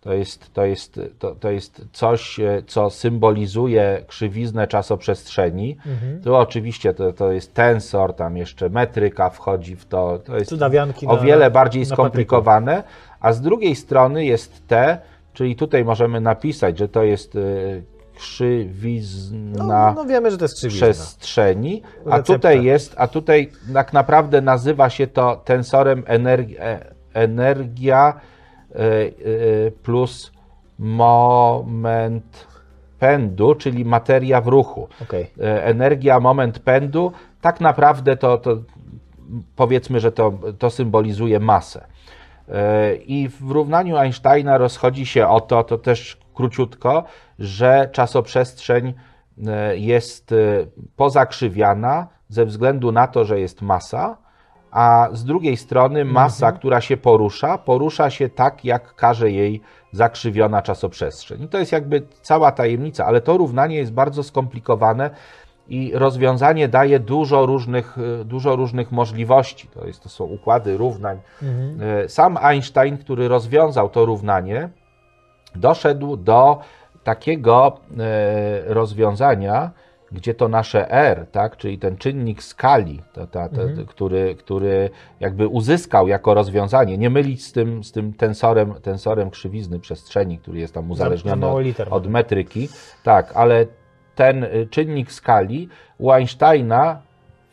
to 0.00 0.12
jest, 0.12 0.54
to 0.54 0.64
jest, 0.64 1.00
to, 1.18 1.34
to 1.34 1.50
jest 1.50 1.86
coś, 1.92 2.40
e, 2.40 2.62
co 2.66 2.90
symbolizuje 2.90 4.04
krzywiznę 4.06 4.66
czasoprzestrzeni. 4.66 5.76
Tu 6.24 6.36
oczywiście 6.36 6.94
to, 6.94 7.12
to 7.12 7.32
jest 7.32 7.54
tensor, 7.54 8.14
tam 8.14 8.36
jeszcze 8.36 8.70
metryka 8.70 9.30
wchodzi 9.30 9.76
w 9.76 9.84
to. 9.84 10.18
To 10.18 10.36
jest 10.36 10.50
o 11.08 11.16
na- 11.16 11.22
wiele 11.22 11.50
bardziej 11.50 11.82
na 11.82 11.88
skomplikowane. 11.88 12.82
A 13.20 13.32
z 13.32 13.40
drugiej 13.40 13.76
strony 13.76 14.24
jest 14.24 14.66
T, 14.66 14.98
czyli 15.32 15.56
tutaj 15.56 15.84
możemy 15.84 16.20
napisać, 16.20 16.78
że 16.78 16.88
to 16.88 17.02
jest 17.02 17.36
e, 17.36 17.40
krzywizna 18.20 19.64
No, 19.64 19.92
no 19.92 20.04
wiemy, 20.04 20.30
że 20.30 20.38
to 20.38 20.44
jest 20.44 20.56
krzywizna. 20.56 20.86
przestrzeni, 20.86 21.82
a 22.06 22.10
Recepta. 22.16 22.22
tutaj 22.22 22.64
jest, 22.64 22.94
a 22.98 23.06
tutaj 23.08 23.50
tak 23.74 23.92
naprawdę 23.92 24.40
nazywa 24.40 24.90
się 24.90 25.06
to 25.06 25.36
tensorem 25.44 26.02
energi, 26.06 26.56
e, 26.58 26.94
energia 27.14 28.20
e, 28.74 28.78
e, 28.78 29.10
plus 29.82 30.32
moment 30.78 32.46
pędu, 32.98 33.54
czyli 33.54 33.84
materia 33.84 34.40
w 34.40 34.46
ruchu. 34.46 34.88
E, 35.40 35.64
Energia, 35.64 36.20
moment 36.20 36.58
pędu, 36.58 37.12
tak 37.40 37.60
naprawdę 37.60 38.16
to, 38.16 38.38
to 38.38 38.56
powiedzmy, 39.56 40.00
że 40.00 40.12
to, 40.12 40.32
to 40.58 40.70
symbolizuje 40.70 41.40
masę. 41.40 41.86
I 43.06 43.28
w 43.28 43.50
równaniu 43.50 43.96
Einsteina 43.96 44.58
rozchodzi 44.58 45.06
się 45.06 45.28
o 45.28 45.40
to, 45.40 45.64
to 45.64 45.78
też 45.78 46.16
króciutko, 46.40 47.04
że 47.38 47.88
czasoprzestrzeń 47.92 48.94
e, 49.46 49.76
jest 49.76 50.32
e, 50.32 50.36
pozakrzywiana 50.96 52.06
ze 52.28 52.46
względu 52.46 52.92
na 52.92 53.06
to, 53.06 53.24
że 53.24 53.40
jest 53.40 53.62
masa, 53.62 54.16
a 54.70 55.08
z 55.12 55.24
drugiej 55.24 55.56
strony 55.56 56.04
masa, 56.04 56.52
która 56.52 56.80
się 56.80 56.96
porusza, 56.96 57.58
porusza 57.58 58.10
się 58.10 58.28
tak, 58.28 58.64
jak 58.64 58.94
każe 58.94 59.30
jej 59.30 59.60
zakrzywiona 59.92 60.62
czasoprzestrzeń. 60.62 61.42
I 61.42 61.48
to 61.48 61.58
jest 61.58 61.72
jakby 61.72 62.02
cała 62.22 62.52
tajemnica, 62.52 63.06
ale 63.06 63.20
to 63.20 63.36
równanie 63.36 63.76
jest 63.76 63.92
bardzo 63.92 64.22
skomplikowane 64.22 65.10
i 65.68 65.92
rozwiązanie 65.94 66.68
daje 66.68 67.00
dużo 67.00 67.46
różnych, 67.46 67.98
e, 67.98 68.24
dużo 68.24 68.56
różnych 68.56 68.92
możliwości. 68.92 69.68
To, 69.68 69.86
jest, 69.86 70.02
to 70.02 70.08
są 70.08 70.24
układy 70.24 70.76
równań. 70.76 71.18
E, 72.04 72.08
Sam 72.08 72.36
Einstein, 72.36 72.98
który 72.98 73.28
rozwiązał 73.28 73.88
to 73.88 74.04
równanie, 74.04 74.68
doszedł 75.54 76.16
do 76.16 76.58
takiego 77.04 77.80
e, 77.98 78.74
rozwiązania, 78.74 79.70
gdzie 80.12 80.34
to 80.34 80.48
nasze 80.48 80.90
R, 80.90 81.26
tak, 81.32 81.56
czyli 81.56 81.78
ten 81.78 81.96
czynnik 81.96 82.42
skali, 82.42 83.02
to, 83.12 83.26
ta, 83.26 83.48
ta, 83.48 83.62
który, 83.86 84.34
który 84.34 84.90
jakby 85.20 85.48
uzyskał 85.48 86.08
jako 86.08 86.34
rozwiązanie, 86.34 86.98
nie 86.98 87.10
mylić 87.10 87.46
z 87.46 87.52
tym, 87.52 87.84
z 87.84 87.92
tym 87.92 88.12
tensorem, 88.12 88.74
tensorem 88.74 89.30
krzywizny 89.30 89.78
przestrzeni, 89.78 90.38
który 90.38 90.58
jest 90.58 90.74
tam 90.74 90.90
uzależniony 90.90 91.40
mało 91.40 91.60
od, 91.60 91.88
od 91.90 92.06
metryki, 92.06 92.68
tak, 93.04 93.32
ale 93.34 93.66
ten 94.14 94.44
y, 94.44 94.68
czynnik 94.70 95.12
skali 95.12 95.68
u 95.98 96.10
Einsteina, 96.10 97.02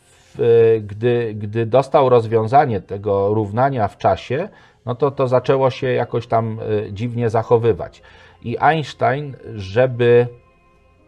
w, 0.08 0.40
y, 0.40 0.82
gdy, 0.82 1.34
gdy 1.34 1.66
dostał 1.66 2.10
rozwiązanie 2.10 2.82
tego 2.82 3.34
równania 3.34 3.88
w 3.88 3.98
czasie, 3.98 4.50
no 4.88 4.96
to 4.96 5.12
to 5.12 5.28
zaczęło 5.28 5.70
się 5.70 5.88
jakoś 5.88 6.28
tam 6.28 6.60
y, 6.60 6.90
dziwnie 6.94 7.30
zachowywać. 7.30 8.02
I 8.44 8.58
Einstein, 8.60 9.36
żeby, 9.56 10.28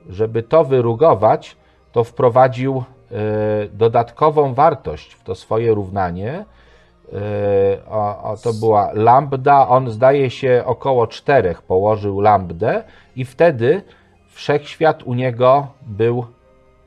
żeby 0.10 0.44
to 0.44 0.66
wyrugować, 0.66 1.58
to 1.92 2.04
wprowadził 2.04 2.78
y, 2.78 3.70
dodatkową 3.74 4.54
wartość 4.54 5.14
w 5.14 5.24
to 5.24 5.36
swoje 5.36 5.74
równanie. 5.74 6.46
Y, 7.14 7.16
o, 7.90 8.24
o, 8.24 8.38
to 8.38 8.54
była 8.54 8.92
lambda, 8.94 9.68
on 9.68 9.90
zdaje 9.90 10.30
się 10.30 10.64
około 10.66 11.08
4 11.08 11.56
położył 11.68 12.22
lambdę 12.22 12.84
i 13.16 13.26
wtedy 13.26 13.82
wszechświat 14.28 15.04
u 15.04 15.14
niego 15.14 15.68
był 15.82 16.26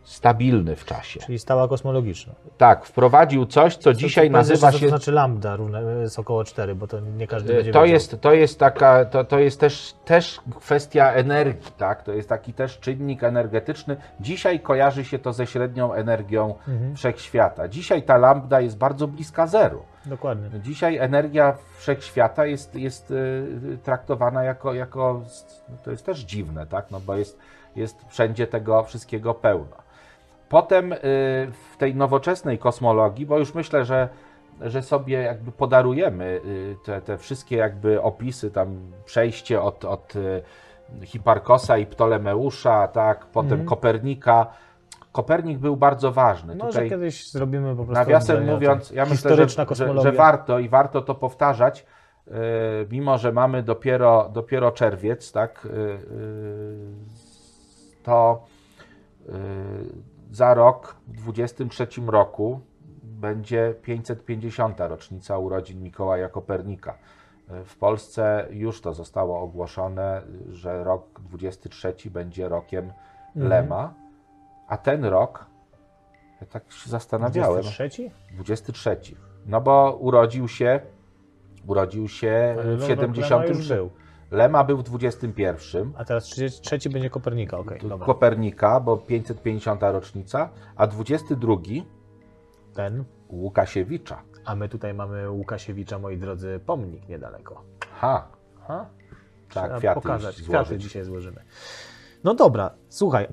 stabilny 0.04 0.76
w 0.76 0.84
czasie. 0.84 1.20
Czyli 1.20 1.38
stała 1.38 1.68
kosmologiczna. 1.68 2.32
Tak, 2.58 2.84
wprowadził 2.84 3.46
coś, 3.46 3.76
co 3.76 3.94
dzisiaj 3.94 4.30
nazywa 4.30 4.72
się. 4.72 4.78
To 4.80 4.88
znaczy 4.88 5.12
lambda 5.12 5.56
równe, 5.56 5.82
jest 6.00 6.18
około 6.18 6.44
4, 6.44 6.74
bo 6.74 6.86
to 6.86 7.00
nie 7.00 7.26
każdy 7.26 7.52
będzie 7.54 7.72
To 7.72 7.82
wiedział. 7.82 7.94
jest, 7.94 8.20
to 8.20 8.32
jest 8.32 8.58
taka, 8.58 9.04
to, 9.04 9.24
to 9.24 9.38
jest 9.38 9.60
też, 9.60 9.94
też 10.04 10.40
kwestia 10.60 11.12
energii, 11.12 11.72
tak? 11.78 12.02
To 12.02 12.12
jest 12.12 12.28
taki 12.28 12.52
też 12.54 12.78
czynnik 12.78 13.24
energetyczny. 13.24 13.96
Dzisiaj 14.20 14.60
kojarzy 14.60 15.04
się 15.04 15.18
to 15.18 15.32
ze 15.32 15.46
średnią 15.46 15.92
energią 15.92 16.54
Mhm. 16.68 16.96
wszechświata. 16.96 17.68
Dzisiaj 17.68 18.02
ta 18.02 18.16
lambda 18.16 18.60
jest 18.60 18.78
bardzo 18.78 19.08
bliska 19.08 19.46
zeru. 19.46 19.82
Dokładnie. 20.06 20.60
Dzisiaj 20.60 20.96
energia 20.98 21.56
wszechświata 21.78 22.46
jest, 22.46 22.74
jest 22.74 23.10
y, 23.10 23.78
traktowana 23.82 24.44
jako, 24.44 24.74
jako, 24.74 25.20
to 25.84 25.90
jest 25.90 26.06
też 26.06 26.20
dziwne, 26.20 26.66
tak? 26.66 26.90
No 26.90 27.00
bo 27.00 27.16
jest, 27.16 27.38
jest 27.76 27.96
wszędzie 28.08 28.46
tego 28.46 28.82
wszystkiego 28.82 29.34
pełno. 29.34 29.81
Potem 30.52 30.92
y, 30.92 30.96
w 31.72 31.76
tej 31.78 31.94
nowoczesnej 31.94 32.58
kosmologii, 32.58 33.26
bo 33.26 33.38
już 33.38 33.54
myślę, 33.54 33.84
że, 33.84 34.08
że 34.60 34.82
sobie 34.82 35.22
jakby 35.22 35.52
podarujemy 35.52 36.40
y, 36.44 36.76
te, 36.84 37.00
te 37.00 37.18
wszystkie 37.18 37.56
jakby 37.56 38.02
opisy, 38.02 38.50
tam 38.50 38.92
przejście 39.04 39.62
od, 39.62 39.84
od 39.84 40.16
y, 40.16 40.42
Hiparkosa 41.02 41.78
i 41.78 41.86
Ptolemeusza, 41.86 42.88
tak, 42.88 43.26
potem 43.26 43.64
Kopernika. 43.64 44.46
Kopernik 45.12 45.58
był 45.58 45.76
bardzo 45.76 46.12
ważny. 46.12 46.54
Może 46.54 46.68
Tutaj 46.68 46.90
kiedyś 46.90 47.30
zrobimy 47.30 47.76
po 47.76 47.84
prostu 47.84 47.94
Nawiasem 47.94 48.46
mówiąc, 48.46 48.90
ja 48.90 49.06
myślę, 49.06 49.36
że, 49.36 49.48
że, 49.74 50.00
że 50.02 50.12
warto 50.12 50.58
i 50.58 50.68
warto 50.68 51.02
to 51.02 51.14
powtarzać, 51.14 51.86
yy, 52.26 52.34
mimo 52.90 53.18
że 53.18 53.32
mamy 53.32 53.62
dopiero, 53.62 54.30
dopiero 54.32 54.70
czerwiec, 54.70 55.32
tak, 55.32 55.68
yy, 55.70 55.98
to 58.02 58.44
yy, 59.26 59.32
za 60.32 60.54
rok, 60.54 60.96
w 61.08 61.12
23 61.12 61.86
roku, 62.06 62.60
będzie 63.02 63.74
550. 63.82 64.80
rocznica 64.80 65.38
urodzin 65.38 65.82
Mikołaja 65.82 66.28
Kopernika. 66.28 66.98
W 67.64 67.76
Polsce 67.76 68.46
już 68.50 68.80
to 68.80 68.94
zostało 68.94 69.40
ogłoszone, 69.40 70.22
że 70.48 70.84
rok 70.84 71.20
23 71.20 71.94
będzie 72.10 72.48
rokiem 72.48 72.92
Mhm. 73.36 73.48
Lema, 73.48 73.94
a 74.68 74.76
ten 74.76 75.04
rok, 75.04 75.46
ja 76.40 76.46
tak 76.46 76.72
się 76.72 76.90
zastanawiałem, 76.90 77.62
23? 77.62 78.10
23. 78.34 78.96
No 79.46 79.60
bo 79.60 79.96
urodził 80.00 80.48
się, 80.48 80.80
urodził 81.66 82.08
się 82.08 82.56
Ale 82.58 82.76
w 82.76 82.80
rok 82.80 82.88
70. 82.88 83.42
Lema 83.42 83.58
już 83.58 83.68
był. 83.68 83.90
Lema 84.32 84.64
był 84.64 84.76
w 84.76 84.82
21. 84.82 85.92
A 85.98 86.04
teraz 86.04 86.24
33 86.24 86.90
będzie 86.90 87.10
Kopernika, 87.10 87.58
okej, 87.58 87.80
dobra. 87.88 88.06
Kopernika, 88.06 88.80
bo 88.80 88.96
550. 88.96 89.80
rocznica, 89.82 90.48
a 90.76 90.86
22 90.86 91.56
Ten. 92.74 93.04
Łukasiewicza. 93.28 94.22
A 94.44 94.54
my 94.54 94.68
tutaj 94.68 94.94
mamy 94.94 95.30
Łukasiewicza, 95.30 95.98
moi 95.98 96.16
drodzy, 96.18 96.60
pomnik 96.66 97.08
niedaleko. 97.08 97.62
Ha, 98.00 98.28
Ha? 98.66 98.86
tak, 99.54 99.64
Trzeba 99.64 99.78
kwiaty 99.78 99.94
pokazać. 100.00 100.42
Kwiaty 100.42 100.78
dzisiaj 100.78 101.04
złożymy. 101.04 101.42
No 102.24 102.34
dobra, 102.34 102.70
słuchaj, 102.88 103.28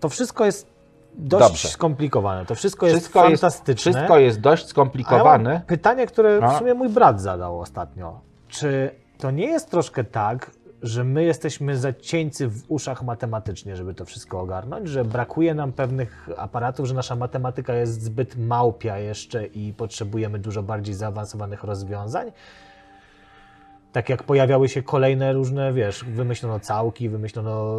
to 0.00 0.08
wszystko 0.08 0.44
jest 0.44 0.66
dość 1.14 1.44
Dobrze. 1.48 1.68
skomplikowane. 1.68 2.46
To 2.46 2.54
wszystko 2.54 2.86
jest 2.86 2.98
Wszystko 2.98 3.28
jest, 3.28 3.40
fantastyczne. 3.42 3.92
wszystko 3.92 4.18
jest 4.18 4.40
dość 4.40 4.62
ja 4.62 4.68
skomplikowane. 4.68 5.54
mam 5.54 5.62
pytanie, 5.62 6.06
które 6.06 6.40
w 6.40 6.58
sumie 6.58 6.74
mój 6.74 6.88
brat 6.88 7.20
zadał 7.20 7.60
ostatnio. 7.60 8.20
Czy 8.48 8.90
to 9.20 9.30
nie 9.30 9.46
jest 9.46 9.70
troszkę 9.70 10.04
tak, 10.04 10.50
że 10.82 11.04
my 11.04 11.24
jesteśmy 11.24 11.76
zacieńcy 11.78 12.48
w 12.48 12.62
uszach 12.70 13.02
matematycznie, 13.02 13.76
żeby 13.76 13.94
to 13.94 14.04
wszystko 14.04 14.40
ogarnąć, 14.40 14.88
że 14.88 15.04
brakuje 15.04 15.54
nam 15.54 15.72
pewnych 15.72 16.28
aparatów, 16.36 16.86
że 16.86 16.94
nasza 16.94 17.16
matematyka 17.16 17.74
jest 17.74 18.02
zbyt 18.02 18.36
małpia 18.36 18.98
jeszcze 18.98 19.46
i 19.46 19.72
potrzebujemy 19.72 20.38
dużo 20.38 20.62
bardziej 20.62 20.94
zaawansowanych 20.94 21.64
rozwiązań? 21.64 22.32
Tak 23.92 24.08
jak 24.08 24.22
pojawiały 24.22 24.68
się 24.68 24.82
kolejne 24.82 25.32
różne, 25.32 25.72
wiesz, 25.72 26.04
wymyślono 26.04 26.60
całki, 26.60 27.08
wymyślono 27.08 27.76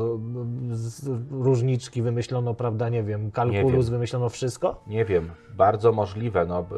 różniczki, 1.32 2.02
wymyślono, 2.02 2.54
prawda, 2.54 2.90
nie 2.90 3.04
wiem, 3.04 3.32
kalkulus, 3.32 3.86
wiem. 3.86 3.94
wymyślono 3.94 4.30
wszystko? 4.30 4.84
Nie 4.88 5.06
wiem, 5.06 5.30
bardzo 5.56 5.92
możliwe. 5.92 6.46
No, 6.46 6.64
b- 6.64 6.76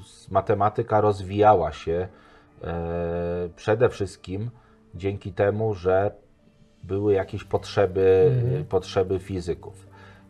s- 0.00 0.30
matematyka 0.30 1.00
rozwijała 1.00 1.72
się 1.72 2.08
przede 3.56 3.88
wszystkim 3.88 4.50
dzięki 4.94 5.32
temu, 5.32 5.74
że 5.74 6.10
były 6.84 7.14
jakieś 7.14 7.44
potrzeby, 7.44 8.30
potrzeby 8.68 9.18
fizyków. 9.18 9.86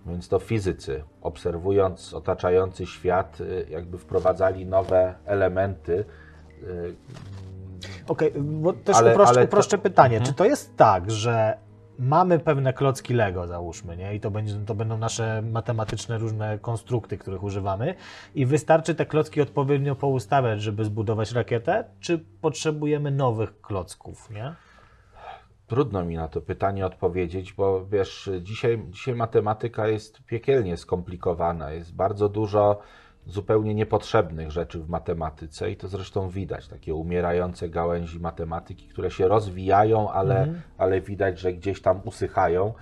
Więc 0.07 0.29
to 0.29 0.39
fizycy, 0.39 1.05
obserwując 1.23 2.15
otaczający 2.15 2.87
świat, 2.87 3.39
e, 3.41 3.71
jakby 3.71 3.99
wprowadzali 3.99 4.67
nowe 4.67 5.15
elementy. 5.27 6.05
e, 6.63 6.67
Okej, 8.09 8.33
bo 8.37 8.73
też 8.73 8.97
Ale- 8.97 9.13
uproszczę, 9.13 9.31
ale 9.31 9.41
to- 9.43 9.49
uproszczę 9.51 9.79
pytanie. 9.79 10.17
Mhm. 10.17 10.27
Czy 10.33 10.39
to 10.39 10.45
jest 10.45 10.77
tak, 10.77 11.11
że 11.11 11.59
mamy 11.99 12.39
pewne 12.39 12.73
klocki 12.73 13.15
Lego, 13.15 13.47
załóżmy, 13.47 13.97
nie? 13.97 14.15
I 14.15 14.21
to, 14.21 14.31
będzie, 14.31 14.55
to 14.67 14.75
będą 14.75 14.99
nasze 14.99 15.43
matematyczne 15.43 16.19
różne 16.19 16.59
konstrukty, 16.59 17.19
których 17.19 17.43
używamy 17.43 17.95
i 18.35 18.47
wystarczy 18.47 18.95
te 18.95 19.07
klocki 19.07 19.41
odpowiednio 19.41 19.95
poustawiać, 19.95 20.63
żeby 20.63 20.85
zbudować 20.85 21.33
rakietę, 21.33 21.85
czy 22.01 22.19
potrzebujemy 22.19 23.11
nowych 23.11 23.61
klocków, 23.61 24.31
nie? 24.31 24.55
Trudno 25.67 26.05
mi 26.05 26.17
na 26.17 26.29
to 26.29 26.41
pytanie 26.41 26.87
odpowiedzieć, 26.87 27.53
bo 27.53 27.87
wiesz, 27.87 28.31
dzisiaj, 28.43 28.83
dzisiaj 28.91 29.15
matematyka 29.15 29.89
jest 29.89 30.23
piekielnie 30.23 30.77
skomplikowana. 30.77 31.73
Jest 31.73 31.95
bardzo 31.95 32.29
dużo 32.29 32.81
zupełnie 33.29 33.75
niepotrzebnych 33.75 34.51
rzeczy 34.51 34.79
w 34.79 34.89
matematyce 34.89 35.71
i 35.71 35.77
to 35.77 35.89
zresztą 35.89 36.29
widać, 36.29 36.69
takie 36.69 36.95
umierające 36.95 37.69
gałęzi 37.69 38.21
matematyki, 38.21 38.89
które 38.89 39.11
się 39.11 39.29
rozwijają, 39.29 40.11
ale, 40.11 40.47
ale 40.79 41.01
widać, 41.01 41.39
że 41.39 41.53
gdzieś 41.53 41.83
tam 41.83 42.01
usychają. 42.05 42.75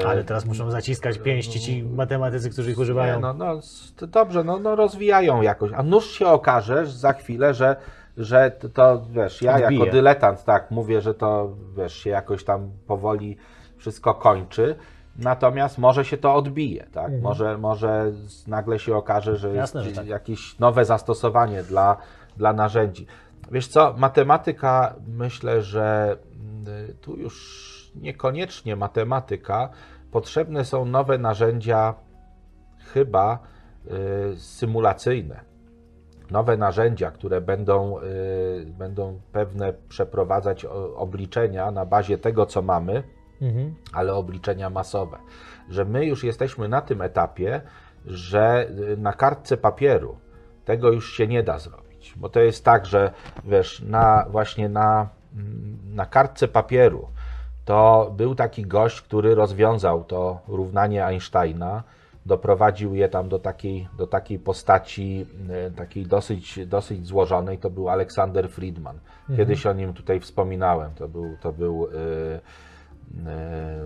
E, 0.00 0.06
Ale 0.06 0.24
teraz 0.24 0.44
muszą 0.44 0.70
zaciskać 0.70 1.18
pięści 1.18 1.60
ci 1.60 1.84
matematycy, 1.84 2.50
którzy 2.50 2.70
ich 2.70 2.78
używają. 2.78 3.14
Nie, 3.14 3.20
no, 3.20 3.34
no, 3.34 3.60
dobrze, 4.06 4.44
no, 4.44 4.58
no 4.58 4.76
rozwijają 4.76 5.42
jakoś. 5.42 5.70
A 5.74 5.82
nuż 5.82 6.10
się 6.10 6.26
okaże 6.26 6.86
że 6.86 6.92
za 6.92 7.12
chwilę, 7.12 7.54
że, 7.54 7.76
że 8.16 8.50
to, 8.50 8.68
to 8.68 9.02
wiesz, 9.10 9.42
ja 9.42 9.54
Odbije. 9.54 9.80
jako 9.80 9.92
dyletant 9.92 10.44
tak 10.44 10.70
mówię, 10.70 11.00
że 11.00 11.14
to 11.14 11.56
wiesz, 11.76 11.94
się 11.94 12.10
jakoś 12.10 12.44
tam 12.44 12.70
powoli 12.86 13.36
wszystko 13.76 14.14
kończy. 14.14 14.76
Natomiast 15.18 15.78
może 15.78 16.04
się 16.04 16.16
to 16.16 16.34
odbije, 16.34 16.86
tak? 16.92 17.12
Może, 17.22 17.58
może 17.58 18.12
z- 18.12 18.46
nagle 18.46 18.78
się 18.78 18.96
okaże, 18.96 19.36
że 19.36 19.48
Mhm. 19.48 19.56
Jasne, 19.60 19.80
jest 19.80 19.94
że 19.94 20.00
tak. 20.00 20.08
jakieś 20.10 20.58
nowe 20.58 20.84
zastosowanie 20.84 21.62
dla, 21.62 21.96
dla 22.36 22.52
narzędzi. 22.52 23.06
Wiesz 23.50 23.68
co, 23.68 23.94
matematyka, 23.98 24.94
myślę, 25.06 25.62
że 25.62 26.16
mm, 26.66 26.96
tu 27.00 27.16
już 27.16 27.92
niekoniecznie 27.94 28.76
matematyka, 28.76 29.68
potrzebne 30.10 30.64
są 30.64 30.84
nowe 30.84 31.18
narzędzia, 31.18 31.94
chyba 32.94 33.38
y, 34.34 34.36
symulacyjne. 34.38 35.40
Nowe 36.30 36.56
narzędzia, 36.56 37.10
które 37.10 37.40
będą, 37.40 37.98
y, 38.00 38.02
będą 38.78 39.20
pewne 39.32 39.72
przeprowadzać 39.88 40.64
obliczenia 40.96 41.70
na 41.70 41.86
bazie 41.86 42.18
tego, 42.18 42.46
co 42.46 42.62
mamy, 42.62 43.02
Mhm. 43.42 43.74
ale 43.92 44.14
obliczenia 44.14 44.70
masowe. 44.70 45.18
Że 45.68 45.84
my 45.84 46.06
już 46.06 46.24
jesteśmy 46.24 46.68
na 46.68 46.80
tym 46.80 47.02
etapie, 47.02 47.60
że 48.06 48.68
y, 48.92 48.96
na 48.96 49.12
kartce 49.12 49.56
papieru 49.56 50.16
tego 50.64 50.92
już 50.92 51.12
się 51.12 51.26
nie 51.26 51.42
da 51.42 51.58
zrobić. 51.58 52.14
Bo 52.16 52.28
to 52.28 52.40
jest 52.40 52.64
tak, 52.64 52.86
że 52.86 53.12
wiesz, 53.44 53.80
na, 53.80 54.26
właśnie 54.30 54.68
na, 54.68 55.08
mm, 55.36 55.78
na 55.94 56.06
kartce 56.06 56.48
papieru 56.48 57.08
to 57.64 58.12
był 58.16 58.34
taki 58.34 58.62
gość, 58.62 59.02
który 59.02 59.34
rozwiązał 59.34 60.04
to 60.04 60.40
równanie 60.48 61.04
Einsteina, 61.04 61.82
doprowadził 62.26 62.94
je 62.94 63.08
tam 63.08 63.28
do 63.28 63.38
takiej, 63.38 63.88
do 63.98 64.06
takiej 64.06 64.38
postaci, 64.38 65.26
y, 65.68 65.70
takiej 65.70 66.06
dosyć, 66.06 66.66
dosyć 66.66 67.06
złożonej, 67.06 67.58
to 67.58 67.70
był 67.70 67.88
Aleksander 67.88 68.50
Friedman. 68.50 68.98
Kiedyś 69.36 69.66
o 69.66 69.72
nim 69.72 69.94
tutaj 69.94 70.20
wspominałem, 70.20 70.90
to 70.94 71.08
był, 71.08 71.36
to 71.40 71.52
był 71.52 71.86
y, 71.86 71.90
e, 71.96 72.40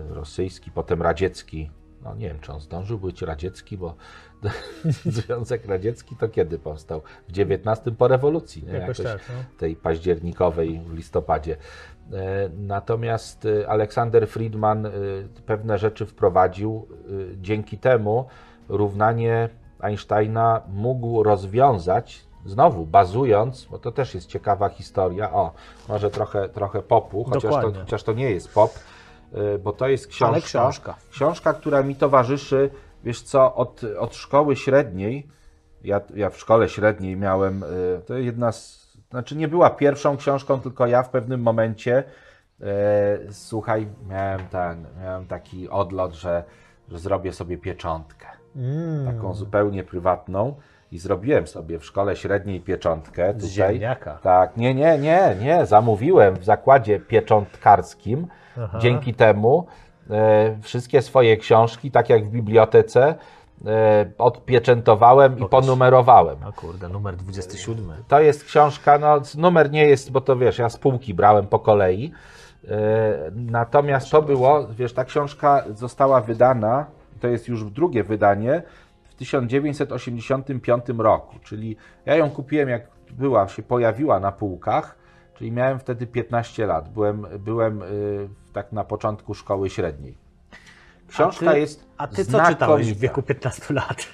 rosyjski, 0.09 0.71
potem 0.71 1.01
radziecki. 1.01 1.69
No 2.03 2.15
nie 2.15 2.27
wiem, 2.27 2.39
czy 2.39 2.53
on 2.53 2.61
zdążył 2.61 2.99
być 2.99 3.21
radziecki, 3.21 3.77
bo 3.77 3.95
Związek 5.05 5.65
Radziecki 5.65 6.15
to 6.15 6.29
kiedy 6.29 6.59
powstał? 6.59 7.01
W 7.27 7.39
XIX 7.39 7.95
po 7.97 8.07
rewolucji, 8.07 8.63
nie? 8.65 8.73
Jakoś 8.73 8.97
tak, 8.97 9.21
no. 9.29 9.57
tej 9.57 9.75
październikowej 9.75 10.79
w 10.79 10.93
listopadzie. 10.93 11.57
E, 12.13 12.49
Natomiast 12.57 13.45
e, 13.45 13.69
Aleksander 13.69 14.27
Friedman 14.27 14.85
e, 14.85 14.91
pewne 15.45 15.77
rzeczy 15.77 16.05
wprowadził. 16.05 16.87
E, 16.91 17.37
Dzięki 17.41 17.77
temu 17.77 18.27
równanie 18.69 19.49
Einsteina 19.79 20.61
mógł 20.67 21.23
rozwiązać, 21.23 22.27
znowu 22.45 22.85
bazując, 22.85 23.65
bo 23.65 23.79
to 23.79 23.91
też 23.91 24.15
jest 24.15 24.27
ciekawa 24.27 24.69
historia. 24.69 25.33
O, 25.33 25.53
może 25.89 26.09
trochę, 26.09 26.49
trochę 26.49 26.81
popu, 26.81 27.23
chociaż 27.23 27.51
to, 27.51 27.71
chociaż 27.71 28.03
to 28.03 28.13
nie 28.13 28.31
jest 28.31 28.53
pop, 28.53 28.71
e, 28.75 28.96
bo 29.63 29.73
to 29.73 29.87
jest 29.87 30.07
książka, 30.07 30.33
Ale 30.33 30.41
książka. 30.41 30.95
książka, 31.11 31.53
która 31.53 31.83
mi 31.83 31.95
towarzyszy, 31.95 32.69
wiesz 33.03 33.21
co, 33.21 33.55
od, 33.55 33.81
od 33.99 34.15
szkoły 34.15 34.55
średniej. 34.55 35.27
Ja, 35.83 36.01
ja 36.15 36.29
w 36.29 36.37
szkole 36.37 36.69
średniej 36.69 37.15
miałem, 37.17 37.63
y, 37.63 38.01
to 38.05 38.17
jedna 38.17 38.51
z, 38.51 38.87
znaczy 39.09 39.35
nie 39.35 39.47
była 39.47 39.69
pierwszą 39.69 40.17
książką, 40.17 40.59
tylko 40.59 40.87
ja 40.87 41.03
w 41.03 41.09
pewnym 41.09 41.41
momencie, 41.41 42.03
e, 42.61 43.17
słuchaj, 43.31 43.87
miałem, 44.09 44.47
ten, 44.47 44.85
miałem 45.01 45.25
taki 45.25 45.69
odlot, 45.69 46.13
że, 46.13 46.43
że 46.89 46.99
zrobię 46.99 47.33
sobie 47.33 47.57
pieczątkę. 47.57 48.27
Mm. 48.55 49.05
Taką 49.05 49.33
zupełnie 49.33 49.83
prywatną. 49.83 50.55
I 50.91 50.99
zrobiłem 50.99 51.47
sobie 51.47 51.79
w 51.79 51.85
szkole 51.85 52.15
średniej 52.15 52.61
pieczątkę. 52.61 53.33
Z 53.33 53.35
Tutaj. 53.35 53.49
ziemniaka. 53.49 54.19
Tak, 54.21 54.57
nie, 54.57 54.73
nie, 54.73 54.97
nie, 54.97 55.35
nie. 55.41 55.65
Zamówiłem 55.65 56.35
w 56.35 56.43
zakładzie 56.43 56.99
pieczątkarskim. 56.99 58.27
Aha. 58.63 58.79
Dzięki 58.79 59.13
temu 59.13 59.67
e, 60.09 60.57
wszystkie 60.61 61.01
swoje 61.01 61.37
książki, 61.37 61.91
tak 61.91 62.09
jak 62.09 62.25
w 62.25 62.29
bibliotece, 62.29 63.15
e, 63.65 64.05
odpieczętowałem 64.17 65.39
i 65.39 65.45
ponumerowałem. 65.45 66.37
O 66.43 66.53
kurde, 66.53 66.89
numer 66.89 67.15
27. 67.15 67.85
To 68.07 68.19
jest 68.19 68.43
książka, 68.43 68.97
no 68.99 69.21
numer 69.37 69.71
nie 69.71 69.85
jest, 69.87 70.11
bo 70.11 70.21
to 70.21 70.35
wiesz, 70.35 70.57
ja 70.57 70.69
z 70.69 70.77
półki 70.77 71.13
brałem 71.13 71.47
po 71.47 71.59
kolei. 71.59 72.11
E, 72.67 73.31
Natomiast 73.35 74.11
to 74.11 74.21
było, 74.21 74.67
wiesz, 74.67 74.93
ta 74.93 75.05
książka 75.05 75.63
została 75.73 76.21
wydana, 76.21 76.85
to 77.19 77.27
jest 77.27 77.47
już 77.47 77.63
drugie 77.63 78.03
wydanie, 78.03 78.61
1985 79.17 80.83
roku, 80.97 81.39
czyli 81.43 81.77
ja 82.05 82.15
ją 82.15 82.29
kupiłem 82.29 82.69
jak 82.69 82.87
była, 83.11 83.47
się 83.47 83.63
pojawiła 83.63 84.19
na 84.19 84.31
półkach, 84.31 84.97
czyli 85.37 85.51
miałem 85.51 85.79
wtedy 85.79 86.07
15 86.07 86.65
lat, 86.65 86.89
byłem, 86.89 87.25
byłem 87.39 87.81
y, 87.81 88.29
tak 88.53 88.71
na 88.71 88.83
początku 88.83 89.33
szkoły 89.33 89.69
średniej. 89.69 90.17
Książka 91.07 91.49
a 91.49 91.53
ty, 91.53 91.59
jest 91.59 91.87
A 91.97 92.07
ty 92.07 92.25
co 92.25 92.45
czytałeś 92.45 92.93
w 92.93 92.99
wieku 92.99 93.21
15 93.21 93.73
lat? 93.73 93.97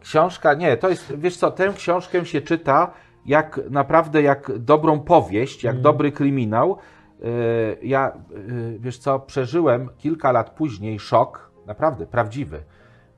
Książka, 0.00 0.54
nie, 0.54 0.76
to 0.76 0.88
jest, 0.88 1.16
wiesz 1.16 1.36
co, 1.36 1.50
tę 1.50 1.72
książkę 1.76 2.26
się 2.26 2.40
czyta 2.40 2.92
jak 3.26 3.60
naprawdę 3.70 4.22
jak 4.22 4.58
dobrą 4.58 5.00
powieść, 5.00 5.64
jak 5.64 5.80
dobry 5.80 6.12
kryminał. 6.12 6.78
Yy, 7.20 7.78
Ja, 7.82 8.12
yy, 8.30 8.78
wiesz 8.78 8.98
co, 8.98 9.20
przeżyłem 9.20 9.88
kilka 9.98 10.32
lat 10.32 10.50
później 10.50 10.98
szok, 10.98 11.47
naprawdę 11.68 12.06
prawdziwy, 12.06 12.62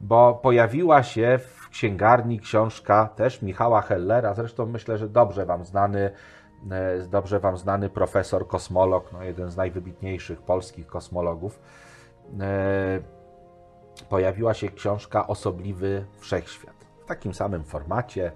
bo 0.00 0.34
pojawiła 0.42 1.02
się 1.02 1.38
w 1.38 1.68
księgarni 1.68 2.40
książka 2.40 3.08
też 3.16 3.42
Michała 3.42 3.80
Hellera, 3.80 4.34
zresztą 4.34 4.66
myślę, 4.66 4.98
że 4.98 5.08
dobrze 5.08 5.46
wam 5.46 5.64
znany, 5.64 6.10
yy, 6.98 7.08
dobrze 7.08 7.40
wam 7.40 7.56
znany 7.56 7.90
profesor, 7.90 8.48
kosmolog, 8.48 9.12
no 9.12 9.22
jeden 9.22 9.50
z 9.50 9.56
najwybitniejszych 9.56 10.42
polskich 10.42 10.86
kosmologów. 10.86 11.60
Yy, 12.32 12.40
pojawiła 14.08 14.54
się 14.54 14.68
książka 14.68 15.26
Osobliwy 15.26 16.04
Wszechświat. 16.18 16.74
W 17.04 17.04
takim 17.04 17.34
samym 17.34 17.64
formacie, 17.64 18.32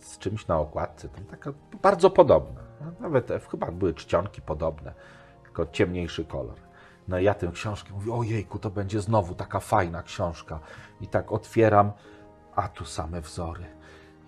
z 0.00 0.18
czymś 0.18 0.46
na 0.46 0.58
okładce, 0.58 1.08
tam 1.08 1.24
taka 1.24 1.52
bardzo 1.82 2.10
podobna. 2.10 2.60
Nawet 3.00 3.30
e, 3.30 3.40
chyba 3.40 3.70
były 3.70 3.94
czcionki 3.94 4.42
podobne, 4.42 4.94
tylko 5.42 5.66
ciemniejszy 5.66 6.24
kolor. 6.24 6.65
No 7.08 7.18
ja 7.18 7.34
tę 7.34 7.50
książkę 7.52 7.90
mówię, 7.94 8.12
ojejku, 8.12 8.58
to 8.58 8.70
będzie 8.70 9.00
znowu 9.00 9.34
taka 9.34 9.60
fajna 9.60 10.02
książka. 10.02 10.60
I 11.00 11.08
tak 11.08 11.32
otwieram, 11.32 11.92
a 12.54 12.68
tu 12.68 12.84
same 12.84 13.20
wzory. 13.20 13.64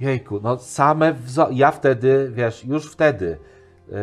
Jejku, 0.01 0.41
no 0.43 0.57
same 0.59 1.13
wzory. 1.13 1.55
Ja 1.55 1.71
wtedy, 1.71 2.31
wiesz, 2.35 2.65
już 2.65 2.93
wtedy, 2.93 3.39
yy, 3.89 3.95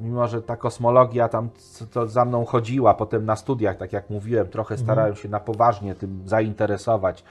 mimo 0.00 0.28
że 0.28 0.42
ta 0.42 0.56
kosmologia 0.56 1.28
tam 1.28 1.50
c- 1.50 1.86
to 1.86 2.06
za 2.08 2.24
mną 2.24 2.44
chodziła, 2.44 2.94
potem 2.94 3.24
na 3.24 3.36
studiach, 3.36 3.76
tak 3.76 3.92
jak 3.92 4.10
mówiłem, 4.10 4.48
trochę 4.48 4.78
starałem 4.78 5.16
się 5.16 5.28
na 5.28 5.40
poważnie 5.40 5.94
tym 5.94 6.22
zainteresować, 6.28 7.24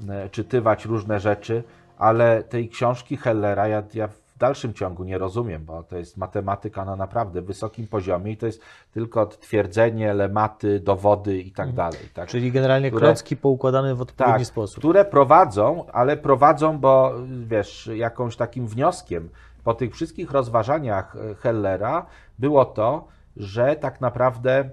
yy, 0.00 0.30
czytywać 0.30 0.84
różne 0.84 1.20
rzeczy, 1.20 1.62
ale 1.98 2.42
tej 2.42 2.68
książki 2.68 3.16
Hellera 3.16 3.68
ja, 3.68 3.82
ja 3.94 4.08
w 4.38 4.40
dalszym 4.40 4.74
ciągu 4.74 5.04
nie 5.04 5.18
rozumiem, 5.18 5.64
bo 5.64 5.82
to 5.82 5.96
jest 5.96 6.16
matematyka 6.16 6.84
na 6.84 6.96
naprawdę 6.96 7.42
wysokim 7.42 7.86
poziomie 7.86 8.32
i 8.32 8.36
to 8.36 8.46
jest 8.46 8.62
tylko 8.92 9.26
twierdzenie, 9.26 10.14
lematy, 10.14 10.80
dowody 10.80 11.38
i 11.38 11.52
tak 11.52 11.72
dalej. 11.72 12.00
Tak? 12.14 12.28
Czyli 12.28 12.52
generalnie 12.52 12.90
Które- 12.90 13.06
klocki 13.06 13.36
poukładane 13.36 13.94
w 13.94 14.00
odpowiedni 14.00 14.38
tak, 14.38 14.46
sposób. 14.46 14.78
które 14.78 15.04
prowadzą, 15.04 15.84
ale 15.92 16.16
prowadzą, 16.16 16.78
bo 16.78 17.12
wiesz, 17.46 17.90
jakąś 17.94 18.36
takim 18.36 18.66
wnioskiem 18.66 19.28
po 19.64 19.74
tych 19.74 19.94
wszystkich 19.94 20.30
rozważaniach 20.30 21.16
e, 21.16 21.34
Hellera 21.34 22.06
było 22.38 22.64
to, 22.64 23.08
że 23.36 23.76
tak 23.76 24.00
naprawdę 24.00 24.52
e, 24.60 24.70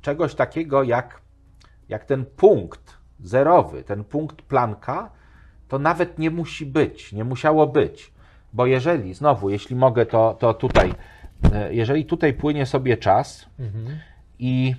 czegoś 0.00 0.34
takiego 0.34 0.82
jak, 0.82 1.20
jak 1.88 2.04
ten 2.04 2.24
punkt 2.24 2.96
zerowy, 3.20 3.84
ten 3.84 4.04
punkt 4.04 4.42
Plancka, 4.42 5.10
to 5.68 5.78
nawet 5.78 6.18
nie 6.18 6.30
musi 6.30 6.66
być, 6.66 7.12
nie 7.12 7.24
musiało 7.24 7.66
być. 7.66 8.19
Bo 8.52 8.66
jeżeli, 8.66 9.14
znowu, 9.14 9.50
jeśli 9.50 9.76
mogę, 9.76 10.06
to, 10.06 10.34
to 10.38 10.54
tutaj, 10.54 10.94
e, 11.52 11.74
jeżeli 11.74 12.04
tutaj 12.04 12.32
płynie 12.32 12.66
sobie 12.66 12.96
czas 12.96 13.46
i 14.38 14.74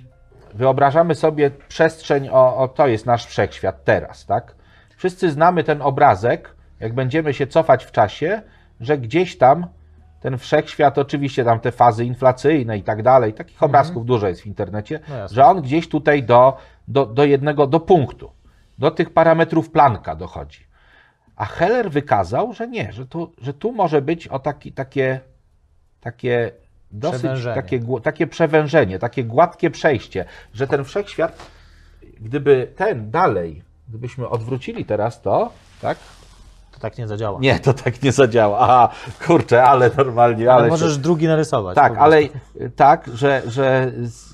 wyobrażamy 0.54 1.14
sobie 1.14 1.50
przestrzeń, 1.50 2.28
o, 2.28 2.56
o 2.56 2.68
to 2.68 2.86
jest 2.86 3.06
nasz 3.06 3.26
wszechświat 3.26 3.84
teraz, 3.84 4.26
tak? 4.26 4.54
Wszyscy 4.96 5.30
znamy 5.30 5.64
ten 5.64 5.82
obrazek, 5.82 6.54
jak 6.80 6.94
będziemy 6.94 7.34
się 7.34 7.46
cofać 7.46 7.84
w 7.84 7.92
czasie, 7.92 8.42
że 8.80 8.98
gdzieś 8.98 9.38
tam 9.38 9.66
ten 10.20 10.38
wszechświat, 10.38 10.98
oczywiście 10.98 11.44
tam 11.44 11.60
te 11.60 11.72
fazy 11.72 12.04
inflacyjne 12.04 12.78
i 12.78 12.82
tak 12.82 13.02
dalej, 13.02 13.34
takich 13.34 13.62
obrazków 13.62 14.06
dużo 14.06 14.28
jest 14.28 14.40
w 14.40 14.46
internecie, 14.46 15.00
No 15.08 15.28
że 15.28 15.44
on 15.44 15.62
gdzieś 15.62 15.88
tutaj 15.88 16.22
do, 16.22 16.56
do, 16.88 17.06
do 17.06 17.24
jednego, 17.24 17.66
do 17.66 17.80
punktu, 17.80 18.32
do 18.78 18.90
tych 18.90 19.10
parametrów 19.10 19.70
Plancka 19.70 20.16
dochodzi. 20.16 20.71
A 21.42 21.44
Heller 21.44 21.90
wykazał, 21.90 22.52
że 22.52 22.68
nie, 22.68 22.92
że 22.92 23.06
tu, 23.06 23.32
że 23.38 23.54
tu 23.54 23.72
może 23.72 24.02
być 24.02 24.28
o 24.28 24.38
taki, 24.38 24.72
takie, 24.72 25.20
takie 26.00 26.52
dosyć 26.90 27.20
Przewężenie. 27.20 27.54
takie, 27.54 27.80
takie 28.02 28.26
przewężenie, 28.26 28.98
takie 28.98 29.24
gładkie 29.24 29.70
przejście, 29.70 30.24
że 30.54 30.66
ten 30.66 30.84
wszechświat, 30.84 31.38
gdyby 32.20 32.72
ten 32.76 33.10
dalej, 33.10 33.62
gdybyśmy 33.88 34.28
odwrócili 34.28 34.84
teraz 34.84 35.22
to, 35.22 35.52
tak? 35.80 35.98
To 36.72 36.80
tak 36.80 36.98
nie 36.98 37.08
zadziała. 37.08 37.40
Nie, 37.40 37.60
to 37.60 37.74
tak 37.74 38.02
nie 38.02 38.12
zadziała. 38.12 38.58
Aha, 38.58 38.88
kurczę, 39.26 39.64
ale 39.64 39.90
normalnie, 39.96 40.52
ale 40.52 40.60
ale. 40.60 40.68
możesz 40.68 40.98
drugi 40.98 41.26
narysować. 41.26 41.74
Tak, 41.74 41.96
ale 41.98 42.20
y, 42.20 42.30
tak, 42.76 43.10
że, 43.14 43.42
że, 43.46 43.92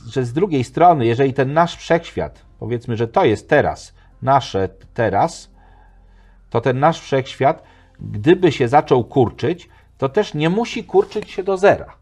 że 0.08 0.24
z 0.24 0.32
drugiej 0.32 0.64
strony, 0.64 1.06
jeżeli 1.06 1.34
ten 1.34 1.52
nasz 1.52 1.76
wszechświat, 1.76 2.42
powiedzmy, 2.58 2.96
że 2.96 3.08
to 3.08 3.24
jest 3.24 3.48
teraz, 3.48 3.94
nasze 4.22 4.68
teraz, 4.94 5.50
to 6.50 6.60
ten 6.60 6.80
nasz 6.80 7.00
wszechświat, 7.00 7.62
gdyby 8.00 8.52
się 8.52 8.68
zaczął 8.68 9.04
kurczyć, 9.04 9.68
to 9.98 10.08
też 10.08 10.34
nie 10.34 10.50
musi 10.50 10.84
kurczyć 10.84 11.30
się 11.30 11.42
do 11.42 11.56
zera. 11.56 11.96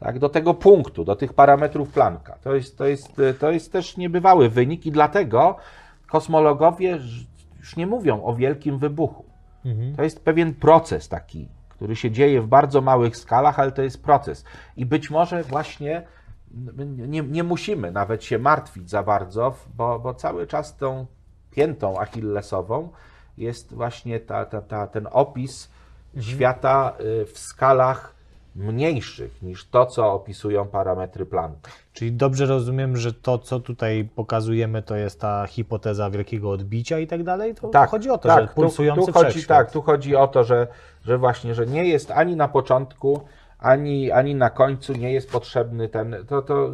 Tak, 0.00 0.18
do 0.18 0.28
tego 0.28 0.54
punktu, 0.54 1.04
do 1.04 1.16
tych 1.16 1.32
parametrów 1.32 1.92
Plancka. 1.92 2.38
To 2.42 2.54
jest, 2.54 2.78
to 2.78 2.86
jest, 2.86 3.22
to 3.40 3.50
jest 3.50 3.72
też 3.72 3.96
niebywały 3.96 4.48
wynik 4.48 4.86
i 4.86 4.92
dlatego 4.92 5.56
kosmologowie 6.06 6.98
już 7.58 7.76
nie 7.76 7.86
mówią 7.86 8.24
o 8.24 8.34
wielkim 8.34 8.78
wybuchu. 8.78 9.24
Mhm. 9.64 9.96
To 9.96 10.02
jest 10.02 10.24
pewien 10.24 10.54
proces 10.54 11.08
taki, 11.08 11.48
który 11.68 11.96
się 11.96 12.10
dzieje 12.10 12.40
w 12.40 12.46
bardzo 12.46 12.80
małych 12.80 13.16
skalach, 13.16 13.58
ale 13.58 13.72
to 13.72 13.82
jest 13.82 14.02
proces. 14.02 14.44
I 14.76 14.86
być 14.86 15.10
może 15.10 15.42
właśnie 15.42 16.02
nie, 16.86 17.22
nie 17.22 17.44
musimy 17.44 17.92
nawet 17.92 18.24
się 18.24 18.38
martwić 18.38 18.90
za 18.90 19.02
bardzo, 19.02 19.54
bo, 19.74 19.98
bo 19.98 20.14
cały 20.14 20.46
czas 20.46 20.76
tą 20.76 21.06
piętą 21.50 21.98
achillesową 21.98 22.88
jest 23.38 23.74
właśnie 23.74 24.20
ta, 24.20 24.44
ta, 24.44 24.62
ta, 24.62 24.86
ten 24.86 25.08
opis 25.12 25.70
świata 26.20 26.92
y, 27.00 27.26
w 27.26 27.38
skalach 27.38 28.14
mniejszych 28.56 29.42
niż 29.42 29.68
to, 29.68 29.86
co 29.86 30.12
opisują 30.12 30.66
parametry 30.66 31.26
Plancka. 31.26 31.70
Czyli 31.92 32.12
dobrze 32.12 32.46
rozumiem, 32.46 32.96
że 32.96 33.12
to, 33.12 33.38
co 33.38 33.60
tutaj 33.60 34.08
pokazujemy, 34.14 34.82
to 34.82 34.96
jest 34.96 35.20
ta 35.20 35.46
hipoteza 35.46 36.10
wielkiego 36.10 36.50
odbicia 36.50 36.98
i 36.98 37.06
tak 37.06 37.22
dalej? 37.22 37.54
To 37.54 37.68
Tak, 37.68 37.90
chodzi 37.90 38.10
o 38.10 38.18
to, 38.18 38.28
tak, 38.28 38.42
że 38.42 38.54
pulsujący 38.54 39.00
tu, 39.00 39.06
tu 39.06 39.12
chodzi, 39.12 39.30
wszechświat. 39.30 39.58
Tak, 39.58 39.70
tu 39.70 39.82
chodzi 39.82 40.16
o 40.16 40.28
to, 40.28 40.44
że, 40.44 40.66
że 41.04 41.18
właśnie, 41.18 41.54
że 41.54 41.66
nie 41.66 41.84
jest 41.84 42.10
ani 42.10 42.36
na 42.36 42.48
początku, 42.48 43.20
ani, 43.58 44.10
ani 44.10 44.34
na 44.34 44.50
końcu 44.50 44.92
nie 44.92 45.12
jest 45.12 45.30
potrzebny 45.30 45.88
ten, 45.88 46.16
to, 46.28 46.42
to, 46.42 46.72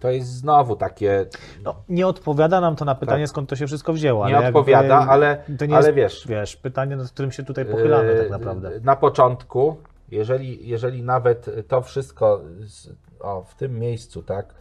to 0.00 0.10
jest 0.10 0.28
znowu 0.28 0.76
takie, 0.76 1.26
No, 1.62 1.74
nie 1.88 2.06
odpowiada 2.06 2.60
nam 2.60 2.76
to 2.76 2.84
na 2.84 2.94
pytanie, 2.94 3.26
skąd 3.28 3.48
to 3.48 3.56
się 3.56 3.66
wszystko 3.66 3.92
wzięło. 3.92 4.22
Tak. 4.22 4.30
Nie 4.32 4.38
ale 4.38 4.46
odpowiada, 4.48 4.94
jakby 4.94 5.10
ale- 5.12 5.42
to 5.58 5.66
nie 5.66 5.76
ale 5.76 5.86
jest, 5.86 5.96
wiesz- 5.96 6.26
wiesz, 6.28 6.56
pytanie, 6.56 6.96
nad 6.96 7.10
którym 7.10 7.32
się 7.32 7.42
tutaj 7.42 7.64
pochylamy 7.64 8.14
tak 8.14 8.24
Yy, 8.24 8.30
naprawdę. 8.30 8.70
Na 8.82 8.96
początku, 8.96 9.76
jeżeli, 10.10 10.68
jeżeli 10.68 11.02
nawet 11.02 11.50
to 11.68 11.82
wszystko 11.82 12.40
z, 12.60 12.88
o, 13.20 13.42
w 13.42 13.54
tym 13.54 13.78
miejscu, 13.78 14.22
tak, 14.22 14.54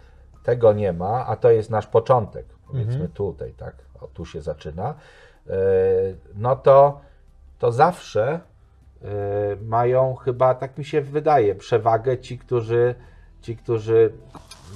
tego 0.43 0.73
nie 0.73 0.93
ma, 0.93 1.25
a 1.25 1.35
to 1.35 1.49
jest 1.51 1.69
nasz 1.69 1.87
początek, 1.87 2.45
powiedzmy 2.67 2.93
Mhm. 2.93 3.11
tutaj, 3.11 3.53
tak, 3.57 3.75
o, 4.01 4.07
tu 4.07 4.25
się 4.25 4.41
zaczyna, 4.41 4.93
yy, 5.47 5.53
no 6.35 6.55
to, 6.55 7.01
to 7.59 7.71
zawsze 7.71 8.39
yy, 9.01 9.09
mają 9.65 10.15
chyba, 10.15 10.55
tak 10.55 10.77
mi 10.77 10.85
się 10.85 11.01
wydaje, 11.01 11.55
przewagę 11.55 12.17
ci, 12.17 12.37
którzy, 12.37 12.95
ci, 13.41 13.55
którzy 13.57 14.13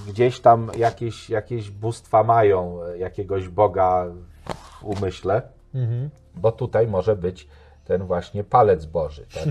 gdzieś 0.08 0.39
tam 0.39 0.72
jakieś, 0.78 1.30
jakieś 1.30 1.72
bóstwa 1.72 2.24
mają, 2.24 2.80
yy, 2.88 2.98
jakiegoś 2.98 3.48
Boga 3.50 4.06
w 4.80 4.84
umyśle, 4.86 5.41
Mhm. 5.76 6.10
bo 6.36 6.52
tutaj 6.52 6.88
może 6.88 7.16
być 7.16 7.48
ten 7.86 8.04
właśnie 8.04 8.44
palec 8.44 8.86
Boży. 8.86 9.26
Tak? 9.34 9.44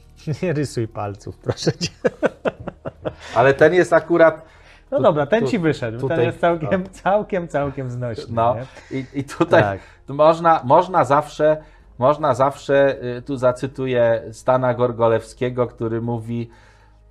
Nie 0.42 0.52
rysuj 0.52 0.88
palców, 0.88 1.36
proszę 1.38 1.72
cię. 1.72 1.90
Ale 3.34 3.54
ten 3.54 3.74
jest 3.74 3.92
akurat. 3.92 4.44
No 4.90 4.96
Tu- 4.96 5.02
dobra, 5.02 5.26
ten 5.26 5.44
tu- 5.44 5.50
ci 5.50 5.58
wyszedł. 5.58 5.98
tutaj- 6.00 6.16
ten 6.16 6.26
jest 6.26 6.40
całkiem, 6.40 6.90
całkiem, 6.90 7.48
całkiem 7.48 7.90
znośny. 7.90 8.24
No, 8.34 8.56
i, 8.90 9.04
i 9.14 9.24
tutaj 9.24 9.62
Tak. 9.62 9.80
można, 10.08 10.60
można 10.64 11.04
zawsze, 11.04 11.56
można 11.98 12.34
zawsze, 12.34 13.02
y, 13.18 13.22
tu 13.22 13.36
zacytuję 13.36 14.22
Stana 14.32 14.74
Gorgolewskiego, 14.74 15.66
który 15.66 16.00
mówi, 16.00 16.50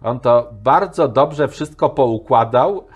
on 0.03 0.19
to 0.19 0.49
bardzo 0.63 1.07
dobrze 1.07 1.47
wszystko 1.47 1.89
poukładał, 1.89 2.87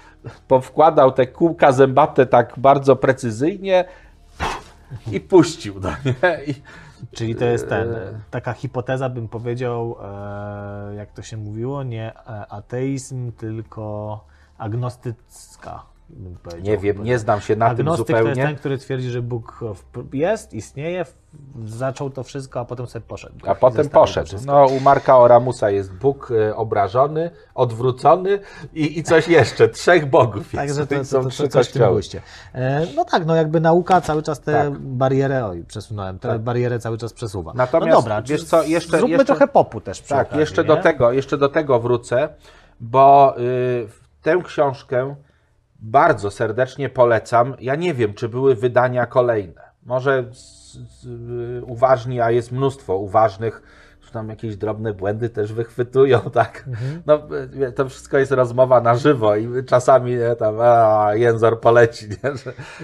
powkładał 0.48 1.12
te 1.12 1.28
kółka 1.28 1.72
zębate 1.72 2.26
tak 2.26 2.54
bardzo 2.58 2.96
precyzyjnie 2.96 3.86
i 5.12 5.20
puścił. 5.20 5.76
No, 5.82 5.90
nie? 6.06 6.44
I, 6.44 6.54
Czyli 7.12 7.36
to 7.36 7.46
jest 7.46 7.70
ten, 7.70 7.96
Eee. 7.96 8.16
taka 8.32 8.54
hipoteza, 8.54 9.10
bym 9.10 9.28
powiedział, 9.28 9.96
e, 10.04 10.96
jak 10.96 11.12
to 11.12 11.22
się 11.22 11.38
mówiło, 11.38 11.84
nie 11.84 12.14
e, 12.16 12.48
ateizm, 12.52 13.32
tylko 13.32 14.20
agnostycka. 14.58 15.84
Nie 16.62 16.78
wiem, 16.78 17.04
nie 17.04 17.20
znam 17.20 17.42
się 17.42 17.56
na 17.56 17.70
tym 17.70 17.88
Agnostyk 17.88 18.08
to 18.08 18.14
jest 18.14 18.24
zupełnie. 18.30 18.44
ten, 18.48 18.56
który 18.56 18.78
twierdzi, 18.78 19.10
że 19.10 19.22
Bóg 19.22 19.60
jest, 20.14 20.54
istnieje, 20.54 21.06
zaczął 21.66 22.10
to 22.10 22.24
wszystko, 22.24 22.60
a 22.60 22.66
potem 22.66 22.88
sobie 22.88 23.06
poszedł. 23.08 23.36
A 23.48 23.56
potem 23.56 23.90
to 23.90 24.00
poszedł. 24.00 24.32
No, 24.46 24.66
u 24.66 24.80
Marka 24.80 25.18
Oramusa 25.18 25.70
jest 25.70 25.94
Bóg 25.94 26.32
e, 26.32 26.56
obrażony, 26.56 27.32
odwrócony 27.56 28.40
i, 28.74 29.00
i 29.00 29.04
coś 29.04 29.28
jeszcze. 29.28 29.70
Trzech 29.70 30.06
bogów 30.10 30.54
jest. 30.54 30.56
Także 30.56 30.88
to, 30.88 30.96
to, 30.96 31.06
są 31.06 31.24
to, 31.24 31.30
trzy 31.30 31.44
to 31.44 31.50
coś 31.50 31.70
w 31.70 31.72
tym 31.72 31.90
guście. 31.94 32.22
E, 32.54 32.86
no 32.96 33.06
tak, 33.06 33.26
no 33.26 33.36
jakby 33.36 33.60
nauka 33.60 34.02
cały 34.02 34.24
czas 34.24 34.40
te 34.40 34.52
Tak. 34.52 34.78
barierę, 34.80 35.46
oj, 35.46 35.64
przesunąłem, 35.64 36.20
te 36.20 36.40
barierę 36.40 36.80
cały 36.80 36.98
czas 36.98 37.14
przesuwa. 37.14 37.54
Natomiast, 37.56 37.90
no 37.90 37.96
dobra, 37.96 38.22
wiesz 38.22 38.44
co, 38.44 38.64
jeszcze- 38.64 38.98
zróbmy 38.98 39.10
jeszcze- 39.10 39.26
trochę 39.26 39.48
popu 39.48 39.82
też 39.82 40.02
przy 40.02 40.10
Tak, 40.10 40.28
okazji, 40.28 40.40
jeszcze 40.40 40.62
nie? 40.62 40.68
do, 40.68 40.78
tego, 40.78 41.12
jeszcze 41.12 41.38
do 41.38 41.50
tego 41.50 41.80
wrócę, 41.80 42.30
bo 42.80 43.34
y, 43.38 43.42
w 43.88 44.02
tę 44.22 44.42
książkę 44.46 45.16
bardzo 45.82 46.32
serdecznie 46.32 46.90
polecam. 46.90 47.56
Ja 47.60 47.76
nie 47.76 47.94
wiem, 47.94 48.14
czy 48.14 48.30
były 48.30 48.56
wydania 48.56 49.06
kolejne. 49.06 49.62
Może 49.86 50.24
z, 50.32 50.74
z, 50.74 51.64
uważni, 51.68 52.22
a 52.22 52.32
jest 52.32 52.52
mnóstwo 52.52 52.98
uważnych, 52.98 53.62
że 54.02 54.12
tam 54.12 54.30
jakieś 54.30 54.56
drobne 54.56 54.94
błędy 54.94 55.30
też 55.30 55.54
wychwytują, 55.54 56.20
tak. 56.34 56.64
Mhm. 56.68 57.02
No, 57.06 57.28
y, 57.68 57.72
to 57.72 57.90
wszystko 57.90 58.18
jest 58.18 58.32
rozmowa 58.32 58.82
na 58.82 58.96
żywo 58.96 59.36
i 59.36 59.66
czasami 59.66 60.16
nie, 60.16 60.36
tam 60.36 60.56
a, 60.60 61.10
jęzor 61.16 61.60
poleci. 61.60 62.06
Nie? 62.10 62.32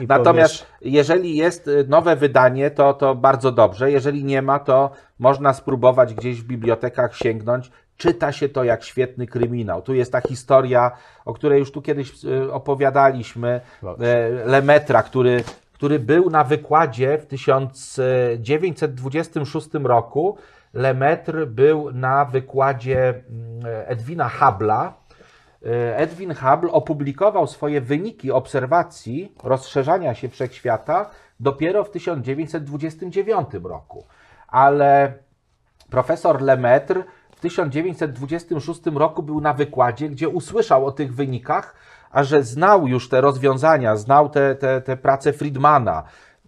Natomiast 0.07 0.53
powiesz- 0.55 0.65
jeżeli 0.81 1.37
jest 1.37 1.67
y, 1.67 1.85
nowe 1.87 2.15
wydanie, 2.15 2.71
to, 2.71 2.93
to 2.93 3.15
bardzo 3.15 3.51
dobrze. 3.51 3.91
Jeżeli 3.91 4.23
nie 4.23 4.41
ma, 4.41 4.59
to 4.59 4.91
można 5.19 5.53
spróbować 5.53 6.13
gdzieś 6.13 6.41
w 6.41 6.47
bibliotekach 6.47 7.15
sięgnąć. 7.15 7.71
Czyta 7.97 8.31
się 8.31 8.49
to 8.49 8.63
jak 8.63 8.83
świetny 8.83 9.27
kryminał. 9.27 9.81
Tu 9.81 9.93
jest 9.93 10.11
ta 10.11 10.21
historia, 10.21 10.91
o 11.25 11.33
której 11.33 11.59
już 11.59 11.71
tu 11.71 11.81
kiedyś 11.81 12.25
e, 12.25 12.53
opowiadaliśmy, 12.53 13.61
e, 13.83 14.29
Lemetra, 14.45 15.03
który, 15.03 15.43
który 15.73 15.99
był 15.99 16.29
na 16.29 16.43
wykładzie 16.43 17.17
w 17.17 17.25
1926 17.25 19.69
roku. 19.73 20.37
Lemaitre 20.73 21.45
był 21.45 21.91
na 21.91 22.25
wykładzie 22.25 23.09
mm, 23.09 23.23
Edwina 23.87 24.31
Hubble'a. 24.39 24.91
E, 25.65 25.97
Edwin 25.97 26.35
Hubble 26.35 26.71
opublikował 26.71 27.47
swoje 27.47 27.81
wyniki 27.81 28.31
obserwacji 28.31 29.35
rozszerzania 29.43 30.15
się 30.15 30.29
wszechświata 30.29 31.09
dopiero 31.39 31.83
w 31.83 31.91
1929 31.91 33.47
roku. 33.63 34.05
Ale 34.47 35.13
profesor 35.89 36.41
Lemaitre 36.41 37.03
w 37.37 37.39
1926 37.39 38.81
roku 38.85 39.23
był 39.23 39.41
na 39.41 39.53
wykładzie, 39.53 40.09
gdzie 40.09 40.29
usłyszał 40.29 40.85
o 40.85 40.91
tych 40.91 41.15
wynikach, 41.15 41.75
a 42.11 42.23
że 42.23 42.43
znał 42.43 42.87
już 42.87 43.09
te 43.09 43.21
rozwiązania, 43.21 43.95
znał 43.95 44.29
te, 44.29 44.55
te, 44.55 44.81
te 44.81 44.97
prace 44.97 45.33
Friedmana, 45.33 46.03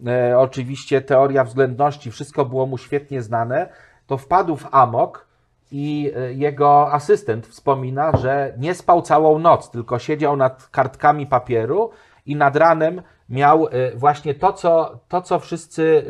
e, 0.08 0.40
oczywiście 0.40 1.02
teoria 1.02 1.44
względności, 1.44 2.12
wszystko 2.12 2.46
było 2.46 2.66
mu 2.66 2.78
świetnie 2.78 3.22
znane, 3.22 3.70
to 4.08 4.18
wpadł 4.18 4.56
w 4.56 4.68
amok 4.72 5.26
i 5.72 6.12
e, 6.16 6.34
jego 6.34 6.94
asystent 6.94 7.48
wspomina, 7.48 8.18
że 8.18 8.54
nie 8.58 8.74
spał 8.74 9.02
całą 9.02 9.40
noc, 9.40 9.72
tylko 9.72 10.00
siedział 10.00 10.38
nad 10.38 10.68
kartkami 10.68 11.28
papieru 11.28 11.90
i 12.26 12.36
nad 12.36 12.56
ranem 12.56 13.02
miał 13.30 13.68
e, 13.68 13.96
właśnie 13.96 14.36
to, 14.36 14.54
co, 14.54 15.00
to, 15.08 15.22
co 15.22 15.40
wszyscy 15.40 16.06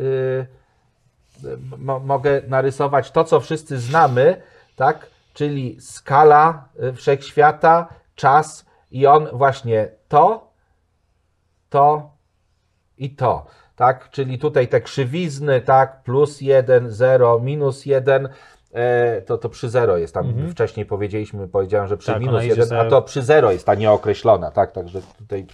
e, 0.48 0.60
mo, 1.78 2.00
mogę 2.00 2.42
narysować, 2.48 3.10
to, 3.10 3.24
co 3.24 3.40
wszyscy 3.40 3.78
znamy, 3.78 4.42
tak? 4.80 5.06
Czyli 5.34 5.80
skala 5.80 6.68
wszechświata, 6.94 7.88
czas 8.14 8.66
i 8.90 9.06
on 9.06 9.28
właśnie 9.32 9.88
to, 10.08 10.52
to 11.68 12.10
i 12.98 13.10
to 13.10 13.46
tak? 13.80 14.10
Czyli 14.10 14.38
tutaj 14.38 14.68
te 14.68 14.80
krzywizny, 14.80 15.60
tak? 15.60 16.02
Plus 16.02 16.40
1, 16.40 16.90
0, 16.90 17.38
minus 17.38 17.86
1, 17.86 18.26
e, 18.26 18.30
to, 19.26 19.38
to 19.38 19.48
przy 19.48 19.68
0 19.68 19.96
jest 19.96 20.14
tam. 20.14 20.26
Mhm. 20.28 20.50
Wcześniej 20.50 20.86
powiedzieliśmy, 20.86 21.48
powiedziałem, 21.48 21.88
że 21.88 21.96
przy 21.96 22.12
Tak, 22.12 22.20
minus 22.20 22.40
idzie 22.42 22.48
1, 22.48 22.66
sobie- 22.66 22.80
a 22.80 22.84
to 22.84 23.02
przy 23.02 23.22
0 23.22 23.52
jest 23.52 23.66
ta 23.66 23.74
nieokreślona, 23.74 24.50
tak? 24.50 24.72
Także 24.72 25.00
tutaj 25.18 25.46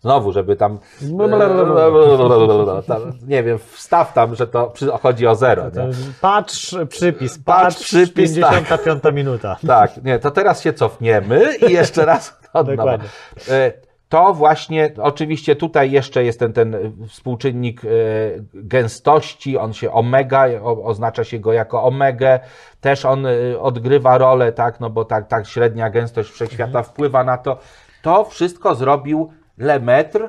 znowu, 0.00 0.32
żeby 0.32 0.56
tam, 0.56 0.78
nie 3.26 3.42
wiem, 3.42 3.58
wstaw 3.58 4.12
tam, 4.12 4.34
że 4.34 4.46
to 4.46 4.66
przy, 4.66 4.86
chodzi 4.88 5.26
o 5.26 5.34
0, 5.34 5.70
To 5.70 5.82
nie? 5.86 5.92
Patrz 6.20 6.76
przypis, 6.88 7.38
Patrz 7.38 7.76
patrz, 7.76 7.84
przypis, 7.84 8.40
tak. 8.40 8.50
55 8.50 9.04
minuta. 9.12 9.56
Tak, 9.66 10.04
nie, 10.04 10.18
to 10.18 10.30
teraz 10.30 10.62
się 10.62 10.72
cofniemy 10.72 11.56
i 11.68 11.72
jeszcze 11.72 12.04
raz 12.04 12.38
od 12.52 12.66
nowa. 12.68 12.76
Dokładnie. 12.76 13.08
E, 14.12 14.16
To 14.16 14.34
właśnie, 14.34 14.92
oczywiście 15.02 15.56
tutaj 15.56 15.90
jeszcze 15.90 16.24
jest 16.24 16.38
ten, 16.38 16.52
ten 16.52 16.76
współczynnik 17.08 17.84
e, 17.84 17.88
gęstości, 18.54 19.58
on 19.58 19.72
się 19.72 19.92
omega, 19.92 20.46
oznacza 20.62 21.24
się 21.24 21.38
go 21.38 21.52
jako 21.52 21.84
omegę, 21.84 22.40
też 22.80 23.04
on 23.04 23.26
e, 23.26 23.60
odgrywa 23.60 24.18
rolę, 24.18 24.52
tak, 24.52 24.80
no 24.80 24.90
bo 24.90 25.04
tak, 25.04 25.28
tak 25.28 25.46
średnia 25.46 25.90
gęstość 25.90 26.30
wszechświata 26.30 26.82
wpływa 26.82 27.24
na 27.24 27.38
to. 27.38 27.58
To 28.02 28.24
wszystko 28.24 28.74
zrobił 28.74 29.32
Lemaitre, 29.58 30.28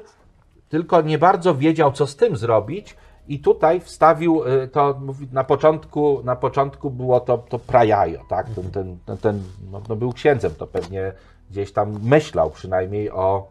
tylko 0.69 1.01
nie 1.01 1.17
bardzo 1.17 1.55
wiedział, 1.55 1.91
co 1.91 2.07
z 2.07 2.15
tym 2.15 2.38
zrobić. 2.38 2.95
I 3.27 3.39
tutaj 3.39 3.79
wstawił 3.79 4.43
y, 4.47 4.67
to 4.67 4.99
na 5.31 5.43
początku, 5.43 6.21
na 6.23 6.36
początku 6.36 6.89
było 6.89 7.19
to, 7.19 7.38
to 7.38 7.59
prajajo, 7.59 8.21
tak? 8.29 8.49
Ten, 8.49 8.71
ten, 8.71 8.97
ten, 9.05 9.17
ten 9.17 9.43
no, 9.71 9.81
no 9.89 9.95
był 9.95 10.13
księdzem, 10.13 10.51
to 10.57 10.67
pewnie 10.67 11.13
gdzieś 11.52 11.72
tam 11.72 12.00
myślał 12.04 12.52
przynajmniej 12.52 13.12
o, 13.12 13.48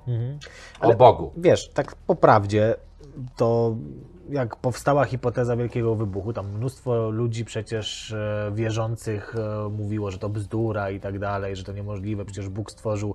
o 0.81 0.95
Bogu. 0.95 1.33
Wiesz, 1.37 1.69
tak 1.69 1.95
po 1.95 2.15
prawdzie, 2.15 2.75
to 3.37 3.77
jak 4.31 4.57
powstała 4.57 5.05
hipoteza 5.05 5.57
Wielkiego 5.57 5.95
Wybuchu, 5.95 6.33
tam 6.33 6.53
mnóstwo 6.53 7.11
ludzi 7.11 7.45
przecież 7.45 8.13
e, 8.13 8.53
wierzących 8.55 9.35
e, 9.37 9.69
mówiło, 9.69 10.11
że 10.11 10.19
to 10.19 10.29
bzdura 10.29 10.91
i 10.91 11.01
tak 11.01 11.19
dalej, 11.19 11.57
że 11.57 11.65
to 11.65 11.73
niemożliwe, 11.73 12.25
przecież 12.25 12.49
Bóg 12.49 12.71
stworzył 12.71 13.15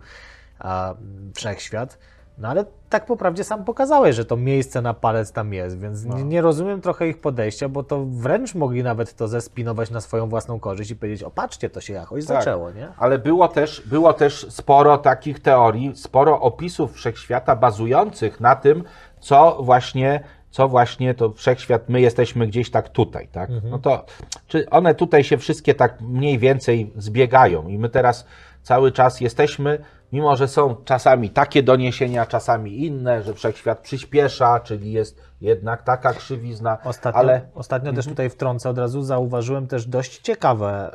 wszechświat. 1.35 1.99
No 2.37 2.47
ale 2.47 2.65
tak 2.89 3.05
po 3.05 3.17
prawdzie 3.17 3.43
sam 3.43 3.63
pokazałeś, 3.65 4.15
że 4.15 4.25
to 4.25 4.37
miejsce 4.37 4.81
na 4.81 4.93
palec 4.93 5.31
tam 5.31 5.53
jest, 5.53 5.79
więc 5.79 6.05
nie, 6.05 6.23
nie 6.23 6.41
rozumiem 6.41 6.81
trochę 6.81 7.07
ich 7.07 7.21
podejścia, 7.21 7.69
bo 7.69 7.83
to 7.83 8.05
wręcz 8.05 8.55
mogli 8.55 8.83
nawet 8.83 9.13
to 9.15 9.27
zespinować 9.27 9.89
na 9.91 10.01
swoją 10.01 10.29
własną 10.29 10.59
korzyść 10.59 10.91
i 10.91 10.95
powiedzieć, 10.95 11.23
o 11.23 11.31
patrzcie, 11.31 11.69
to 11.69 11.81
się 11.81 11.93
jakoś 11.93 12.25
Tak. 12.25 12.37
zaczęło, 12.37 12.71
nie? 12.71 12.87
Ale 12.97 13.19
było 13.19 13.47
też, 13.47 13.81
było 13.85 14.13
też 14.13 14.45
sporo 14.49 14.97
takich 14.97 15.39
teorii, 15.39 15.91
sporo 15.95 16.41
opisów 16.41 16.93
wszechświata 16.93 17.55
bazujących 17.55 18.39
na 18.39 18.55
tym, 18.55 18.83
co 19.19 19.57
właśnie, 19.63 20.23
co 20.51 20.67
właśnie 20.67 21.13
to 21.13 21.31
wszechświat, 21.31 21.89
my 21.89 22.01
jesteśmy 22.01 22.47
gdzieś 22.47 22.71
tak 22.71 22.89
tutaj, 22.89 23.27
tak? 23.27 23.49
No 23.63 23.79
to, 23.79 24.05
czy 24.47 24.69
one 24.69 24.95
tutaj 24.95 25.23
się 25.23 25.37
wszystkie 25.37 25.75
tak 25.75 26.01
mniej 26.01 26.39
więcej 26.39 26.93
zbiegają 26.95 27.67
i 27.67 27.79
my 27.79 27.89
teraz 27.89 28.25
cały 28.63 28.91
czas 28.91 29.21
jesteśmy, 29.21 29.79
mimo 30.11 30.35
że 30.35 30.47
są 30.47 30.75
czasami 30.85 31.29
takie 31.29 31.63
doniesienia, 31.63 32.25
czasami 32.25 32.85
inne, 32.85 33.23
że 33.23 33.33
wszechświat 33.33 33.79
przyspiesza, 33.79 34.59
czyli 34.59 34.91
jest 34.91 35.21
jednak 35.41 35.83
taka 35.83 36.13
krzywizna, 36.13 36.77
Ostatnio, 36.83 37.19
ale 37.19 37.41
ostatnio 37.55 37.93
też 37.93 38.05
tutaj 38.05 38.29
wtrącę 38.29 38.69
od 38.69 38.77
razu, 38.77 39.01
zauważyłem 39.01 39.67
też 39.67 39.87
dość 39.87 40.19
ciekawe 40.19 40.91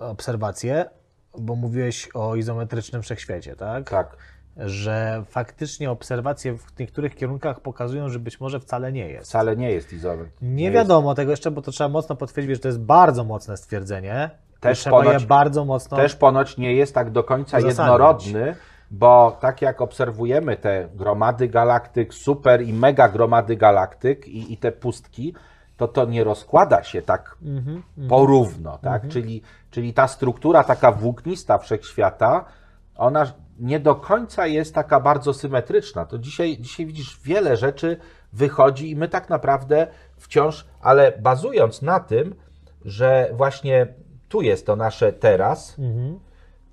e, 0.00 0.04
obserwacje, 0.10 0.84
bo 1.38 1.54
mówiłeś 1.54 2.08
o 2.14 2.36
izometrycznym 2.36 3.02
wszechświecie, 3.02 3.56
tak? 3.56 3.90
tak, 3.90 4.16
Że 4.56 5.22
faktycznie 5.28 5.90
obserwacje 5.90 6.58
w 6.58 6.78
niektórych 6.78 7.14
kierunkach 7.14 7.60
pokazują, 7.60 8.08
że 8.08 8.18
być 8.18 8.40
może 8.40 8.60
wcale 8.60 8.92
nie 8.92 9.08
jest. 9.08 9.28
wcale 9.28 9.56
nie 9.56 9.70
jest 9.70 9.92
izometr. 9.92 10.30
Nie, 10.42 10.64
jest- 10.64 10.74
wiadomo 10.74 11.14
tego 11.14 11.30
jeszcze, 11.30 11.50
bo 11.50 11.62
to 11.62 11.70
trzeba 11.70 11.88
mocno 11.88 12.16
potwierdzić, 12.16 12.54
że 12.56 12.60
to 12.60 12.68
jest 12.68 12.80
bardzo 12.80 13.24
mocne 13.24 13.56
stwierdzenie. 13.56 14.30
Też 14.68 14.78
trzeba 14.78 14.96
ponoć- 14.96 15.20
je 15.20 15.26
bardzo 15.26 15.64
mocno. 15.64 15.96
też 15.96 16.16
ponoć 16.16 16.56
nie 16.58 16.74
jest 16.74 16.94
tak 16.94 17.10
do 17.10 17.24
końca 17.24 17.58
uzasadnić. 17.58 17.78
jednorodny, 17.78 18.56
bo 18.90 19.36
tak 19.40 19.62
jak 19.62 19.80
obserwujemy 19.80 20.56
te 20.56 20.88
gromady 20.94 21.48
galaktyk, 21.48 22.14
super 22.14 22.62
i 22.62 22.72
mega 22.72 23.08
gromady 23.08 23.56
galaktyk 23.56 24.28
i, 24.28 24.52
i 24.52 24.56
te 24.56 24.72
pustki, 24.72 25.34
to 25.76 25.88
to 25.88 26.04
nie 26.04 26.24
rozkłada 26.24 26.82
się 26.82 27.02
tak 27.02 27.36
Mhm, 27.42 27.82
porówno, 28.08 28.78
tak? 28.78 29.08
Czyli, 29.08 29.42
czyli 29.70 29.94
ta 29.94 30.08
struktura 30.08 30.64
taka 30.64 30.92
włóknista 30.92 31.58
wszechświata, 31.58 32.44
ona 32.96 33.26
nie 33.58 33.80
do 33.80 33.94
końca 33.94 34.46
jest 34.46 34.74
taka 34.74 35.00
bardzo 35.00 35.34
symetryczna. 35.34 36.04
To 36.06 36.18
dzisiaj, 36.18 36.58
dzisiaj 36.60 36.86
widzisz, 36.86 37.20
wiele 37.24 37.56
rzeczy 37.56 37.96
wychodzi 38.32 38.90
i 38.90 38.96
my 38.96 39.08
tak 39.08 39.30
naprawdę 39.30 39.86
wciąż, 40.16 40.66
ale 40.80 41.12
bazując 41.20 41.82
na 41.82 42.00
tym, 42.00 42.34
że 42.84 43.30
właśnie 43.32 43.86
tu 44.28 44.42
jest 44.42 44.66
to 44.66 44.76
nasze 44.76 45.12
teraz, 45.12 45.78
Mhm. 45.78 46.18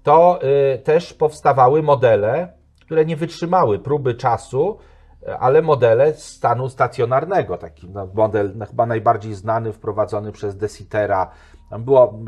to 0.04 0.40
y, 0.74 0.78
też 0.78 1.14
powstawały 1.14 1.84
modele, 1.84 2.54
które 2.82 3.06
nie 3.06 3.16
wytrzymały 3.16 3.80
próby 3.80 4.14
czasu, 4.16 4.78
y, 5.24 5.38
ale 5.38 5.62
modele 5.62 6.14
stanu 6.14 6.70
stacjonarnego. 6.70 7.58
Taki 7.58 7.90
no, 7.90 8.08
model 8.14 8.52
no, 8.56 8.66
chyba 8.66 8.86
najbardziej 8.86 9.34
znany, 9.34 9.74
wprowadzony 9.74 10.32
przez 10.32 10.58
Desitera. 10.58 11.32
Tam 11.70 11.84
było, 11.84 12.20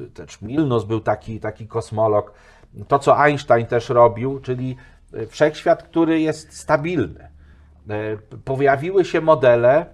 y, 0.00 0.02
y, 0.04 0.10
też 0.10 0.42
Milnus 0.42 0.84
był 0.84 1.00
taki, 1.00 1.40
taki 1.40 1.66
kosmolog. 1.68 2.32
To, 2.88 2.98
co 2.98 3.18
Einstein 3.18 3.66
też 3.66 3.88
robił, 3.88 4.40
czyli 4.40 4.76
y, 5.14 5.26
wszechświat, 5.26 5.82
który 5.82 6.20
jest 6.20 6.56
stabilny. 6.58 7.28
Y, 7.90 8.38
Pojawiły 8.44 9.04
się 9.04 9.20
modele, 9.20 9.86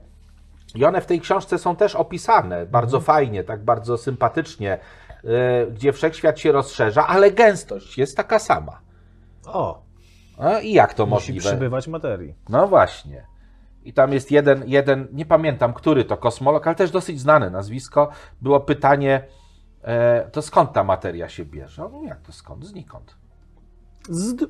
i 0.76 0.84
one 0.84 1.00
w 1.00 1.06
tej 1.06 1.20
książce 1.20 1.58
są 1.58 1.76
też 1.76 1.94
opisane 1.94 2.66
bardzo 2.66 3.00
fajnie, 3.00 3.44
tak 3.44 3.64
bardzo 3.64 3.98
sympatycznie, 3.98 4.78
y, 5.24 5.70
gdzie 5.72 5.92
wszechświat 5.92 6.40
się 6.40 6.52
rozszerza, 6.52 7.06
ale 7.06 7.30
gęstość 7.30 7.98
jest 7.98 8.16
taka 8.16 8.38
sama. 8.38 8.80
O, 9.46 9.82
No 10.38 10.60
I 10.60 10.72
jak 10.72 10.94
to 10.94 11.06
musi 11.06 11.14
możliwe? 11.32 11.48
przybywać 11.50 11.88
materii. 11.88 12.34
No 12.48 12.68
właśnie. 12.68 13.26
I 13.84 13.92
tam 13.92 14.12
jest 14.12 14.30
jeden, 14.30 14.62
jeden, 14.66 15.08
nie 15.12 15.26
pamiętam, 15.26 15.74
który 15.74 16.04
to 16.04 16.16
kosmolog, 16.16 16.66
ale 16.66 16.76
też 16.76 16.90
dosyć 16.90 17.20
znane 17.20 17.50
nazwisko. 17.50 18.08
Było 18.42 18.60
pytanie, 18.60 19.24
e, 19.82 20.30
to 20.30 20.42
skąd 20.42 20.72
ta 20.72 20.84
materia 20.84 21.28
się 21.28 21.44
bierze? 21.44 21.88
Mówi, 21.88 22.08
jak 22.08 22.20
to 22.20 22.32
skąd? 22.32 22.64
Znikąd. 22.66 23.16
Zd... 24.08 24.46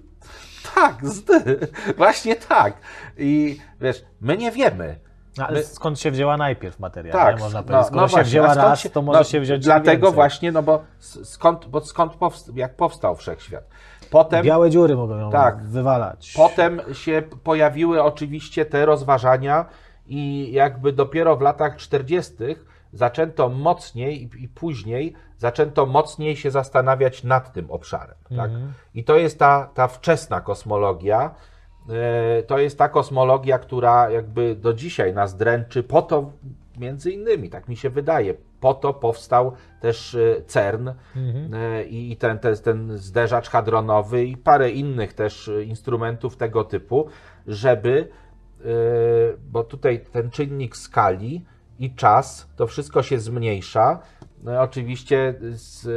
Tak, 0.75 1.07
z, 1.07 1.25
właśnie 1.97 2.37
tak. 2.37 2.75
I 3.17 3.59
wiesz, 3.81 4.05
my 4.21 4.37
nie 4.37 4.51
wiemy. 4.53 4.99
No, 5.39 5.47
ale 5.47 5.63
skąd 5.63 6.01
się 6.01 6.11
wzięła 6.11 6.37
najpierw 6.37 6.81
materia? 6.81 7.13
Tak, 7.13 7.37
nie? 7.37 7.43
Można 7.43 7.61
no, 7.61 7.67
powiedzieć. 7.67 7.87
Skoro 7.87 8.01
no 8.01 8.09
się 8.09 8.13
właśnie, 8.15 8.31
wzięła 8.31 8.55
raz, 8.55 8.81
się- 8.81 8.91
to 8.91 9.03
może 9.03 9.19
no, 9.19 9.25
się 9.25 9.41
wziąć 9.41 9.65
Dlatego 9.65 10.13
właśnie, 10.13 10.53
no 10.53 10.63
bo 10.63 10.85
skąd, 11.25 11.67
bo 11.67 11.81
skąd 11.81 12.15
powstał, 12.15 12.57
jak 12.57 12.77
powstał 12.77 13.17
wszechświat? 13.17 13.65
Potem, 14.11 14.45
Białe 14.45 14.71
dziury 14.71 14.97
mogą 14.97 15.19
ją 15.19 15.31
Tak. 15.31 15.63
wywalać. 15.63 16.35
potem 16.37 16.81
się 16.93 17.23
pojawiły 17.45 18.03
oczywiście 18.03 18.67
te 18.67 18.87
rozważania 18.87 19.65
i 20.07 20.53
jakby 20.53 20.93
dopiero 20.93 21.37
w 21.37 21.41
latach 21.41 21.77
40. 21.77 22.35
zaczęto 22.93 23.49
mocniej 23.49 24.31
i, 24.43 24.49
później 24.49 25.15
zaczęto 25.39 25.87
mocniej 25.87 26.37
się 26.37 26.51
zastanawiać 26.51 27.25
nad 27.25 27.53
tym 27.53 27.71
obszarem. 27.71 28.17
Tak? 28.37 28.51
I 28.95 29.05
to 29.05 29.17
jest 29.17 29.39
ta, 29.39 29.71
ta 29.75 29.89
wczesna 29.89 30.41
kosmologia. 30.41 31.35
E, 31.91 32.43
To 32.43 32.59
jest 32.59 32.79
ta 32.79 32.89
kosmologia, 32.89 33.59
która 33.59 34.11
jakby 34.11 34.57
do 34.57 34.75
dzisiaj 34.75 35.15
nas 35.15 35.37
dręczy, 35.37 35.83
po 35.83 36.03
to 36.03 36.33
między 36.79 37.11
innymi, 37.11 37.51
tak 37.51 37.69
mi 37.69 37.77
się 37.77 37.91
wydaje, 37.91 38.35
po 38.61 38.75
to 38.75 38.95
powstał 38.95 39.53
też 39.81 40.15
e, 40.15 40.43
CERN 40.47 40.89
e, 40.89 40.95
i 41.85 42.13
i 42.13 42.17
ten, 42.17 42.39
ten, 42.39 42.57
ten 42.57 42.99
zderzacz 42.99 43.49
hadronowy 43.49 44.25
i 44.25 44.37
parę 44.37 44.71
innych 44.71 45.13
też 45.13 45.51
instrumentów 45.67 46.37
tego 46.37 46.65
typu, 46.65 47.07
żeby, 47.47 48.09
bo 49.51 49.65
tutaj 49.65 50.05
ten 50.13 50.31
czynnik 50.31 50.77
skali 50.77 51.45
i 51.79 51.95
czas, 51.95 52.49
to 52.57 52.67
wszystko 52.67 53.03
się 53.03 53.19
zmniejsza. 53.19 53.99
No, 54.43 54.61
oczywiście 54.61 55.35
z, 55.41 55.89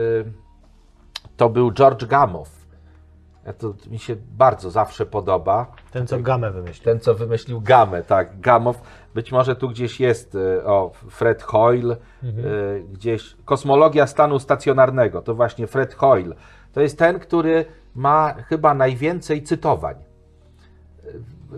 to 1.37 1.49
był 1.49 1.71
George 1.71 2.05
Gamow. 2.05 2.58
Ja 3.49 3.53
to 3.53 3.73
mi 3.91 3.99
się 3.99 4.15
bardzo 4.37 4.71
zawsze 4.71 5.05
podoba. 5.05 5.71
Ten, 5.91 6.07
co 6.07 6.19
gamę 6.19 6.51
wymyślił. 6.51 6.83
Ten, 6.85 6.99
co 6.99 7.13
wymyślił 7.15 7.61
gamę, 7.61 8.03
tak, 8.03 8.39
Gamow. 8.39 8.81
Być 9.15 9.31
może 9.31 9.55
tu 9.55 9.69
gdzieś 9.69 9.99
jest, 9.99 10.35
e, 10.35 10.65
o, 10.65 10.91
Fred 11.09 11.43
Hoyle, 11.43 11.95
e, 12.23 12.29
gdzieś, 12.79 13.35
kosmologia 13.45 14.07
stanu 14.07 14.39
stacjonarnego, 14.39 15.21
to 15.21 15.35
właśnie 15.35 15.67
Fred 15.67 15.93
Hoyle. 15.93 16.35
To 16.73 16.81
jest 16.81 16.97
ten, 16.99 17.19
który 17.19 17.65
ma 17.95 18.33
chyba 18.33 18.73
najwięcej 18.73 19.43
cytowań. 19.43 19.95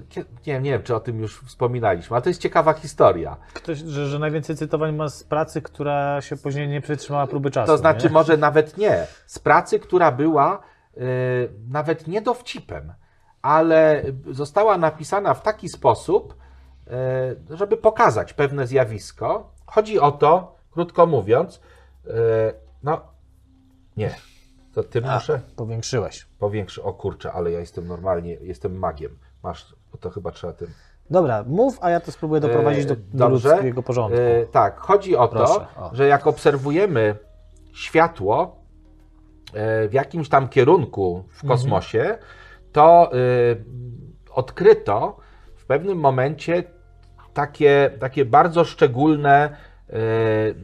Kie- 0.09 0.25
Nie, 0.47 0.59
nie 0.59 0.71
wiem, 0.71 0.83
czy 0.83 0.95
o 0.95 0.99
tym 0.99 1.19
już 1.19 1.39
wspominaliśmy, 1.41 2.15
ale 2.15 2.21
to 2.21 2.29
jest 2.29 2.41
ciekawa 2.41 2.73
historia. 2.73 3.37
Ktoś, 3.53 3.77
że, 3.77 4.07
że 4.07 4.19
najwięcej 4.19 4.55
cytowań 4.55 4.95
ma 4.95 5.09
z 5.09 5.23
pracy, 5.23 5.61
która 5.61 6.21
się 6.21 6.37
później 6.37 6.67
nie 6.67 6.81
przetrzymała 6.81 7.27
próby 7.27 7.51
czasu. 7.51 7.67
To 7.71 7.77
znaczy, 7.77 8.07
nie? 8.07 8.13
może 8.13 8.37
nawet 8.37 8.77
nie. 8.77 9.07
Z 9.25 9.39
pracy, 9.39 9.79
która 9.79 10.11
była 10.11 10.55
y, 10.57 10.70
nawet 11.69 12.07
nie 12.07 12.21
dowcipem, 12.21 12.93
ale 13.41 14.03
została 14.31 14.77
napisana 14.77 15.33
w 15.33 15.41
taki 15.41 15.69
sposób, 15.69 16.35
y, 17.51 17.57
żeby 17.57 17.77
pokazać 17.77 18.33
pewne 18.33 18.67
zjawisko. 18.67 19.51
Chodzi 19.65 19.99
o 19.99 20.11
to, 20.11 20.55
krótko 20.71 21.05
mówiąc, 21.05 21.61
y, 22.05 22.09
no 22.83 23.01
nie, 23.97 24.15
to 24.73 24.83
ty 24.83 25.01
muszę 25.01 25.41
Powiększyłeś. 25.55 26.27
powiększyć. 26.39 26.83
O 26.83 26.93
kurczę, 26.93 27.31
ale 27.33 27.51
ja 27.51 27.59
jestem 27.59 27.87
normalnie, 27.87 28.33
jestem 28.33 28.79
magiem. 28.79 29.17
Masz, 29.43 29.75
bo 29.91 29.97
to 29.97 30.09
chyba 30.09 30.31
trzeba 30.31 30.53
tym. 30.53 30.67
Dobra, 31.09 31.43
mów, 31.47 31.77
a 31.81 31.89
ja 31.89 31.99
to 31.99 32.11
spróbuję 32.11 32.41
doprowadzić 32.41 32.85
do, 32.85 32.93
E, 32.93 32.97
do 33.13 33.29
ludzkiego 33.29 33.83
porządku. 33.83 34.19
E, 34.19 34.45
tak, 34.45 34.77
chodzi 34.79 35.15
o 35.15 35.27
Proszę, 35.27 35.65
to, 35.75 35.81
o. 35.81 35.95
że 35.95 36.07
jak 36.07 36.27
obserwujemy 36.27 37.15
światło 37.73 38.55
e, 38.55 38.60
w 39.89 39.93
jakimś 39.93 40.29
tam 40.29 40.49
kierunku 40.49 41.15
Mhm. 41.15 41.33
w 41.33 41.47
kosmosie, 41.47 42.17
to 42.71 43.11
e, 43.13 43.17
odkryto 44.33 45.17
w 45.55 45.65
pewnym 45.65 45.97
momencie 45.97 46.63
takie, 47.33 47.91
takie 47.99 48.25
bardzo 48.25 48.63
szczególne 48.63 49.49
e, 49.89 49.95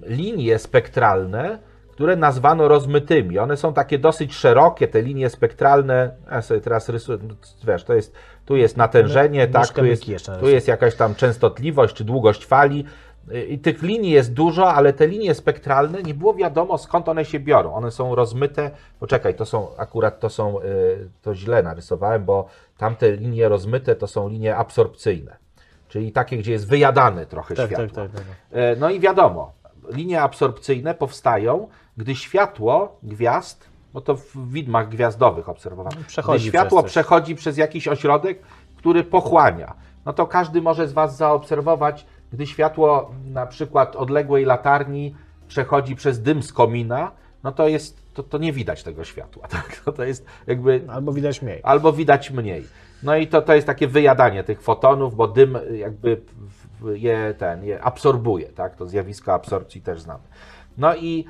linie 0.06 0.60
spektralne, 0.60 1.60
które 1.92 2.16
nazwano 2.16 2.68
rozmytymi. 2.68 3.40
One 3.40 3.58
są 3.58 3.74
takie 3.74 4.00
dosyć 4.00 4.34
szerokie, 4.34 4.88
te 4.88 5.02
linie 5.02 5.30
spektralne. 5.30 6.12
Ja 6.32 6.42
sobie 6.42 6.62
teraz 6.62 6.90
rysuję, 6.90 7.18
no, 7.24 7.36
wiesz, 7.68 7.84
to 7.84 7.94
jest, 7.94 8.16
tu 8.46 8.56
jest 8.56 8.78
natężenie, 8.78 9.48
tak, 9.48 9.62
tu 9.70 9.86
jest, 9.86 10.04
tu 10.40 10.50
jest 10.50 10.68
jakaś 10.68 10.96
tam 10.96 11.16
częstotliwość 11.16 11.96
czy 11.96 12.04
długość 12.04 12.46
fali. 12.46 12.86
I 13.50 13.60
tych 13.60 13.82
linii 13.82 14.12
jest 14.12 14.34
dużo, 14.34 14.74
ale 14.74 14.94
te 14.94 15.08
linie 15.08 15.36
spektralne 15.36 16.04
nie 16.04 16.14
było 16.14 16.34
wiadomo 16.34 16.78
skąd 16.78 17.10
one 17.10 17.26
się 17.26 17.40
biorą. 17.40 17.74
One 17.74 17.92
są 17.92 18.16
rozmyte. 18.16 18.72
Poczekaj, 19.00 19.36
to 19.36 19.46
są 19.46 19.68
akurat 19.78 20.20
to 20.20 20.30
są, 20.30 20.62
y, 20.62 21.10
to 21.22 21.36
źle 21.36 21.64
narysowałem, 21.64 22.26
bo 22.26 22.48
tamte 22.78 23.12
linie 23.12 23.50
rozmyte 23.50 23.96
to 23.96 24.08
są 24.08 24.30
linie 24.30 24.56
absorpcyjne. 24.56 25.38
Czyli 25.88 26.12
takie, 26.12 26.38
gdzie 26.38 26.52
jest 26.52 26.68
wyjadane 26.68 27.26
trochę 27.26 27.56
tak, 27.56 27.68
światło. 27.68 27.88
tak, 27.88 28.12
tak, 28.12 28.22
tak. 28.22 28.80
No 28.80 28.90
i 28.90 29.00
wiadomo, 29.00 29.52
linie 29.90 30.22
absorpcyjne 30.22 30.94
powstają, 30.94 31.68
gdy 31.98 32.16
światło 32.16 33.00
gwiazd, 33.04 33.70
bo 33.94 34.02
to 34.02 34.16
w 34.16 34.52
widmach 34.52 34.90
gwiazdowych 34.90 35.50
obserwowano, 35.50 35.96
No, 36.00 36.04
Przechodzi 36.08 36.44
gdy 36.44 36.50
światło 36.50 36.84
przez 36.84 36.92
przechodzi 36.92 37.36
przez 37.36 37.58
jakiś 37.58 37.88
ośrodek, 37.88 38.42
który 38.78 39.04
pochłania. 39.04 39.74
No 40.06 40.14
to 40.14 40.28
każdy 40.28 40.62
może 40.62 40.88
z 40.88 40.94
Was 40.94 41.18
zaobserwować, 41.18 42.06
gdy 42.34 42.48
światło 42.48 43.12
na 43.26 43.46
przykład 43.46 43.96
odległej 43.96 44.46
latarni 44.46 45.16
przechodzi 45.48 45.96
przez 45.96 46.22
dym 46.22 46.44
z 46.44 46.54
komina, 46.54 47.12
no 47.44 47.52
to 47.52 47.68
jest, 47.68 48.14
to, 48.14 48.24
to 48.24 48.38
nie 48.38 48.54
widać 48.54 48.84
tego 48.84 49.04
światła, 49.04 49.48
tak? 49.58 49.82
To, 49.86 49.92
to 49.92 50.04
jest 50.04 50.26
jakby 50.48 50.82
Albo 50.88 51.14
widać 51.14 51.42
mniej. 51.42 51.60
albo 51.64 51.94
widać 51.94 52.32
mniej. 52.32 52.64
No 53.04 53.16
i 53.16 53.28
to, 53.28 53.42
to 53.42 53.56
jest 53.56 53.68
takie 53.68 53.88
wyjadanie 53.88 54.44
tych 54.44 54.62
fotonów, 54.62 55.16
bo 55.16 55.28
dym 55.28 55.58
jakby 55.72 56.22
je, 56.94 57.34
ten, 57.38 57.66
je 57.66 57.84
absorbuje, 57.84 58.48
tak? 58.48 58.76
To 58.76 58.88
zjawisko 58.88 59.34
absorpcji 59.34 59.82
też 59.82 60.02
znamy. 60.02 60.24
No 60.78 60.96
i 60.96 61.26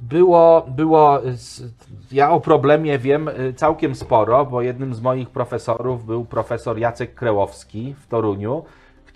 było, 0.00 0.66
było, 0.68 1.20
ja 2.12 2.30
o 2.30 2.40
problemie 2.40 2.98
wiem 2.98 3.28
y, 3.28 3.54
całkiem 3.56 3.94
sporo, 3.94 4.46
bo 4.46 4.62
jednym 4.62 4.94
z 4.94 5.00
moich 5.00 5.30
profesorów 5.30 6.06
był 6.06 6.24
profesor 6.24 6.78
Jacek 6.78 7.14
Krełowski 7.14 7.94
w 7.98 8.06
Toruniu, 8.06 8.64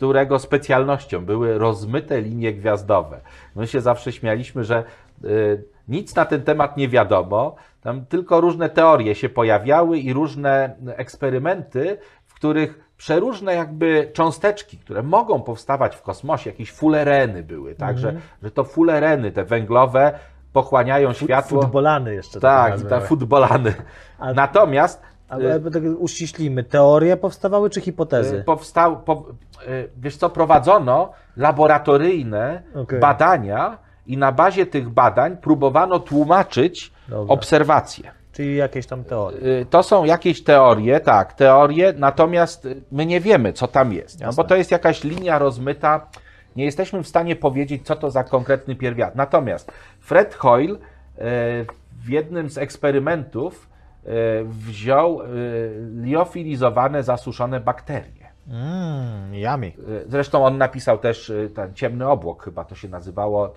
którego 0.01 0.39
specjalnością 0.39 1.25
były 1.25 1.59
rozmyte 1.59 2.21
linie 2.21 2.53
gwiazdowe. 2.53 3.21
My 3.57 3.67
się 3.67 3.81
zawsze 3.81 4.13
śmialiśmy, 4.13 4.65
że 4.65 4.85
y, 5.25 5.65
nic 5.89 6.15
na 6.17 6.25
ten 6.25 6.43
temat 6.43 6.77
nie 6.77 6.89
wiadomo, 6.89 7.55
tam 7.81 8.07
tylko 8.07 8.41
różne 8.41 8.69
teorie 8.71 9.15
się 9.15 9.29
pojawiały 9.29 9.99
i 9.99 10.13
różne 10.13 10.77
eksperymenty, 10.97 11.99
w 12.27 12.35
których 12.35 12.81
przeróżne 12.97 13.55
jakby 13.55 14.11
cząsteczki, 14.13 14.79
które 14.79 15.03
mogą 15.03 15.43
powstawać 15.43 15.97
w 15.97 16.03
kosmosie, 16.03 16.51
jakieś 16.51 16.73
fulereny 16.73 17.43
były, 17.43 17.75
tak, 17.75 17.99
że, 17.99 18.15
że 18.43 18.51
to 18.51 18.65
fulereny, 18.65 19.33
te 19.33 19.45
węglowe, 19.45 20.19
pochłaniają 20.53 21.13
światło. 21.13 21.63
Futbolany 21.63 22.15
jeszcze. 22.15 22.41
Tak, 22.41 22.81
te 22.81 23.01
futbolany. 23.01 23.75
A- 24.19 24.33
Natomiast 24.33 25.03
Ale 25.31 25.53
ale 25.53 25.71
tak 25.71 25.83
uściślimy, 25.99 26.65
teorie 26.65 27.17
powstawały 27.17 27.71
czy 27.71 27.81
hipotezy? 27.81 28.37
y, 28.37 28.45
powstał, 28.45 29.01
po, 29.03 29.25
y, 29.69 29.89
wiesz 29.97 30.17
co, 30.17 30.31
prowadzono 30.31 31.13
laboratoryjne 31.37 32.63
Okej. 32.75 33.01
badania 33.01 33.79
i 34.07 34.17
na 34.17 34.33
bazie 34.33 34.67
tych 34.67 34.89
badań 34.89 35.37
próbowano 35.37 35.99
tłumaczyć 35.99 36.93
Dobra. 37.09 37.35
obserwacje. 37.35 38.11
Czyli 38.33 38.57
jakieś 38.57 38.87
tam 38.87 39.05
teorie. 39.05 39.39
Y, 39.39 39.67
To 39.71 39.83
są 39.83 40.05
jakieś 40.05 40.45
teorie, 40.45 41.01
tak, 41.01 41.33
teorie, 41.33 41.95
natomiast 41.97 42.67
y, 42.67 42.83
my 42.93 43.07
nie 43.07 43.21
wiemy, 43.21 43.53
co 43.53 43.69
tam 43.69 43.93
jest. 43.93 44.21
No 44.21 44.33
bo 44.33 44.45
to 44.45 44.57
jest 44.57 44.71
jakaś 44.71 45.05
linia 45.05 45.39
rozmyta. 45.39 46.07
Nie 46.57 46.65
jesteśmy 46.65 47.03
w 47.03 47.09
stanie 47.09 47.37
powiedzieć, 47.37 47.87
co 47.87 47.97
to 47.97 48.11
za 48.11 48.25
konkretny 48.25 48.77
pierwiastek. 48.77 49.17
Natomiast 49.17 49.73
Fred 50.01 50.35
Hoyle 50.35 50.75
y, 50.75 50.79
w 52.05 52.09
jednym 52.09 52.51
z 52.51 52.59
eksperymentów 52.59 53.67
y, 53.67 53.70
wziął 54.45 55.23
y, 55.23 55.27
liofilizowane, 56.03 57.03
zasuszone 57.03 57.61
bakterie. 57.61 58.31
Mmm, 58.47 59.35
yummy. 59.35 59.67
Y, 59.67 60.05
Zresztą 60.09 60.45
on 60.45 60.59
napisał 60.59 60.99
też 60.99 61.33
ten 61.55 61.75
ciemny 61.75 62.09
obłok, 62.09 62.45
chyba 62.45 62.65
to 62.65 62.75
się 62.75 62.89
nazywało, 62.89 63.55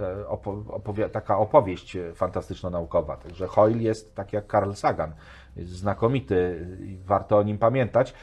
opowie- 0.67 1.09
taka 1.09 1.37
opowieść 1.37 1.97
fantastyczno-naukowa. 2.15 3.17
Także 3.17 3.47
Hoyle 3.47 3.81
jest 3.83 4.15
tak 4.15 4.33
jak 4.33 4.51
Carl 4.51 4.71
Sagan, 4.73 5.13
znakomity 5.57 6.67
warto 7.05 7.37
o 7.37 7.43
nim 7.43 7.57
pamiętać. 7.57 8.13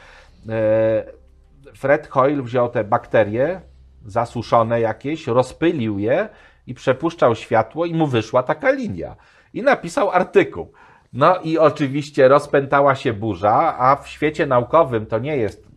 Fred 1.75 2.07
Hoyle 2.07 2.41
wziął 2.41 2.69
te 2.69 2.83
bakterie 2.83 3.61
zasuszone 4.05 4.81
jakieś, 4.81 5.27
rozpylił 5.27 5.99
je 5.99 6.29
i 6.67 6.73
przepuszczał 6.73 7.35
światło 7.35 7.85
i 7.85 7.93
mu 7.93 8.07
wyszła 8.07 8.43
taka 8.43 8.71
linia. 8.71 9.15
I 9.53 9.61
napisał 9.61 10.11
artykuł. 10.11 10.71
No 11.13 11.37
i 11.37 11.57
oczywiście 11.57 12.27
rozpętała 12.27 12.95
się 12.95 13.13
burza, 13.13 13.77
a 13.77 13.95
w 13.95 14.07
świecie 14.07 14.45
naukowym 14.45 15.05
to 15.05 15.19
nie 15.19 15.37
jest 15.37 15.67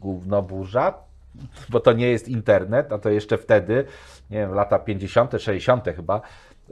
gówno 0.00 0.42
burza, 0.42 0.94
bo 1.68 1.80
to 1.80 1.92
nie 1.92 2.08
jest 2.08 2.28
internet, 2.28 2.92
a 2.92 2.98
to 2.98 3.10
jeszcze 3.10 3.38
wtedy, 3.38 3.84
nie 4.30 4.38
wiem, 4.38 4.54
lata 4.54 4.78
50., 4.78 5.32
60. 5.38 5.84
chyba. 5.96 6.20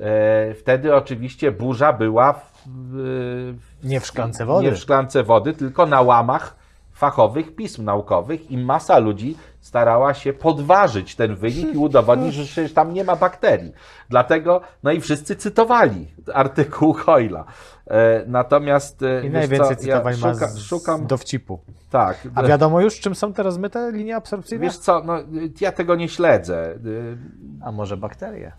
E, 0.00 0.54
wtedy 0.54 0.94
oczywiście 0.94 1.52
burza 1.52 1.92
była 1.92 2.32
w, 2.32 2.52
w, 2.66 3.84
Nie 3.84 4.00
w 4.00 4.06
szklance 4.06 4.46
wody. 4.46 4.64
nie 4.64 4.72
w 4.72 4.78
szklance 4.78 5.22
wody, 5.22 5.52
tylko 5.52 5.86
na 5.86 6.00
łamach 6.00 6.61
fachowych 7.02 7.54
pism 7.56 7.84
naukowych 7.84 8.50
i 8.50 8.58
masa 8.58 8.98
ludzi 8.98 9.36
starała 9.60 10.14
się 10.14 10.32
podważyć 10.32 11.16
ten 11.16 11.34
wynik 11.36 11.74
i 11.74 11.78
udowodnić, 11.78 12.34
że 12.34 12.44
przecież 12.44 12.72
tam 12.72 12.94
nie 12.94 13.04
ma 13.04 13.16
bakterii. 13.16 13.72
Dlatego, 14.08 14.60
no 14.82 14.92
i 14.92 15.00
wszyscy 15.00 15.36
cytowali 15.36 16.08
artykuł 16.34 16.92
Hoyla. 16.92 17.44
E, 17.86 18.24
natomiast 18.26 19.02
e, 19.02 19.26
I 19.26 19.30
najwięcej 19.30 19.76
co, 19.76 19.82
cytowań 19.82 20.14
ja 20.14 20.26
ma 20.26 20.34
szuka, 20.34 20.46
z, 20.48 20.58
szukam, 20.58 21.06
dowcipu. 21.06 21.60
tak. 21.90 22.28
A 22.34 22.42
wiadomo 22.42 22.80
już, 22.80 23.00
czym 23.00 23.14
są 23.14 23.32
te 23.32 23.42
rozmyte 23.42 23.92
linie 23.92 24.16
absorpcyjne? 24.16 24.64
Wiesz 24.64 24.78
co, 24.78 25.02
no, 25.04 25.14
ja 25.60 25.72
tego 25.72 25.94
nie 25.94 26.08
śledzę. 26.08 26.78
A 27.64 27.72
może 27.72 27.96
bakterie? 27.96 28.52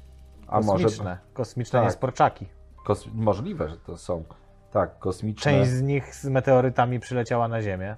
A 0.47 0.61
może 0.61 0.83
Kosmiczne. 0.83 1.17
Kosmiczne 1.33 1.79
Tak. 1.79 1.87
niesporczaki. 1.87 2.45
kos, 2.85 3.07
możliwe, 3.13 3.69
że 3.69 3.77
to 3.77 3.97
są 3.97 4.23
tak 4.71 4.99
kosmiczne. 4.99 5.51
Część 5.51 5.71
z 5.71 5.81
nich 5.81 6.15
z 6.15 6.25
meteorytami 6.25 6.99
przyleciała 6.99 7.47
na 7.47 7.61
Ziemię. 7.61 7.95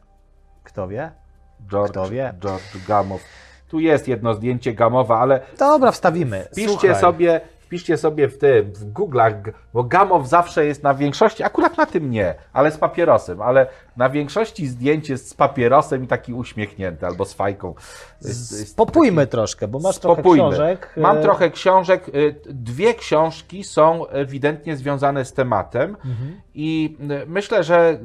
Kto 0.65 0.87
wie? 0.87 1.11
George, 1.71 1.91
kto 1.91 2.09
wie? 2.09 2.33
George 2.41 2.87
Gamow. 2.87 3.21
Tu 3.67 3.79
jest 3.79 4.07
jedno 4.07 4.33
zdjęcie 4.33 4.73
Gamowa, 4.73 5.19
ale 5.19 5.39
Dobra, 5.59 5.91
wstawimy. 5.91 6.47
Słuchaj. 6.91 7.01
sobie, 7.01 7.41
wpiszcie 7.75 7.97
sobie 7.97 8.27
w 8.27 8.37
w 8.73 8.93
Google'ach, 8.93 9.51
bo 9.73 9.83
Gamow 9.83 10.27
zawsze 10.27 10.65
jest 10.65 10.83
na 10.83 10.93
większości, 10.93 11.43
akurat 11.43 11.77
na 11.77 11.85
tym 11.85 12.11
nie, 12.11 12.35
ale 12.53 12.71
z 12.71 12.77
papierosem, 12.77 13.41
ale 13.41 13.67
na 13.97 14.09
większości 14.09 14.67
zdjęć 14.67 15.09
jest 15.09 15.29
z 15.29 15.33
papierosem 15.33 16.03
i 16.03 16.07
taki 16.07 16.33
uśmiechnięty, 16.33 17.05
albo 17.05 17.25
z 17.25 17.33
fajką. 17.33 17.73
Popójmy 18.75 19.27
troszkę, 19.27 19.67
bo 19.67 19.79
masz 19.79 19.99
trochę 19.99 20.21
książek. 20.23 20.93
Mam 20.97 21.17
e, 21.17 21.21
trochę 21.21 21.49
książek. 21.51 22.09
y, 22.09 22.35
Dwie 22.49 22.93
książki 22.93 23.63
są 23.63 24.07
ewidentnie 24.07 24.77
związane 24.77 25.25
z 25.25 25.33
tematem 25.33 25.89
Mhm. 25.89 26.41
i 26.53 26.97
y, 27.23 27.25
myślę, 27.27 27.63
że 27.63 27.99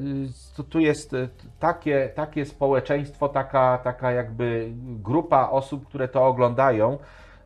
tu- 0.70 0.80
jest 0.80 1.16
takie, 1.60 2.10
takie 2.14 2.46
społeczeństwo, 2.46 3.28
taka, 3.28 3.78
taka 3.78 4.12
jakby 4.12 4.70
grupa 5.02 5.48
osób, 5.50 5.88
które 5.88 6.08
to 6.08 6.26
oglądają, 6.26 6.98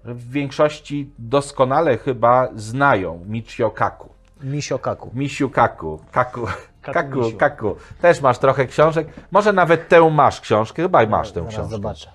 w 0.04 0.30
większości 0.30 1.10
doskonale 1.18 1.98
chyba 1.98 2.48
znają 2.56 3.24
Michio 3.26 3.70
Kaku. 3.70 4.08
Misio 4.42 4.78
Kaku. 4.78 5.10
Misiu 5.14 5.50
Kaku. 5.50 6.00
Kaku. 6.12 6.46
Kaku, 6.82 6.94
Kaku, 6.94 7.18
misiu. 7.18 7.36
kaku. 7.36 7.76
Też 8.00 8.20
masz 8.20 8.38
trochę 8.38 8.66
książek. 8.66 9.08
Może 9.30 9.52
nawet 9.52 9.88
tę 9.88 10.10
masz 10.10 10.40
książkę. 10.40 10.82
Chyba 10.82 11.06
masz 11.06 11.32
tę 11.32 11.40
Zaraz 11.40 11.54
książkę. 11.54 11.70
zobaczę. 11.70 12.10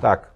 Tak. 0.00 0.26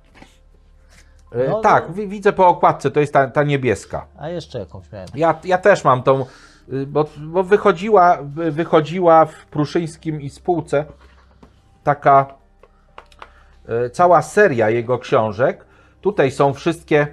E, 1.33 1.49
No, 1.49 1.61
tak, 1.61 1.85
no. 1.89 1.95
wi- 1.95 2.09
widzę 2.09 2.33
po 2.33 2.47
okładce, 2.49 2.91
to 2.91 3.01
jest 3.01 3.13
ta, 3.13 3.27
ta 3.29 3.43
niebieska. 3.43 4.07
A 4.19 4.29
jeszcze 4.29 4.59
jakąś 4.59 4.93
miałem. 4.93 5.09
Ja, 5.15 5.39
ja 5.45 5.59
też 5.59 5.85
mam 5.85 6.03
tą, 6.03 6.25
y, 6.73 6.87
bo, 6.87 7.05
bo 7.19 7.43
wychodziła, 7.45 8.19
wy- 8.23 8.51
wychodziła 8.53 9.25
w 9.27 9.47
Pruszyńskim 9.47 10.21
i 10.21 10.31
spółce 10.31 10.85
taka 11.85 12.27
e, 13.69 13.91
cała 13.91 14.23
seria 14.23 14.71
jego 14.71 14.99
książek. 14.99 15.65
Tutaj 16.01 16.31
są 16.31 16.55
wszystkie 16.55 17.07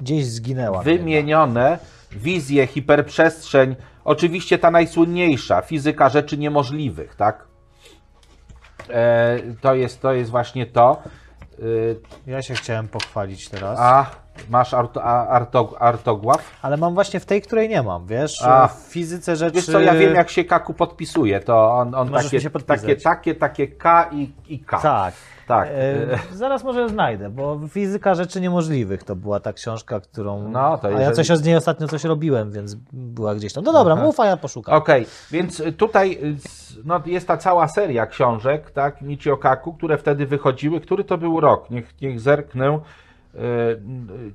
Gdzieś 0.00 0.26
zginęła. 0.26 0.82
wymienione 0.82 1.78
wizje, 2.12 2.66
hiperprzestrzeń. 2.66 3.76
Oczywiście 4.04 4.58
ta 4.58 4.70
najsłynniejsza, 4.70 5.62
fizyka 5.62 6.08
rzeczy 6.08 6.38
niemożliwych, 6.38 7.14
tak? 7.16 7.44
E, 8.90 9.38
to, 9.60 9.74
jest, 9.74 10.02
to 10.02 10.12
jest 10.12 10.30
właśnie 10.30 10.66
to. 10.66 11.02
Y, 11.58 12.00
Ja 12.26 12.42
się 12.42 12.54
chciałem 12.54 12.88
pochwalić 12.88 13.48
teraz. 13.48 13.78
A 13.80 14.10
masz 14.50 14.74
arto, 14.74 15.04
arto, 15.04 15.74
artogłaf? 15.78 16.50
Ale 16.62 16.76
mam 16.76 16.94
właśnie 16.94 17.20
w 17.20 17.26
tej, 17.26 17.42
której 17.42 17.68
nie 17.68 17.82
mam, 17.82 18.06
wiesz? 18.06 18.42
A. 18.42 18.68
w 18.68 18.72
fizyce 18.72 19.36
rzeczy... 19.36 19.54
Wiesz 19.54 19.66
co, 19.66 19.80
ja 19.80 19.94
wiem 19.94 20.14
jak 20.14 20.30
się 20.30 20.44
Kaku 20.44 20.74
podpisuje, 20.74 21.40
to 21.40 21.72
on, 21.72 21.94
on 21.94 22.10
Możesz 22.10 22.30
takie, 22.30 22.50
takie, 22.50 22.96
takie, 22.96 23.34
takie 23.34 23.68
K 23.68 24.08
i, 24.12 24.32
i 24.48 24.60
K. 24.60 24.78
Tak. 24.78 25.14
Tak. 25.46 25.68
E, 25.68 26.18
zaraz 26.32 26.64
może 26.64 26.88
znajdę, 26.88 27.30
bo 27.30 27.60
Fizyka 27.68 28.14
Rzeczy 28.14 28.40
Niemożliwych 28.40 29.04
to 29.04 29.16
była 29.16 29.40
ta 29.40 29.52
książka, 29.52 30.00
którą... 30.00 30.48
No, 30.48 30.78
to 30.78 30.88
A 30.88 30.90
ja 30.90 30.98
jeżeli- 31.00 31.16
coś 31.16 31.38
z 31.38 31.44
niej 31.44 31.56
ostatnio 31.56 31.88
coś 31.88 32.04
robiłem, 32.04 32.50
więc 32.50 32.76
była 32.92 33.34
gdzieś 33.34 33.52
tam. 33.52 33.64
No 33.64 33.72
dobra, 33.72 33.96
mów, 33.96 34.20
a 34.20 34.26
ja 34.26 34.36
poszukam. 34.36 34.74
Okej, 34.74 35.06
więc 35.30 35.60
y, 35.60 35.72
tutaj 35.72 36.18
y, 36.22 36.36
no, 36.84 37.00
jest 37.06 37.28
ta 37.28 37.36
cała 37.36 37.68
seria 37.68 38.06
książek, 38.06 38.70
tak, 38.70 39.02
Michio 39.02 39.36
Kaku, 39.36 39.74
które 39.74 39.98
wtedy 39.98 40.26
wychodziły. 40.26 40.80
Który 40.80 41.04
to 41.04 41.18
był 41.18 41.40
rok? 41.40 41.70
Niech, 41.70 42.00
niech 42.00 42.20
zerknę, 42.20 42.80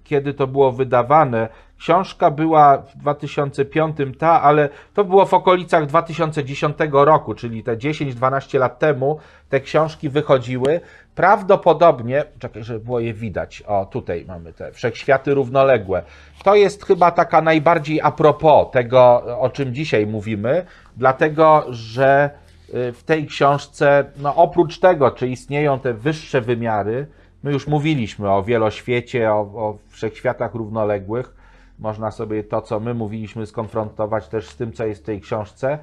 kiedy 0.04 0.34
to 0.34 0.48
było 0.48 0.72
wydawane. 0.72 1.50
Książka 1.80 2.32
była 2.32 2.78
w 2.78 2.98
2005, 2.98 3.98
ta, 4.20 4.42
ale 4.42 4.70
to 4.94 5.04
było 5.04 5.26
w 5.26 5.34
okolicach 5.34 5.86
2010 5.86 6.78
roku, 6.92 7.34
czyli 7.34 7.64
te 7.64 7.78
10-12 7.78 8.60
lat 8.60 8.80
temu 8.80 9.20
te 9.50 9.60
książki 9.60 10.10
wychodziły. 10.10 10.82
Prawdopodobnie, 11.16 12.24
czekaj, 12.40 12.64
żeby 12.64 12.80
było 12.80 13.00
je 13.00 13.14
widać. 13.14 13.64
O, 13.68 13.86
tutaj 13.86 14.26
mamy 14.28 14.54
te 14.54 14.72
wszechświaty 14.72 15.34
równoległe. 15.34 16.04
To 16.44 16.56
jest 16.56 16.86
chyba 16.86 17.12
taka 17.12 17.42
najbardziej 17.42 18.02
a 18.02 18.12
propos 18.12 18.72
tego, 18.72 19.24
o 19.40 19.50
czym 19.50 19.74
dzisiaj 19.74 20.08
mówimy, 20.08 20.66
dlatego 20.98 21.66
że 21.70 22.30
y, 22.70 22.94
w 22.94 23.04
tej 23.04 23.26
książce, 23.26 24.06
no 24.18 24.36
oprócz 24.36 24.80
tego, 24.80 25.12
czy 25.12 25.28
istnieją 25.28 25.80
te 25.80 25.94
wyższe 25.94 26.42
wymiary, 26.42 27.08
my 27.48 27.54
już 27.54 27.68
mówiliśmy 27.68 28.32
o 28.32 28.44
wieloświecie, 28.44 29.32
o, 29.32 29.40
o 29.40 29.78
wszechświatach 29.90 30.54
równoległych, 30.54 31.34
można 31.80 32.12
sobie 32.12 32.44
to, 32.44 32.62
co 32.62 32.80
my 32.80 32.94
mówiliśmy, 32.94 33.46
skonfrontować 33.46 34.28
też 34.28 34.50
z 34.50 34.56
tym, 34.56 34.74
co 34.74 34.86
jest 34.86 35.02
w 35.02 35.06
tej 35.06 35.22
książce. 35.22 35.80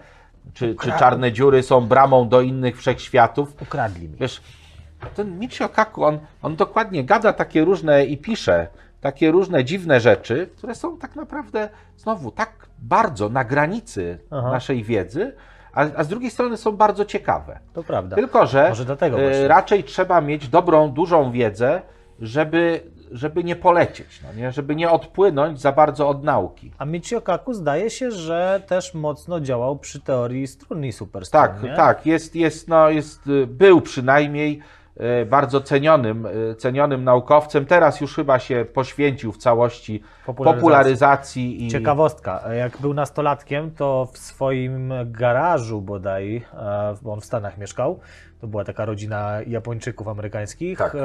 Czy, 0.55 0.75
czy 0.83 0.93
czarne 0.99 1.33
dziury 1.33 1.63
są 1.63 1.81
bramą 1.81 2.29
do 2.29 2.41
innych 2.41 2.79
wszechświatów? 2.79 3.63
Ukradli 3.63 4.09
mi. 4.09 4.17
Wiesz, 4.17 4.43
ten 5.15 5.39
Michio 5.39 5.69
Kaku, 5.69 6.05
on, 6.05 6.19
on 6.43 6.57
dokładnie 6.57 7.05
gada 7.05 7.33
takie 7.33 7.65
różne 7.65 8.05
i 8.05 8.19
pisze 8.19 8.69
takie 9.01 9.31
różne 9.31 9.65
dziwne 9.65 10.01
rzeczy, 10.01 10.51
które 10.57 10.75
są 10.75 10.99
tak 10.99 11.17
naprawdę 11.17 11.69
znowu 11.97 12.31
tak 12.31 12.69
bardzo 12.79 13.29
na 13.29 13.45
granicy 13.45 14.19
Aha. 14.31 14.51
naszej 14.51 14.85
wiedzy, 14.85 15.33
a, 15.75 15.87
a 15.97 16.05
z 16.05 16.09
drugiej 16.09 16.31
strony 16.31 16.57
są 16.57 16.77
bardzo 16.77 17.05
ciekawe. 17.05 17.59
To 17.73 17.83
prawda. 17.83 18.17
Tylko, 18.17 18.47
że 18.47 18.73
e, 19.01 19.49
raczej 19.49 19.85
trzeba 19.85 20.21
mieć 20.21 20.49
dobrą, 20.49 20.91
dużą 20.91 21.33
wiedzę, 21.33 21.83
żeby, 22.21 22.81
żeby 23.11 23.45
nie 23.45 23.57
polecieć, 23.57 24.21
no 24.23 24.41
nie? 24.41 24.53
żeby 24.53 24.77
nie 24.77 24.91
odpłynąć 24.91 25.61
za 25.61 25.73
bardzo 25.73 26.09
od 26.09 26.25
nauki. 26.25 26.73
A 26.79 26.85
Michio 26.85 27.21
Kaku 27.21 27.55
zdaje 27.55 27.91
się, 27.91 28.11
że 28.11 28.63
też 28.67 28.95
mocno 28.95 29.41
działał 29.41 29.77
przy 29.77 30.01
teorii 30.01 30.47
strun 30.47 30.85
i 30.85 30.93
superstrun, 30.93 31.43
Tak, 31.43 31.63
nie? 31.63 31.77
tak, 31.77 32.07
jest, 32.07 32.37
jest, 32.37 32.69
no, 32.69 32.91
jest, 32.91 33.27
y, 33.27 33.47
był 33.47 33.81
przynajmniej 33.81 34.61
bardzo 35.27 35.61
cenionym, 35.61 36.27
y, 36.27 36.55
cenionym 36.55 37.05
naukowcem. 37.05 37.67
Teraz 37.67 38.01
już 38.01 38.15
chyba 38.15 38.39
się 38.39 38.67
poświęcił 38.75 39.33
w 39.33 39.39
całości 39.39 40.03
Popularyzacji. 40.27 40.61
popularyzacji 40.61 41.67
i 41.67 41.71
Ciekawostka, 41.71 42.55
jak 42.55 42.79
był 42.79 42.95
nastolatkiem, 42.95 43.71
to 43.71 44.09
w 44.13 44.19
swoim 44.19 44.93
garażu 45.05 45.81
bodaj, 45.81 46.37
e, 46.55 46.95
bo 47.03 47.13
on 47.13 47.21
w 47.21 47.25
Stanach 47.25 47.59
mieszkał, 47.59 48.01
to 48.41 48.47
była 48.47 48.65
taka 48.65 48.85
rodzina 48.85 49.39
Japończyków 49.47 50.09
amerykańskich, 50.09 50.79
Tak. 50.79 50.95
e, 50.95 50.99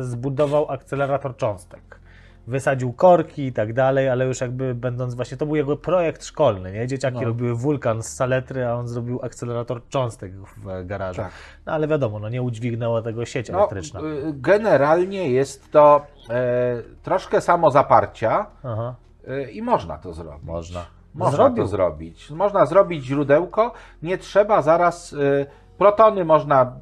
zbudował 0.00 0.70
akcelerator 0.70 1.36
cząstek. 1.36 2.00
Wysadził 2.48 2.92
korki 2.92 3.46
i 3.46 3.52
tak 3.52 3.72
dalej, 3.72 4.08
ale 4.08 4.26
już 4.26 4.40
jakby 4.40 4.74
będąc 4.74 5.14
właśnie, 5.14 5.36
to 5.36 5.46
był 5.46 5.56
jego 5.56 5.76
projekt 5.76 6.24
szkolny, 6.24 6.72
nie? 6.72 6.86
Dzieciaki 6.86 7.16
No. 7.18 7.24
robiły 7.24 7.54
wulkan 7.54 8.02
z 8.02 8.06
saletry, 8.14 8.66
a 8.66 8.74
on 8.74 8.88
zrobił 8.88 9.20
akcelerator 9.22 9.88
cząstek 9.88 10.32
w 10.32 10.86
garażu. 10.86 11.22
Tak. 11.22 11.30
No 11.66 11.72
ale 11.72 11.88
wiadomo, 11.88 12.18
no 12.18 12.28
nie 12.28 12.42
udźwignęła 12.42 13.02
tego 13.02 13.24
sieć 13.24 13.50
no, 13.50 13.58
elektryczna. 13.58 14.00
y, 14.00 14.04
generalnie 14.34 15.30
jest 15.30 15.70
to 15.72 16.06
e, 16.30 16.82
troszkę 17.02 17.40
samozaparcia 17.40 18.46
Aha, 18.64 18.94
y, 19.28 19.50
i 19.50 19.62
można 19.62 19.98
to 19.98 20.12
zrobić. 20.12 20.44
można. 20.44 20.86
Można 21.14 21.36
Zrobił. 21.36 21.62
to 21.64 21.68
zrobić. 21.68 22.30
Można 22.30 22.66
zrobić 22.66 23.04
źródełko, 23.04 23.72
nie 24.02 24.18
trzeba 24.18 24.62
zaraz. 24.62 25.12
Y, 25.12 25.46
protony 25.78 26.24
można 26.24 26.72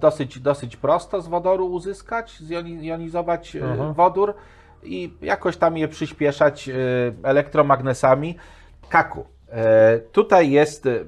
dosyć, 0.00 0.38
dosyć 0.40 0.76
prosto 0.76 1.20
z 1.20 1.28
wodoru 1.28 1.66
uzyskać, 1.66 2.38
zjonizować 2.80 3.56
y, 3.56 3.64
Mhm. 3.64 3.92
wodór 3.94 4.34
i 4.86 5.14
jakoś 5.22 5.56
tam 5.56 5.76
je 5.76 5.88
przyspieszać 5.88 6.68
y, 6.68 6.72
elektromagnesami. 7.22 8.36
Kaku. 8.88 9.26
E, 9.50 9.98
tutaj 9.98 10.50
jest 10.50 10.86
y, 10.86 11.04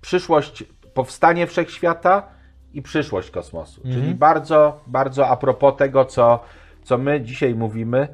przyszłość, 0.00 0.64
powstanie 0.94 1.46
wszechświata 1.46 2.22
i 2.72 2.82
przyszłość 2.82 3.30
kosmosu. 3.30 3.80
Mhm. 3.84 4.02
Czyli 4.02 4.14
bardzo, 4.14 4.80
bardzo 4.86 5.28
a 5.28 5.36
propos 5.36 5.76
tego, 5.76 6.04
co, 6.04 6.40
co 6.82 6.98
my 6.98 7.20
dzisiaj 7.20 7.54
mówimy. 7.54 8.08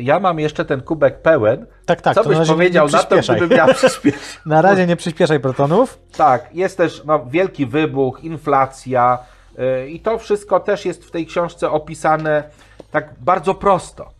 Ja 0.00 0.20
mam 0.20 0.40
jeszcze 0.40 0.64
ten 0.64 0.80
kubek 0.80 1.22
pełen. 1.22 1.66
Tak, 1.86 2.00
tak, 2.00 2.14
Co 2.14 2.22
to 2.22 2.28
byś 2.28 2.38
na 2.38 2.46
powiedział 2.46 2.88
na 2.88 3.02
to, 3.02 3.16
gdybym 3.36 3.74
przyspieszyć? 3.74 4.40
Na 4.46 4.62
razie 4.62 4.86
nie 4.86 4.96
przyspieszaj 4.96 5.40
protonów. 5.40 5.98
Tak, 6.16 6.54
jest 6.54 6.76
też 6.76 7.04
no, 7.04 7.26
wielki 7.26 7.66
wybuch, 7.66 8.24
inflacja 8.24 9.18
i 9.88 10.00
to 10.00 10.18
wszystko 10.18 10.60
też 10.60 10.84
jest 10.84 11.04
w 11.04 11.10
tej 11.10 11.26
książce 11.26 11.70
opisane 11.70 12.42
tak 12.94 13.14
bardzo 13.20 13.54
prosto. 13.54 14.10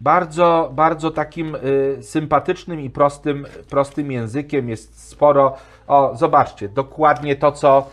Bardzo, 0.00 0.70
bardzo 0.72 1.10
takim 1.10 1.54
y, 1.54 2.02
sympatycznym 2.02 2.80
i 2.80 2.90
prostym, 2.90 3.46
prostym 3.70 4.12
językiem 4.12 4.68
jest 4.68 5.08
sporo. 5.08 5.56
O, 5.86 6.16
zobaczcie, 6.16 6.68
dokładnie 6.68 7.36
to, 7.36 7.52
co 7.52 7.86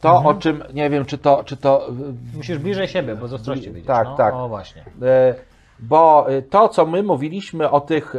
to 0.00 0.08
Mhm. 0.16 0.26
o 0.26 0.40
czym, 0.40 0.64
nie 0.74 0.90
wiem, 0.90 1.04
czy 1.04 1.18
to, 1.18 1.44
czy 1.44 1.56
to 1.56 1.88
Musisz 2.36 2.58
bliżej 2.58 2.88
siebie, 2.88 3.16
bo 3.16 3.28
z 3.28 3.32
ostrości 3.32 3.70
widzisz. 3.70 3.86
Tak, 3.86 4.04
no. 4.08 4.16
tak. 4.16 4.34
O, 4.34 4.48
właśnie. 4.48 4.84
E, 5.02 5.34
Bo 5.78 6.26
to, 6.50 6.68
co 6.68 6.86
my 6.86 7.02
mówiliśmy 7.02 7.70
o 7.70 7.80
tych, 7.80 8.14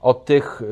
o 0.00 0.14
tych 0.14 0.62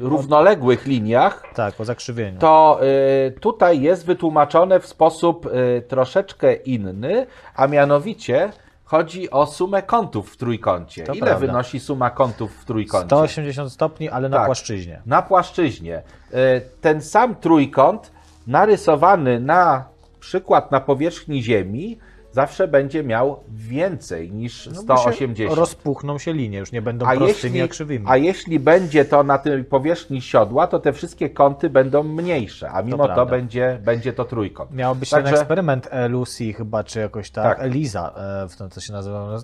równoległych 0.00 0.86
liniach, 0.86 1.42
Tak, 1.54 1.80
o 1.80 1.84
zakrzywieniu. 1.84 2.38
to 2.38 2.80
e, 3.26 3.30
tutaj 3.30 3.80
jest 3.80 4.06
wytłumaczone 4.06 4.80
w 4.80 4.86
sposób 4.86 5.46
e, 5.46 5.80
troszeczkę 5.82 6.54
inny, 6.54 7.26
a 7.56 7.66
mianowicie 7.66 8.52
chodzi 8.84 9.30
o 9.30 9.46
sumę 9.46 9.82
kątów 9.82 10.32
w 10.32 10.36
trójkącie. 10.36 11.04
To 11.04 11.12
Ile 11.12 11.26
prawda. 11.26 11.46
wynosi 11.46 11.80
suma 11.80 12.10
kątów 12.10 12.56
w 12.56 12.64
trójkącie? 12.64 13.06
180 13.06 13.72
stopni, 13.72 14.08
ale 14.08 14.28
na 14.28 14.36
Tak. 14.36 14.46
płaszczyźnie. 14.46 15.02
Na 15.06 15.22
płaszczyźnie. 15.22 16.02
E, 16.32 16.60
Ten 16.80 17.00
sam 17.02 17.34
trójkąt 17.34 18.12
narysowany 18.46 19.40
na 19.40 19.84
przykład 20.20 20.70
na 20.72 20.80
powierzchni 20.80 21.42
Ziemi 21.42 21.98
zawsze 22.32 22.68
będzie 22.68 23.02
miał 23.02 23.40
więcej 23.48 24.32
niż 24.32 24.66
No 24.66 24.82
bo 24.82 24.96
się 24.96 25.02
180. 25.02 25.54
Rozpuchną 25.58 26.18
się 26.18 26.32
linie, 26.32 26.58
już 26.58 26.72
nie 26.72 26.82
będą 26.82 27.06
A 27.06 27.16
prostymi, 27.16 27.28
jeśli, 27.54 27.62
a 27.62 27.68
krzywymi. 27.68 28.06
a 28.08 28.16
jeśli 28.16 28.60
będzie 28.60 29.04
to 29.04 29.22
na 29.22 29.38
tej 29.38 29.64
powierzchni 29.64 30.20
siodła, 30.22 30.66
to 30.66 30.78
te 30.78 30.92
wszystkie 30.92 31.30
kąty 31.30 31.70
będą 31.70 32.02
mniejsze, 32.02 32.70
a 32.70 32.82
mimo 32.82 32.96
to, 32.98 33.04
prawda. 33.04 33.26
będzie, 33.26 33.78
będzie 33.84 34.12
to 34.12 34.24
trójkąt. 34.24 34.70
Miał 34.70 34.94
być 34.94 35.10
Także- 35.10 35.30
ten 35.32 35.34
eksperyment 35.40 35.88
Lucy 36.08 36.52
chyba, 36.52 36.84
czy 36.84 37.00
jakoś 37.00 37.30
tak, 37.30 37.56
Tak. 37.56 37.66
Eliza, 37.66 38.12
e, 38.44 38.48
w 38.48 38.56
tym 38.56 38.70
co 38.70 38.80
się 38.80 38.92
nazywa, 38.92 39.26
no, 39.26 39.38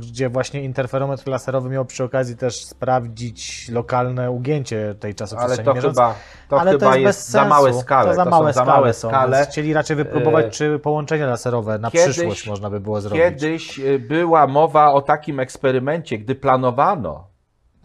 gdzie 0.00 0.28
właśnie 0.28 0.62
interferometr 0.64 1.28
laserowy 1.28 1.68
miał 1.70 1.84
przy 1.84 2.04
okazji 2.04 2.36
też 2.36 2.64
sprawdzić 2.64 3.68
lokalne 3.68 4.30
ugięcie 4.30 4.94
tej 5.00 5.08
Ale 5.08 5.14
czasoprzestrzeni 5.14 5.64
to 5.66 5.74
mierząc. 5.74 5.94
chyba, 5.96 6.14
to 6.48 6.60
Ale 6.60 6.70
chyba 6.72 6.86
to 6.86 6.96
jest, 6.98 7.18
jest, 7.18 7.30
za 7.30 7.44
małe 7.44 7.74
skale. 7.74 8.10
To 8.10 8.14
za 8.16 8.24
małe 8.24 8.52
za 8.52 8.60
skale 8.62 8.72
małe 8.80 8.92
są. 8.94 9.08
skale. 9.08 9.46
Chcieli 9.46 9.72
raczej 9.72 9.96
wypróbować, 9.96 10.46
E, 10.46 10.50
czy 10.50 10.78
połączenia 10.78 11.26
laserowe 11.26 11.78
na 11.78 11.90
kiedyś- 11.90 12.17
przyszłość 12.26 12.46
można 12.46 12.70
by 12.70 12.80
było 12.80 13.00
zrobić. 13.00 13.24
Kiedyś 13.24 13.78
y, 13.78 13.98
była 13.98 14.46
mowa 14.46 14.92
o 14.92 15.02
takim 15.02 15.40
eksperymencie, 15.40 16.18
gdy 16.18 16.34
planowano 16.34 17.28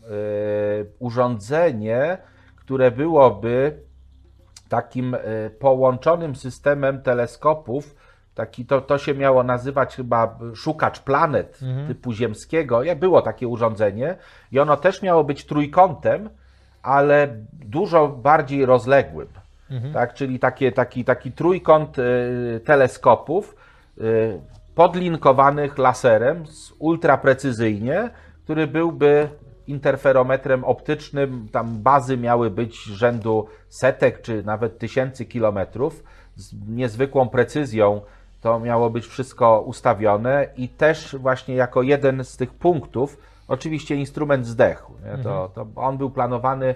y, 0.02 0.06
urządzenie, 1.00 2.18
które 2.56 2.92
byłoby 2.92 3.84
takim 4.70 5.14
y, 5.14 5.20
połączonym 5.60 6.36
systemem 6.36 7.02
teleskopów. 7.02 7.96
Taki 8.36 8.66
to, 8.66 8.82
to 8.82 8.98
się 8.98 9.14
miało 9.14 9.44
nazywać 9.44 9.96
chyba 9.96 10.40
szukacz 10.56 11.00
planet 11.00 11.60
typu 11.88 12.14
ziemskiego. 12.14 12.84
Ja, 12.84 12.96
Było 12.96 13.22
takie 13.22 13.48
urządzenie 13.48 14.16
i 14.52 14.60
ono 14.60 14.78
też 14.78 15.02
miało 15.02 15.24
być 15.24 15.46
trójkątem, 15.46 16.30
ale 16.84 17.28
dużo 17.54 18.08
bardziej 18.08 18.66
rozległym. 18.66 19.28
Tak, 19.94 20.14
czyli 20.14 20.40
takie, 20.40 20.72
taki, 20.72 21.06
taki 21.06 21.32
trójkąt 21.32 22.00
y, 22.00 22.62
teleskopów 22.66 23.56
podlinkowanych 24.76 25.78
laserem 25.78 26.44
ultraprecyzyjnie, 26.80 28.10
który 28.44 28.68
byłby 28.68 29.30
interferometrem 29.68 30.64
optycznym. 30.64 31.48
Tam 31.52 31.82
bazy 31.82 32.18
miały 32.18 32.50
być 32.50 32.84
rzędu 32.84 33.48
setek 33.70 34.22
czy 34.22 34.44
nawet 34.44 34.78
tysięcy 34.78 35.26
kilometrów. 35.26 36.04
Z 36.36 36.54
niezwykłą 36.68 37.30
precyzją 37.30 38.02
to 38.42 38.60
miało 38.60 38.90
być 38.90 39.06
wszystko 39.06 39.62
ustawione 39.62 40.48
i 40.58 40.70
też 40.70 41.16
właśnie 41.20 41.56
jako 41.56 41.82
jeden 41.82 42.24
z 42.24 42.38
tych 42.38 42.54
punktów, 42.54 43.18
oczywiście 43.48 43.96
instrument 43.96 44.48
zdechł. 44.48 44.94
To, 45.24 45.52
to 45.56 45.68
on 45.76 45.98
był 45.98 46.10
planowany 46.10 46.76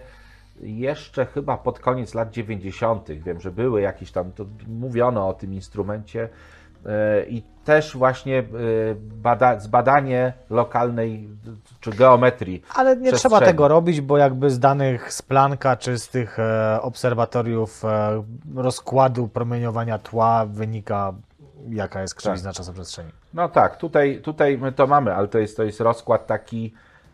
jeszcze 0.62 1.26
chyba 1.26 1.58
pod 1.58 1.80
koniec 1.80 2.14
lat 2.14 2.32
90. 2.32 3.12
Wiem, 3.12 3.42
że 3.42 3.52
były 3.52 3.82
jakieś 3.82 4.12
tam, 4.12 4.32
to 4.32 4.46
mówiono 4.68 5.28
o 5.28 5.34
tym 5.34 5.54
instrumencie 5.54 6.30
i 7.30 7.44
też 7.68 7.98
właśnie 7.98 8.40
e, 8.40 8.44
bada, 8.96 9.60
zbadanie 9.60 10.34
lokalnej 10.50 11.30
czy 11.80 11.92
geometrii. 11.92 12.62
Ale 12.76 12.98
nie 12.98 13.12
trzeba 13.12 13.40
tego 13.40 13.68
robić, 13.68 14.02
bo 14.02 14.18
jakby 14.18 14.50
z 14.50 14.60
danych 14.60 15.14
z 15.14 15.22
Plancka 15.22 15.76
czy 15.76 15.98
z 15.98 16.10
tych 16.10 16.40
e, 16.40 16.80
obserwatoriów 16.82 17.86
e, 17.86 18.24
rozkładu 18.56 19.28
promieniowania 19.28 19.98
tła 19.98 20.46
wynika 20.46 21.14
jaka 21.70 22.02
jest 22.02 22.16
krzywizna 22.16 22.54
czasoprzestrzeni. 22.54 23.12
No 23.34 23.50
tak, 23.50 23.78
tutaj, 23.78 24.22
tutaj 24.24 24.58
my 24.58 24.72
to 24.72 24.88
mamy, 24.88 25.16
ale 25.16 25.28
to 25.28 25.40
jest, 25.40 25.58
to 25.58 25.64
jest 25.64 25.82
rozkład 25.82 26.28
taki 26.28 26.74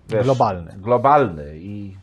wiesz, 0.09 0.23
Globalny. 0.23 0.73
globalny 0.77 1.51
i 1.55 1.97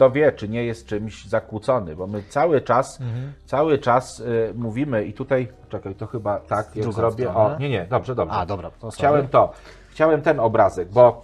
kto 0.00 0.10
wie, 0.10 0.32
czy 0.32 0.48
nie 0.48 0.64
jest 0.64 0.86
czymś 0.86 1.26
zakłócony, 1.26 1.96
bo 1.96 2.06
my 2.06 2.22
cały 2.28 2.60
czas, 2.60 3.00
Mhm. 3.00 3.32
cały 3.46 3.78
czas 3.78 4.20
y, 4.20 4.52
mówimy 4.54 5.04
i 5.04 5.12
tutaj, 5.12 5.48
czekaj, 5.68 5.94
to 5.94 6.06
chyba 6.06 6.38
tak, 6.38 6.76
jak 6.76 6.92
zrobię, 6.92 7.24
stronę. 7.24 7.54
o, 7.56 7.58
nie, 7.58 7.68
nie, 7.70 7.86
dobrze, 7.90 8.14
dobrze. 8.14 8.34
A, 8.34 8.46
dobra, 8.46 8.70
to 8.70 8.90
Chciałem 8.90 9.28
to, 9.28 9.52
chciałem 9.90 10.22
ten 10.22 10.40
obrazek, 10.40 10.88
bo, 10.88 11.22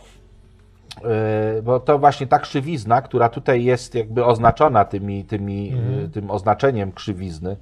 yy, 1.55 1.63
bo 1.63 1.81
to 1.81 1.99
właśnie 1.99 2.27
ta 2.27 2.39
krzywizna, 2.39 3.03
która 3.03 3.29
tutaj 3.29 3.65
jest 3.65 3.95
jakby 3.95 4.25
oznaczona 4.25 4.85
tymi, 4.85 5.25
tymi, 5.25 5.71
yy, 5.71 6.09
tym 6.09 6.31
oznaczeniem 6.31 6.93
krzywizny, 6.93 7.57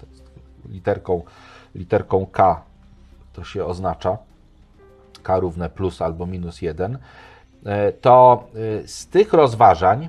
literką, 0.68 1.22
literką 1.74 2.26
K 2.26 2.62
to 3.32 3.44
się 3.44 3.64
oznacza, 3.64 4.18
K 5.22 5.38
równe 5.38 5.70
plus 5.70 6.02
albo 6.02 6.26
minus 6.26 6.62
1, 6.62 6.98
yy, 7.62 7.70
to 8.00 8.44
yy, 8.54 8.88
z 8.88 9.06
tych 9.08 9.32
rozważań 9.32 10.08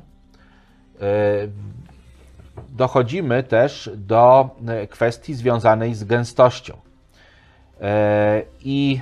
dochodzimy 2.69 3.43
też 3.43 3.89
do 3.95 4.49
yy, 4.61 4.87
kwestii 4.87 5.33
związanej 5.33 5.95
z 5.95 6.03
gęstością. 6.03 6.77
E, 7.81 8.41
I 8.59 9.01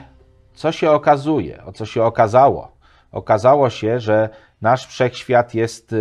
co 0.54 0.72
się 0.72 0.92
okazuje, 0.92 1.64
o 1.66 1.72
co 1.72 1.86
się 1.86 2.04
okazało? 2.04 2.72
Okazało 3.12 3.70
się, 3.70 4.00
że 4.00 4.30
nasz 4.62 4.88
wszechświat 4.88 5.54
jest 5.54 5.96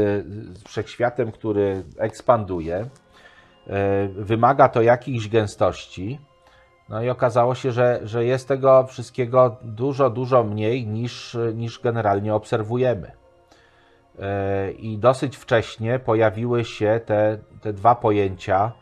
wszechświatem, 0.64 1.32
który 1.32 1.82
ekspanduje, 1.98 2.76
e, 2.76 4.08
wymaga 4.08 4.68
to 4.68 4.82
jakichś 4.82 5.28
gęstości. 5.28 6.20
No 6.88 7.02
i 7.02 7.10
okazało 7.10 7.54
się, 7.54 7.72
że, 7.72 8.00
że 8.04 8.24
jest 8.24 8.48
tego 8.48 8.86
wszystkiego 8.86 9.56
dużo, 9.62 10.10
dużo 10.10 10.44
mniej 10.44 10.86
niż, 10.86 11.36
niż 11.54 11.80
generalnie 11.80 12.34
obserwujemy. 12.34 13.21
E, 14.22 14.72
I 14.72 14.98
dosyć 14.98 15.36
wcześnie 15.36 15.98
pojawiły 15.98 16.64
się 16.64 17.00
te, 17.06 17.38
te 17.60 17.72
dwa 17.72 17.94
pojęcia. 17.94 18.72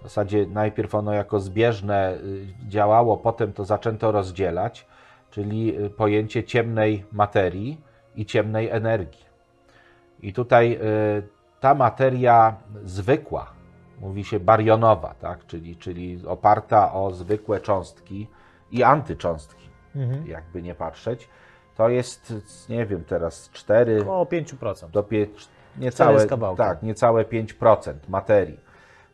W 0.00 0.02
zasadzie 0.02 0.46
najpierw 0.46 0.94
ono 0.94 1.12
jako 1.12 1.40
zbieżne 1.40 2.14
y, 2.14 2.46
działało, 2.68 3.16
potem 3.16 3.52
to 3.52 3.64
zaczęto 3.64 4.12
rozdzielać, 4.12 4.86
czyli 5.30 5.80
y, 5.80 5.90
pojęcie 5.90 6.44
ciemnej 6.44 7.04
materii 7.12 7.80
i 8.14 8.26
ciemnej 8.26 8.70
energii. 8.70 9.24
I 10.22 10.32
tutaj 10.32 10.78
y, 11.18 11.28
ta 11.60 11.74
materia 11.74 12.56
zwykła, 12.84 13.52
mówi 14.00 14.24
się 14.24 14.40
barionowa, 14.40 15.14
tak? 15.14 15.46
czyli, 15.46 15.76
czyli 15.76 16.26
oparta 16.26 16.92
o 16.92 17.10
zwykłe 17.10 17.60
cząstki 17.60 18.26
i 18.70 18.82
antycząstki, 18.82 19.66
Mhm. 19.96 20.26
jakby 20.26 20.62
nie 20.62 20.74
patrzeć, 20.74 21.28
to 21.76 21.88
jest, 21.88 22.32
nie 22.68 22.86
wiem, 22.86 23.04
teraz 23.04 23.50
4 23.52 24.02
Około 24.02 24.24
5%. 24.24 24.90
do 24.90 25.02
pie... 25.02 25.26
niecałe, 25.78 26.20
z 26.20 26.26
kawałkiem. 26.26 26.66
tak, 26.66 26.82
niecałe 26.82 27.24
5% 27.24 27.92
materii. 28.08 28.66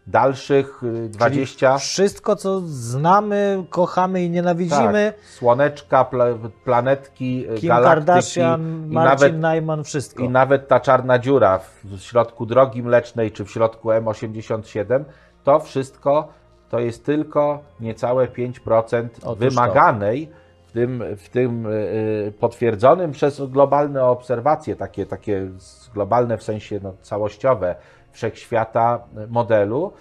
Dalszych 0.06 0.82
y, 0.82 1.08
20 1.08 1.68
Czyli 1.78 1.80
wszystko, 1.80 2.36
co 2.36 2.60
znamy, 2.64 3.64
kochamy 3.70 4.24
i 4.24 4.30
nienawidzimy, 4.30 5.12
tak, 5.16 5.24
słoneczka, 5.24 6.04
pla, 6.04 6.26
planetki, 6.64 7.46
y, 7.50 7.54
Kim 7.54 7.68
galaktyki 7.68 8.06
Kardashian, 8.06 8.88
Marcin 8.88 8.94
nawet, 8.94 9.40
Najman, 9.40 9.84
wszystko. 9.84 10.22
i 10.22 10.28
nawet 10.28 10.68
ta 10.68 10.80
czarna 10.80 11.18
dziura 11.18 11.58
w, 11.58 12.00
środku 12.00 12.46
drogi 12.46 12.82
mlecznej 12.82 13.32
czy 13.32 13.44
w 13.44 13.50
środku 13.50 13.88
M87, 13.88 15.04
to 15.44 15.60
wszystko 15.60 16.28
to 16.70 16.78
jest 16.78 17.04
tylko 17.04 17.62
niecałe 17.80 18.26
5% 18.26 19.08
to. 19.20 19.34
wymaganej 19.34 20.30
w 20.72 20.74
tym, 20.74 21.04
w 21.16 21.28
tym 21.28 21.66
y, 21.66 22.32
potwierdzonym 22.40 23.12
przez 23.12 23.40
globalne 23.40 24.04
obserwacje, 24.04 24.76
takie, 24.76 25.06
takie 25.06 25.48
globalne 25.94 26.38
w 26.38 26.42
sensie 26.42 26.80
no, 26.82 26.94
całościowe 27.02 27.74
wszechświata 28.12 29.04
y, 29.24 29.26
modelu 29.26 29.92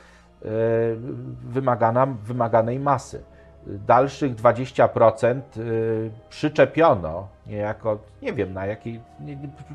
wymagana, 1.43 2.05
wymaganej 2.05 2.79
masy. 2.79 3.23
Dalszych 3.67 4.35
20% 4.35 5.41
y, 5.57 6.11
przyczepiono 6.29 7.27
niejako, 7.47 7.97
nie 8.21 8.33
wiem 8.33 8.53
na 8.53 8.65
jakiej, 8.65 9.01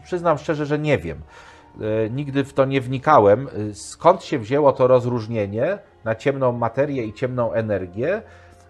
przyznam 0.04 0.38
szczerze, 0.38 0.66
że 0.66 0.78
nie 0.78 0.98
wiem. 0.98 1.22
Nigdy 2.10 2.44
w 2.44 2.52
to 2.52 2.64
nie 2.64 2.80
wnikałem. 2.80 3.48
Skąd 3.72 4.24
się 4.24 4.38
wzięło 4.38 4.72
to 4.72 4.86
rozróżnienie 4.86 5.78
na 6.04 6.14
ciemną 6.14 6.52
materię 6.52 7.04
i 7.04 7.12
ciemną 7.12 7.52
energię? 7.52 8.22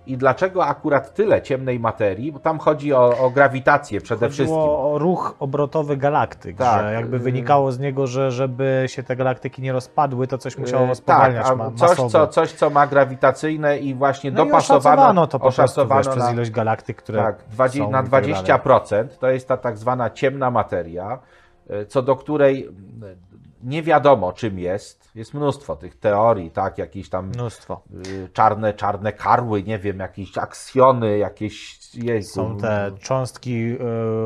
I 0.06 0.16
dlaczego 0.16 0.66
akurat 0.66 1.14
tyle 1.14 1.42
ciemnej 1.42 1.80
materii? 1.80 2.32
Bo 2.32 2.38
tam 2.38 2.58
chodzi 2.58 2.92
o, 2.92 3.18
o 3.18 3.30
grawitację 3.30 4.00
przede 4.00 4.30
wszystkim. 4.30 4.56
Chodziło 4.58 4.92
o 4.92 4.98
ruch 4.98 5.36
obrotowy 5.38 5.96
galaktyk, 5.96 6.56
Tak. 6.56 6.80
że 6.84 6.92
jakby 6.92 7.18
wynikało 7.18 7.72
z 7.72 7.78
niego, 7.78 8.06
że 8.06 8.30
żeby 8.30 8.84
się 8.86 9.02
te 9.02 9.16
galaktyki 9.16 9.62
nie 9.62 9.72
rozpadły, 9.72 10.26
to 10.26 10.38
coś 10.38 10.58
musiało 10.58 10.94
spowalniać 10.94 11.46
tak, 11.46 11.56
ma, 11.58 11.70
coś, 11.70 11.96
co, 12.12 12.26
coś, 12.26 12.52
co 12.52 12.70
ma 12.70 12.86
grawitacyjne 12.86 13.78
i 13.78 13.94
właśnie 13.94 14.30
no 14.30 14.44
i 14.44 14.46
dopasowano, 14.46 14.78
oszacowano 14.78 15.26
to 15.26 15.38
po 15.38 15.52
prostu 15.52 15.86
wiesz, 15.88 16.08
przez 16.08 16.24
na- 16.24 16.32
ilość 16.32 16.50
galaktyk, 16.50 16.96
które 16.96 17.18
Tak, 17.22 17.44
dwadzie- 17.50 17.78
są 17.80 17.90
na 17.90 18.00
i 18.00 18.02
tak 18.02 18.10
dalej. 18.10 18.34
20% 18.34 19.18
to 19.18 19.28
jest 19.30 19.48
ta 19.48 19.56
tak 19.56 19.78
zwana 19.78 20.10
ciemna 20.10 20.50
materia, 20.50 21.18
y, 21.70 21.86
co 21.86 22.02
do 22.02 22.16
której 22.16 22.68
nie 23.66 23.82
wiadomo 23.82 24.32
czym 24.32 24.58
jest. 24.58 25.10
Jest 25.14 25.34
mnóstwo 25.34 25.76
tych 25.76 25.98
teorii, 25.98 26.50
tak, 26.50 26.78
jakieś 26.78 27.08
tam 27.10 27.28
Mnóstwo. 27.28 27.82
y, 28.06 28.28
czarne, 28.32 28.74
czarne 28.74 29.12
karły, 29.12 29.62
nie 29.62 29.78
wiem, 29.78 29.98
jakieś 29.98 30.38
aksjony, 30.38 31.18
jakieś 31.18 31.78
jejku, 31.94 32.28
Są 32.28 32.56
te 32.56 32.90
cząstki, 33.00 33.60
yy, 33.60 33.78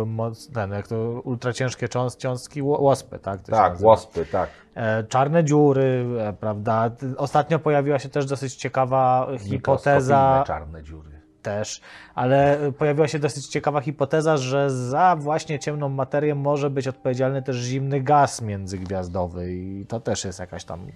moc, 0.06 0.50
ten, 0.50 0.70
jak 0.70 0.88
to 0.88 0.96
ultraciężkie 1.24 1.88
cząst, 1.88 2.18
cząstki 2.18 2.62
ło- 2.62 2.80
łospy, 2.80 3.18
tak? 3.18 3.42
Tak, 3.42 3.80
łospy, 3.80 4.26
tak. 4.26 4.50
E, 4.74 5.04
Czarne 5.04 5.44
dziury, 5.44 6.06
e, 6.20 6.32
prawda? 6.32 6.90
Ostatnio 7.16 7.58
pojawiła 7.58 7.98
się 7.98 8.08
też 8.08 8.26
dosyć 8.26 8.54
ciekawa 8.56 9.26
hipoteza, 9.38 10.44
czarne 10.46 10.82
dziury. 10.82 11.19
Też, 11.42 11.80
ale 12.14 12.58
pojawiła 12.78 13.08
się 13.08 13.18
dosyć 13.18 13.46
ciekawa 13.46 13.80
hipoteza, 13.80 14.36
że 14.36 14.70
za 14.70 15.16
właśnie 15.16 15.58
ciemną 15.58 15.88
materię 15.88 16.34
może 16.34 16.70
być 16.70 16.88
odpowiedzialny 16.88 17.42
też 17.42 17.56
zimny 17.56 18.00
gaz 18.00 18.42
międzygwiazdowy 18.42 19.52
i 19.52 19.86
to 19.86 20.00
też 20.00 20.24
jest 20.24 20.38
jakaś 20.38 20.64
tam 20.64 20.86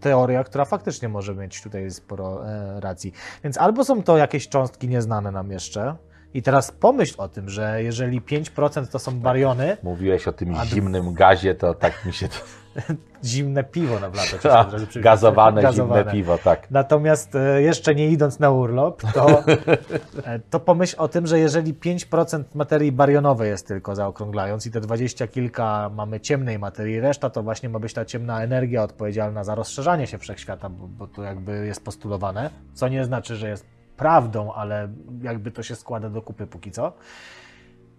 teoria, 0.00 0.44
która 0.44 0.64
faktycznie 0.64 1.08
może 1.08 1.34
mieć 1.34 1.62
tutaj 1.62 1.90
sporo 1.90 2.48
e, 2.48 2.80
racji. 2.80 3.12
Więc 3.44 3.58
albo 3.58 3.84
są 3.84 4.02
to 4.02 4.16
jakieś 4.16 4.48
cząstki 4.48 4.88
nieznane 4.88 5.30
nam 5.30 5.50
jeszcze 5.50 5.96
i 6.34 6.42
teraz 6.42 6.70
pomyśl 6.70 7.14
o 7.18 7.28
tym, 7.28 7.48
że 7.48 7.82
jeżeli 7.82 8.20
5% 8.20 8.86
to 8.88 8.98
są 8.98 9.20
bariony, 9.20 9.76
Mówiłeś 9.82 10.28
o 10.28 10.32
tym 10.32 10.54
A 10.54 10.66
zimnym 10.66 11.14
gazie, 11.14 11.54
to 11.54 11.74
tak 11.74 12.04
mi 12.06 12.12
się 12.12 12.28
to... 12.28 12.36
zimne 13.24 13.64
piwo 13.64 14.00
na 14.00 14.10
blato. 14.10 14.58
A, 14.58 14.66
gazowane, 15.00 15.72
zimne 15.72 16.04
piwo, 16.04 16.38
tak. 16.38 16.70
Natomiast 16.70 17.34
e, 17.34 17.62
jeszcze 17.62 17.94
nie 17.94 18.08
idąc 18.08 18.38
na 18.38 18.50
urlop, 18.50 19.02
to, 19.14 19.44
e, 20.24 20.38
to 20.50 20.60
pomyśl 20.60 20.94
o 20.98 21.08
tym, 21.08 21.26
że 21.26 21.38
jeżeli 21.38 21.74
5% 21.74 22.44
materii 22.54 22.92
barionowej 22.92 23.50
jest 23.50 23.66
tylko 23.66 23.94
zaokrąglając 23.94 24.66
i 24.66 24.70
te 24.70 24.80
20 24.80 25.26
kilka 25.26 25.90
mamy 25.94 26.20
ciemnej 26.20 26.58
materii, 26.58 27.00
reszta 27.00 27.30
to 27.30 27.42
właśnie 27.42 27.68
ma 27.68 27.78
być 27.78 27.92
ta 27.92 28.04
ciemna 28.04 28.42
energia 28.42 28.82
odpowiedzialna 28.82 29.44
za 29.44 29.54
rozszerzanie 29.54 30.06
się 30.06 30.18
wszechświata, 30.18 30.68
bo, 30.68 30.88
bo 30.88 31.06
to 31.06 31.22
jakby 31.22 31.66
jest 31.66 31.84
postulowane, 31.84 32.50
co 32.74 32.88
nie 32.88 33.04
znaczy, 33.04 33.36
że 33.36 33.48
jest 33.48 33.66
prawdą, 33.96 34.52
ale 34.52 34.88
jakby 35.22 35.50
to 35.50 35.62
się 35.62 35.74
składa 35.74 36.10
do 36.10 36.22
kupy 36.22 36.46
póki 36.46 36.70
co, 36.70 36.92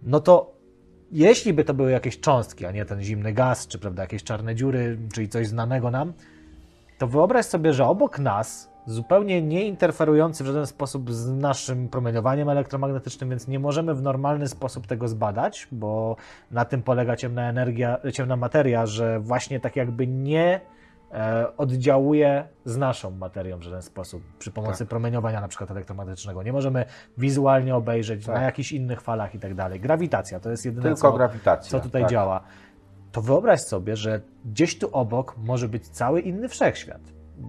no 0.04 0.20
to 0.20 0.59
jeśli 1.12 1.54
by 1.54 1.64
to 1.64 1.74
były 1.74 1.92
jakieś 1.92 2.20
cząstki, 2.20 2.66
a 2.66 2.72
nie 2.72 2.86
ten 2.86 3.02
zimny 3.02 3.34
gaz, 3.34 3.68
czy 3.68 3.80
prawda, 3.80 4.02
jakieś 4.02 4.24
czarne 4.24 4.56
dziury, 4.56 4.98
czyli 5.14 5.30
coś 5.30 5.48
znanego 5.48 5.92
nam, 5.92 6.14
to 6.98 7.08
wyobraź 7.08 7.46
sobie, 7.46 7.74
że 7.74 7.86
obok 7.86 8.20
nas, 8.20 8.70
zupełnie 8.86 9.42
nie 9.42 9.66
interferujący 9.66 10.44
w 10.44 10.48
żaden 10.48 10.68
sposób 10.68 11.14
z 11.14 11.30
naszym 11.30 11.90
promieniowaniem 11.90 12.50
elektromagnetycznym, 12.50 13.30
więc 13.30 13.48
nie 13.48 13.60
możemy 13.60 13.96
w 13.96 14.02
normalny 14.02 14.48
sposób 14.48 14.88
tego 14.88 15.08
zbadać, 15.08 15.68
bo 15.72 16.16
na 16.52 16.66
tym 16.66 16.84
polega 16.84 17.16
ciemna 17.16 17.50
energia, 17.50 17.98
ciemna 18.14 18.36
materia, 18.36 18.86
że 18.86 19.20
właśnie 19.20 19.60
tak 19.60 19.76
jakby 19.76 20.08
nie 20.08 20.62
oddziałuje 21.58 22.48
z 22.66 22.78
naszą 22.78 23.12
materią 23.12 23.58
w 23.58 23.62
żaden 23.62 23.82
sposób 23.82 24.24
przy 24.40 24.52
pomocy 24.52 24.86
promieniowania 24.86 25.42
na 25.42 25.48
przykład 25.48 25.72
elektromagnetycznego. 25.72 26.44
Nie 26.44 26.54
możemy 26.54 26.86
wizualnie 27.18 27.76
obejrzeć 27.76 28.26
Tak. 28.26 28.36
na 28.36 28.42
jakichś 28.42 28.72
innych 28.72 29.02
falach 29.02 29.36
i 29.36 29.40
tak 29.40 29.54
dalej. 29.56 29.80
Grawitacja 29.80 30.40
to 30.40 30.52
jest 30.52 30.66
jedyne, 30.66 30.84
Tylko 30.84 31.18
co, 31.40 31.58
co 31.60 31.80
tutaj 31.80 32.02
tak. 32.02 32.12
działa. 32.12 32.42
To 33.12 33.22
wyobraź 33.22 33.62
sobie, 33.62 33.96
że 33.96 34.22
gdzieś 34.46 34.80
tu 34.80 34.90
obok 34.92 35.36
może 35.38 35.68
być 35.68 35.88
cały 35.88 36.22
inny 36.22 36.48
wszechświat. 36.50 37.02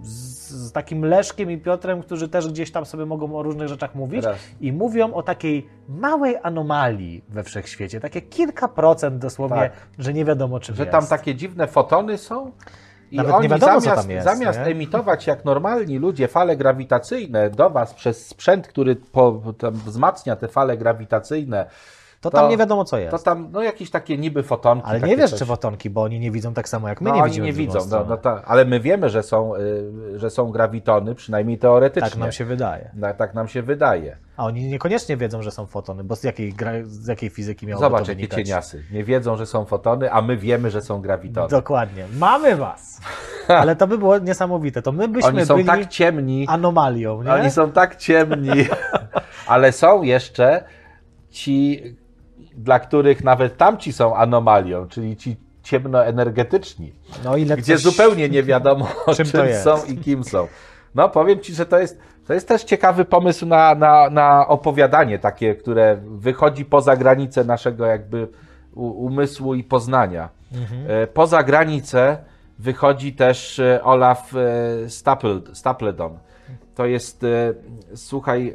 Z, 0.02 0.50
z 0.50 0.72
takim 0.72 1.04
Leszkiem 1.04 1.50
i 1.50 1.58
Piotrem, 1.58 2.02
którzy 2.02 2.28
też 2.28 2.48
gdzieś 2.48 2.72
tam 2.72 2.86
sobie 2.86 3.06
mogą 3.06 3.36
o 3.36 3.42
różnych 3.42 3.68
rzeczach 3.68 3.94
mówić 3.94 4.22
Teraz. 4.22 4.38
i 4.60 4.72
mówią 4.72 5.12
o 5.14 5.22
takiej 5.22 5.66
małej 5.88 6.36
anomalii 6.42 7.24
we 7.28 7.44
wszechświecie, 7.44 8.00
takie 8.00 8.22
kilka 8.22 8.68
procent 8.68 9.18
dosłownie, 9.18 9.56
Tak. 9.56 9.72
że 9.98 10.12
nie 10.12 10.24
wiadomo 10.24 10.60
czym 10.60 10.74
Że 10.74 10.82
jest. 10.82 10.92
tam 10.92 11.06
takie 11.06 11.34
dziwne 11.34 11.66
fotony 11.66 12.18
są. 12.18 12.50
I 13.10 13.16
Nawet 13.16 13.32
nie 13.32 13.38
oni 13.38 13.48
wiadomo, 13.48 13.74
co 13.74 13.80
zamiast, 13.80 14.02
tam 14.02 14.10
jest, 14.10 14.24
zamiast 14.24 14.58
nie? 14.58 14.64
emitować 14.64 15.26
jak 15.26 15.44
normalni 15.44 15.98
ludzie 15.98 16.28
fale 16.28 16.56
grawitacyjne 16.56 17.50
do 17.50 17.70
Was 17.70 17.94
przez 17.94 18.26
sprzęt, 18.26 18.68
który 18.68 18.96
po, 18.96 19.42
wzmacnia 19.72 20.36
te 20.36 20.48
fale 20.48 20.76
grawitacyjne, 20.76 21.66
to 22.20 22.30
to- 22.30 22.36
tam 22.36 22.50
nie 22.50 22.56
wiadomo 22.56 22.84
co 22.84 22.98
jest. 22.98 23.10
to 23.10 23.18
tam 23.18 23.48
no, 23.52 23.62
jakieś 23.62 23.90
takie 23.90 24.18
niby 24.18 24.42
fotonki. 24.42 24.86
Ale 24.86 25.00
nie 25.00 25.16
wiesz, 25.16 25.30
coś. 25.30 25.38
czy 25.38 25.46
fotonki, 25.46 25.90
bo 25.90 26.02
oni 26.02 26.20
nie 26.20 26.30
widzą 26.30 26.54
tak 26.54 26.68
samo 26.68 26.88
jak 26.88 27.00
my 27.00 27.10
no, 27.10 27.16
nie 27.16 27.22
oni 27.22 27.30
widzimy 27.30 27.46
nie 27.46 27.52
w 27.52 27.56
drugą 27.56 27.72
widzą, 27.72 27.98
no, 27.98 28.04
no, 28.08 28.16
ta, 28.16 28.42
ale 28.44 28.64
my 28.64 28.80
wiemy, 28.80 29.10
że 29.10 29.22
są, 29.22 29.54
y, 29.54 30.18
że 30.18 30.30
są 30.30 30.50
grawitony, 30.50 31.14
przynajmniej 31.14 31.58
teoretycznie. 31.58 32.10
Tak 32.10 32.18
nam 32.18 32.32
się 32.32 32.44
wydaje. 32.44 32.90
No, 32.94 33.14
tak 33.14 33.34
nam 33.34 33.48
się 33.48 33.62
wydaje. 33.62 34.16
A 34.36 34.44
oni 34.44 34.64
niekoniecznie 34.64 35.16
wiedzą, 35.16 35.42
że 35.42 35.50
są 35.50 35.66
fotony, 35.66 36.04
bo 36.04 36.16
z 36.16 36.24
jakiej, 36.24 36.54
z 36.84 37.06
jakiej 37.06 37.30
fizyki 37.30 37.66
miałoby 37.66 37.86
Zobacz, 37.86 38.04
to 38.04 38.10
jakie 38.10 38.14
wynikać? 38.14 38.46
cieniasy. 38.46 38.84
Nie 38.92 39.04
wiedzą, 39.04 39.36
że 39.36 39.46
są 39.46 39.64
fotony, 39.64 40.12
a 40.12 40.22
my 40.22 40.36
wiemy, 40.36 40.70
że 40.70 40.82
są 40.82 41.00
grawitony. 41.00 41.48
Dokładnie. 41.48 42.06
Mamy 42.18 42.56
was! 42.56 43.00
Ale 43.48 43.76
to 43.76 43.86
by 43.86 43.98
było 43.98 44.18
niesamowite. 44.18 44.82
To 44.82 44.92
my 44.92 45.08
byśmy 45.08 45.28
Oni 45.28 45.46
są 45.46 45.54
byli 45.54 45.66
tak 45.66 45.88
ciemni, 45.88 46.46
anomalią, 46.48 47.22
nie? 47.22 47.32
Oni 47.32 47.50
są 47.50 47.72
tak 47.72 47.96
ciemni, 47.96 48.64
ale 49.46 49.72
są 49.72 50.02
jeszcze 50.02 50.64
ci, 51.30 51.82
dla 52.62 52.78
których 52.78 53.24
nawet 53.24 53.56
tamci 53.56 53.92
są 53.92 54.16
anomalią, 54.16 54.86
czyli 54.88 55.16
ci 55.16 55.36
ciemnoenergetyczni, 55.62 56.92
no, 57.24 57.36
ile 57.36 57.56
gdzie 57.56 57.74
coś- 57.74 57.82
zupełnie 57.82 58.28
nie 58.28 58.42
wiadomo 58.42 58.86
czym, 59.16 59.26
Czym 59.26 59.54
są 59.64 59.84
i 59.84 59.96
kim 59.98 60.24
są. 60.24 60.46
No 60.94 61.08
powiem 61.08 61.40
Ci, 61.40 61.54
że 61.54 61.66
to 61.66 61.78
jest, 61.78 61.98
to 62.26 62.34
jest 62.34 62.48
też 62.48 62.64
ciekawy 62.64 63.04
pomysł 63.04 63.46
na, 63.46 63.74
na, 63.74 64.10
na 64.10 64.48
opowiadanie 64.48 65.18
takie, 65.18 65.54
które 65.54 65.96
wychodzi 66.06 66.64
poza 66.64 66.96
granicę 66.96 67.44
naszego 67.44 67.86
jakby 67.86 68.28
umysłu 68.74 69.54
i 69.54 69.64
poznania. 69.64 70.28
E, 70.88 71.06
Poza 71.06 71.42
granicę 71.42 72.18
wychodzi 72.58 73.12
też 73.12 73.58
e, 73.58 73.84
Olaf 73.84 74.34
e, 74.34 74.38
Stapl- 74.86 75.54
Stapledon. 75.54 76.18
To 76.74 76.86
jest, 76.86 77.26
słuchaj, 77.94 78.54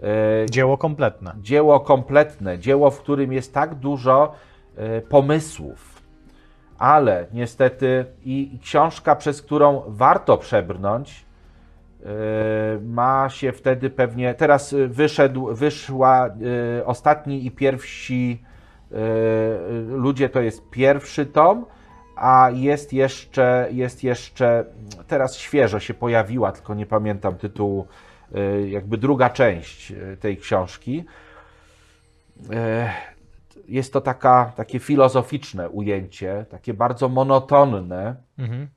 E, 0.03 0.45
Dzieło 0.49 0.78
kompletne. 0.78 1.34
dzieło 1.41 1.80
kompletne, 1.80 2.60
dzieło, 2.60 2.91
w 2.91 2.99
którym 2.99 3.34
jest 3.34 3.53
tak 3.53 3.76
dużo 3.76 4.34
e, 4.76 5.02
pomysłów, 5.02 6.02
ale 6.78 7.28
niestety 7.34 8.06
i, 8.24 8.60
książka, 8.62 9.16
przez 9.16 9.41
którą 9.41 9.84
warto 9.88 10.38
przebrnąć, 10.38 11.26
e, 12.03 12.06
ma 12.84 13.30
się 13.30 13.52
wtedy 13.52 13.90
pewnie. 13.90 14.34
Teraz 14.34 14.76
wyszedł, 14.88 15.56
wyszła 15.56 16.30
ostatni 16.86 17.45
i 17.45 17.52
pierwsi 17.52 18.44
ludzie, 19.88 20.30
to 20.30 20.41
jest 20.41 20.70
pierwszy 20.70 21.26
tom. 21.26 21.66
A 22.22 22.49
jest 22.53 22.93
jeszcze, 22.93 23.68
jest 23.72 24.03
jeszcze, 24.03 24.65
teraz 25.07 25.38
świeżo 25.38 25.80
się 25.80 25.93
pojawiła, 25.93 26.52
tylko 26.52 26.73
nie 26.73 26.85
pamiętam 26.85 27.35
tytułu, 27.35 27.88
e, 28.35 28.69
jakby 28.69 28.98
druga 28.98 29.30
część 29.30 29.91
e, 29.91 30.18
tej 30.18 30.38
książki. 30.38 31.06
E, 32.53 32.89
Jest 33.68 33.93
to 33.93 34.02
taka, 34.02 34.52
takie 34.56 34.80
filozoficzne 34.80 35.69
ujęcie, 35.69 36.45
takie 36.49 36.73
bardzo 36.73 37.10
monotonne, 37.10 38.15
Mhm. 38.39 38.68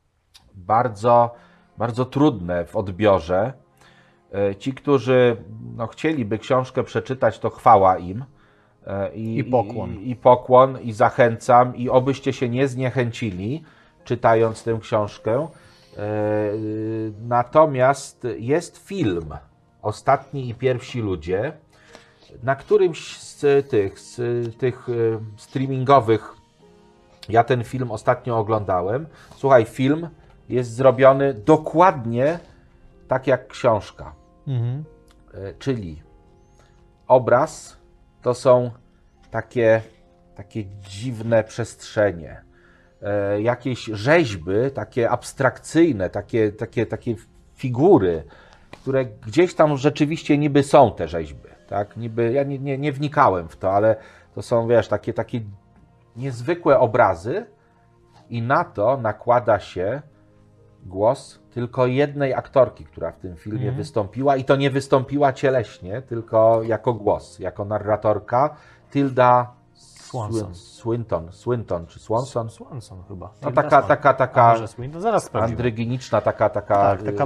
bardzo, 0.55 1.35
bardzo 1.79 2.05
trudne 2.05 2.65
w 2.65 2.77
odbiorze. 2.77 3.53
Ci, 4.59 4.73
którzy 4.73 5.37
no, 5.77 5.87
chcieliby 5.87 6.39
książkę 6.39 6.83
przeczytać, 6.85 7.39
to 7.39 7.51
chwała 7.51 7.99
im. 7.99 8.25
E, 8.87 9.15
I 9.15 9.45
pokłon. 9.45 10.01
I, 10.01 10.11
I 10.11 10.17
pokłon, 10.17 10.81
i 10.81 10.93
zachęcam, 10.93 11.77
i 11.77 11.89
obyście 11.89 12.33
się 12.33 12.49
nie 12.49 12.69
zniechęcili, 12.69 13.65
czytając 14.05 14.65
tę 14.65 14.79
książkę. 14.81 15.49
E, 15.97 16.09
natomiast 17.29 18.27
jest 18.39 18.79
film 18.79 19.35
Ostatni 19.83 20.49
i 20.49 20.55
pierwsi 20.55 21.01
ludzie, 21.01 21.53
na 22.43 22.57
którymś 22.57 23.19
z 23.19 23.69
tych, 23.69 24.01
z 24.01 24.57
tych 24.57 24.89
e, 24.89 24.93
streamingowych 25.37 26.35
ja 27.29 27.45
ten 27.45 27.65
film 27.65 27.91
ostatnio 27.91 28.39
oglądałem. 28.39 29.07
Słuchaj, 29.37 29.65
film 29.65 30.09
jest 30.49 30.75
zrobiony 30.75 31.35
dokładnie 31.35 32.39
tak 33.09 33.27
jak 33.27 33.49
książka. 33.49 34.15
Mhm. 34.47 34.85
Czyli 35.59 36.03
obraz 37.07 37.77
to 38.25 38.35
są 38.35 38.71
takie, 39.31 39.81
takie 40.35 40.65
dziwne 40.65 41.45
przestrzenie, 41.45 42.43
e, 43.03 43.43
jakieś 43.43 43.85
rzeźby, 43.85 44.71
takie 44.75 45.11
abstrakcyjne, 45.11 46.11
takie, 46.11 46.53
takie, 46.53 46.87
takie 46.87 47.15
figury, 47.55 48.25
które 48.71 49.05
gdzieś 49.05 49.55
tam 49.55 49.77
rzeczywiście 49.77 50.39
niby 50.39 50.63
są 50.63 50.93
te 50.93 51.09
rzeźby. 51.09 51.49
Tak? 51.69 51.97
Niby, 51.97 52.33
ja 52.33 52.43
nie, 52.43 52.59
nie, 52.59 52.79
nie 52.79 52.93
wnikałem 52.93 53.49
w 53.49 53.57
to, 53.57 53.73
ale 53.73 53.97
to 54.35 54.43
są, 54.43 54.69
wiesz, 54.69 54.89
takie, 54.89 55.13
takie 55.13 55.41
niezwykłe 56.17 56.79
obrazy 56.79 57.47
i 58.31 58.43
na 58.43 58.65
to 58.65 58.97
nakłada 58.97 59.61
się 59.61 60.03
głos 60.87 61.41
tylko 61.55 61.87
jednej 61.87 62.35
aktorki, 62.35 62.85
która 62.85 63.13
w 63.13 63.19
tym 63.19 63.37
filmie 63.37 63.73
wystąpiła 63.73 64.37
i 64.37 64.45
to 64.45 64.57
nie 64.57 64.71
wystąpiła 64.71 65.33
cieleśnie, 65.33 66.03
tylko 66.03 66.63
jako 66.63 66.95
głos, 66.95 67.39
jako 67.39 67.65
narratorka 67.65 68.57
Tilda 68.91 69.53
Swanson. 70.05 70.53
Swin- 70.53 70.55
Swinton, 70.55 71.33
Swinton 71.33 71.87
czy 71.87 71.99
Swanson? 72.01 72.51
Swanson 72.51 73.03
chyba. 73.09 73.27
No 73.27 73.33
Tilda 73.49 73.63
taka, 73.63 73.83
taka, 73.83 74.11
A 74.11 74.15
taka 74.15 74.49
może 74.53 74.69
Swinton? 74.69 75.01
Zaraz 75.03 75.25
sprawdzimy. 75.25 75.57
andryginiczna, 75.57 76.21
taka, 76.21 76.49
taka... 76.51 76.75
Tak, 76.75 77.03
taka 77.03 77.25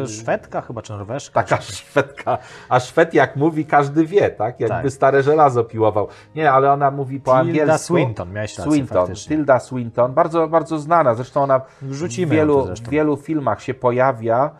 yy, 0.00 0.08
Szwedka 0.08 0.60
chyba, 0.60 0.82
czy 0.82 0.92
Norweszka. 0.92 1.42
Taka 1.42 1.60
Szwedka. 1.62 2.38
A 2.68 2.80
Szwed 2.80 3.14
jak 3.14 3.36
mówi, 3.36 3.66
każdy 3.66 4.06
wie, 4.06 4.30
tak? 4.30 4.60
Jakby 4.60 4.82
Tak. 4.82 4.92
stare 4.92 5.22
żelazo 5.22 5.64
piłował. 5.64 6.08
Nie, 6.34 6.52
ale 6.52 6.72
ona 6.72 6.90
mówi 6.90 7.20
po 7.20 7.30
Tilda 7.30 7.40
angielsku. 7.40 7.78
Swinton, 7.94 8.32
miałeś 8.32 8.58
rację, 8.58 8.72
Swinton, 8.72 8.98
faktycznie. 8.98 9.36
Tilda 9.36 9.60
Swinton. 9.60 10.14
Bardzo, 10.14 10.48
bardzo 10.48 10.78
znana. 10.78 11.14
Zresztą 11.14 11.42
ona 11.42 11.60
Wrzucimy 11.82 12.26
w 12.26 12.30
wielu, 12.30 12.64
w 12.74 12.88
wielu 12.88 13.16
filmach 13.16 13.62
się 13.62 13.74
pojawia. 13.74 14.50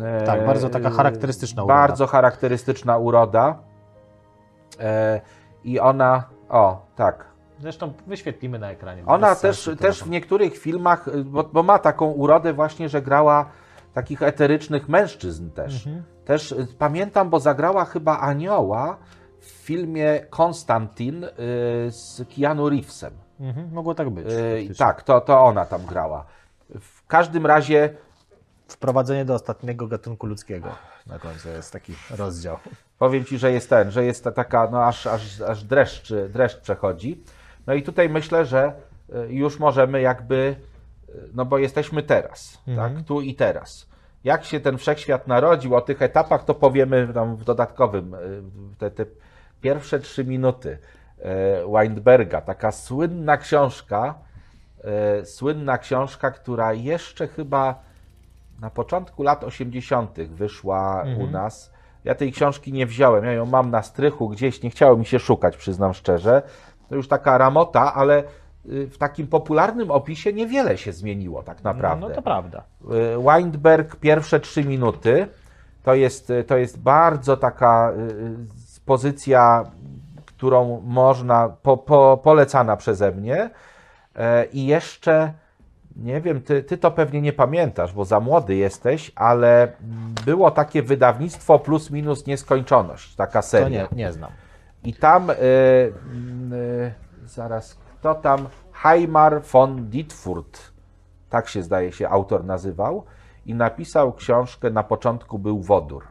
E, 0.00 0.22
Tak, 0.24 0.46
bardzo 0.46 0.68
taka 0.68 0.90
charakterystyczna 0.90 1.62
uroda. 1.64 1.74
Bardzo 1.80 2.06
charakterystyczna 2.06 2.98
uroda. 2.98 3.58
E, 4.80 5.20
I 5.64 5.80
ona, 5.80 6.24
o, 6.50 6.86
tak, 6.96 7.30
Zresztą 7.60 7.92
wyświetlimy 8.06 8.58
na 8.58 8.70
ekranie. 8.70 9.02
ona 9.06 9.34
też, 9.36 9.70
też 9.78 10.04
w 10.04 10.10
niektórych 10.10 10.58
filmach, 10.58 11.08
y, 11.08 11.24
bo, 11.24 11.44
bo 11.44 11.62
ma 11.62 11.78
taką 11.78 12.10
urodę 12.10 12.52
właśnie, 12.52 12.88
że 12.88 13.02
grała 13.02 13.50
takich 13.94 14.22
eterycznych 14.22 14.88
mężczyzn 14.88 15.50
też. 15.50 15.86
Mhm. 15.86 16.04
Też 16.24 16.52
y, 16.52 16.66
pamiętam, 16.78 17.30
bo 17.30 17.40
zagrała 17.40 17.84
chyba 17.84 18.18
anioła 18.18 18.96
w 19.40 19.44
filmie 19.44 20.20
Konstantin 20.30 21.24
y, 21.24 21.28
z 21.90 22.22
Keanu 22.36 22.68
Reevesem. 22.68 23.12
Mhm, 23.40 23.72
mogło 23.72 23.94
tak 23.94 24.10
być. 24.10 24.26
Y, 24.26 24.74
tak, 24.78 25.02
to, 25.02 25.20
to 25.20 25.40
ona 25.40 25.64
tam 25.64 25.86
grała. 25.86 26.24
W 26.80 27.06
każdym 27.06 27.46
razie 27.46 27.94
Wprowadzenie 28.70 29.24
do 29.24 29.34
ostatniego 29.34 29.86
gatunku 29.86 30.26
ludzkiego. 30.26 30.68
Na 31.06 31.18
końcu 31.18 31.48
jest 31.48 31.72
taki 31.72 31.94
rozdział. 32.10 32.56
Powiem 33.00 33.24
Ci, 33.24 33.38
że 33.38 33.52
jest 33.52 33.70
ten, 33.70 33.90
że 33.90 34.04
jest 34.04 34.24
ta 34.24 34.32
taka, 34.32 34.68
no 34.72 34.84
aż, 34.84 35.06
aż, 35.06 35.40
aż 35.40 35.64
dreszcz, 35.64 36.12
dreszcz 36.28 36.60
przechodzi. 36.60 37.24
No 37.66 37.74
i 37.74 37.82
tutaj 37.82 38.08
myślę, 38.08 38.44
że 38.44 38.72
y, 39.28 39.32
już 39.32 39.58
możemy 39.58 40.00
jakby, 40.00 40.56
y, 41.08 41.12
no 41.34 41.44
bo 41.44 41.58
jesteśmy 41.58 42.02
teraz, 42.02 42.58
Mhm. 42.66 42.94
tak, 42.94 43.04
tu 43.04 43.20
i 43.20 43.34
teraz. 43.34 43.88
Jak 44.24 44.44
się 44.44 44.60
ten 44.60 44.78
wszechświat 44.78 45.28
narodził, 45.28 45.76
o 45.76 45.80
tych 45.80 46.02
etapach, 46.02 46.44
to 46.44 46.54
powiemy 46.54 47.08
tam 47.14 47.36
w 47.36 47.44
dodatkowym, 47.44 48.14
y, 48.14 48.42
te, 48.78 48.90
te 48.90 49.06
pierwsze 49.60 50.00
trzy 50.00 50.24
minuty 50.24 50.78
Weinberga, 51.72 52.40
taka 52.40 52.72
słynna 52.72 53.36
książka, 53.36 54.14
słynna 55.24 55.78
książka, 55.78 56.30
która 56.30 56.72
jeszcze 56.72 57.28
chyba 57.28 57.82
na 58.60 58.70
początku 58.70 59.22
lat 59.22 59.44
80. 59.44 60.18
wyszła 60.28 61.04
u 61.18 61.26
nas. 61.26 61.69
Ja 62.04 62.14
tej 62.14 62.32
książki 62.32 62.72
nie 62.72 62.86
wziąłem, 62.86 63.24
ja 63.24 63.32
ją 63.32 63.46
mam 63.46 63.70
na 63.70 63.82
strychu 63.82 64.28
gdzieś, 64.28 64.62
nie 64.62 64.70
chciało 64.70 64.96
mi 64.96 65.06
się 65.06 65.18
szukać, 65.18 65.56
przyznam 65.56 65.94
szczerze. 65.94 66.42
To 66.88 66.94
już 66.94 67.08
taka 67.08 67.38
ramota, 67.38 67.94
ale 67.94 68.24
y, 68.66 68.86
w 68.86 68.98
takim 68.98 69.26
popularnym 69.26 69.90
opisie 69.90 70.32
niewiele 70.32 70.78
się 70.78 70.92
zmieniło 70.92 71.42
tak 71.42 71.64
naprawdę. 71.64 72.08
No 72.08 72.14
to 72.14 72.22
prawda. 72.22 72.62
Y, 72.84 73.22
Weinberg 73.22 73.96
pierwsze 73.96 74.40
trzy 74.40 74.64
minuty 74.64 75.26
to 75.82 75.94
jest, 75.94 76.30
y, 76.30 76.44
to 76.44 76.56
jest 76.56 76.78
bardzo 76.78 77.36
taka 77.36 77.92
pozycja, 78.86 79.64
którą 80.26 80.80
można, 80.84 81.48
po, 81.48 81.76
po, 81.76 82.20
polecana 82.24 82.76
przeze 82.76 83.12
mnie. 83.12 83.50
E, 84.16 84.44
I 84.44 84.66
jeszcze, 84.66 85.32
nie 85.96 86.20
wiem, 86.20 86.42
ty, 86.42 86.62
ty 86.62 86.78
to 86.78 86.90
pewnie 86.90 87.20
nie 87.20 87.32
pamiętasz, 87.32 87.92
bo 87.92 88.04
za 88.04 88.20
młody 88.20 88.54
jesteś, 88.54 89.12
ale 89.14 89.72
było 90.24 90.50
takie 90.50 90.82
wydawnictwo 90.82 91.58
plus 91.58 91.90
minus 91.90 92.26
nieskończoność, 92.26 93.14
taka 93.14 93.42
To 93.42 93.48
seria. 93.48 93.82
nie, 93.92 93.96
nie 93.96 94.12
znam. 94.12 94.30
I 94.84 94.94
tam, 94.94 95.30
y, 95.30 95.34
y, 95.34 95.92
zaraz, 97.24 97.74
kto 97.74 98.14
tam? 98.14 98.48
Heimar 98.72 99.42
von 99.42 99.90
Dietfurt, 99.90 100.60
tak 101.30 101.48
się 101.48 101.62
zdaje 101.62 101.92
się 101.92 102.08
autor 102.08 102.44
nazywał, 102.44 103.04
i 103.46 103.54
napisał 103.54 104.12
książkę, 104.12 104.70
na 104.70 104.82
początku 104.82 105.38
był 105.38 105.60
wodór. 105.60 106.04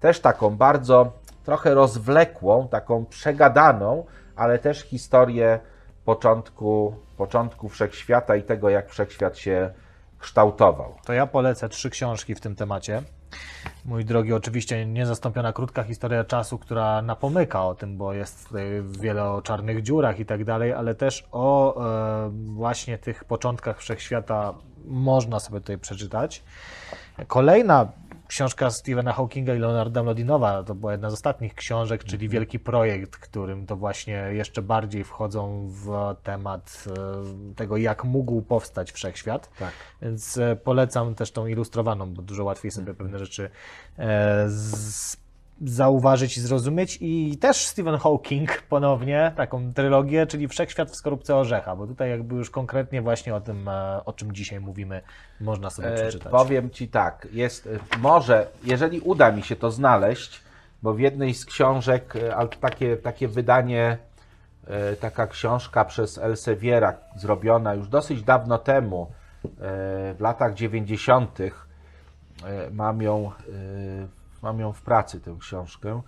Też 0.00 0.20
taką 0.20 0.50
bardzo, 0.56 1.12
trochę 1.44 1.74
rozwlekłą, 1.74 2.68
taką 2.68 3.04
przegadaną, 3.06 4.04
ale 4.36 4.58
też 4.58 4.80
historię 4.80 5.60
początku, 6.04 6.94
początku 7.16 7.68
wszechświata 7.68 8.36
i 8.36 8.42
tego, 8.42 8.70
jak 8.70 8.90
wszechświat 8.90 9.38
się 9.38 9.70
kształtował. 10.18 10.94
To 11.04 11.12
ja 11.12 11.26
polecę 11.26 11.68
trzy 11.68 11.90
książki 11.90 12.34
w 12.34 12.40
tym 12.40 12.56
temacie. 12.56 13.02
Mój 13.84 14.04
drogi, 14.04 14.32
oczywiście 14.32 14.86
niezastąpiona 14.86 15.52
krótka 15.52 15.82
historia 15.82 16.24
czasu, 16.24 16.58
która 16.58 17.02
napomyka 17.02 17.64
o 17.64 17.74
tym, 17.74 17.96
bo 17.96 18.12
jest 18.12 18.48
tutaj 18.48 18.82
wiele 19.00 19.30
o 19.30 19.42
czarnych 19.42 19.82
dziurach 19.82 20.18
i 20.18 20.26
tak 20.26 20.44
dalej, 20.44 20.72
ale 20.72 20.94
też 20.94 21.28
o 21.32 21.76
e, 22.26 22.30
właśnie 22.54 22.98
tych 22.98 23.24
początkach 23.24 23.78
wszechświata 23.78 24.54
można 24.84 25.40
sobie 25.40 25.60
tutaj 25.60 25.78
przeczytać. 25.78 26.42
Kolejna 27.26 27.88
książka 28.32 28.70
Stephena 28.70 29.12
Hawkinga 29.12 29.54
i 29.54 29.58
Leonarda 29.58 30.02
Mlodinowa 30.02 30.62
to 30.62 30.74
była 30.74 30.92
jedna 30.92 31.10
z 31.10 31.12
ostatnich 31.12 31.54
książek, 31.54 32.04
czyli 32.04 32.28
Wielki 32.28 32.58
Projekt, 32.58 33.16
którym 33.16 33.66
to 33.66 33.76
właśnie 33.76 34.14
jeszcze 34.14 34.62
bardziej 34.62 35.04
wchodzą 35.04 35.68
w 35.68 36.14
temat 36.22 36.84
e, 36.86 37.54
tego, 37.54 37.76
jak 37.76 38.04
mógł 38.04 38.42
powstać 38.42 38.92
wszechświat. 38.92 39.50
Tak. 39.58 39.72
Więc 40.02 40.38
e, 40.38 40.56
polecam 40.56 41.14
też 41.14 41.30
tą 41.32 41.46
ilustrowaną, 41.46 42.14
bo 42.14 42.22
dużo 42.22 42.44
łatwiej 42.44 42.70
sobie 42.70 42.94
pewne 42.94 43.18
rzeczy 43.18 43.50
e, 43.98 44.48
z, 44.48 45.16
zauważyć 45.64 46.36
i 46.36 46.40
zrozumieć. 46.40 46.98
I 47.00 47.38
też 47.40 47.66
Stephen 47.66 47.98
Hawking 47.98 48.62
ponownie 48.62 49.32
taką 49.36 49.72
trylogię, 49.74 50.26
czyli 50.26 50.48
Wszechświat 50.48 50.90
w 50.90 50.96
skorupce 50.96 51.36
orzecha, 51.36 51.76
bo 51.76 51.86
tutaj 51.86 52.10
jakby 52.10 52.34
już 52.34 52.50
konkretnie 52.50 53.02
właśnie 53.02 53.34
o 53.34 53.40
tym, 53.40 53.68
e, 53.68 54.04
o 54.04 54.12
czym 54.12 54.32
dzisiaj 54.32 54.60
mówimy, 54.60 55.00
można 55.40 55.70
sobie 55.70 55.88
E, 55.88 55.94
przeczytać. 55.94 56.32
Powiem 56.32 56.70
Ci 56.70 56.88
tak, 56.88 57.28
jest 57.32 57.66
e, 57.66 57.98
może, 57.98 58.46
jeżeli 58.64 59.00
uda 59.00 59.32
mi 59.32 59.42
się 59.42 59.56
to 59.56 59.70
znaleźć, 59.70 60.42
bo 60.82 60.94
w 60.94 61.00
jednej 61.00 61.34
z 61.34 61.44
książek, 61.44 62.16
e, 62.16 62.36
ale 62.36 62.48
takie, 62.48 62.96
takie 62.96 63.28
wydanie, 63.28 63.98
e, 64.66 64.96
taka 64.96 65.26
książka 65.26 65.84
przez 65.84 66.18
Elsewier'a 66.18 66.92
zrobiona 67.16 67.74
już 67.74 67.88
dosyć 67.88 68.22
dawno 68.22 68.58
temu, 68.58 69.10
e, 69.44 69.48
w 70.14 70.20
latach 70.20 70.54
90. 70.54 71.40
e, 71.40 72.70
Mam 72.70 73.02
ją, 73.02 73.30
e, 73.30 74.21
mam 74.42 74.60
ją 74.60 74.72
w 74.72 74.82
pracy, 74.82 75.20
tę 75.20 75.36
książkę, 75.40 76.02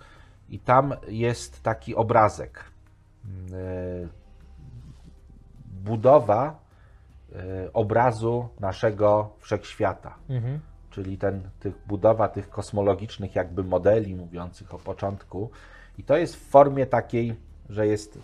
i 0.49 0.59
tam 0.59 0.93
jest 1.07 1.63
taki 1.63 1.95
obrazek. 1.95 2.63
E, 3.53 4.25
Budowa 5.83 6.59
e, 7.35 7.73
obrazu 7.73 8.49
naszego 8.59 9.29
wszechświata. 9.39 10.15
Mhm. 10.29 10.59
Czyli 10.89 11.17
ten, 11.17 11.49
tych, 11.59 11.73
budowa 11.87 12.27
tych 12.27 12.49
kosmologicznych 12.49 13.35
jakby 13.35 13.63
modeli 13.63 14.15
mówiących 14.15 14.73
o 14.73 14.79
początku. 14.79 15.49
I 15.97 16.03
to 16.03 16.17
jest 16.17 16.35
w 16.35 16.49
formie 16.49 16.85
takiej, 16.85 17.35
że 17.69 17.87
jest 17.87 18.19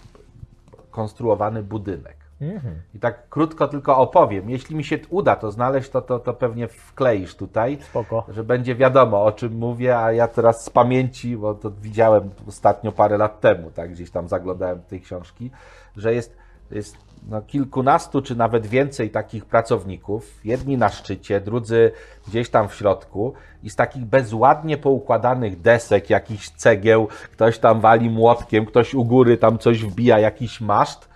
konstruowany 0.91 1.63
budynek. 1.63 2.20
Mhm. 2.41 2.75
I 2.95 2.99
tak 2.99 3.29
krótko 3.29 3.67
tylko 3.67 3.97
opowiem. 3.97 4.49
Jeśli 4.49 4.75
mi 4.75 4.83
się 4.83 4.99
uda 5.09 5.35
to 5.35 5.51
znaleźć, 5.51 5.89
to, 5.89 6.01
to, 6.01 6.19
to 6.19 6.33
pewnie 6.33 6.67
wkleisz 6.67 7.35
tutaj, 7.35 7.77
Spoko. 7.81 8.25
że 8.29 8.43
będzie 8.43 8.75
wiadomo 8.75 9.23
o 9.23 9.31
czym 9.31 9.53
mówię, 9.53 9.97
a 9.97 10.11
ja 10.11 10.27
teraz 10.27 10.65
z 10.65 10.69
pamięci, 10.69 11.37
bo 11.37 11.53
to 11.53 11.71
widziałem 11.71 12.29
ostatnio 12.47 12.91
parę 12.91 13.17
lat 13.17 13.39
temu, 13.39 13.71
tak 13.71 13.91
gdzieś 13.91 14.11
tam 14.11 14.27
zaglądałem 14.27 14.81
tej 14.81 15.01
książki, 15.01 15.51
że 15.97 16.13
jest 16.13 16.41
jest 16.71 16.97
no, 17.29 17.41
kilkunastu 17.41 18.21
czy 18.21 18.35
nawet 18.35 18.67
więcej 18.67 19.09
takich 19.09 19.45
pracowników, 19.45 20.39
jedni 20.45 20.77
na 20.77 20.89
szczycie, 20.89 21.41
drudzy 21.41 21.91
gdzieś 22.27 22.49
tam 22.49 22.69
w 22.69 22.75
środku 22.75 23.33
i 23.63 23.69
z 23.69 23.75
takich 23.75 24.05
bezładnie 24.05 24.77
poukładanych 24.77 25.61
desek, 25.61 26.09
jakichś 26.09 26.49
cegieł, 26.49 27.07
ktoś 27.31 27.59
tam 27.59 27.81
wali 27.81 28.09
młotkiem, 28.09 28.65
ktoś 28.65 28.93
u 28.93 29.05
góry 29.05 29.37
tam 29.37 29.57
coś 29.57 29.83
wbija, 29.83 30.19
jakiś 30.19 30.61
maszt, 30.61 31.09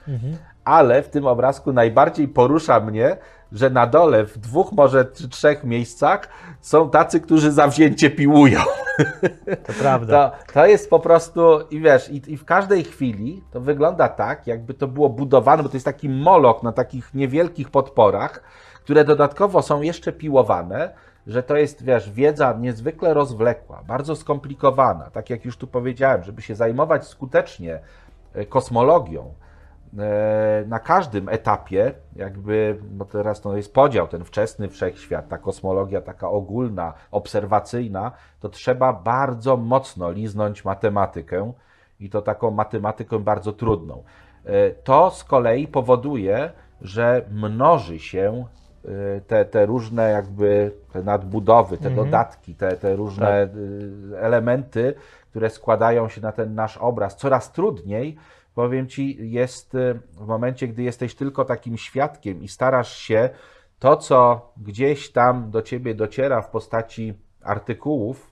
ale 0.65 1.03
w 1.03 1.09
tym 1.09 1.27
obrazku 1.27 1.73
najbardziej 1.73 2.27
porusza 2.27 2.79
mnie, 2.79 3.17
że 3.51 3.69
na 3.69 3.87
dole 3.87 4.25
w 4.25 4.37
dwóch, 4.37 4.71
może 4.71 5.05
trzech 5.05 5.63
miejscach 5.63 6.27
są 6.61 6.89
tacy, 6.89 7.19
którzy 7.19 7.51
zawzięcie 7.51 8.09
piłują. 8.09 8.59
To 9.65 9.73
prawda. 9.79 10.29
To, 10.29 10.53
to 10.53 10.65
jest 10.65 10.89
po 10.89 10.99
prostu, 10.99 11.59
i 11.71 11.79
wiesz, 11.79 12.09
i, 12.09 12.31
i 12.31 12.37
w 12.37 12.45
każdej 12.45 12.83
chwili 12.83 13.43
to 13.51 13.61
wygląda 13.61 14.09
tak, 14.09 14.47
jakby 14.47 14.73
to 14.73 14.87
było 14.87 15.09
budowane, 15.09 15.63
bo 15.63 15.69
to 15.69 15.75
jest 15.75 15.85
taki 15.85 16.09
molok 16.09 16.63
na 16.63 16.71
takich 16.71 17.13
niewielkich 17.13 17.69
podporach, 17.69 18.43
które 18.83 19.05
dodatkowo 19.05 19.61
są 19.61 19.81
jeszcze 19.81 20.11
piłowane, 20.11 20.93
że 21.27 21.43
to 21.43 21.55
jest, 21.55 21.83
wiesz, 21.83 22.11
wiedza 22.11 22.57
niezwykle 22.59 23.13
rozwlekła, 23.13 23.83
bardzo 23.87 24.15
skomplikowana. 24.15 25.09
Tak 25.09 25.29
jak 25.29 25.45
już 25.45 25.57
tu 25.57 25.67
powiedziałem, 25.67 26.23
żeby 26.23 26.41
się 26.41 26.55
zajmować 26.55 27.07
skutecznie 27.07 27.79
e, 28.33 28.45
kosmologią, 28.45 29.33
na 30.67 30.79
każdym 30.79 31.29
etapie, 31.29 31.93
jakby, 32.15 32.77
bo 32.91 33.05
teraz 33.05 33.41
to 33.41 33.57
jest 33.57 33.73
podział, 33.73 34.07
ten 34.07 34.23
wczesny 34.23 34.69
wszechświat, 34.69 35.27
ta 35.27 35.37
kosmologia 35.37 36.01
taka 36.01 36.29
ogólna, 36.29 36.93
obserwacyjna, 37.11 38.11
to 38.39 38.49
trzeba 38.49 38.93
bardzo 38.93 39.57
mocno 39.57 40.11
liznąć 40.11 40.65
matematykę 40.65 41.53
i 41.99 42.09
to 42.09 42.21
taką 42.21 42.51
matematykę 42.51 43.19
bardzo 43.19 43.53
trudną. 43.53 44.03
E, 44.45 44.71
To 44.71 45.11
z 45.11 45.23
kolei 45.23 45.67
powoduje, 45.67 46.51
że 46.81 47.25
mnoży 47.31 47.99
się 47.99 48.45
e, 48.85 49.21
te, 49.21 49.45
te 49.45 49.65
różne 49.65 50.11
jakby 50.11 50.71
te 50.93 51.03
nadbudowy, 51.03 51.77
te 51.77 51.89
dodatki, 51.95 52.55
te, 52.55 52.77
te 52.77 52.95
różne 52.95 53.43
y, 53.43 54.19
elementy, 54.19 54.93
które 55.29 55.49
składają 55.49 56.09
się 56.09 56.21
na 56.21 56.31
ten 56.31 56.55
nasz 56.55 56.77
obraz. 56.77 57.15
Coraz 57.15 57.51
trudniej, 57.51 58.17
powiem 58.55 58.87
Ci, 58.87 59.31
jest 59.31 59.75
y, 59.75 59.99
w 60.13 60.27
momencie, 60.27 60.67
gdy 60.67 60.83
jesteś 60.83 61.15
tylko 61.15 61.45
takim 61.45 61.77
świadkiem 61.77 62.43
i 62.43 62.47
starasz 62.47 62.97
się 62.97 63.29
to, 63.79 63.97
co 63.97 64.49
gdzieś 64.57 65.11
tam 65.11 65.51
do 65.51 65.61
Ciebie 65.61 65.95
dociera 65.95 66.41
w 66.41 66.49
postaci 66.49 67.13
artykułów, 67.43 68.31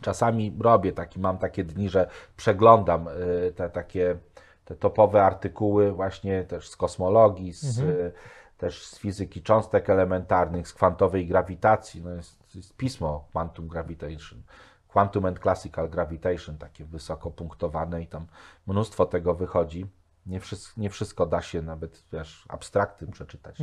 czasami 0.00 0.56
robię 0.60 0.92
taki, 0.92 1.20
mam 1.20 1.38
takie 1.38 1.64
dni, 1.64 1.88
że 1.88 2.08
przeglądam 2.36 3.08
y, 3.08 3.52
te 3.56 3.70
takie 3.70 4.16
te 4.64 4.76
topowe 4.76 5.24
artykuły 5.24 5.92
właśnie 5.92 6.44
też 6.44 6.68
z 6.68 6.76
kosmologii, 6.76 7.52
z, 7.52 7.78
y, 7.78 8.12
też 8.58 8.86
z 8.86 8.98
fizyki 8.98 9.42
cząstek 9.42 9.90
elementarnych, 9.90 10.68
z 10.68 10.72
kwantowej 10.72 11.26
grawitacji. 11.26 12.02
No 12.04 12.10
jest, 12.10 12.54
jest 12.54 12.76
pismo 12.76 13.24
Quantum 13.32 13.68
Gravitation, 13.68 14.42
Quantum 14.92 15.26
and 15.26 15.38
Classical 15.38 15.90
Gravitation, 15.90 16.58
takie 16.58 16.84
wysoko 16.84 17.30
punktowane 17.30 18.02
i 18.02 18.06
tam 18.06 18.26
mnóstwo 18.66 19.06
tego 19.06 19.34
wychodzi. 19.34 19.86
Nie 20.26 20.40
wszystko, 20.40 20.80
nie 20.80 20.90
wszystko 20.90 21.26
da 21.26 21.42
się 21.42 21.62
nawet, 21.62 22.04
wiesz, 22.12 22.44
abstraktem 22.48 23.10
przeczytać 23.10 23.58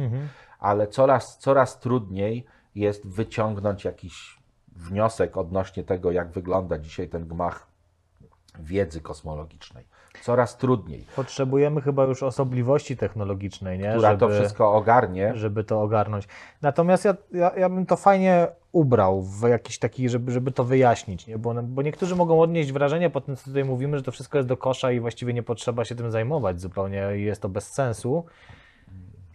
ale 0.59 0.87
coraz, 0.87 1.37
coraz 1.37 1.79
trudniej 1.79 2.45
jest 2.75 3.07
wyciągnąć 3.07 3.85
jakiś 3.85 4.39
wniosek 4.75 5.37
odnośnie 5.37 5.83
tego, 5.83 6.11
jak 6.11 6.31
wygląda 6.31 6.79
dzisiaj 6.79 7.09
ten 7.09 7.27
gmach 7.27 7.67
wiedzy 8.59 9.01
kosmologicznej. 9.01 9.85
Coraz 10.21 10.57
trudniej, 10.57 11.05
Potrzebujemy 11.15 11.81
chyba 11.81 12.03
już 12.03 12.23
osobliwości 12.23 12.97
technologicznej, 12.97 13.79
nie? 13.79 13.91
która 13.91 14.17
to 14.17 14.29
wszystko 14.29 14.73
ogarnie. 14.73 15.31
żeby 15.35 15.63
to 15.63 15.81
ogarnąć. 15.81 16.27
Natomiast 16.61 17.05
ja, 17.05 17.15
ja, 17.31 17.51
ja 17.57 17.69
bym 17.69 17.85
to 17.85 17.95
fajnie 17.97 18.47
ubrał 18.77 19.21
w 19.21 19.47
jakiś 19.49 19.79
taki, 19.79 20.09
żeby, 20.09 20.31
żeby 20.31 20.51
to 20.51 20.63
wyjaśnić, 20.63 21.27
nie? 21.27 21.37
Bo, 21.37 21.53
bo 21.63 21.81
niektórzy 21.81 22.15
mogą 22.15 22.41
odnieść 22.41 22.71
wrażenie 22.71 23.09
po 23.09 23.21
tym, 23.21 23.35
co 23.35 23.45
tutaj 23.45 23.65
mówimy, 23.65 23.97
że 23.97 24.03
to 24.03 24.11
wszystko 24.11 24.37
jest 24.37 24.47
do 24.47 24.57
kosza 24.57 24.91
i 24.91 24.99
właściwie 24.99 25.33
nie 25.33 25.43
potrzeba 25.43 25.85
się 25.85 25.95
tym 25.95 26.11
zajmować 26.11 26.61
zupełnie 26.61 27.07
i 27.17 27.23
jest 27.23 27.41
to 27.41 27.49
bez 27.49 27.73
sensu. 27.73 28.25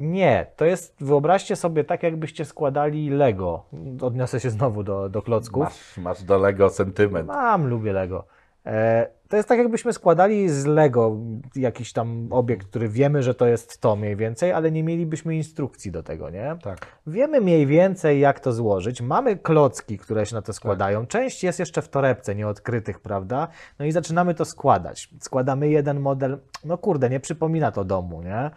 Nie, 0.01 0.47
to 0.57 0.65
jest, 0.65 0.97
wyobraźcie 1.01 1.57
sobie 1.57 1.85
tak, 1.85 2.03
jakbyście 2.03 2.45
składali 2.45 3.11
Lego. 3.11 3.65
Odniosę 4.01 4.41
się 4.41 4.51
znowu 4.51 4.83
do, 4.83 5.09
do 5.09 5.23
klocków. 5.23 5.63
Masz, 5.63 5.99
masz 5.99 6.23
do 6.23 6.39
Lego 6.39 6.71
sentyment. 6.71 7.29
Mam, 7.29 7.67
lubię 7.67 7.93
Lego. 7.93 8.25
E, 8.67 9.07
to 9.29 9.37
jest 9.37 9.49
tak, 9.49 9.59
jakbyśmy 9.59 9.93
składali 9.93 10.49
z 10.49 10.67
Lego 10.67 11.17
jakiś 11.57 11.93
tam 11.93 12.29
obiekt, 12.31 12.67
który 12.69 12.89
wiemy, 12.89 13.23
że 13.23 13.35
to 13.35 13.47
jest 13.47 13.81
to 13.81 13.97
mniej 13.97 14.17
więcej, 14.17 14.53
ale 14.53 14.71
nie 14.71 14.83
mielibyśmy 14.83 15.37
instrukcji 15.37 15.91
do 15.91 16.03
tego, 16.03 16.31
nie? 16.31 16.57
Tak. 16.63 16.87
Wiemy 17.07 17.41
mniej 17.41 17.67
więcej, 17.67 18.21
jak 18.21 18.41
to 18.41 18.53
złożyć. 18.53 19.01
Mamy 19.01 19.37
klocki, 19.37 19.99
które 19.99 20.27
się 20.27 20.35
na 20.35 20.43
to 20.43 20.53
składają. 20.53 21.07
Część 21.07 21.45
jest 21.45 21.59
jeszcze 21.59 21.83
w 21.83 21.89
torebce, 21.89 22.35
nieodkrytych, 22.35 23.01
prawda? 23.01 23.49
No 23.79 23.85
i 23.85 23.93
zaczynamy 23.93 24.35
to 24.35 24.45
składać. 24.45 25.11
Składamy 25.21 25.69
jeden 25.69 26.01
model. 26.01 26.39
No 26.65 26.79
kurde, 26.79 27.11
nie 27.11 27.21
przypomina 27.21 27.73
to 27.73 27.85
domu, 27.85 28.23
nie? 28.23 28.51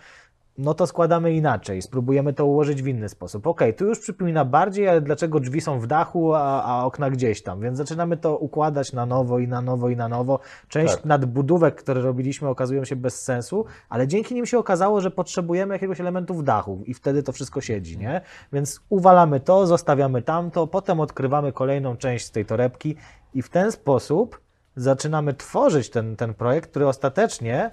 No 0.57 0.73
to 0.73 0.87
składamy 0.87 1.33
inaczej, 1.33 1.81
spróbujemy 1.81 2.33
to 2.33 2.45
ułożyć 2.45 2.83
w 2.83 2.87
inny 2.87 3.09
sposób. 3.09 3.47
Okej, 3.47 3.73
tu 3.73 3.85
już 3.85 3.99
przypomina 3.99 4.45
bardziej, 4.45 4.89
ale 4.89 5.01
dlaczego 5.01 5.39
drzwi 5.39 5.61
są 5.61 5.79
w 5.79 5.87
dachu, 5.87 6.33
a, 6.33 6.63
a 6.63 6.85
okna 6.85 7.09
gdzieś 7.09 7.43
tam? 7.43 7.61
Więc 7.61 7.77
zaczynamy 7.77 8.17
to 8.17 8.37
układać 8.37 8.93
na 8.93 9.05
nowo 9.05 9.39
i 9.39 9.47
na 9.47 9.61
nowo 9.61 9.89
i 9.89 9.95
na 9.95 10.07
nowo. 10.07 10.39
Część 10.67 10.95
Tak. 10.95 11.05
nadbudówek, 11.05 11.75
które 11.75 12.01
robiliśmy, 12.01 12.47
okazują 12.47 12.85
się 12.85 12.95
bez 12.95 13.21
sensu, 13.21 13.65
ale 13.89 14.07
dzięki 14.07 14.35
nim 14.35 14.45
się 14.45 14.57
okazało, 14.57 15.01
że 15.01 15.11
potrzebujemy 15.11 15.73
jakiegoś 15.73 15.99
elementu 15.99 16.33
w 16.33 16.43
dachu 16.43 16.83
i 16.85 16.93
wtedy 16.93 17.23
to 17.23 17.31
wszystko 17.31 17.61
siedzi, 17.61 17.97
nie? 17.97 18.21
Więc 18.53 18.81
uwalamy 18.89 19.39
to, 19.39 19.67
zostawiamy 19.67 20.21
tamto, 20.21 20.67
potem 20.67 20.99
odkrywamy 20.99 21.51
kolejną 21.51 21.97
część 21.97 22.25
z 22.25 22.31
tej 22.31 22.45
torebki 22.45 22.95
i 23.33 23.41
w 23.41 23.49
ten 23.49 23.71
sposób 23.71 24.41
zaczynamy 24.75 25.33
tworzyć 25.33 25.89
ten, 25.89 26.15
ten 26.15 26.33
projekt, 26.33 26.69
który 26.69 26.87
ostatecznie 26.87 27.71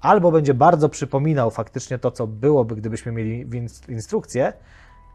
albo 0.00 0.32
będzie 0.32 0.54
bardzo 0.54 0.88
przypominał 0.88 1.50
faktycznie 1.50 1.98
to, 1.98 2.10
co 2.10 2.26
byłoby, 2.26 2.76
gdybyśmy 2.76 3.12
mieli 3.12 3.46
instrukcję, 3.88 4.52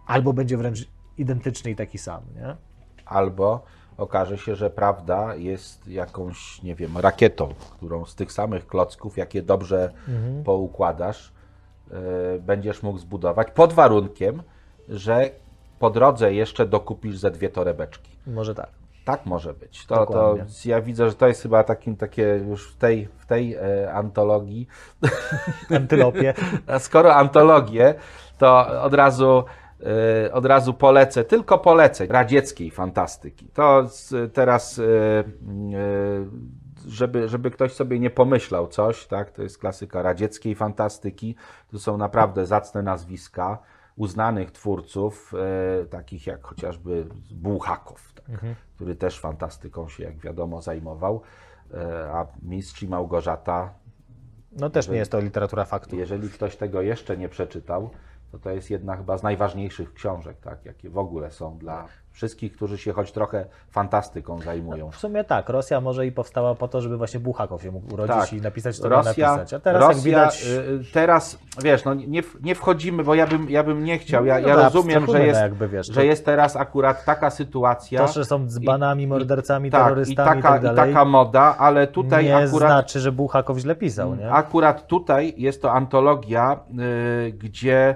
albo 0.07 0.33
będzie 0.33 0.57
wręcz 0.57 0.87
identyczny 1.17 1.71
i 1.71 1.75
taki 1.75 1.97
sam, 1.97 2.21
nie? 2.35 2.55
Albo 3.05 3.63
okaże 3.97 4.37
się, 4.37 4.55
że 4.55 4.69
prawda 4.69 5.35
jest 5.35 5.87
jakąś, 5.87 6.63
nie 6.63 6.75
wiem, 6.75 6.97
rakietą, 6.97 7.53
którą 7.77 8.05
z 8.05 8.15
tych 8.15 8.31
samych 8.31 8.67
klocków, 8.67 9.17
jakie 9.17 9.41
dobrze 9.41 9.91
poukładasz, 10.45 11.33
e, 11.91 12.39
będziesz 12.39 12.83
mógł 12.83 12.97
zbudować, 12.99 13.51
pod 13.51 13.73
warunkiem, 13.73 14.43
że 14.89 15.29
po 15.79 15.89
drodze 15.89 16.33
jeszcze 16.33 16.65
dokupisz 16.65 17.17
ze 17.17 17.31
dwie 17.31 17.49
torebeczki. 17.49 18.11
Może 18.27 18.55
tak. 18.55 18.69
Tak 19.05 19.25
może 19.25 19.53
być. 19.53 19.85
To, 19.85 20.05
to 20.05 20.37
ja 20.65 20.81
widzę, 20.81 21.09
że 21.09 21.15
to 21.15 21.27
jest 21.27 21.41
chyba 21.41 21.63
takim 21.63 21.95
takie 21.95 22.41
już 22.47 22.71
w 22.71 22.75
tej, 22.75 23.07
w 23.17 23.25
tej 23.25 23.55
e, 23.55 23.93
antologii. 23.93 24.67
Antylopie. 25.77 26.33
Skoro 26.79 27.15
antologię, 27.15 27.95
to 28.37 28.81
od 28.81 28.93
razu, 28.93 29.43
e, 30.25 30.33
od 30.33 30.45
razu 30.45 30.73
polecę, 30.73 31.23
tylko 31.23 31.57
polecę 31.57 32.07
radzieckiej 32.07 32.71
fantastyki. 32.71 33.47
To 33.53 33.87
teraz, 34.33 34.79
e, 34.79 34.83
e, 34.83 35.23
żeby, 36.87 37.29
żeby 37.29 37.51
ktoś 37.51 37.73
sobie 37.73 37.99
nie 37.99 38.09
pomyślał 38.09 38.67
coś, 38.67 39.07
tak, 39.07 39.31
to 39.31 39.43
jest 39.43 39.57
klasyka 39.57 40.01
radzieckiej 40.01 40.55
fantastyki. 40.55 41.35
Tu 41.71 41.79
są 41.79 41.97
naprawdę 41.97 42.45
zacne 42.45 42.81
nazwiska 42.81 43.57
uznanych 43.95 44.51
twórców, 44.51 45.33
e, 45.81 45.85
takich 45.85 46.27
jak 46.27 46.43
chociażby 46.47 47.07
Bułhakow, 47.31 48.13
tak, 48.13 48.25
który 48.75 48.95
też 48.95 49.19
fantastyką 49.19 49.89
się, 49.89 50.03
jak 50.03 50.17
wiadomo, 50.17 50.61
zajmował. 50.61 51.21
E, 51.73 52.11
A 52.11 52.27
mistrz 52.41 52.83
i 52.83 52.87
Małgorzata 52.87 53.73
No 54.51 54.69
też 54.69 54.89
nie 54.89 54.97
jest 54.97 55.11
to 55.11 55.19
literatura 55.19 55.65
faktu. 55.65 55.95
jeżeli 55.95 56.29
ktoś 56.29 56.55
tego 56.55 56.81
jeszcze 56.81 57.17
nie 57.17 57.29
przeczytał, 57.29 57.89
to 58.31 58.39
to 58.39 58.49
jest 58.51 58.69
jedna 58.69 58.97
chyba 58.97 59.17
z 59.17 59.23
najważniejszych 59.23 59.93
książek, 59.93 60.37
tak, 60.41 60.65
jakie 60.65 60.89
w 60.89 60.97
ogóle 60.97 61.31
są 61.31 61.57
dla 61.57 61.87
wszystkich, 62.15 62.53
którzy 62.53 62.77
się 62.77 62.93
choć 62.93 63.11
trochę 63.11 63.45
fantastyką 63.69 64.41
zajmują. 64.41 64.91
W 64.91 64.95
sumie 64.97 65.23
tak, 65.23 65.49
Rosja 65.49 65.81
może 65.81 66.07
i 66.07 66.11
powstała 66.11 66.55
po 66.55 66.67
to, 66.67 66.81
żeby 66.81 66.97
właśnie 66.97 67.19
Buchakow 67.19 67.61
się 67.61 67.71
mógł 67.71 67.93
urodzić 67.93 68.15
Tak. 68.15 68.33
i 68.33 68.41
napisać, 68.41 68.77
co 68.77 68.89
Rosja, 68.89 69.29
napisać. 69.29 69.53
A 69.53 69.59
teraz 69.59 69.81
Rosja 69.81 69.95
jak 69.95 70.03
widać... 70.03 70.45
y, 70.89 70.93
teraz, 70.93 71.39
wiesz, 71.63 71.85
no 71.85 71.93
nie, 71.93 72.23
nie 72.41 72.55
wchodzimy, 72.55 73.03
bo 73.03 73.15
ja 73.15 73.27
bym, 73.27 73.49
ja 73.49 73.63
bym 73.63 73.83
nie 73.83 73.97
chciał. 73.99 74.25
Ja, 74.25 74.39
No 74.39 74.47
ja 74.47 74.55
rozumiem, 74.55 75.05
że 75.07 75.25
jest, 75.25 75.39
no 75.39 75.43
jakby, 75.43 75.67
wiesz, 75.67 75.87
że 75.87 76.05
jest 76.05 76.25
teraz 76.25 76.55
akurat 76.55 77.05
taka 77.05 77.29
sytuacja. 77.29 78.07
To, 78.07 78.13
że 78.13 78.25
są 78.25 78.47
dzbanami, 78.47 79.07
mordercami, 79.07 79.71
tak, 79.71 79.83
terrorystami 79.83 80.37
i 80.37 80.39
i 80.39 80.43
taka, 80.43 80.53
tak 80.53 80.61
dalej, 80.61 80.91
i 80.91 80.93
taka 80.93 81.05
moda, 81.05 81.55
ale 81.57 81.87
tutaj 81.87 82.25
nie 82.25 82.37
akurat 82.37 82.69
znaczy, 82.69 82.99
że 82.99 83.11
Buchakow 83.11 83.57
źle 83.57 83.75
pisał, 83.75 84.15
nie? 84.15 84.31
Akurat 84.31 84.87
tutaj 84.87 85.33
jest 85.37 85.61
to 85.61 85.71
antologia, 85.71 86.59
y, 87.27 87.31
gdzie 87.31 87.95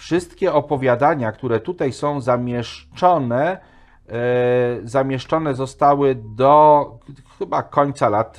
wszystkie 0.00 0.52
opowiadania, 0.52 1.32
które 1.32 1.60
tutaj 1.60 1.92
są 1.92 2.20
zamieszczone, 2.20 3.58
zamieszczone 4.84 5.54
zostały 5.54 6.16
do 6.36 6.86
chyba 7.38 7.62
końca 7.62 8.08
lat 8.08 8.36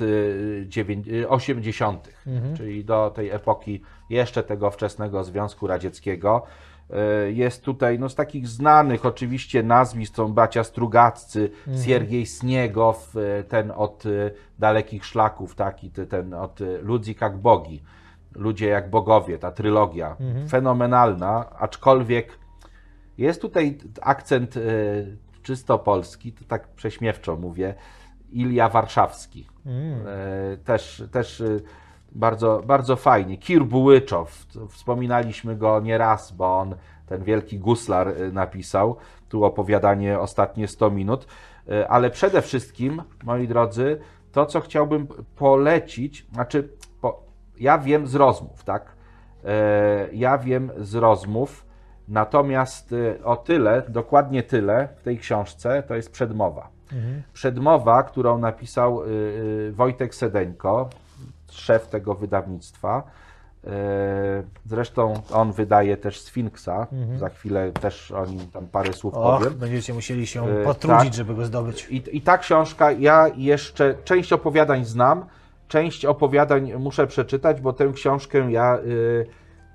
80., 1.28 2.08
czyli 2.56 2.84
do 2.84 3.10
tej 3.10 3.30
epoki 3.30 3.82
jeszcze 4.10 4.42
tego 4.42 4.70
wczesnego 4.70 5.24
Związku 5.24 5.66
Radzieckiego. 5.66 6.42
Jest 7.28 7.62
tutaj 7.64 7.98
no, 7.98 8.08
z 8.08 8.14
takich 8.14 8.48
znanych 8.48 9.06
oczywiście 9.06 9.62
nazwisk 9.62 10.14
są 10.16 10.32
bracia 10.32 10.64
Strugaccy, 10.64 11.50
Siergiej 11.84 12.26
Sniegow, 12.26 13.14
ten 13.48 13.72
od 13.76 14.04
dalekich 14.58 15.04
szlaków, 15.04 15.54
taki 15.54 15.90
ten 15.90 16.34
od 16.34 16.60
Ludzi 16.82 17.16
jak 17.20 17.38
bogi, 17.38 17.82
ludzie 18.34 18.66
jak 18.66 18.90
bogowie, 18.90 19.38
ta 19.38 19.52
trylogia, 19.52 20.16
fenomenalna, 20.48 21.50
aczkolwiek 21.58 22.38
jest 23.18 23.42
tutaj 23.42 23.78
akcent 24.02 24.54
czysto 25.42 25.78
polski, 25.78 26.32
to 26.32 26.44
tak 26.44 26.68
prześmiewczo 26.68 27.36
mówię, 27.36 27.74
Ilia 28.30 28.68
Warszawski. 28.68 29.48
Też, 30.64 31.04
też 31.12 31.42
bardzo, 32.12 32.62
bardzo 32.66 32.96
fajnie. 32.96 33.38
Kir 33.38 33.64
Bułyczow, 33.64 34.46
wspominaliśmy 34.68 35.56
go 35.56 35.80
nieraz, 35.80 36.32
bo 36.32 36.58
on 36.58 36.74
ten 37.06 37.24
wielki 37.24 37.58
guslar 37.58 38.14
napisał, 38.32 38.96
tu 39.28 39.44
opowiadanie 39.44 40.18
ostatnie 40.18 40.68
100 40.68 40.90
minut, 40.90 41.26
ale 41.88 42.10
przede 42.10 42.42
wszystkim, 42.42 43.02
moi 43.24 43.48
drodzy, 43.48 44.00
to 44.32 44.46
co 44.46 44.60
chciałbym 44.60 45.06
polecić, 45.36 46.26
znaczy 46.32 46.68
ja 47.62 47.78
wiem 47.78 48.06
z 48.06 48.14
rozmów, 48.14 48.64
tak? 48.64 48.84
Ja 50.12 50.38
wiem 50.38 50.70
z 50.78 50.94
rozmów, 50.94 51.66
natomiast 52.08 52.94
o 53.24 53.36
tyle, 53.36 53.82
dokładnie 53.88 54.42
tyle 54.42 54.88
w 54.96 55.02
tej 55.02 55.18
książce, 55.18 55.82
to 55.82 55.94
jest 55.94 56.12
przedmowa. 56.12 56.68
Mhm. 56.92 57.22
Przedmowa, 57.32 58.02
którą 58.02 58.38
napisał 58.38 59.02
Wojtek 59.72 60.14
Sedeńko, 60.14 60.88
szef 61.50 61.86
tego 61.88 62.14
wydawnictwa. 62.14 63.02
Zresztą 64.66 65.14
on 65.32 65.52
wydaje 65.52 65.96
też 65.96 66.20
Sfinksa. 66.20 66.86
Mhm. 66.92 67.18
Za 67.18 67.28
chwilę 67.28 67.72
też 67.72 68.10
o 68.10 68.26
nim 68.26 68.40
tam 68.52 68.66
parę 68.66 68.92
słów 68.92 69.14
Och, 69.14 69.38
powiem. 69.38 69.58
Będziecie 69.58 69.94
musieli 69.94 70.26
się 70.26 70.46
potrudzić, 70.64 71.04
tak. 71.04 71.14
żeby 71.14 71.34
go 71.34 71.44
zdobyć. 71.44 71.86
I, 71.90 72.16
I 72.16 72.20
ta 72.20 72.38
książka, 72.38 72.92
ja 72.92 73.28
jeszcze 73.36 73.94
część 74.04 74.32
opowiadań 74.32 74.84
znam, 74.84 75.24
część 75.72 76.04
opowiadań 76.04 76.72
muszę 76.78 77.06
przeczytać, 77.06 77.60
bo 77.60 77.72
tę 77.72 77.92
książkę 77.92 78.52
ja 78.52 78.78
y, 78.78 79.26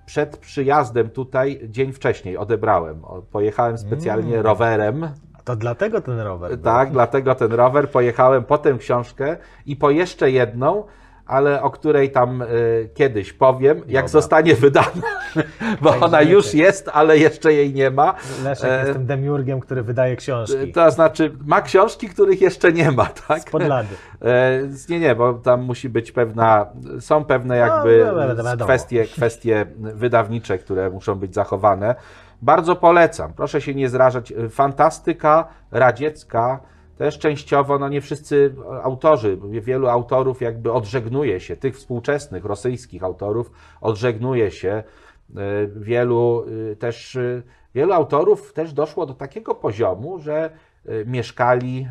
przed 0.06 0.38
przyjazdem 0.38 1.10
tutaj 1.10 1.60
dzień 1.64 1.94
wcześniej 1.94 2.38
odebrałem. 2.38 3.02
Pojechałem 3.32 3.78
specjalnie 3.78 4.34
mm. 4.34 4.46
rowerem. 4.46 5.10
To 5.44 5.56
dlatego 5.56 6.02
ten 6.02 6.20
rower. 6.20 6.62
Tak, 6.62 6.92
dlatego 6.92 7.36
ten 7.36 7.54
rower. 7.54 7.90
Pojechałem 7.90 8.44
po 8.44 8.58
tę 8.58 8.78
książkę 8.78 9.38
i 9.66 9.76
po 9.76 9.90
jeszcze 9.90 10.32
jedną, 10.32 10.84
ale 11.28 11.62
o 11.62 11.70
której 11.70 12.12
tam 12.12 12.42
y, 12.42 12.90
kiedyś 12.94 13.34
powiem, 13.34 13.78
jak 13.78 13.88
Dobra. 13.88 14.08
zostanie 14.08 14.56
wydana, 14.56 14.88
bo 15.82 15.92
tak 15.92 16.04
ona 16.04 16.22
już 16.22 16.54
jest, 16.54 16.90
ale 16.94 17.18
jeszcze 17.18 17.54
jej 17.54 17.74
nie 17.74 17.92
ma. 17.92 18.16
Leszek 18.44 18.70
e, 18.72 18.80
jest 18.80 18.94
tym 18.94 19.06
demiurgiem, 19.06 19.60
który 19.60 19.84
wydaje 19.84 20.16
książki. 20.16 20.72
To 20.72 20.92
znaczy, 20.92 21.32
ma 21.46 21.62
książki, 21.62 22.10
których 22.10 22.42
jeszcze 22.42 22.72
nie 22.72 22.92
ma, 22.92 23.06
tak? 23.28 23.42
Z 23.42 23.46
podlady. 23.46 23.96
E, 24.22 24.62
nie, 24.90 25.00
nie, 25.00 25.16
bo 25.16 25.34
tam 25.34 25.62
musi 25.62 25.90
być 25.90 26.12
pewna, 26.12 26.66
są 27.00 27.26
pewne 27.26 27.60
no, 27.60 27.66
jakby 27.66 28.06
no, 28.44 28.66
kwestie, 28.66 29.06
kwestie 29.06 29.66
wydawnicze, 29.78 30.58
które 30.58 30.90
muszą 30.90 31.16
być 31.16 31.34
zachowane. 31.34 31.96
Bardzo 32.42 32.76
polecam, 32.76 33.34
proszę 33.34 33.62
się 33.62 33.76
nie 33.76 33.90
zrażać. 33.90 34.34
Fantastyka 34.50 35.48
radziecka, 35.72 36.60
też 36.98 37.20
częściowo, 37.20 37.80
no 37.80 37.90
nie 37.90 38.02
wszyscy 38.02 38.56
autorzy, 38.84 39.38
wielu 39.44 39.88
autorów 39.88 40.42
jakby 40.42 40.72
odżegnuje 40.72 41.40
się, 41.40 41.56
tych 41.56 41.76
współczesnych 41.76 42.46
rosyjskich 42.46 43.04
autorów 43.04 43.52
odżegnuje 43.82 44.52
się. 44.52 44.84
E, 45.36 45.68
wielu 45.68 46.46
e, 46.72 46.76
też, 46.76 47.16
e, 47.16 47.42
wielu 47.76 47.94
autorów 47.94 48.54
też 48.54 48.74
doszło 48.74 49.06
do 49.06 49.14
takiego 49.14 49.56
poziomu, 49.56 50.20
że 50.20 50.50
mieszkali 51.06 51.88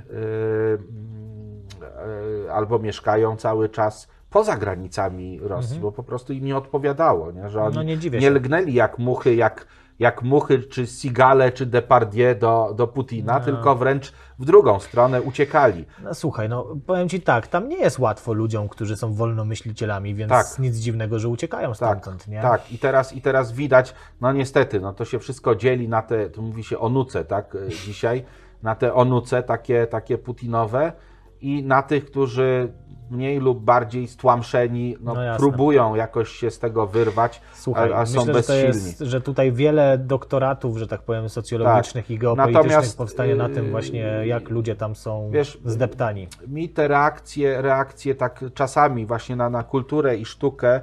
albo 2.52 2.78
mieszkają 2.78 3.36
cały 3.36 3.68
czas 3.68 4.08
poza 4.30 4.56
granicami 4.56 5.40
Rosji, 5.42 5.76
mhm. 5.76 5.82
bo 5.82 5.92
po 5.92 6.02
prostu 6.02 6.32
im 6.32 6.44
nie 6.44 6.56
odpowiadało, 6.56 7.32
nie? 7.32 7.48
że 7.48 7.62
oni 7.62 7.74
no 7.74 7.82
nie, 7.82 7.96
nie 7.96 8.30
lgnęli 8.30 8.74
jak 8.74 8.98
muchy, 8.98 9.34
jak 9.34 9.66
jak 9.98 10.22
muchy, 10.22 10.58
czy 10.58 10.86
Sigale, 10.86 11.52
czy 11.52 11.66
Depardieu 11.66 12.34
do, 12.38 12.72
do 12.76 12.86
Putina, 12.86 13.38
no. 13.38 13.44
tylko 13.44 13.76
wręcz 13.76 14.12
w 14.38 14.44
drugą 14.44 14.80
stronę 14.80 15.22
uciekali. 15.22 15.84
No, 16.02 16.14
słuchaj, 16.14 16.48
no 16.48 16.76
powiem 16.86 17.08
Ci 17.08 17.20
tak, 17.20 17.46
tam 17.46 17.68
nie 17.68 17.76
jest 17.76 17.98
łatwo 17.98 18.32
ludziom, 18.32 18.68
którzy 18.68 18.96
są 18.96 19.14
wolnomyślicielami, 19.14 20.14
więc 20.14 20.30
tak. 20.30 20.58
nic 20.58 20.76
dziwnego, 20.76 21.18
że 21.18 21.28
uciekają 21.28 21.68
tak, 21.68 21.76
stamtąd, 21.76 22.18
tak, 22.18 22.28
nie? 22.28 22.42
Tak, 22.42 22.72
i 22.72 22.78
teraz, 22.78 23.12
i 23.12 23.20
teraz 23.20 23.52
widać, 23.52 23.94
no 24.20 24.32
niestety, 24.32 24.80
no 24.80 24.92
to 24.92 25.04
się 25.04 25.18
wszystko 25.18 25.54
dzieli 25.54 25.88
na 25.88 26.02
te, 26.02 26.30
tu 26.30 26.42
mówi 26.42 26.64
się 26.64 26.78
o 26.78 26.88
nuce, 26.88 27.24
tak, 27.24 27.54
e, 27.54 27.68
dzisiaj, 27.68 28.24
na 28.62 28.74
te 28.74 28.94
onuce 28.94 29.42
takie, 29.42 29.86
takie 29.86 30.18
putinowe 30.18 30.92
i 31.40 31.62
na 31.62 31.82
tych, 31.82 32.04
którzy 32.04 32.72
mniej 33.10 33.38
lub 33.38 33.60
bardziej 33.60 34.08
stłamszeni, 34.08 34.96
no, 35.00 35.14
no 35.14 35.36
próbują 35.36 35.94
jakoś 35.94 36.28
się 36.28 36.50
z 36.50 36.58
tego 36.58 36.86
wyrwać, 36.86 37.40
Słuchaj, 37.54 37.92
a, 37.92 37.96
a 37.96 38.06
są 38.06 38.18
myślę, 38.18 38.34
bezsilni. 38.34 38.60
Że, 38.60 38.66
jest, 38.66 38.98
że 38.98 39.20
tutaj 39.20 39.52
wiele 39.52 39.98
doktoratów, 39.98 40.76
że 40.76 40.86
tak 40.86 41.02
powiem, 41.02 41.28
socjologicznych 41.28 42.04
tak. 42.04 42.10
i 42.10 42.18
geopolitycznych 42.18 42.66
Natomiast, 42.66 42.98
powstaje 42.98 43.36
na 43.36 43.48
tym 43.48 43.70
właśnie, 43.70 44.22
jak 44.24 44.50
ludzie 44.50 44.76
tam 44.76 44.96
są 44.96 45.30
wiesz, 45.30 45.58
zdeptani. 45.64 46.28
Mi 46.48 46.68
te 46.68 46.88
reakcje, 46.88 47.62
reakcje 47.62 48.14
tak 48.14 48.44
czasami 48.54 49.06
właśnie 49.06 49.36
na, 49.36 49.50
na 49.50 49.62
kulturę 49.62 50.16
i 50.16 50.24
sztukę 50.24 50.80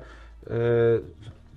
yy, 0.48 0.54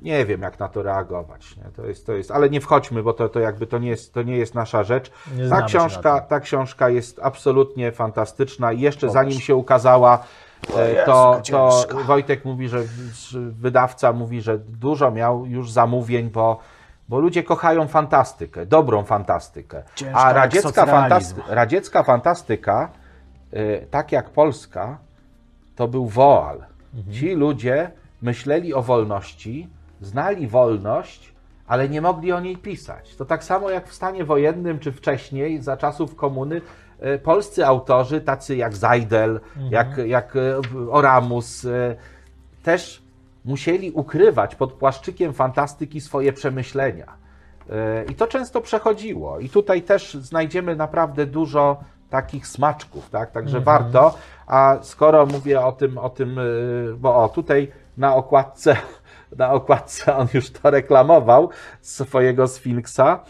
nie 0.02 0.26
wiem, 0.26 0.43
jak 0.43 0.59
na 0.59 0.68
to 0.68 0.82
reagować. 0.82 1.56
Nie? 1.56 1.64
To 1.76 1.86
jest, 1.86 2.06
to 2.06 2.12
jest, 2.12 2.30
ale 2.30 2.51
nie 2.51 2.60
wchodźmy, 2.60 3.02
bo 3.02 3.12
to, 3.12 3.28
to 3.28 3.40
jakby 3.40 3.66
to 3.66 3.78
nie 3.78 3.88
jest, 3.88 4.14
to 4.14 4.22
nie 4.22 4.36
jest 4.36 4.55
nasza 4.55 4.82
rzecz. 4.82 5.10
ta 5.51 5.62
książka, 5.62 6.20
ta 6.20 6.40
książka 6.40 6.88
jest 6.88 7.20
absolutnie 7.22 7.93
fantastyczna 7.93 8.72
i 8.72 8.80
jeszcze 8.80 9.06
Popatrz. 9.06 9.26
zanim 9.26 9.40
się 9.40 9.55
ukazała, 9.55 10.24
to, 11.07 11.41
to 11.51 11.85
Wojtek 12.07 12.45
mówi, 12.45 12.69
że 12.69 12.83
wydawca 13.51 14.12
mówi, 14.12 14.41
że 14.41 14.59
dużo 14.59 15.11
miał 15.11 15.47
już 15.47 15.70
zamówień, 15.73 16.31
bo, 16.31 16.59
bo 17.09 17.20
ludzie 17.20 17.43
kochają 17.43 17.89
fantastykę, 17.89 18.66
dobrą 18.66 19.05
fantastykę. 19.05 19.83
Ciężka 19.95 20.19
A 20.19 20.33
radziecka, 20.33 20.87
fantasty, 20.87 21.41
radziecka 21.49 22.03
fantastyka, 22.03 22.89
e, 23.53 23.78
tak 23.81 24.12
jak 24.12 24.31
polska, 24.31 24.99
to 25.77 25.89
był 25.89 26.07
woal. 26.07 26.65
Mhm. 26.95 27.16
Ci 27.16 27.35
ludzie 27.35 27.91
myśleli 28.23 28.74
o 28.74 28.83
wolności, 28.83 29.69
znali 30.01 30.47
wolność, 30.47 31.33
ale 31.66 31.89
nie 31.89 32.01
mogli 32.01 32.33
o 32.33 32.41
niej 32.41 32.57
pisać. 32.57 33.16
To 33.16 33.24
tak 33.24 33.45
samo 33.45 33.70
jak 33.70 33.89
w 33.89 33.95
stanie 33.95 34.24
wojennym, 34.24 34.78
czy 34.78 34.93
wcześniej, 34.93 35.62
za 35.62 35.77
czasów 35.77 36.16
komuny, 36.16 36.61
E, 36.61 36.61
polscy 37.23 37.66
autorzy, 37.66 38.20
tacy 38.20 38.56
jak 38.56 38.77
Zajdel, 38.77 39.40
mhm. 39.56 39.73
jak, 39.73 39.98
jak 40.06 40.36
e, 40.36 40.60
Oramus, 40.90 41.64
e, 41.64 41.97
też 42.62 43.02
musieli 43.44 43.90
ukrywać 43.90 44.55
pod 44.55 44.73
płaszczykiem 44.73 45.32
fantastyki 45.32 46.01
swoje 46.01 46.32
przemyślenia. 46.32 47.27
I 48.10 48.14
to 48.14 48.27
często 48.27 48.60
przechodziło. 48.60 49.39
I 49.39 49.48
tutaj 49.48 49.82
też 49.82 50.14
znajdziemy 50.14 50.77
naprawdę 50.77 51.27
dużo 51.27 51.77
takich 52.10 52.47
smaczków, 52.47 53.10
tak? 53.10 53.31
Także 53.31 53.59
mhm. 53.59 53.64
warto. 53.64 54.18
A 54.47 54.78
skoro 54.82 55.27
mówię 55.27 55.60
o 55.60 55.73
tym, 55.73 55.98
o 55.98 56.10
tym, 56.10 56.40
bo 56.98 57.24
o 57.24 57.28
tutaj 57.28 57.73
na 57.97 58.14
okładce, 58.14 58.77
na 59.39 59.52
okładce 59.52 60.16
on 60.16 60.28
już 60.35 60.51
to 60.51 60.70
reklamował 60.70 61.51
swojego 61.81 62.48
Sfinksa. 62.48 63.20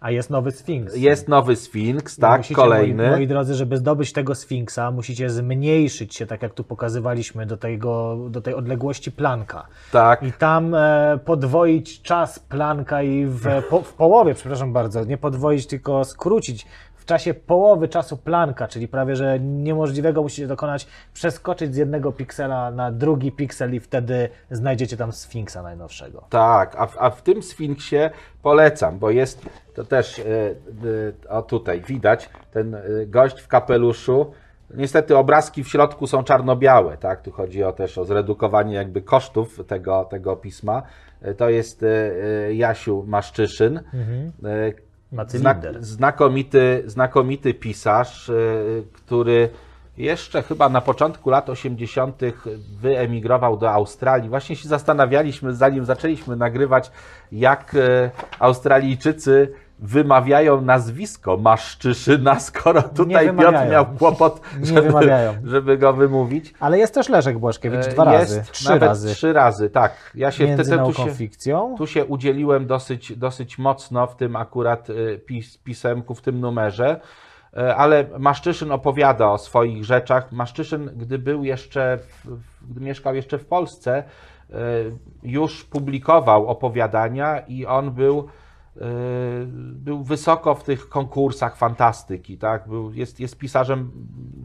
A 0.00 0.10
jest 0.10 0.30
nowy 0.30 0.50
Sfinks. 0.50 0.96
Jest 0.96 1.28
nowy 1.28 1.56
Sfinks, 1.56 2.16
tak, 2.16 2.38
musicie, 2.38 2.54
kolejny. 2.54 3.02
Moi, 3.02 3.16
moi 3.16 3.26
drodzy, 3.26 3.54
żeby 3.54 3.76
zdobyć 3.76 4.12
tego 4.12 4.34
Sfinksa, 4.34 4.90
musicie 4.90 5.30
zmniejszyć 5.30 6.14
się, 6.14 6.26
tak 6.26 6.42
jak 6.42 6.54
tu 6.54 6.64
pokazywaliśmy, 6.64 7.46
do, 7.46 7.56
tego, 7.56 8.16
do 8.30 8.40
tej 8.40 8.54
odległości 8.54 9.12
Planka. 9.12 9.66
Tak. 9.92 10.22
I 10.22 10.32
tam 10.32 10.74
e, 10.74 11.18
podwoić 11.24 12.02
czas 12.02 12.38
Planka 12.38 13.02
i 13.02 13.26
w, 13.26 13.62
po, 13.70 13.82
w 13.82 13.94
połowie, 13.94 14.34
przepraszam 14.34 14.72
bardzo, 14.72 15.04
nie 15.04 15.18
podwoić, 15.18 15.66
tylko 15.66 16.04
skrócić 16.04 16.66
w 17.00 17.04
czasie 17.04 17.34
połowy 17.34 17.88
czasu 17.88 18.16
planka, 18.16 18.68
czyli 18.68 18.88
prawie 18.88 19.16
że 19.16 19.40
niemożliwego 19.40 20.22
musicie 20.22 20.46
dokonać, 20.46 20.86
przeskoczyć 21.14 21.74
z 21.74 21.76
jednego 21.76 22.12
piksela 22.12 22.70
na 22.70 22.92
drugi 22.92 23.32
piksel 23.32 23.74
i 23.74 23.80
wtedy 23.80 24.28
znajdziecie 24.50 24.96
tam 24.96 25.12
Sfinksa 25.12 25.62
najnowszego. 25.62 26.24
Tak, 26.30 26.76
a 26.78 26.86
w, 26.86 26.96
a 26.98 27.10
w 27.10 27.22
tym 27.22 27.42
Sfinksie 27.42 28.10
polecam, 28.42 28.98
bo 28.98 29.10
jest 29.10 29.46
to 29.74 29.84
też, 29.84 30.18
e, 30.18 30.24
e, 30.24 31.28
o 31.28 31.42
tutaj 31.42 31.80
widać, 31.80 32.30
ten 32.52 32.74
e, 32.74 32.80
gość 33.06 33.40
w 33.40 33.48
kapeluszu, 33.48 34.32
Niestety 34.74 35.16
obrazki 35.16 35.64
w 35.64 35.68
środku 35.68 36.06
są 36.06 36.24
czarno-białe, 36.24 36.96
tak? 36.96 37.22
Tu 37.22 37.30
chodzi 37.30 37.64
o 37.64 37.72
też 37.72 37.98
o 37.98 38.04
zredukowanie 38.04 38.74
jakby 38.74 39.02
kosztów 39.02 39.66
tego, 39.66 40.04
tego 40.04 40.36
pisma. 40.36 40.82
To 41.36 41.48
jest 41.48 41.84
Jasiu 42.50 43.04
Maszczyszyn, 43.06 43.80
mhm 43.94 44.32
Znak, 45.28 45.62
znakomity, 45.80 46.82
znakomity 46.86 47.54
pisarz, 47.54 48.28
y, 48.28 48.84
który 48.92 49.48
jeszcze 49.96 50.42
chyba 50.42 50.68
na 50.68 50.80
początku 50.80 51.30
lat 51.30 51.50
80. 51.50 52.20
wyemigrował 52.80 53.56
do 53.56 53.70
Australii. 53.70 54.28
Właśnie 54.28 54.56
się 54.56 54.68
zastanawialiśmy, 54.68 55.54
zanim 55.54 55.84
zaczęliśmy 55.84 56.36
nagrywać, 56.36 56.90
jak 57.32 57.74
y, 57.74 58.10
Australijczycy 58.38 59.52
wymawiają 59.82 60.60
nazwisko 60.60 61.36
Maszczyszyna, 61.36 62.40
skoro 62.40 62.82
tutaj 62.82 63.36
Piotr 63.36 63.70
miał 63.70 63.86
kłopot, 63.86 64.40
żeby, 64.62 65.10
żeby 65.44 65.78
go 65.78 65.92
wymówić. 65.92 66.54
Ale 66.60 66.78
jest 66.78 66.94
też 66.94 67.08
Leszek 67.08 67.38
Błaszkiewicz 67.38 67.86
E, 67.86 67.90
dwa 67.90 68.12
jest 68.12 68.36
razy, 68.36 68.52
trzy 68.52 68.68
nawet 68.68 68.82
razy. 68.82 69.14
Trzy 69.14 69.32
razy, 69.32 69.70
tak. 69.70 69.92
Ja 70.14 70.30
się 70.30 70.46
Między 70.46 70.64
wtedy 70.64 70.82
tu 70.84 70.92
się, 70.92 71.10
fikcją. 71.10 71.74
tu 71.78 71.86
się 71.86 72.04
udzieliłem 72.04 72.66
dosyć, 72.66 73.16
dosyć 73.16 73.58
mocno 73.58 74.06
w 74.06 74.16
tym 74.16 74.36
akurat 74.36 74.90
y, 74.90 75.20
pis, 75.26 75.58
pisemku, 75.58 76.14
w 76.14 76.20
tym 76.20 76.40
numerze, 76.40 77.00
E, 77.56 77.76
ale 77.76 78.06
Maszczyszyn 78.18 78.72
opowiada 78.72 79.30
o 79.30 79.38
swoich 79.38 79.84
rzeczach. 79.84 80.32
Maszczyszyn, 80.32 80.90
gdy 80.96 81.18
był 81.18 81.44
jeszcze, 81.44 81.98
gdy 82.70 82.80
mieszkał 82.80 83.14
jeszcze 83.14 83.38
w 83.38 83.46
Polsce, 83.46 83.96
e, 83.96 84.04
już 85.22 85.64
publikował 85.64 86.46
opowiadania 86.46 87.38
i 87.38 87.66
on 87.66 87.90
był, 87.90 88.18
e, 88.18 88.39
był 89.56 90.02
wysoko 90.04 90.54
w 90.54 90.64
tych 90.64 90.88
konkursach 90.88 91.56
fantastyki, 91.56 92.38
tak? 92.38 92.68
Był, 92.68 92.92
jest, 92.92 93.20
jest 93.20 93.38
pisarzem 93.38 93.90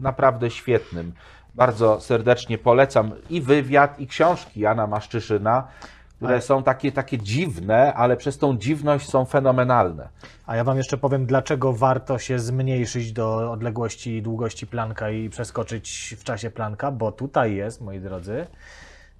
naprawdę 0.00 0.50
świetnym. 0.50 1.12
Bardzo 1.54 2.00
serdecznie 2.00 2.58
polecam 2.58 3.12
i 3.30 3.40
wywiad, 3.40 4.00
i 4.00 4.06
książki 4.06 4.60
Jana 4.60 4.86
Maszczyszyna, 4.86 5.68
które 6.16 6.32
Ale- 6.32 6.42
są 6.42 6.62
takie, 6.62 6.92
takie 6.92 7.18
dziwne, 7.18 7.94
ale 7.94 8.16
przez 8.16 8.38
tą 8.38 8.56
dziwność 8.58 9.08
są 9.08 9.24
fenomenalne. 9.24 10.08
A 10.46 10.56
ja 10.56 10.64
Wam 10.64 10.76
jeszcze 10.76 10.98
powiem, 10.98 11.26
dlaczego 11.26 11.72
warto 11.72 12.18
się 12.18 12.38
zmniejszyć 12.38 13.12
do 13.12 13.52
odległości 13.52 14.16
i 14.16 14.22
długości 14.22 14.66
planka 14.66 15.10
i 15.10 15.28
przeskoczyć 15.28 16.14
w 16.18 16.24
czasie 16.24 16.50
planka, 16.50 16.90
bo 16.92 17.12
tutaj 17.12 17.54
jest, 17.54 17.80
moi 17.80 18.00
drodzy, 18.00 18.46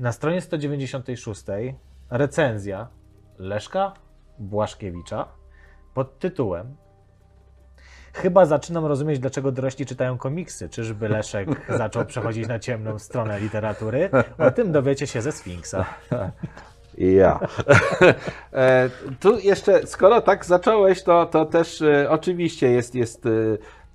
na 0.00 0.12
stronie 0.12 0.40
196 0.40 1.44
recenzja 2.10 2.88
Leszka 3.38 3.92
Błaszkiewicza 4.38 5.28
pod 5.94 6.18
tytułem 6.18 6.76
Chyba 8.16 8.46
zaczynam 8.46 8.86
rozumieć, 8.86 9.18
dlaczego 9.18 9.52
dorośli 9.52 9.86
czytają 9.86 10.18
komiksy. 10.18 10.68
Czyżby 10.68 11.08
Leszek 11.08 11.48
zaczął 11.78 12.04
przechodzić 12.04 12.48
na 12.48 12.58
ciemną 12.58 12.98
stronę 12.98 13.40
literatury? 13.40 14.10
O 14.38 14.50
tym 14.50 14.72
dowiecie 14.72 15.06
się 15.06 15.22
ze 15.22 15.32
Sfinksa. 15.32 15.84
Ja. 16.98 17.40
E, 18.52 18.90
tu 19.20 19.38
jeszcze, 19.38 19.86
skoro 19.86 20.20
tak 20.20 20.44
zacząłeś, 20.44 21.02
to, 21.02 21.26
to 21.26 21.44
też 21.44 21.82
e, 21.82 22.10
oczywiście 22.10 22.70
jest, 22.70 22.94
jest, 22.94 23.26
e, 23.26 23.30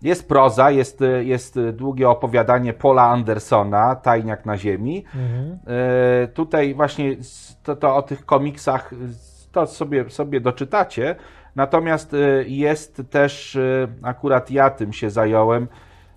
jest 0.01 0.27
proza, 0.27 0.71
jest, 0.71 0.99
jest 1.21 1.59
długie 1.59 2.09
opowiadanie 2.09 2.73
Paula 2.73 3.03
Andersona, 3.03 3.95
Tajniak 3.95 4.45
na 4.45 4.57
ziemi. 4.57 5.05
E, 5.67 6.27
Tutaj 6.27 6.73
właśnie 6.73 7.15
to, 7.63 7.75
to 7.75 7.95
o 7.95 8.01
tych 8.01 8.25
komiksach 8.25 8.91
to 9.51 9.67
sobie, 9.67 10.09
sobie 10.09 10.41
doczytacie. 10.41 11.15
Natomiast 11.55 12.13
e, 12.13 12.17
jest 12.43 13.01
też, 13.09 13.55
e, 13.55 13.87
akurat 14.01 14.51
ja 14.51 14.69
tym 14.69 14.93
się 14.93 15.09
zająłem, 15.09 15.67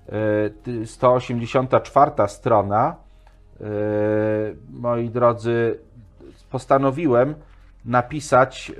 e, 0.09 0.51
ty- 0.51 0.86
184 0.86 2.28
strona. 2.28 2.97
E, 3.61 3.65
Moi 4.70 5.11
drodzy, 5.11 5.78
postanowiłem 6.51 7.35
napisać 7.85 8.73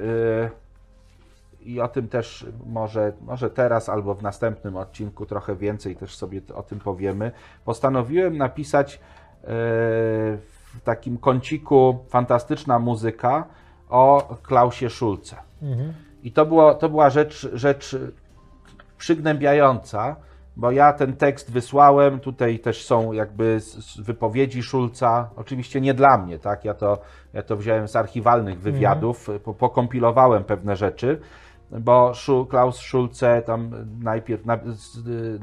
i 1.60 1.81
o 1.81 1.89
tym 1.89 2.09
też 2.09 2.47
może, 2.66 3.12
może 3.20 3.51
teraz 3.51 3.89
albo 3.89 4.14
w 4.14 4.22
następnym 4.22 4.76
odcinku 4.76 5.26
trochę 5.26 5.56
więcej 5.56 5.97
też 5.97 6.16
sobie 6.16 6.40
o 6.55 6.62
tym 6.62 6.78
powiemy. 6.81 7.32
Postanowiłem 7.64 8.36
napisać 8.36 9.01
w 9.43 10.81
takim 10.85 11.18
kąciku 11.18 11.98
fantastyczna 12.09 12.78
muzyka 12.78 13.44
o 13.89 14.36
Klausie 14.43 14.90
Szulce. 14.90 15.36
I 16.23 16.32
to, 16.32 16.47
było, 16.47 16.74
to 16.74 16.89
była 16.89 17.11
rzecz, 17.11 17.48
rzecz 17.52 17.97
przygnębiająca, 18.98 20.16
bo 20.56 20.70
ja 20.70 20.93
ten 20.93 21.16
tekst 21.16 21.51
wysłałem, 21.52 22.20
tutaj 22.20 22.59
też 22.59 22.86
są 22.86 23.12
jakby 23.12 23.61
wypowiedzi 23.98 24.62
Szulca, 24.62 25.31
oczywiście 25.36 25.81
nie 25.81 25.94
dla 25.94 26.19
mnie, 26.19 26.39
tak, 26.39 26.65
ja 26.65 26.74
to, 26.74 26.98
ja 27.32 27.43
to 27.43 27.56
wziąłem 27.56 27.89
z 27.89 27.97
archiwalnych 27.97 28.61
wywiadów, 28.61 29.31
po, 29.44 29.55
pokompilowałem 29.55 30.44
pewne 30.44 30.77
rzeczy, 30.77 31.20
bo 31.70 32.12
Klaus 32.48 32.78
Szulce 32.78 33.43
tam 33.43 33.70
najpierw, 34.01 34.43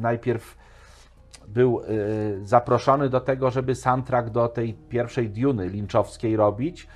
najpierw 0.01 0.57
był 1.47 1.81
y, 1.81 2.41
zaproszony 2.43 3.09
do 3.09 3.19
tego, 3.19 3.51
żeby 3.51 3.75
soundtrack 3.75 4.29
do 4.29 4.47
tej 4.47 4.73
pierwszej 4.73 5.29
Duny 5.29 5.69
linczowskiej 5.69 6.35
robić, 6.35 6.87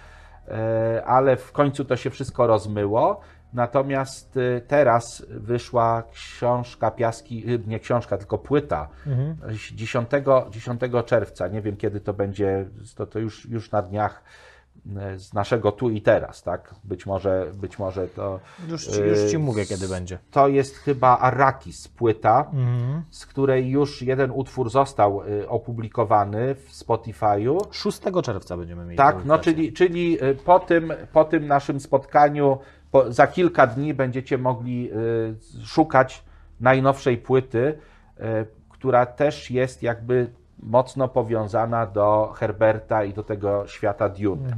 ale 1.06 1.38
w 1.38 1.52
końcu 1.52 1.86
to 1.86 1.96
się 1.96 2.10
wszystko 2.10 2.48
rozmyło. 2.48 3.22
Natomiast 3.54 4.38
y, 4.38 4.62
teraz 4.68 5.26
wyszła 5.30 6.04
książka 6.12 6.92
Piaski, 6.92 7.52
y, 7.52 7.60
nie 7.68 7.80
książka, 7.80 8.18
tylko 8.18 8.38
płyta 8.38 8.90
10, 9.74 10.10
10 10.50 10.82
czerwca. 11.06 11.48
Nie 11.48 11.62
wiem 11.62 11.78
kiedy 11.78 12.00
to 12.00 12.14
będzie, 12.14 12.66
to, 12.96 13.06
to 13.06 13.20
już, 13.20 13.46
już 13.46 13.72
na 13.72 13.82
dniach 13.82 14.24
z 15.16 15.34
naszego 15.34 15.72
tu 15.72 15.90
i 15.90 16.02
teraz, 16.02 16.44
tak? 16.44 16.76
Być 16.84 17.06
może, 17.06 17.52
być 17.54 17.80
może 17.80 18.08
to. 18.08 18.40
Już, 18.68 18.88
ci- 18.88 19.02
już 19.02 19.20
Ci 19.30 19.36
y, 19.36 19.40
mówię, 19.40 19.66
kiedy 19.66 19.88
będzie. 19.88 20.20
To 20.32 20.48
jest 20.48 20.76
chyba 20.78 21.20
Arrakis 21.20 21.88
płyta 21.88 22.52
z 23.10 23.26
której 23.26 23.70
już 23.70 24.02
jeden 24.02 24.32
utwór 24.32 24.70
został 24.70 25.24
y, 25.24 25.50
opublikowany 25.50 26.56
w 26.56 26.72
Spotify'u. 26.72 27.58
6 27.72 28.02
czerwca 28.24 28.58
będziemy 28.58 28.84
mieli. 28.86 28.98
Tak, 28.98 29.26
no 29.26 29.40
czyli, 29.40 29.74
czyli 29.74 30.18
po, 30.46 30.60
tym, 30.60 30.94
po 31.14 31.26
tym 31.26 31.48
naszym 31.48 31.80
spotkaniu 31.80 32.58
po, 32.92 33.14
za 33.14 33.28
kilka 33.28 33.68
dni 33.68 33.94
będziecie 33.94 34.38
mogli 34.38 34.90
szukać 35.64 36.24
najnowszej 36.60 37.18
płyty, 37.18 37.80
która 38.70 39.06
też 39.06 39.52
jest 39.52 39.84
jakby 39.84 40.28
mocno 40.66 41.08
powiązana 41.08 41.86
do 41.86 42.34
Herberta 42.36 43.04
i 43.04 43.14
do 43.14 43.24
tego 43.24 43.68
świata 43.68 44.10
Dune. 44.10 44.50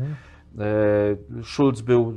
Y, 1.39 1.43
Schulz 1.43 1.81
był 1.81 2.11
y, 2.11 2.15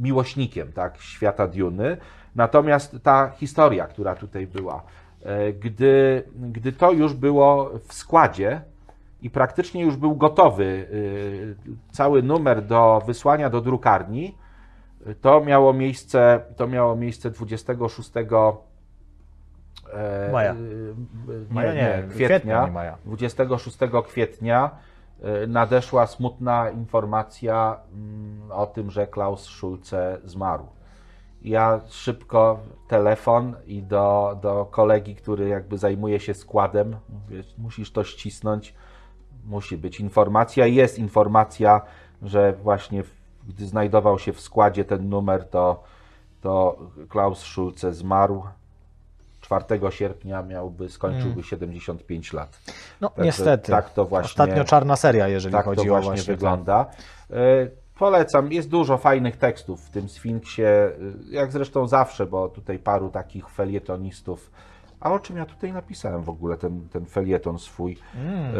miłośnikiem 0.00 0.72
tak, 0.72 0.96
świata 0.98 1.46
Duny, 1.48 1.96
natomiast 2.34 2.96
ta 3.02 3.30
historia, 3.30 3.86
która 3.86 4.16
tutaj 4.16 4.46
była, 4.46 4.82
y, 5.22 5.52
gdy, 5.52 6.22
gdy 6.36 6.72
to 6.72 6.92
już 6.92 7.14
było 7.14 7.70
w 7.88 7.94
składzie 7.94 8.60
i 9.22 9.30
praktycznie 9.30 9.82
już 9.82 9.96
był 9.96 10.16
gotowy 10.16 10.88
cały 11.92 12.22
numer 12.22 12.66
do 12.66 13.02
wysłania 13.06 13.50
do 13.50 13.60
drukarni, 13.60 14.34
to 15.20 15.40
miało 15.40 15.72
miejsce, 15.72 16.40
to 16.56 16.66
miało 16.66 16.96
miejsce 16.96 17.30
26 17.30 18.10
e, 18.16 18.52
Maja. 20.32 20.54
y, 20.54 20.56
y, 21.32 21.46
Maja 21.50 21.74
nie, 21.74 21.80
nie, 21.80 22.02
kwietnia, 22.08 22.26
kwietnia, 22.26 22.64
nie 22.66 22.72
maja. 22.72 22.98
26 23.04 23.78
kwietnia 24.06 24.70
nadeszła 25.48 26.06
smutna 26.06 26.70
informacja 26.70 27.80
mm, 27.92 28.52
o 28.52 28.66
tym, 28.66 28.90
że 28.90 29.06
Klaus 29.06 29.44
Schulze 29.44 30.18
zmarł. 30.24 30.66
Ja 31.42 31.80
szybko 31.88 32.58
telefon 32.88 33.54
i 33.66 33.82
do, 33.82 34.38
do 34.42 34.66
kolegi, 34.70 35.14
który 35.14 35.48
jakby 35.48 35.78
zajmuje 35.78 36.20
się 36.20 36.34
składem, 36.34 36.96
mówię, 37.08 37.42
musisz 37.58 37.92
to 37.92 38.04
ścisnąć, 38.04 38.74
musi 39.44 39.76
być 39.76 40.00
informacja. 40.00 40.66
Jest 40.66 40.98
informacja, 40.98 41.80
że 42.22 42.52
właśnie 42.52 43.02
gdy 43.48 43.66
znajdował 43.66 44.18
się 44.18 44.32
w 44.32 44.40
składzie 44.40 44.84
ten 44.84 45.08
numer, 45.08 45.48
to, 45.48 45.82
to 46.40 46.78
Klaus 47.08 47.38
Schulze 47.38 47.92
zmarł. 47.92 48.42
4 49.46 49.64
sierpnia 49.90 50.42
miałby, 50.42 50.88
skończyłby 50.88 51.42
75 51.42 52.32
lat. 52.32 52.58
No 53.00 53.08
Także 53.08 53.24
niestety. 53.24 53.72
tak 53.72 53.90
to 53.90 54.04
właśnie- 54.04 54.26
Ostatnio 54.26 54.64
czarna 54.64 54.96
seria, 54.96 55.28
jeżeli 55.28 55.52
tak 55.52 55.64
chodzi 55.64 55.76
to 55.76 55.82
o 55.82 55.86
właśnie 55.88 56.10
właśnie 56.10 56.34
wygląda. 56.34 56.86
E, 57.30 57.36
Polecam, 57.98 58.52
jest 58.52 58.68
dużo 58.68 58.98
fajnych 58.98 59.36
tekstów 59.36 59.80
w 59.80 59.90
tym 59.90 60.08
Sfinksie, 60.08 60.62
e, 60.62 60.90
jak 61.30 61.52
zresztą 61.52 61.86
zawsze, 61.88 62.26
bo 62.26 62.48
tutaj 62.48 62.78
paru 62.78 63.08
takich 63.08 63.48
felietonistów. 63.48 64.50
A 65.00 65.12
o 65.12 65.18
czym 65.18 65.36
ja 65.36 65.46
tutaj 65.46 65.72
napisałem 65.72 66.22
w 66.22 66.28
ogóle 66.28 66.56
ten, 66.56 66.88
ten 66.88 67.06
felieton 67.06 67.58
swój? 67.58 67.98
Mm. 68.14 68.34
E, 68.34 68.52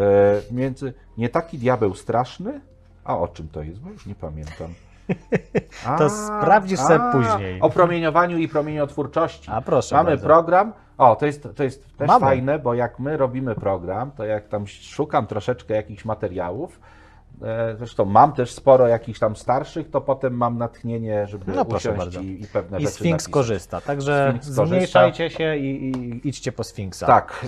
między, 0.50 0.94
nie 1.18 1.28
taki 1.28 1.58
diabeł 1.58 1.94
straszny? 1.94 2.60
A 3.04 3.18
o 3.18 3.28
czym 3.28 3.48
to 3.48 3.62
jest? 3.62 3.80
Bo 3.80 3.90
już 3.90 4.06
nie 4.06 4.14
pamiętam. 4.14 4.74
A, 5.86 5.98
To 5.98 6.10
sprawdzisz 6.10 6.80
sobie 6.80 7.00
później. 7.12 7.60
O 7.60 7.70
promieniowaniu 7.70 8.38
i 8.38 8.48
promieniotwórczości. 8.48 9.50
A 9.52 9.60
proszę 9.60 9.94
Mamy 9.94 10.10
bardzo. 10.10 10.26
program. 10.26 10.72
O, 10.98 11.16
to 11.16 11.26
jest, 11.26 11.48
to 11.56 11.64
jest 11.64 11.96
też 11.96 12.08
Mamy. 12.08 12.20
fajne, 12.20 12.58
bo 12.58 12.74
jak 12.74 12.98
my 12.98 13.16
robimy 13.16 13.54
program, 13.54 14.10
to 14.10 14.24
jak 14.24 14.48
tam 14.48 14.66
szukam 14.66 15.26
troszeczkę 15.26 15.74
jakichś 15.74 16.04
materiałów, 16.04 16.80
Zresztą 17.78 18.04
mam 18.04 18.32
też 18.32 18.50
sporo 18.52 18.88
jakichś 18.88 19.18
tam 19.18 19.36
starszych, 19.36 19.90
to 19.90 20.00
potem 20.00 20.34
mam 20.36 20.58
natchnienie, 20.58 21.26
żeby 21.26 21.52
No, 21.52 21.62
usiąść 21.62 22.16
i, 22.16 22.42
i 22.42 22.46
pewne 22.46 22.78
I 22.78 22.80
rzeczy 22.80 22.94
Sfinks 22.94 23.24
napisać. 23.24 23.32
korzysta, 23.32 23.80
także 23.80 24.26
Sfinks 24.28 24.46
korzysta. 24.46 24.66
zmniejszajcie 24.66 25.30
się 25.30 25.56
i, 25.56 25.90
i 25.90 26.28
idźcie 26.28 26.52
po 26.52 26.64
Sfinksa. 26.64 27.06
Tak. 27.06 27.46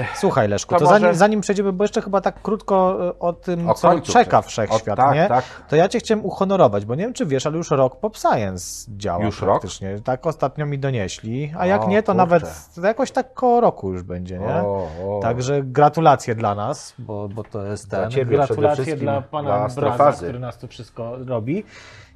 e, 0.00 0.04
Słuchaj 0.16 0.48
Leszku, 0.48 0.74
To 0.74 0.78
to, 0.78 0.84
może- 0.84 1.00
zanim, 1.00 1.14
zanim 1.14 1.40
przejdziemy, 1.40 1.72
bo 1.72 1.84
jeszcze 1.84 2.02
chyba 2.02 2.20
tak 2.20 2.42
krótko 2.42 2.98
e, 3.08 3.18
o 3.18 3.32
tym, 3.32 3.70
O 3.70 3.74
co 3.74 3.88
końcu 3.88 4.12
czeka 4.12 4.40
chcę. 4.42 4.48
wszechświat, 4.48 4.98
O, 4.98 5.02
tak, 5.02 5.14
nie? 5.14 5.28
tak. 5.28 5.44
To 5.68 5.76
ja 5.76 5.88
cię 5.88 5.98
chciałem 5.98 6.24
uhonorować, 6.24 6.84
bo 6.84 6.94
nie 6.94 7.04
wiem, 7.04 7.12
czy 7.12 7.26
wiesz, 7.26 7.46
ale 7.46 7.56
już 7.56 7.70
rok 7.70 7.96
Pop 7.96 8.16
Science 8.16 8.90
działa 8.96 9.24
Już 9.24 9.40
rok? 9.42 9.50
praktycznie. 9.50 9.98
Tak 10.04 10.26
ostatnio 10.26 10.66
mi 10.66 10.78
donieśli, 10.78 11.52
a 11.58 11.62
O, 11.62 11.64
jak 11.66 11.88
nie, 11.88 12.02
to 12.02 12.12
kurczę. 12.12 12.16
nawet 12.16 12.44
jakoś 12.82 13.10
tak 13.10 13.34
koło 13.34 13.60
roku 13.60 13.92
już 13.92 14.02
będzie, 14.02 14.38
nie? 14.38 14.46
O, 14.54 14.88
o. 15.08 15.20
Także 15.22 15.62
gratulacje 15.62 16.34
dla 16.34 16.54
nas, 16.54 16.94
bo, 16.98 17.28
bo 17.28 17.44
to 17.44 17.62
jest 17.66 17.88
Dla 17.88 18.00
ten. 18.00 18.10
ciebie 18.10 18.24
przede 18.24 18.36
gratulacje 18.46 18.84
wszystkim, 18.84 19.08
dla 19.22 19.30
pana 19.40 19.68
Braza, 19.74 20.12
który 20.12 20.38
nas 20.38 20.58
tu 20.58 20.68
wszystko 20.68 21.16
robi. 21.26 21.64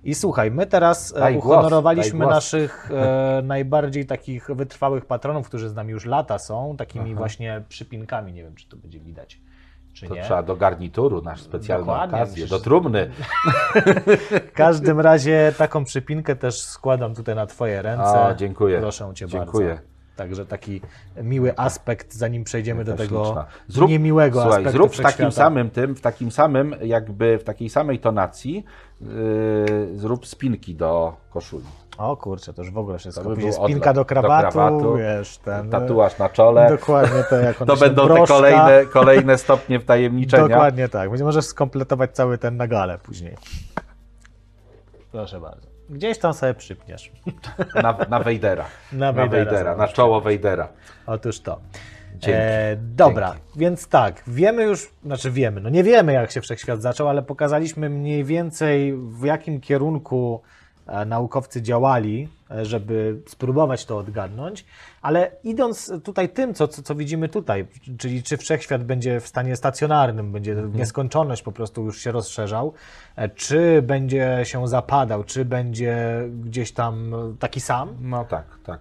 I 0.05 0.15
słuchaj, 0.15 0.51
my 0.51 0.67
teraz 0.67 1.17
e, 1.17 1.21
Daj 1.21 1.37
uhonorowaliśmy 1.37 2.19
głos. 2.25 2.35
naszych 2.35 2.91
e, 2.91 3.43
najbardziej 3.55 4.07
takich 4.07 4.47
wytrwałych 4.51 5.07
patronów, 5.07 5.49
którzy 5.49 5.69
z 5.69 5.75
nami 5.75 5.91
już 5.93 6.05
lata 6.05 6.39
są, 6.39 6.77
takimi 6.77 7.15
właśnie 7.15 7.63
przypinkami. 7.69 8.33
Nie 8.33 8.43
wiem, 8.43 8.55
czy 8.55 8.69
to 8.69 8.77
będzie 8.77 9.01
widać, 9.01 9.41
czy 9.93 10.07
To 10.09 10.15
nie. 10.15 10.23
trzeba 10.23 10.43
do 10.43 10.57
garnituru, 10.57 11.23
nasz 11.23 11.41
specjalną 11.43 11.87
Dokładnie, 11.87 12.17
okazję, 12.17 12.47
do 12.47 12.59
trumny. 12.61 13.11
W 14.49 14.53
każdym 14.53 15.01
razie 15.01 15.53
taką 15.59 15.85
przypinkę 15.85 16.37
też 16.37 16.61
składam 16.61 17.15
tutaj 17.15 17.35
na 17.35 17.47
Twoje 17.47 17.83
ręce. 17.83 18.27
O, 18.27 18.35
dziękuję. 18.35 18.81
Proszę 18.81 19.11
Cię 19.15 19.27
Dziękuję. 19.27 19.69
bardzo. 19.69 19.96
Także 20.17 20.47
taki 20.47 20.81
miły 21.23 21.59
aspekt, 21.59 22.15
zanim 22.15 22.45
przejdziemy 22.45 22.85
do 22.85 22.95
tego 22.97 23.25
liczna. 23.25 23.47
Zrób, 23.69 23.91
niemiłego 23.91 24.41
słuchaj, 24.43 24.61
aspektu 24.61 24.79
zrób 24.79 24.95
w 24.95 25.01
takim 25.01 25.33
samym 25.33 25.71
tym, 25.71 25.95
w 25.95 26.01
takim 26.01 26.31
samym, 26.31 26.75
jakby 26.83 27.39
w 27.39 27.45
takiej 27.45 27.69
samej 27.69 27.99
tonacji, 27.99 28.65
yy, 29.01 29.09
zrób 29.95 30.27
spinki 30.27 30.75
do 30.75 31.17
koszuli. 31.31 31.65
O 31.99 32.17
kurczę, 32.17 32.53
to 32.53 32.63
już 32.63 32.71
w 32.71 32.79
ogóle 32.79 32.99
wszystko. 32.99 33.31
By 33.31 33.53
spinka 33.53 33.93
do 33.93 34.01
do 34.01 34.05
krawatu, 34.05 34.53
krawatu, 34.53 34.97
wiesz, 34.97 35.39
ten... 35.39 35.71
Tatuaż 35.71 36.19
na 36.19 36.29
czole. 36.29 36.69
Dokładnie 36.71 37.25
to, 37.31 37.37
jak 37.37 37.61
on 37.63 37.69
To 37.69 37.77
będą 37.77 38.09
te 38.09 38.15
broszka. 38.15 38.35
kolejne, 38.35 38.87
kolejne 38.87 39.39
stopnie 39.39 39.81
wtajemniczenia. 39.81 40.49
Dokładnie 40.49 40.89
tak. 40.89 41.11
Będzie 41.11 41.25
możesz 41.25 41.45
skompletować 41.45 42.11
cały 42.11 42.39
ten 42.39 42.57
na 42.57 42.67
galę 42.67 42.99
później. 42.99 43.37
Proszę 45.13 45.41
bardzo. 45.41 45.76
Gdzieś 45.91 46.19
tam 46.19 46.35
sobie 46.35 46.55
przypniesz. 46.55 47.13
Na, 47.83 47.97
na 48.09 48.21
Wejdera. 48.21 48.65
Na 48.93 49.13
Na 49.13 49.27
Wejdera 49.27 49.77
na 49.77 49.89
czoło 49.89 50.21
Wejdera. 50.21 50.69
Otóż 51.07 51.41
to. 51.41 51.61
Dzięki. 52.19 52.41
E, 52.43 52.77
dobra, 52.77 53.31
Dzięki. 53.33 53.59
więc 53.59 53.89
tak, 53.89 54.23
wiemy 54.27 54.63
już, 54.63 54.89
znaczy 55.05 55.31
wiemy, 55.31 55.61
no 55.61 55.69
nie 55.69 55.85
wiemy 55.85 56.13
jak 56.13 56.31
się 56.31 56.41
wszechświat 56.41 56.83
zaczął, 56.83 57.09
ale 57.09 57.23
pokazaliśmy 57.23 57.91
mniej 57.91 58.25
więcej 58.25 58.95
w 58.97 59.25
jakim 59.25 59.61
kierunku 59.61 60.43
naukowcy 61.07 61.63
działali, 61.63 62.29
e, 62.51 62.65
żeby 62.65 63.21
spróbować 63.27 63.85
to 63.85 63.99
odgadnąć, 63.99 64.65
ale 65.03 65.31
idąc 65.45 65.93
tutaj 66.05 66.29
tym, 66.29 66.55
co, 66.55 66.69
co, 66.69 66.83
co 66.83 66.95
widzimy 66.95 67.29
tutaj, 67.29 67.67
czyli 67.99 68.23
czy 68.23 68.37
wszechświat 68.37 68.85
będzie 68.85 69.21
w 69.21 69.27
stanie 69.27 69.57
stacjonarnym, 69.57 70.33
będzie 70.33 70.53
Mhm. 70.53 70.71
w 70.71 70.77
nieskończoność 70.77 71.43
po 71.43 71.53
prostu 71.53 71.85
już 71.85 72.01
się 72.01 72.13
rozszerzał, 72.13 72.73
e, 73.17 73.29
czy 73.29 73.83
będzie 73.83 74.41
się 74.45 74.69
zapadał, 74.69 75.25
czy 75.25 75.45
będzie 75.45 76.23
gdzieś 76.45 76.73
tam 76.73 77.15
e, 77.15 77.35
taki 77.39 77.61
sam, 77.61 77.97
No 78.01 78.25
tak, 78.25 78.45
tak. 78.65 78.81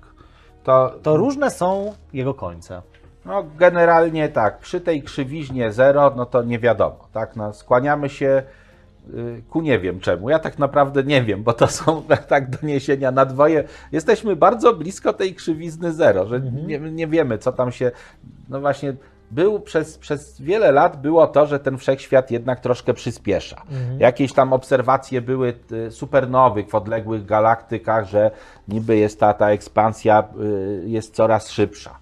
To, 0.64 0.95
to 1.03 1.18
różne 1.18 1.52
są 1.52 1.94
jego 2.14 2.34
końce. 2.34 2.82
No, 3.26 3.44
generalnie 3.57 4.30
tak, 4.30 4.60
przy 4.60 4.82
tej 4.82 5.03
krzywiźnie 5.03 5.72
zero, 5.72 6.14
no 6.15 6.26
to 6.26 6.44
nie 6.44 6.60
wiadomo, 6.60 7.07
tak, 7.14 7.36
no, 7.36 7.53
skłaniamy 7.53 8.10
się 8.10 8.44
ku 9.49 9.61
nie 9.61 9.80
wiem 9.80 9.99
czemu, 9.99 10.30
ja 10.30 10.40
tak 10.40 10.60
naprawdę 10.60 11.03
nie 11.03 11.23
wiem, 11.23 11.44
bo 11.44 11.53
to 11.53 11.68
są 11.68 12.03
tak 12.27 12.49
doniesienia 12.49 13.11
na 13.11 13.26
dwoje, 13.26 13.64
jesteśmy 13.91 14.36
bardzo 14.36 14.73
blisko 14.73 15.14
tej 15.14 15.36
krzywizny 15.36 15.94
zero, 15.94 16.27
że 16.27 16.41
nie, 16.41 16.80
nie 16.80 17.07
wiemy, 17.07 17.38
co 17.38 17.52
tam 17.52 17.72
się, 17.72 17.91
no 18.49 18.61
właśnie, 18.61 18.94
był 19.32 19.60
przez, 19.60 19.98
przez 19.98 20.41
wiele 20.41 20.72
lat 20.72 21.02
było 21.02 21.27
to, 21.27 21.45
że 21.45 21.60
ten 21.60 21.77
wszechświat 21.77 22.32
jednak 22.32 22.60
troszkę 22.60 22.94
przyspiesza. 22.94 23.61
Jakieś 23.99 24.34
tam 24.34 24.53
obserwacje 24.53 25.22
były 25.22 25.53
y, 25.72 25.91
supernowych 25.91 26.69
w 26.69 26.76
odległych 26.76 27.26
galaktykach, 27.26 28.06
że 28.06 28.32
niby 28.68 28.98
jest 28.98 29.19
ta, 29.19 29.34
ta 29.34 29.49
ekspansja 29.49 30.23
y, 30.41 30.84
jest 30.86 31.15
coraz 31.15 31.49
szybsza. 31.49 31.99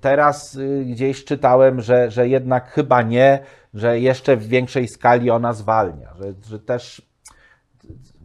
Teraz 0.00 0.54
y, 0.54 0.84
gdzieś 0.84 1.24
czytałem, 1.24 1.80
że, 1.80 2.10
że 2.10 2.28
jednak 2.28 2.70
chyba 2.70 3.02
nie, 3.02 3.38
że 3.74 4.00
jeszcze 4.00 4.36
w 4.36 4.46
większej 4.46 4.88
skali 4.88 5.30
ona 5.30 5.52
zwalnia, 5.52 6.14
że, 6.18 6.32
że 6.48 6.58
też 6.58 7.10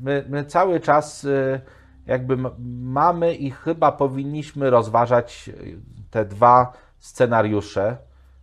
my, 0.01 0.25
my 0.29 0.45
cały 0.45 0.79
czas 0.79 1.23
y, 1.23 1.61
jakby 2.05 2.37
mamy 2.81 3.35
i 3.35 3.51
chyba 3.51 3.91
powinniśmy 3.91 4.69
rozważać 4.69 5.49
y, 5.49 5.79
te 6.11 6.25
dwa 6.25 6.73
scenariusze, 6.99 7.97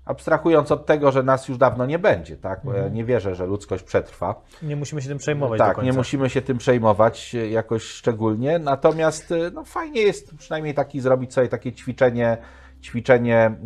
abstrahując 0.04 0.72
od 0.72 0.86
tego, 0.86 1.12
że 1.12 1.22
nas 1.22 1.48
już 1.48 1.58
dawno 1.58 1.86
nie 1.86 1.98
będzie, 1.98 2.36
tak? 2.36 2.60
Bo 2.64 2.72
ja 2.72 2.88
nie 2.88 3.04
wierzę, 3.04 3.34
że 3.34 3.46
ludzkość 3.46 3.84
przetrwa. 3.84 4.42
Nie 4.62 4.76
musimy 4.76 5.02
się 5.02 5.08
tym 5.08 5.18
przejmować 5.18 5.58
Tak, 5.58 5.82
nie 5.82 5.92
musimy 5.92 6.30
się 6.30 6.42
tym 6.42 6.58
przejmować 6.58 7.34
e, 7.34 7.48
jakoś 7.48 7.82
szczególnie, 7.82 8.58
natomiast 8.58 9.34
no, 9.52 9.64
fajnie 9.64 10.02
jest 10.02 10.36
przynajmniej 10.36 10.74
taki 10.74 11.00
zrobić 11.00 11.34
sobie 11.34 11.48
takie 11.48 11.72
ćwiczenie, 11.72 12.38
ćwiczenie 12.82 13.36
e, 13.36 13.56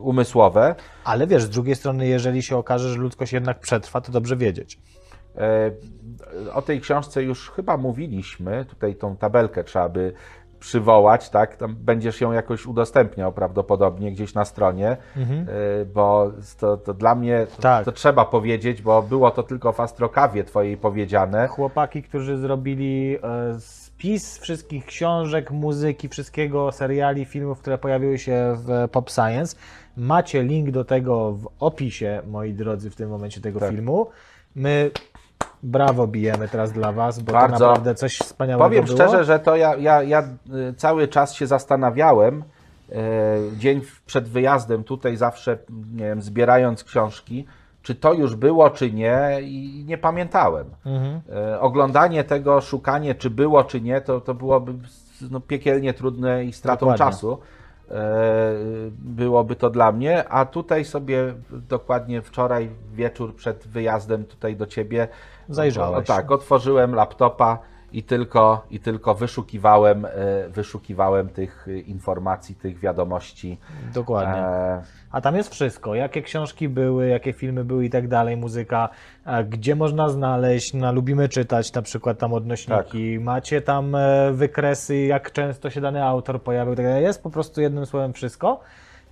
umysłowe. 0.00 0.74
Ale 1.04 1.26
wiesz, 1.26 1.42
z 1.42 1.50
drugiej 1.50 1.74
strony, 1.74 2.06
jeżeli 2.06 2.42
się 2.42 2.56
okaże, 2.56 2.88
że 2.88 2.98
ludzkość 2.98 3.32
jednak 3.32 3.60
przetrwa, 3.60 4.00
to 4.00 4.12
dobrze 4.12 4.36
wiedzieć. 4.36 4.78
E, 5.36 5.70
o 6.54 6.62
tej 6.62 6.80
książce 6.80 7.22
już 7.22 7.50
chyba 7.50 7.76
mówiliśmy, 7.76 8.64
tutaj 8.64 8.94
tą 8.94 9.16
tabelkę 9.16 9.64
trzeba 9.64 9.88
by 9.88 10.12
przywołać, 10.60 11.30
tak? 11.30 11.56
Tam 11.56 11.76
będziesz 11.76 12.20
ją 12.20 12.32
jakoś 12.32 12.66
udostępniał 12.66 13.32
prawdopodobnie 13.32 14.12
gdzieś 14.12 14.34
na 14.34 14.44
stronie, 14.44 14.88
e, 14.90 14.96
bo 15.84 16.32
to, 16.60 16.76
to 16.76 16.94
dla 16.94 17.14
mnie 17.14 17.46
to, 17.56 17.62
Tak. 17.62 17.84
to 17.84 17.92
trzeba 17.92 18.24
powiedzieć, 18.24 18.82
bo 18.82 19.02
było 19.02 19.30
to 19.30 19.42
tylko 19.42 19.72
w 19.72 19.80
Astrokawie 19.80 20.44
twojej 20.44 20.76
powiedziane. 20.76 21.48
Chłopaki, 21.48 22.02
którzy 22.02 22.36
zrobili 22.36 23.16
e, 23.16 23.60
spis 23.96 24.38
wszystkich 24.38 24.86
książek, 24.86 25.50
muzyki, 25.50 26.08
wszystkiego, 26.08 26.72
seriali, 26.72 27.24
filmów, 27.24 27.58
które 27.58 27.78
pojawiły 27.78 28.18
się 28.18 28.56
w 28.56 28.88
Pop 28.92 29.10
Science. 29.10 29.56
Macie 29.96 30.42
link 30.42 30.70
do 30.70 30.84
tego 30.84 31.32
w 31.32 31.48
opisie, 31.60 32.22
moi 32.26 32.52
drodzy, 32.54 32.90
w 32.90 32.96
tym 32.96 33.10
momencie 33.10 33.40
tego 33.40 33.60
Tak. 33.60 33.70
filmu. 33.70 34.06
My 34.56 34.90
brawo 35.62 36.06
bijemy 36.06 36.48
teraz 36.48 36.72
dla 36.72 36.92
Was, 36.92 37.20
bo 37.20 37.32
Bardzo. 37.32 37.58
to 37.58 37.66
naprawdę 37.66 37.94
coś 37.94 38.18
wspaniałego 38.18 38.64
Powiem 38.64 38.84
było. 38.84 38.96
szczerze, 38.96 39.24
że 39.24 39.38
to 39.38 39.56
ja, 39.56 39.76
ja, 39.76 40.02
ja 40.02 40.22
y, 40.70 40.74
cały 40.76 41.08
czas 41.08 41.34
się 41.34 41.46
zastanawiałem, 41.46 42.44
e, 42.92 42.96
dzień 43.58 43.80
przed 44.06 44.28
wyjazdem 44.28 44.84
tutaj 44.84 45.16
zawsze, 45.16 45.58
nie 45.94 46.04
wiem, 46.04 46.22
zbierając 46.22 46.84
książki, 46.84 47.46
czy 47.86 47.94
to 47.94 48.12
już 48.12 48.34
było, 48.36 48.70
czy 48.70 48.92
nie 48.92 49.38
i 49.42 49.84
nie 49.86 49.98
pamiętałem. 49.98 50.66
Mhm. 50.86 51.20
E, 51.52 51.60
Oglądanie 51.60 52.24
tego, 52.24 52.60
szukanie, 52.60 53.14
czy 53.14 53.30
było, 53.30 53.64
czy 53.64 53.80
nie, 53.80 54.00
to, 54.00 54.20
to 54.20 54.34
byłoby 54.34 54.72
no, 55.30 55.40
piekielnie 55.40 55.94
trudne 55.94 56.44
i 56.44 56.52
stratą 56.52 56.80
Dokładnie. 56.86 56.98
czasu. 57.06 57.38
E, 57.90 57.94
Byłoby 58.98 59.56
to 59.56 59.70
dla 59.70 59.92
mnie, 59.92 60.28
a 60.28 60.44
tutaj 60.46 60.84
sobie 60.84 61.34
dokładnie 61.50 62.22
wczoraj 62.22 62.70
wieczór 62.94 63.34
przed 63.34 63.66
wyjazdem 63.68 64.24
tutaj 64.24 64.56
do 64.56 64.66
ciebie 64.66 65.08
Zajrzałeś. 65.48 66.10
o, 66.10 66.14
tak, 66.14 66.30
otworzyłem 66.30 66.94
laptopa 66.94 67.58
i 67.92 68.02
tylko, 68.02 68.66
i 68.70 68.80
tylko 68.80 69.14
wyszukiwałem, 69.14 70.04
e, 70.04 70.08
wyszukiwałem 70.48 71.28
tych 71.28 71.68
e, 71.68 71.78
informacji, 71.78 72.54
tych 72.54 72.78
wiadomości. 72.78 73.58
Dokładnie. 73.94 74.42
E, 74.42 74.82
A 75.10 75.20
tam 75.20 75.36
jest 75.36 75.52
wszystko, 75.52 75.94
jakie 75.94 76.22
książki 76.22 76.68
były, 76.68 77.08
jakie 77.08 77.32
filmy 77.32 77.64
były 77.64 77.84
i 77.84 77.90
tak 77.90 78.08
dalej, 78.08 78.36
muzyka, 78.36 78.88
gdzie 79.48 79.76
można 79.76 80.08
znaleźć, 80.08 80.74
na 80.74 80.92
lubimy 80.92 81.28
czytać 81.28 81.72
na 81.72 81.82
przykład 81.82 82.18
tam 82.18 82.32
odnośniki, 82.32 83.18
macie 83.20 83.60
tam 83.60 83.96
wykresy, 84.32 84.96
jak 84.96 85.32
często 85.32 85.70
się 85.70 85.80
dany 85.80 86.04
autor 86.04 86.42
pojawił, 86.42 86.74
tak 86.74 86.84
dalej. 86.84 87.02
jest 87.02 87.22
po 87.22 87.30
prostu 87.30 87.60
jednym 87.60 87.86
słowem 87.86 88.12
wszystko. 88.12 88.60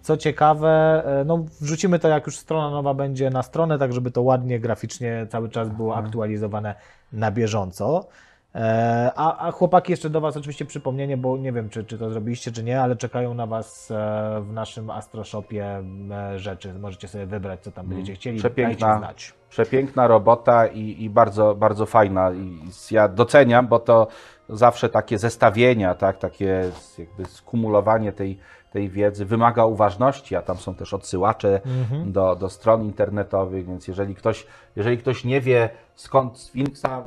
Co 0.03 0.17
ciekawe, 0.17 1.03
no 1.27 1.45
wrzucimy 1.61 1.99
to 1.99 2.09
jak 2.09 2.27
już 2.27 2.39
strona 2.39 2.71
nowa 2.71 2.95
będzie 2.95 3.31
na 3.31 3.43
stronę, 3.43 3.79
tak 3.79 3.93
żeby 3.93 4.11
to 4.11 4.23
ładnie, 4.23 4.61
graficznie 4.61 5.27
cały 5.31 5.49
czas 5.49 5.69
było 5.69 5.97
aktualizowane 5.97 6.75
na 7.13 7.31
bieżąco. 7.31 8.07
E, 8.55 9.13
A, 9.17 9.47
a 9.47 9.51
chłopaki 9.51 9.93
jeszcze 9.93 10.11
do 10.11 10.21
Was 10.21 10.37
oczywiście 10.37 10.65
przypomnienie, 10.65 11.17
bo 11.17 11.37
nie 11.37 11.53
wiem, 11.53 11.69
czy, 11.69 11.85
czy 11.85 11.99
to 11.99 12.11
zrobiliście, 12.11 12.53
czy 12.53 12.65
nie, 12.65 12.81
ale 12.81 12.97
czekają 12.97 13.35
na 13.35 13.47
Was 13.47 13.91
e, 13.91 13.95
w 14.41 14.53
naszym 14.53 14.91
Astroshopie 14.91 15.83
e, 16.11 16.39
rzeczy. 16.39 16.75
Możecie 16.75 17.09
sobie 17.09 17.27
wybrać, 17.27 17.61
co 17.61 17.73
tam 17.73 17.87
będziecie 17.87 18.15
chcieli. 18.15 18.39
Przepiękna, 18.39 18.99
znać. 18.99 19.33
przepiękna 19.51 20.07
robota 20.07 20.67
i, 20.67 21.03
i 21.03 21.11
bardzo, 21.11 21.55
bardzo 21.55 21.87
fajna. 21.87 22.33
I 22.33 22.61
ja 22.91 23.09
doceniam, 23.09 23.67
bo 23.67 23.79
to 23.79 24.07
zawsze 24.49 24.89
takie 24.89 25.19
zestawienia, 25.19 25.95
tak, 25.95 26.19
takie 26.19 26.71
jakby 26.99 27.25
skumulowanie 27.25 28.13
tej, 28.13 28.39
tej 28.73 28.89
wiedzy 28.89 29.25
wymaga 29.25 29.65
uważności, 29.65 30.37
a 30.37 30.43
tam 30.43 30.57
są 30.57 30.75
też 30.75 30.95
odsyłacze 30.95 31.61
do, 32.07 32.37
do 32.37 32.51
stron 32.51 32.83
internetowych, 32.83 33.67
więc 33.67 33.89
jeżeli 33.89 34.15
ktoś, 34.15 34.47
jeżeli 34.77 34.99
ktoś 34.99 35.25
nie 35.25 35.41
wie 35.41 35.71
skąd 35.95 36.39
Sfinksa 36.39 37.03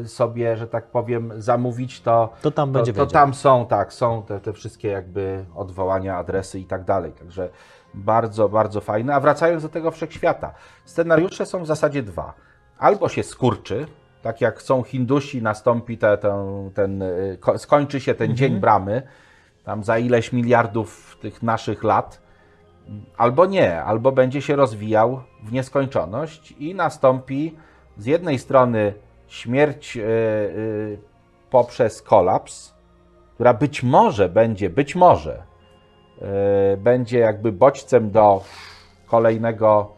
yy, 0.00 0.08
sobie, 0.08 0.56
że 0.56 0.66
tak 0.66 0.86
powiem, 0.86 1.32
zamówić, 1.36 2.00
to, 2.00 2.28
To 2.42 2.50
tam 2.50 2.72
będzie 2.72 2.92
to, 2.92 3.06
to 3.06 3.12
tam 3.12 3.34
są, 3.34 3.66
tak, 3.66 3.92
są 3.92 4.22
te, 4.22 4.40
te 4.40 4.52
wszystkie 4.52 4.88
jakby 4.88 5.44
odwołania, 5.54 6.16
adresy 6.16 6.60
i 6.60 6.64
tak 6.64 6.84
dalej, 6.84 7.12
także 7.12 7.48
bardzo, 7.94 8.48
bardzo 8.48 8.80
fajne. 8.80 9.14
A 9.14 9.20
wracając 9.20 9.62
do 9.62 9.68
tego 9.68 9.90
wszechświata, 9.90 10.54
scenariusze 10.84 11.46
są 11.46 11.62
w 11.62 11.66
zasadzie 11.66 12.02
dwa. 12.02 12.34
Albo 12.78 13.08
się 13.08 13.22
skurczy, 13.22 13.86
tak 14.22 14.40
jak 14.40 14.62
są 14.62 14.82
Hindusi, 14.82 15.42
nastąpi 15.42 15.98
te, 15.98 16.18
ten, 16.18 16.70
ten, 16.74 17.02
y, 17.02 17.38
ko- 17.40 17.58
skończy 17.58 18.00
się 18.00 18.14
ten 18.14 18.36
dzień 18.36 18.60
bramy, 18.60 19.02
tam 19.64 19.84
za 19.84 19.98
ileś 19.98 20.32
miliardów 20.32 21.18
tych 21.20 21.42
naszych 21.42 21.84
lat, 21.84 22.20
albo 23.16 23.46
nie, 23.46 23.82
albo 23.82 24.12
będzie 24.12 24.42
się 24.42 24.56
rozwijał 24.56 25.20
w 25.42 25.52
nieskończoność 25.52 26.52
i 26.52 26.74
nastąpi 26.74 27.56
z 28.00 28.06
jednej 28.06 28.38
strony 28.38 28.94
śmierć 29.28 29.96
y, 29.96 30.00
y, 30.00 30.98
poprzez 31.50 32.02
kolaps, 32.02 32.74
która 33.34 33.54
być 33.54 33.82
może 33.82 34.28
będzie, 34.28 34.70
być 34.70 34.94
może 34.94 35.42
y, 36.72 36.76
będzie 36.76 37.18
jakby 37.18 37.52
bodźcem 37.52 38.10
do 38.10 38.44
kolejnego, 39.06 39.92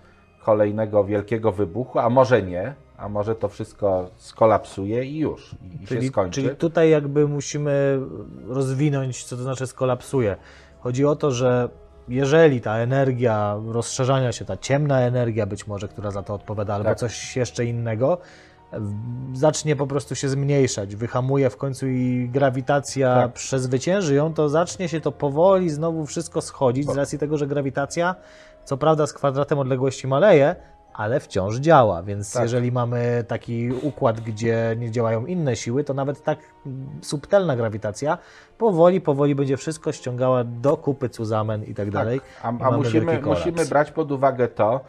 kolejnego 0.45 1.05
wielkiego 1.05 1.53
wybuchu, 1.53 1.99
a 1.99 2.11
może 2.11 2.43
nie, 2.43 2.75
a 2.97 3.09
może 3.09 3.35
to 3.35 3.49
wszystko 3.49 4.11
skolapsuje 4.17 5.05
i 5.05 5.19
już, 5.19 5.53
i, 5.63 5.67
i 5.77 5.79
się 5.79 5.87
Czyli, 5.87 6.09
skończy. 6.09 6.43
czyli 6.43 6.57
tutaj 6.57 6.91
jakby 6.91 7.29
musimy 7.29 8.01
rozwinąć, 8.47 9.25
co 9.25 9.37
to 9.37 9.43
znaczy 9.43 9.67
skolapsuje. 9.67 10.37
Chodzi 10.81 11.05
o 11.05 11.17
to, 11.17 11.31
że 11.31 11.69
jeżeli 12.09 12.61
ta 12.61 12.77
energia 12.77 13.57
rozszerzania 13.67 14.33
się, 14.33 14.45
ta 14.45 14.57
ciemna 14.57 15.01
energia 15.01 15.47
być 15.47 15.67
może, 15.67 15.89
która 15.89 16.11
za 16.11 16.23
to 16.23 16.35
odpowiada, 16.35 16.75
albo 16.75 16.89
Tak. 16.89 16.99
coś 16.99 17.37
jeszcze 17.37 17.65
innego, 17.65 18.19
zacznie 19.33 19.77
po 19.77 19.87
prostu 19.87 20.15
się 20.15 20.29
zmniejszać, 20.29 20.97
wyhamuje 20.97 21.51
w 21.51 21.57
końcu 21.57 21.87
i 21.87 22.29
grawitacja 22.33 23.15
Tak. 23.15 23.33
przezwycięży 23.33 24.15
ją, 24.15 24.35
to 24.35 24.49
zacznie 24.49 24.89
się 24.89 25.01
to 25.01 25.13
powoli 25.13 25.71
znowu 25.71 26.07
wszystko 26.07 26.41
schodzić 26.41 26.87
z 26.87 26.97
racji 26.97 27.19
tego, 27.19 27.39
że 27.39 27.47
grawitacja, 27.47 28.15
co 28.65 28.77
prawda 28.77 29.07
z 29.07 29.13
kwadratem 29.13 29.59
odległości 29.59 30.07
maleje, 30.07 30.57
ale 30.95 31.21
wciąż 31.21 31.57
działa, 31.57 32.03
więc 32.03 32.33
Tak. 32.33 32.43
jeżeli 32.43 32.73
mamy 32.73 33.25
taki 33.29 33.71
układ, 33.73 34.21
gdzie 34.21 34.77
nie 34.79 34.91
działają 34.91 35.27
inne 35.27 35.57
siły, 35.57 35.85
to 35.85 35.95
nawet 35.95 36.23
tak 36.23 36.39
subtelna 37.03 37.57
grawitacja 37.57 38.19
powoli, 38.59 39.01
powoli 39.01 39.35
będzie 39.35 39.57
wszystko 39.57 39.93
ściągała 39.93 40.45
do 40.45 40.77
kupy 40.77 41.09
Cuzamen 41.09 41.65
i 41.65 41.75
tak 41.75 41.91
dalej. 41.91 42.21
A, 42.43 42.49
a 42.49 42.71
musimy, 42.71 43.21
musimy 43.21 43.67
brać 43.67 43.91
pod 43.91 44.13
uwagę 44.13 44.49
to, 44.49 44.81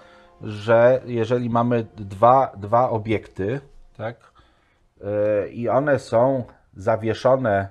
że 0.42 1.02
jeżeli 1.06 1.50
mamy 1.50 1.86
dwa, 1.96 2.52
dwa 2.58 2.90
obiekty, 2.90 3.62
tak, 3.98 4.32
yy, 5.02 5.50
i 5.50 5.70
one 5.70 6.00
są 6.00 6.44
zawieszone 6.74 7.68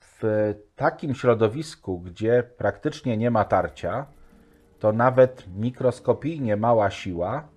w 0.00 0.54
takim 0.76 1.14
środowisku, 1.14 2.00
gdzie 2.00 2.42
praktycznie 2.56 3.16
nie 3.16 3.30
ma 3.30 3.44
tarcia, 3.44 4.06
to 4.84 4.92
nawet 4.92 5.44
mikroskopijnie 5.56 6.56
mała 6.56 6.90
siła, 6.90 7.48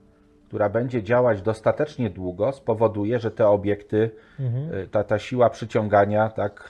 która 0.47 0.69
będzie 0.69 1.03
działać 1.03 1.41
dostatecznie 1.41 2.09
długo, 2.09 2.51
spowoduje, 2.51 3.19
że 3.19 3.31
te 3.31 3.47
obiekty, 3.47 4.11
Mhm. 4.39 4.73
y, 4.73 4.87
ta, 4.87 5.03
ta 5.03 5.19
siła 5.19 5.49
przyciągania, 5.49 6.29
tak, 6.29 6.69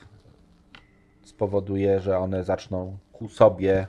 spowoduje, 1.24 2.00
że 2.00 2.18
one 2.20 2.44
zaczną 2.44 2.98
ku 3.14 3.30
sobie, 3.30 3.88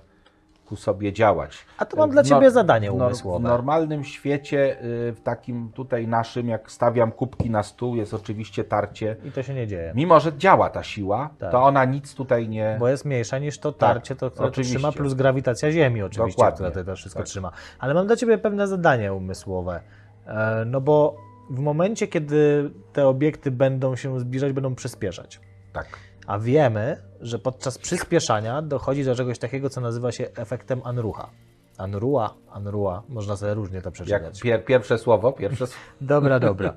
ku 0.69 0.77
sobie 0.77 1.12
działać. 1.12 1.59
A 1.78 1.85
to 1.85 1.97
mam 1.97 2.11
dla 2.11 2.23
Ciebie 2.23 2.51
zadanie 2.51 2.90
w 2.90 2.95
nor- 2.95 3.07
umysłowe. 3.07 3.39
W 3.39 3.43
normalnym 3.49 4.05
świecie, 4.05 4.77
y, 5.09 5.12
w 5.12 5.20
takim 5.20 5.73
tutaj 5.74 6.07
naszym, 6.09 6.49
jak 6.49 6.70
stawiam 6.73 7.12
kubki 7.12 7.51
na 7.51 7.62
stół, 7.62 7.97
jest 7.97 8.15
oczywiście 8.15 8.65
tarcie. 8.65 9.16
I 9.24 9.32
to 9.32 9.43
się 9.43 9.55
nie 9.55 9.66
dzieje. 9.66 9.93
Mimo, 9.95 10.20
że 10.20 10.36
działa 10.39 10.70
ta 10.70 10.82
siła, 10.82 11.31
Tak. 11.39 11.51
to 11.53 11.62
ona 11.62 11.85
nic 11.85 12.15
tutaj 12.15 12.49
nie... 12.49 12.77
Bo 12.81 12.89
jest 12.89 13.05
mniejsza 13.05 13.39
niż 13.39 13.59
to 13.59 13.73
tarcie, 13.73 14.16
to, 14.16 14.31
które 14.31 14.51
to 14.51 14.62
trzyma, 14.62 14.93
plus 14.93 15.15
grawitacja 15.15 15.70
Ziemi 15.73 16.03
oczywiście, 16.03 16.36
Dokładnie. 16.43 16.70
która 16.70 16.85
to, 16.85 16.90
to 16.90 16.97
wszystko 16.97 17.19
Tak. 17.20 17.27
trzyma. 17.27 17.53
Ale 17.78 17.95
mam 17.95 18.07
dla 18.07 18.16
Ciebie 18.16 18.39
pewne 18.39 18.69
zadanie 18.69 19.12
umysłowe. 19.15 19.81
E, 20.27 20.65
No 20.66 20.81
bo 20.81 21.16
w 21.51 21.59
momencie, 21.59 22.09
kiedy 22.09 22.70
te 22.93 23.09
obiekty 23.09 23.51
będą 23.51 23.97
się 23.97 24.20
zbliżać, 24.20 24.53
będą 24.53 24.74
przyspieszać. 24.74 25.40
Tak. 25.73 25.86
A 26.29 26.39
wiemy, 26.39 26.97
że 27.21 27.39
podczas 27.39 27.79
przyspieszania 27.79 28.63
dochodzi 28.63 29.05
do 29.05 29.15
czegoś 29.15 29.39
takiego, 29.39 29.71
co 29.71 29.81
nazywa 29.81 30.13
się 30.13 30.27
efektem 30.37 30.81
Anrucha. 30.85 31.31
Anrua, 31.79 32.35
Anrua, 32.51 33.03
można 33.09 33.37
sobie 33.37 33.55
różnie 33.55 33.83
to 33.83 33.87
Jak 33.89 33.95
przeczytać. 33.95 34.41
pier, 34.41 34.65
pierwsze 34.65 34.99
słowo, 34.99 35.33
pierwsze 35.33 35.67
słowo. 35.67 35.83
Dobra, 36.01 36.41
dobra. 36.41 36.75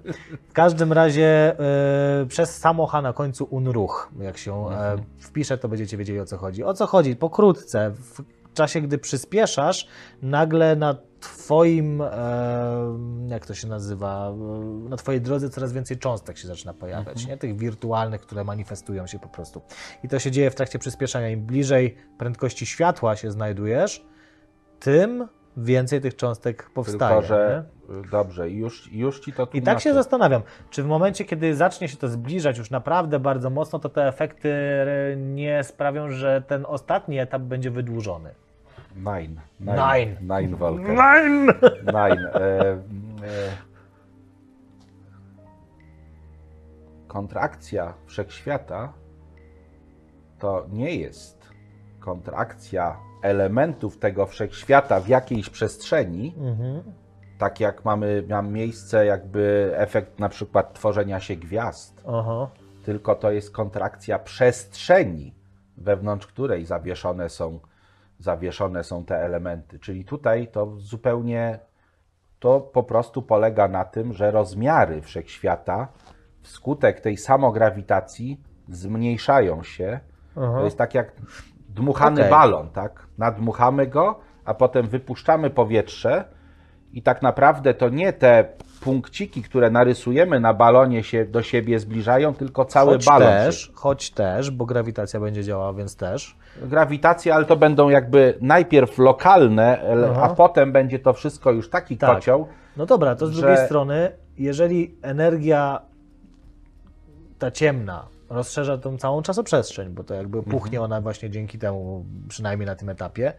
W 0.50 0.54
każdym 0.54 0.94
razie 0.94 1.60
e, 1.60 2.26
przez 2.26 2.58
samo 2.58 2.86
H 2.86 3.02
na 3.02 3.14
końcu 3.14 3.48
unruch. 3.50 4.10
Jak 4.20 4.38
się 4.38 4.70
e, 4.70 4.96
wpisze, 5.20 5.58
to 5.58 5.70
będziecie 5.70 5.98
wiedzieli 5.98 6.20
o 6.20 6.26
co 6.26 6.38
chodzi. 6.38 6.64
O 6.64 6.74
co 6.74 6.88
chodzi? 6.88 7.16
Pokrótce. 7.16 7.92
W 7.92 8.24
czasie, 8.54 8.82
gdy 8.82 8.98
przyspieszasz, 8.98 9.88
nagle 10.22 10.76
na 10.76 10.96
twoim, 11.22 12.04
jak 13.28 13.46
to 13.46 13.54
się 13.54 13.68
nazywa, 13.68 14.34
na 14.90 14.98
twojej 14.98 15.22
drodze 15.22 15.50
coraz 15.50 15.74
więcej 15.74 15.98
cząstek 15.98 16.38
się 16.38 16.48
zaczyna 16.48 16.74
pojawiać, 16.74 17.28
nie? 17.28 17.38
Tych 17.38 17.58
wirtualnych, 17.58 18.22
które 18.22 18.44
manifestują 18.44 19.08
się 19.08 19.20
po 19.20 19.30
prostu. 19.30 19.62
I 20.04 20.08
to 20.08 20.20
się 20.20 20.32
dzieje 20.32 20.52
w 20.52 20.56
trakcie 20.56 20.80
przyspieszania. 20.80 21.30
Im 21.30 21.46
bliżej 21.46 21.96
prędkości 22.18 22.66
światła 22.66 23.16
się 23.16 23.32
znajdujesz, 23.32 24.06
tym 24.80 25.28
więcej 25.58 26.02
tych 26.02 26.16
cząstek 26.16 26.70
powstaje. 26.70 27.20
Tylko, 27.20 27.28
że 27.28 27.64
nie? 27.90 28.10
dobrze, 28.12 28.50
już, 28.50 28.92
już 28.92 29.20
ci 29.20 29.34
to 29.34 29.48
I 29.54 29.62
tak 29.62 29.80
się 29.80 29.94
zastanawiam, 29.94 30.42
czy 30.70 30.84
w 30.84 30.86
momencie, 30.86 31.26
kiedy 31.26 31.56
zacznie 31.56 31.88
się 31.88 31.98
to 31.98 32.08
zbliżać 32.08 32.58
już 32.58 32.72
naprawdę 32.72 33.20
bardzo 33.20 33.50
mocno, 33.50 33.80
to 33.80 33.90
te 33.90 34.08
efekty 34.08 34.50
e, 34.50 35.16
nie 35.16 35.64
sprawią, 35.64 36.10
że 36.10 36.44
ten 36.48 36.66
ostatni 36.68 37.20
etap 37.20 37.42
będzie 37.42 37.72
wydłużony. 37.72 38.34
Nine. 38.96 39.42
Nine. 39.60 40.16
Nine 40.22 40.56
Volker. 40.58 40.90
Nine! 40.90 41.54
Nine. 41.86 42.28
E, 42.34 42.62
e, 42.72 42.78
kontrakcja 47.08 47.94
wszechświata 48.06 48.94
to 50.40 50.66
nie 50.72 50.96
jest 50.96 51.50
kontrakcja 52.00 52.98
elementów 53.24 53.98
tego 53.98 54.26
wszechświata 54.26 55.00
w 55.00 55.08
jakiejś 55.08 55.50
przestrzeni, 55.50 56.36
Mhm. 56.38 56.84
tak 57.38 57.60
jak 57.60 57.86
mamy, 57.86 58.24
ma 58.30 58.42
miejsce 58.42 59.06
jakby 59.06 59.72
efekt 59.76 60.20
na 60.20 60.30
przykład 60.30 60.74
tworzenia 60.74 61.20
się 61.20 61.36
gwiazd, 61.36 62.02
Oho. 62.06 62.50
tylko 62.86 63.16
to 63.16 63.32
jest 63.32 63.52
kontrakcja 63.52 64.20
przestrzeni, 64.20 65.36
wewnątrz 65.78 66.28
której 66.28 66.66
zawieszone 66.66 67.30
są, 67.30 67.60
zawieszone 68.22 68.84
są 68.84 69.06
te 69.06 69.18
elementy. 69.18 69.80
Czyli 69.80 70.06
tutaj 70.06 70.48
to 70.48 70.76
zupełnie 70.78 71.60
to 72.40 72.60
po 72.60 72.84
prostu 72.84 73.22
polega 73.22 73.68
na 73.68 73.86
tym, 73.86 74.14
że 74.14 74.32
rozmiary 74.32 75.02
wszechświata 75.02 75.88
wskutek 76.42 77.00
tej 77.00 77.18
samograwitacji 77.18 78.42
zmniejszają 78.70 79.64
się. 79.64 80.00
Aha. 80.36 80.58
To 80.58 80.64
jest 80.66 80.78
tak 80.78 80.94
jak 80.94 81.12
dmuchany 81.70 82.22
Okej. 82.22 82.32
balon, 82.32 82.70
tak? 82.70 83.08
Nadmuchamy 83.18 83.88
go, 83.88 84.20
a 84.46 84.54
potem 84.54 84.88
wypuszczamy 84.88 85.50
powietrze 85.50 86.26
i 86.94 87.02
tak 87.02 87.22
naprawdę 87.22 87.74
to 87.74 87.90
nie 87.90 88.14
te 88.14 88.46
punkciki, 88.82 89.42
które 89.44 89.70
narysujemy 89.72 90.40
na 90.40 90.54
balonie 90.54 91.04
się 91.04 91.26
do 91.26 91.42
siebie 91.44 91.80
zbliżają, 91.80 92.34
tylko 92.34 92.66
cały 92.66 92.92
choć 92.94 93.06
balon. 93.06 93.28
też, 93.28 93.68
Się, 93.68 93.72
choć 93.74 94.12
też, 94.12 94.52
bo 94.52 94.66
grawitacja 94.66 95.20
będzie 95.20 95.44
działała, 95.44 95.74
więc 95.74 95.96
też. 95.96 96.38
grawitacja, 96.62 97.36
ale 97.36 97.46
to 97.46 97.56
będą 97.56 97.90
jakby 97.90 98.38
najpierw 98.42 98.98
lokalne, 98.98 99.82
Aha. 100.12 100.22
a 100.24 100.36
potem 100.36 100.72
będzie 100.72 101.00
to 101.00 101.14
wszystko 101.14 101.52
już 101.52 101.70
taki 101.70 101.98
Tak. 101.98 102.16
kocioł. 102.16 102.48
No 102.78 102.86
dobra, 102.86 103.16
to 103.16 103.28
z 103.28 103.32
Że- 103.32 103.42
drugiej 103.42 103.66
strony, 103.66 104.12
jeżeli 104.38 104.96
energia 105.02 105.82
ta 107.40 107.52
ciemna 107.52 108.08
rozszerza 108.30 108.78
tą 108.78 108.98
całą 108.98 109.22
czasoprzestrzeń, 109.22 109.90
bo 109.90 110.04
to 110.04 110.14
jakby 110.14 110.38
Mhm. 110.38 110.52
puchnie 110.58 110.82
ona 110.82 111.02
właśnie 111.02 111.30
dzięki 111.30 111.60
temu, 111.60 112.06
przynajmniej 112.30 112.68
na 112.68 112.76
tym 112.76 112.90
etapie, 112.90 113.34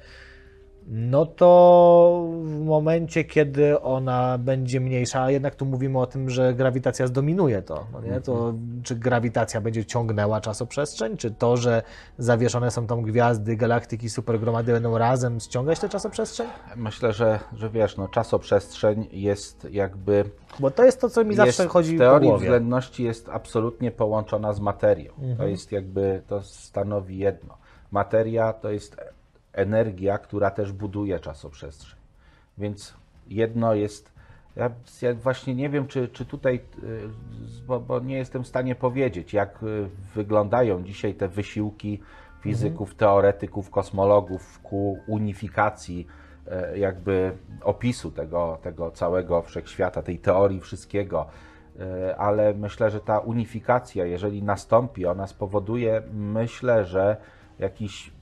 no 0.86 1.26
to 1.26 2.30
w 2.42 2.64
momencie, 2.64 3.24
kiedy 3.24 3.80
ona 3.80 4.38
będzie 4.38 4.80
mniejsza, 4.80 5.22
a 5.22 5.30
jednak 5.30 5.54
tu 5.54 5.66
mówimy 5.66 5.98
o 5.98 6.06
tym, 6.06 6.30
że 6.30 6.54
grawitacja 6.54 7.06
zdominuje 7.06 7.62
to, 7.62 7.86
no 7.92 8.00
nie? 8.00 8.20
to 8.20 8.54
czy 8.82 8.96
grawitacja 8.96 9.60
będzie 9.60 9.84
ciągnęła 9.84 10.40
czasoprzestrzeń, 10.40 11.16
czy 11.16 11.30
to, 11.30 11.56
że 11.56 11.82
zawieszone 12.18 12.70
są 12.70 12.86
tam 12.86 13.02
gwiazdy, 13.02 13.56
galaktyki, 13.56 14.10
supergromady 14.10 14.72
będą 14.72 14.98
razem 14.98 15.40
ściągać 15.40 15.78
tę 15.78 15.88
czasoprzestrzeń? 15.88 16.46
Myślę, 16.76 17.12
że, 17.12 17.40
że 17.52 17.70
wiesz, 17.70 17.96
no, 17.96 18.08
czasoprzestrzeń 18.08 19.08
jest 19.12 19.66
jakby. 19.70 20.24
Bo 20.60 20.70
to 20.70 20.84
jest 20.84 21.00
to, 21.00 21.10
co 21.10 21.24
mi 21.24 21.34
zawsze 21.34 21.68
chodzi 21.68 21.96
w 21.96 21.98
po 21.98 22.04
teorii 22.04 22.28
głowie. 22.28 22.44
względności 22.44 23.04
jest 23.04 23.28
absolutnie 23.28 23.90
połączona 23.90 24.52
z 24.52 24.60
materią. 24.60 25.12
Mhm. 25.12 25.36
To 25.36 25.46
jest 25.46 25.72
jakby, 25.72 26.22
to 26.26 26.42
stanowi 26.42 27.18
jedno. 27.18 27.58
Materia 27.90 28.52
to 28.52 28.70
jest 28.70 28.96
energia, 29.52 30.18
która 30.18 30.50
też 30.50 30.72
buduje 30.72 31.20
czasoprzestrzeń. 31.20 31.98
Więc 32.58 32.94
jedno 33.28 33.74
jest. 33.74 34.12
Ja, 34.56 34.70
ja 35.02 35.14
właśnie 35.14 35.54
nie 35.54 35.70
wiem, 35.70 35.86
czy, 35.86 36.08
czy 36.08 36.24
tutaj, 36.24 36.60
y, 36.82 37.08
bo, 37.66 37.80
bo 37.80 38.00
nie 38.00 38.16
jestem 38.16 38.44
w 38.44 38.48
stanie 38.48 38.74
powiedzieć, 38.74 39.32
jak 39.32 39.62
y, 39.62 39.88
wyglądają 40.14 40.82
dzisiaj 40.82 41.14
te 41.14 41.28
wysiłki 41.28 42.00
fizyków, 42.40 42.94
teoretyków, 42.94 43.70
kosmologów 43.70 44.60
ku 44.62 44.98
unifikacji 45.06 46.06
e, 46.46 46.78
jakby 46.78 47.32
opisu 47.62 48.10
tego, 48.10 48.58
tego 48.62 48.90
całego 48.90 49.42
wszechświata, 49.42 50.02
tej 50.02 50.18
teorii 50.18 50.60
wszystkiego. 50.60 51.26
Ale 52.18 52.54
myślę, 52.54 52.90
że 52.90 53.00
ta 53.00 53.18
unifikacja, 53.18 54.04
jeżeli 54.04 54.42
nastąpi, 54.42 55.06
ona 55.06 55.26
spowoduje, 55.26 56.02
myślę, 56.12 56.84
że 56.84 57.16
jakiś 57.58 58.12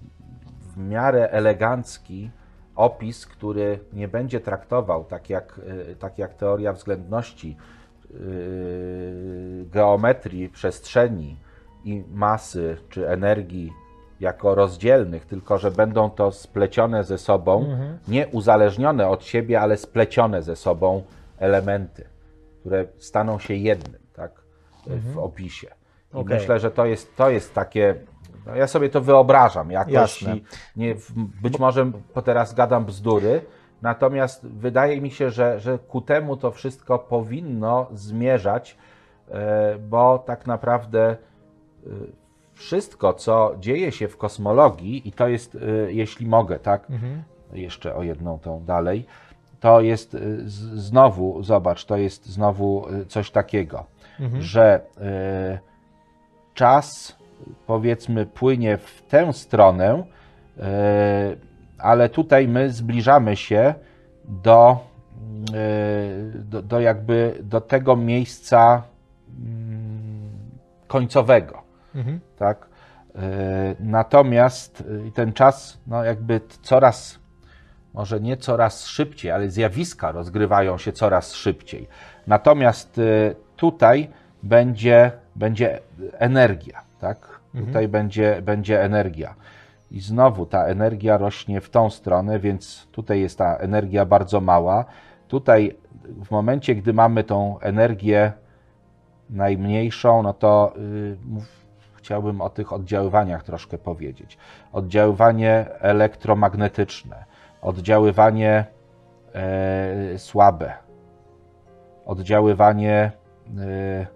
miarę 0.88 1.30
elegancki 1.30 2.30
opis, 2.76 3.26
który 3.26 3.78
nie 3.92 4.08
będzie 4.08 4.40
traktował 4.40 5.04
tak 5.04 5.30
jak, 5.30 5.60
y, 5.90 5.96
tak 5.96 6.18
jak 6.18 6.34
teoria 6.34 6.72
względności, 6.72 7.56
yy, 8.10 8.18
geometrii 9.72 10.48
przestrzeni 10.48 11.36
i 11.84 12.04
masy 12.12 12.76
czy 12.88 13.08
energii 13.08 13.72
jako 14.20 14.54
rozdzielnych, 14.54 15.26
tylko 15.26 15.58
że 15.58 15.70
będą 15.70 16.10
to 16.10 16.32
splecione 16.32 17.04
ze 17.04 17.18
sobą, 17.18 17.76
nie 18.08 18.28
uzależnione 18.28 19.08
od 19.08 19.24
siebie, 19.24 19.60
ale 19.60 19.76
splecione 19.76 20.42
ze 20.42 20.56
sobą 20.56 21.02
elementy, 21.38 22.04
które 22.60 22.86
staną 22.98 23.38
się 23.38 23.54
jednym, 23.54 24.00
tak, 24.12 24.42
w 24.86 25.18
opisie. 25.18 25.68
I 26.14 26.16
Okej. 26.16 26.38
myślę, 26.38 26.60
że 26.60 26.70
to 26.70 26.86
jest, 26.86 27.16
to 27.16 27.30
jest 27.30 27.54
takie, 27.54 27.94
no 28.46 28.56
ja 28.56 28.66
sobie 28.66 28.88
to 28.88 29.00
wyobrażam 29.00 29.70
jakoś 29.70 29.92
Jasne. 29.92 30.36
nie, 30.76 30.94
być 31.42 31.58
może 31.58 31.92
po 32.14 32.22
teraz 32.22 32.54
gadam 32.54 32.84
bzdury, 32.84 33.40
natomiast 33.82 34.46
wydaje 34.46 35.00
mi 35.00 35.10
się, 35.10 35.30
że, 35.30 35.60
że 35.60 35.78
ku 35.78 36.00
temu 36.00 36.36
to 36.36 36.50
wszystko 36.50 36.98
powinno 36.98 37.86
zmierzać, 37.92 38.76
e, 39.30 39.78
bo 39.78 40.18
tak 40.18 40.46
naprawdę 40.46 41.10
e, 41.10 41.16
wszystko, 42.54 43.12
co 43.12 43.54
dzieje 43.58 43.92
się 43.92 44.08
w 44.08 44.16
kosmologii, 44.16 45.08
i 45.08 45.12
to 45.12 45.28
jest, 45.28 45.54
e, 45.54 45.92
jeśli 45.92 46.26
mogę, 46.26 46.58
tak, 46.58 46.86
jeszcze 47.52 47.94
o 47.94 48.02
jedną 48.02 48.38
tą 48.38 48.64
dalej, 48.64 49.06
to 49.60 49.80
jest 49.80 50.16
znowu, 50.74 51.42
zobacz, 51.42 51.84
to 51.84 51.96
jest 51.96 52.26
znowu 52.26 52.86
coś 53.08 53.30
takiego, 53.30 53.84
że 54.40 54.80
e, 55.00 55.58
czas, 56.54 57.16
powiedzmy, 57.66 58.26
płynie 58.26 58.76
w 58.76 59.02
tę 59.08 59.32
stronę, 59.32 60.02
e, 60.58 61.36
ale 61.78 62.08
tutaj 62.08 62.48
my 62.48 62.70
zbliżamy 62.70 63.36
się 63.36 63.74
do, 64.24 64.78
e, 65.54 66.40
do, 66.44 66.62
do 66.62 66.80
jakby 66.80 67.38
do 67.42 67.60
tego 67.60 67.96
miejsca 67.96 68.82
mm, 69.38 70.30
końcowego, 70.86 71.62
Mhm. 71.94 72.20
tak? 72.38 72.66
E, 73.14 73.20
Natomiast 73.80 74.84
ten 75.14 75.32
czas, 75.32 75.78
no 75.86 76.04
jakby 76.04 76.40
coraz, 76.62 77.18
może 77.94 78.20
nie 78.20 78.36
coraz 78.36 78.86
szybciej, 78.86 79.30
ale 79.30 79.48
zjawiska 79.50 80.12
rozgrywają 80.12 80.78
się 80.78 80.92
coraz 80.92 81.34
szybciej. 81.34 81.88
Natomiast 82.26 83.00
tutaj 83.56 84.08
będzie, 84.42 85.12
będzie 85.36 85.80
energia, 86.18 86.82
tak? 87.00 87.40
Tutaj 87.66 87.88
będzie, 87.88 88.42
będzie 88.42 88.82
energia. 88.82 89.34
I 89.90 90.00
znowu 90.00 90.46
ta 90.46 90.64
energia 90.64 91.18
rośnie 91.18 91.60
w 91.60 91.70
tą 91.70 91.90
stronę, 91.90 92.38
więc 92.38 92.86
tutaj 92.92 93.20
jest 93.20 93.38
ta 93.38 93.56
energia 93.56 94.06
bardzo 94.06 94.40
mała. 94.40 94.84
Tutaj 95.28 95.76
w 96.24 96.30
momencie, 96.30 96.74
gdy 96.74 96.92
mamy 96.92 97.24
tą 97.24 97.58
energię 97.60 98.32
najmniejszą, 99.30 100.22
no 100.22 100.32
to 100.32 100.72
y, 100.76 101.16
mów- 101.24 101.60
chciałbym 101.94 102.40
o 102.40 102.50
tych 102.50 102.72
oddziaływaniach 102.72 103.44
troszkę 103.44 103.78
powiedzieć. 103.78 104.38
Oddziaływanie 104.72 105.66
elektromagnetyczne, 105.80 107.24
oddziaływanie 107.62 108.64
e, 109.34 110.18
słabe, 110.18 110.72
oddziaływanie, 112.06 113.12
e, 113.58 114.06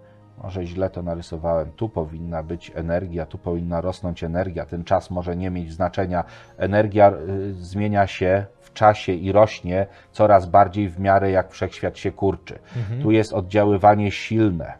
może 0.43 0.65
źle 0.65 0.89
to 0.89 1.01
narysowałem, 1.01 1.71
tu 1.71 1.89
powinna 1.89 2.43
być 2.43 2.71
energia, 2.75 3.25
tu 3.25 3.37
powinna 3.37 3.81
rosnąć 3.81 4.23
energia, 4.23 4.65
ten 4.65 4.83
czas 4.83 5.11
może 5.11 5.35
nie 5.35 5.49
mieć 5.49 5.73
znaczenia. 5.73 6.23
Energia 6.57 7.11
y, 7.11 7.53
zmienia 7.53 8.07
się 8.07 8.45
w 8.61 8.73
czasie 8.73 9.13
i 9.13 9.31
rośnie 9.31 9.87
coraz 10.11 10.45
bardziej 10.45 10.89
w 10.89 10.99
miarę 10.99 11.31
jak 11.31 11.51
wszechświat 11.51 11.97
się 11.97 12.11
kurczy. 12.11 12.59
Tu 13.01 13.11
jest 13.11 13.33
oddziaływanie 13.33 14.11
silne, 14.11 14.73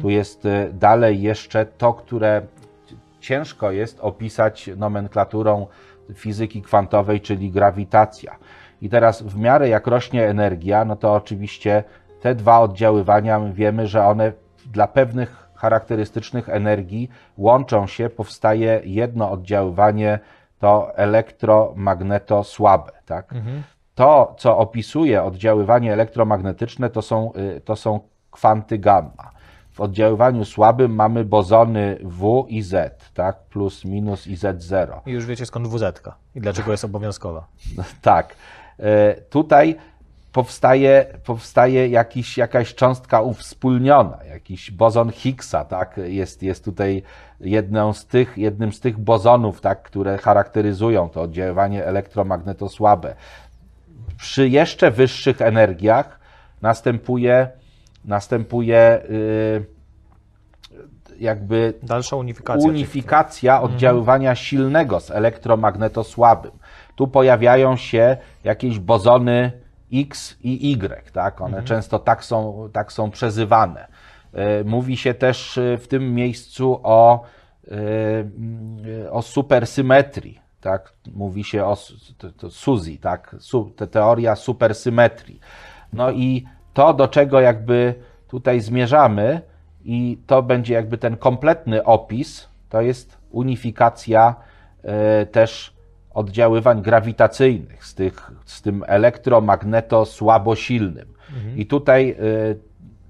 tu 0.00 0.10
jest 0.10 0.44
y, 0.44 0.70
dalej 0.72 1.22
jeszcze 1.22 1.66
to, 1.66 1.94
które 1.94 2.42
ciężko 3.20 3.70
jest 3.70 4.00
opisać 4.00 4.70
nomenklaturą 4.76 5.66
fizyki 6.14 6.62
kwantowej, 6.62 7.20
czyli 7.20 7.50
grawitacja. 7.50 8.36
I 8.82 8.88
teraz 8.88 9.22
w 9.22 9.36
miarę 9.36 9.68
jak 9.68 9.86
rośnie 9.86 10.28
energia, 10.28 10.84
no 10.84 10.96
to 10.96 11.14
oczywiście 11.14 11.84
te 12.20 12.34
dwa 12.34 12.60
oddziaływania 12.60 13.38
my 13.38 13.52
wiemy, 13.52 13.86
że 13.86 14.06
one 14.06 14.32
dla 14.66 14.86
pewnych 14.86 15.48
charakterystycznych 15.54 16.48
energii 16.48 17.10
łączą 17.38 17.86
się, 17.86 18.10
powstaje 18.10 18.80
jedno 18.84 19.30
oddziaływanie, 19.30 20.18
to 20.58 20.96
elektromagneto 20.96 22.44
słabe, 22.44 22.92
tak? 23.06 23.34
To, 23.94 24.34
co 24.38 24.58
opisuje 24.58 25.22
oddziaływanie 25.22 25.92
elektromagnetyczne, 25.92 26.90
to 26.90 27.02
są, 27.02 27.32
y, 27.56 27.60
to 27.60 27.76
są 27.76 28.00
kwanty 28.30 28.78
gamma. 28.78 29.32
W 29.72 29.80
oddziaływaniu 29.80 30.44
słabym 30.44 30.94
mamy 30.94 31.24
bozony 31.24 31.98
W 32.02 32.46
i 32.48 32.62
Z, 32.62 33.10
tak? 33.14 33.36
Plus, 33.42 33.84
minus 33.84 34.26
i 34.26 34.36
Z0. 34.36 35.00
I 35.06 35.10
już 35.10 35.26
wiecie 35.26 35.46
skąd 35.46 35.68
WZ 35.68 36.02
i 36.34 36.40
dlaczego 36.40 36.70
jest 36.70 36.84
obowiązkowa. 36.84 37.46
Tak. 38.02 38.36
E, 38.78 39.14
Tutaj 39.14 39.76
powstaje, 40.32 41.06
powstaje 41.24 41.88
jakiś, 41.88 42.38
jakaś 42.38 42.74
cząstka 42.74 43.20
uwspólniona, 43.20 44.18
jakiś 44.30 44.70
bozon 44.70 45.10
Higgsa, 45.10 45.64
tak? 45.64 45.96
Jest, 46.04 46.42
jest 46.42 46.64
tutaj 46.64 47.02
jedną 47.40 47.92
z 47.92 48.06
tych, 48.06 48.38
jednym 48.38 48.72
z 48.72 48.80
tych 48.80 48.98
bozonów, 48.98 49.60
tak, 49.60 49.82
które 49.82 50.18
charakteryzują 50.18 51.08
to 51.08 51.22
oddziaływanie 51.22 51.84
elektromagnetosłabe. 51.84 53.14
Przy 54.18 54.48
jeszcze 54.48 54.90
wyższych 54.90 55.42
energiach 55.42 56.20
następuje, 56.62 57.48
następuje 58.04 59.02
y, 59.10 59.64
jakby 61.20 61.74
Dalsza 61.82 62.16
unifikacja. 62.16 62.68
unifikacja 62.68 63.62
oddziaływania 63.62 64.34
silnego 64.34 65.00
z 65.00 65.10
elektromagnetosłabym. 65.10 66.52
Tu 66.96 67.08
pojawiają 67.08 67.76
się 67.76 68.16
jakieś 68.44 68.78
bozony 68.78 69.61
X 69.92 70.36
i 70.40 70.72
Y, 70.72 71.10
tak? 71.12 71.40
One 71.40 71.62
często 71.62 71.98
tak 71.98 72.24
są, 72.24 72.68
tak 72.72 72.92
są 72.92 73.10
przezywane. 73.10 73.88
E, 74.34 74.64
Mówi 74.64 74.96
się 74.96 75.14
też 75.14 75.58
e, 75.58 75.78
w 75.78 75.88
tym 75.88 76.14
miejscu 76.14 76.80
o, 76.82 77.22
e, 77.68 77.70
mm, 77.70 79.08
o 79.10 79.22
supersymetrii, 79.22 80.40
tak? 80.60 80.92
Mówi 81.14 81.44
się 81.44 81.64
o 81.64 81.76
to, 82.18 82.32
to 82.32 82.50
SUSI, 82.50 82.98
tak? 82.98 83.36
Su, 83.38 83.72
te 83.76 83.86
teoria 83.86 84.36
supersymetrii. 84.36 85.40
No 85.92 86.10
i 86.10 86.44
to, 86.74 86.94
do 86.94 87.08
czego 87.08 87.40
jakby 87.40 87.94
tutaj 88.28 88.60
zmierzamy, 88.60 89.40
i 89.84 90.18
to 90.26 90.42
będzie 90.42 90.74
jakby 90.74 90.98
ten 90.98 91.16
kompletny 91.16 91.84
opis, 91.84 92.48
to 92.68 92.80
jest 92.80 93.18
unifikacja 93.30 94.34
też 95.32 95.74
oddziaływań 96.14 96.82
grawitacyjnych 96.82 97.86
z, 97.86 97.94
tych, 97.94 98.30
z 98.44 98.62
tym 98.62 98.84
elektromagneto-słabosilnym. 98.86 101.06
I 101.56 101.66
tutaj 101.66 102.10
e, 102.10 102.14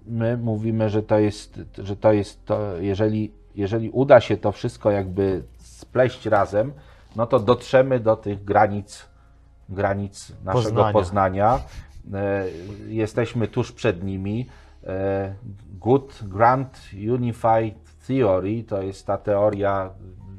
my 0.06 0.36
mówimy, 0.36 0.90
że 0.90 1.02
to 1.02 1.18
jest, 1.18 1.60
że 1.78 1.96
to 1.96 2.12
jest 2.12 2.44
to, 2.44 2.76
jeżeli, 2.76 3.32
jeżeli 3.54 3.90
uda 3.90 4.20
się 4.20 4.36
to 4.36 4.52
wszystko 4.52 4.90
jakby 4.90 5.42
spleść 5.58 6.26
razem, 6.26 6.72
no 7.16 7.26
to 7.26 7.38
dotrzemy 7.38 8.00
do 8.00 8.16
tych 8.16 8.44
granic 8.44 9.12
granic 9.68 10.32
naszego 10.44 10.62
Poznania. 10.62 10.92
Poznania. 10.92 11.60
E, 12.14 12.44
Jesteśmy 12.86 13.48
tuż 13.48 13.72
przed 13.72 14.04
nimi. 14.04 14.46
E, 14.86 15.34
Good 15.80 16.20
Grand 16.22 16.80
Unified 17.12 17.74
Theory 18.06 18.64
to 18.64 18.82
jest 18.82 19.06
ta 19.06 19.18
teoria 19.18 19.90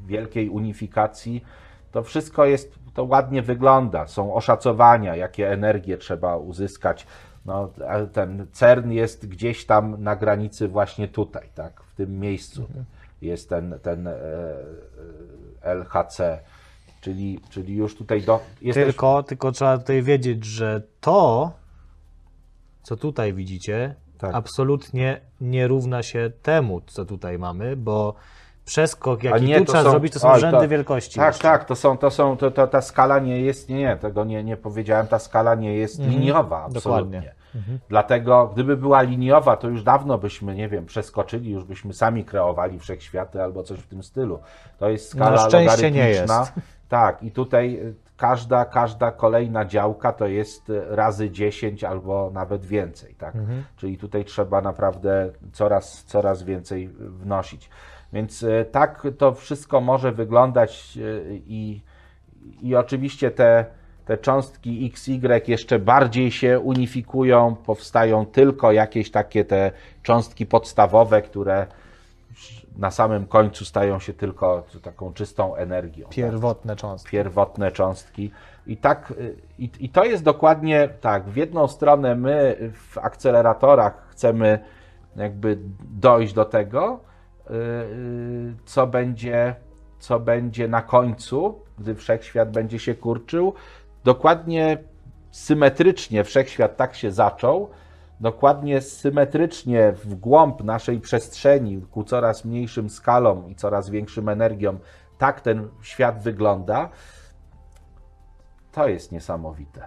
wielkiej 0.06 0.48
unifikacji. 0.48 1.44
To 1.94 2.02
wszystko 2.02 2.44
jest, 2.44 2.74
to 2.94 3.04
ładnie 3.04 3.42
wygląda. 3.42 4.06
Są 4.06 4.34
oszacowania, 4.34 5.16
jakie 5.16 5.52
energie 5.52 5.98
trzeba 5.98 6.36
uzyskać. 6.36 7.06
No, 7.46 7.70
ten 8.12 8.46
CERN 8.52 8.90
jest 8.90 9.28
gdzieś 9.28 9.66
tam 9.66 10.02
na 10.02 10.16
granicy 10.16 10.68
właśnie 10.68 11.08
tutaj, 11.08 11.48
tak, 11.54 11.82
w 11.82 11.94
tym 11.94 12.20
miejscu 12.20 12.66
jest 13.22 13.48
ten, 13.48 13.78
ten 13.82 14.06
e, 14.06 14.12
e, 15.62 15.74
LHC, 15.74 16.40
czyli, 17.00 17.40
czyli 17.50 17.76
już 17.76 17.96
tutaj 17.96 18.22
do, 18.22 18.40
jesteś, 18.60 18.84
Tylko, 18.84 19.22
tylko 19.22 19.52
trzeba 19.52 19.78
tutaj 19.78 20.02
wiedzieć, 20.02 20.44
że 20.44 20.82
to, 21.00 21.52
co 22.82 22.96
tutaj 22.96 23.34
widzicie, 23.34 23.94
Tak. 24.18 24.34
absolutnie 24.34 25.20
nie 25.40 25.68
równa 25.68 26.02
się 26.02 26.30
temu, 26.42 26.80
co 26.86 27.04
tutaj 27.04 27.38
mamy, 27.38 27.76
bo 27.76 28.14
przeskok, 28.64 29.22
jaki 29.22 29.44
nie, 29.44 29.58
tu 29.58 29.64
trzeba 29.64 29.82
są- 29.84 29.90
zrobić, 29.90 30.12
to 30.12 30.18
są 30.18 30.32
oj, 30.32 30.40
rzędy 30.40 30.58
to- 30.60 30.68
wielkości. 30.68 31.16
Tak, 31.16 31.26
jeszcze. 31.34 31.42
tak, 31.42 31.64
to 31.64 31.76
są, 31.76 31.98
to 31.98 32.10
są, 32.10 32.36
to, 32.36 32.50
to, 32.50 32.66
ta 32.66 32.80
skala 32.80 33.18
nie 33.18 33.40
jest, 33.40 33.68
nie, 33.68 33.76
nie, 33.78 33.96
tego 33.96 34.24
nie, 34.24 34.44
nie 34.44 34.56
powiedziałem, 34.56 35.06
ta 35.06 35.18
skala 35.18 35.54
nie 35.54 35.74
jest 35.74 35.98
liniowa, 36.00 36.62
absolutnie. 36.64 37.18
dokładnie. 37.20 37.34
Dlatego, 37.88 38.50
gdyby 38.54 38.76
była 38.76 39.02
liniowa, 39.02 39.56
to 39.56 39.68
już 39.68 39.82
dawno 39.82 40.18
byśmy, 40.18 40.54
nie 40.54 40.68
wiem, 40.68 40.86
przeskoczyli, 40.86 41.50
już 41.50 41.64
byśmy 41.64 41.92
sami 41.94 42.24
kreowali 42.24 42.78
wszechświaty 42.78 43.42
albo 43.42 43.62
coś 43.62 43.78
w 43.78 43.86
tym 43.86 44.02
stylu. 44.02 44.38
To 44.78 44.88
jest 44.90 45.08
skala 45.08 45.30
Na 45.30 45.48
szczęście 45.48 45.90
nie 45.90 46.00
logarytmiczna. 46.00 46.38
jest. 46.40 46.52
Tak, 46.88 47.22
i 47.22 47.30
tutaj 47.30 47.74
y, 47.76 47.94
każda, 48.16 48.64
każda 48.64 49.10
kolejna 49.10 49.64
działka 49.64 50.12
to 50.12 50.26
jest 50.26 50.70
y, 50.70 50.82
razy 50.88 51.30
10 51.30 51.84
albo 51.84 52.30
nawet 52.32 52.66
więcej, 52.66 53.14
tak? 53.14 53.34
Czyli 53.76 53.98
tutaj 53.98 54.24
trzeba 54.24 54.60
naprawdę 54.60 55.30
coraz, 55.52 56.04
coraz 56.04 56.42
więcej 56.42 56.88
wnosić. 56.98 57.70
Więc 58.14 58.42
y, 58.42 58.66
tak 58.72 59.06
to 59.18 59.34
wszystko 59.34 59.80
może 59.80 60.12
wyglądać 60.12 60.98
y, 61.00 61.40
i, 61.46 61.80
i 62.62 62.76
oczywiście 62.76 63.30
te, 63.30 63.66
te 64.04 64.18
cząstki 64.18 64.92
XY 64.92 65.42
jeszcze 65.46 65.78
bardziej 65.78 66.30
się 66.30 66.60
unifikują, 66.60 67.56
powstają 67.66 68.26
tylko 68.26 68.72
jakieś 68.72 69.10
takie 69.10 69.44
te 69.44 69.72
cząstki 70.02 70.46
podstawowe, 70.46 71.22
które 71.22 71.66
na 72.78 72.90
samym 72.90 73.26
końcu 73.26 73.64
stają 73.64 73.98
się 73.98 74.12
tylko 74.12 74.64
taką 74.82 75.12
czystą 75.12 75.54
energią. 75.54 76.04
tak? 76.04 76.14
Pierwotne 76.14 76.76
cząstki. 76.76 77.10
pierwotne 77.10 77.72
cząstki. 77.72 78.30
I 78.66 78.76
tak, 78.76 79.10
y, 79.10 79.36
i, 79.58 79.70
i 79.80 79.88
to 79.88 80.04
jest 80.04 80.22
dokładnie 80.22 80.88
tak. 81.00 81.24
W 81.24 81.36
jedną 81.36 81.68
stronę 81.68 82.14
my 82.14 82.56
w 82.72 82.98
akceleratorach 82.98 84.08
chcemy 84.10 84.58
jakby 85.16 85.58
dojść 85.90 86.34
do 86.34 86.44
tego, 86.44 87.00
co 88.64 88.86
będzie, 88.86 89.54
co 89.98 90.20
będzie 90.20 90.68
na 90.68 90.82
końcu, 90.82 91.60
gdy 91.78 91.94
wszechświat 91.94 92.50
będzie 92.50 92.78
się 92.78 92.94
kurczył. 92.94 93.54
Dokładnie 94.04 94.78
symetrycznie 95.30 96.24
wszechświat 96.24 96.76
tak 96.76 96.94
się 96.94 97.10
zaczął. 97.10 97.70
Dokładnie 98.20 98.80
symetrycznie 98.80 99.92
w 99.92 100.14
głąb 100.14 100.64
naszej 100.64 101.00
przestrzeni, 101.00 101.82
ku 101.90 102.04
coraz 102.04 102.44
mniejszym 102.44 102.90
skalom 102.90 103.50
i 103.50 103.54
coraz 103.54 103.90
większym 103.90 104.28
energiom, 104.28 104.78
tak 105.18 105.40
ten 105.40 105.68
świat 105.82 106.22
wygląda. 106.22 106.88
To 108.74 108.88
jest 108.88 109.12
niesamowite. 109.12 109.86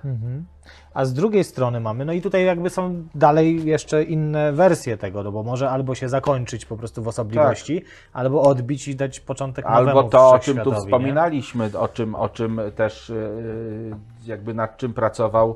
A 0.93 1.05
z 1.05 1.13
drugiej 1.13 1.43
strony 1.43 1.79
mamy, 1.79 2.05
no 2.05 2.13
i 2.13 2.21
tutaj 2.21 2.45
jakby 2.45 2.69
są 2.69 3.03
dalej 3.15 3.65
jeszcze 3.65 4.03
inne 4.03 4.53
wersje 4.53 4.97
tego, 4.97 5.23
no 5.23 5.31
bo 5.31 5.43
może 5.43 5.69
albo 5.69 5.95
się 5.95 6.09
zakończyć 6.09 6.65
po 6.65 6.77
prostu 6.77 7.03
w 7.03 7.07
osobliwości, 7.07 7.83
albo 8.13 8.41
odbić 8.41 8.87
i 8.87 8.95
dać 8.95 9.19
początek 9.19 9.65
nowemu 9.65 9.97
Albo 9.97 10.03
to, 10.03 10.29
o 10.29 10.39
czym 10.39 10.57
tu 10.57 10.71
nie? 10.71 10.77
wspominaliśmy, 10.77 11.71
o 11.77 11.87
czym, 11.87 12.15
o 12.15 12.29
czym 12.29 12.61
też 12.75 13.09
yy, 13.09 13.95
jakby 14.25 14.53
nad 14.53 14.77
czym 14.77 14.93
pracował 14.93 15.55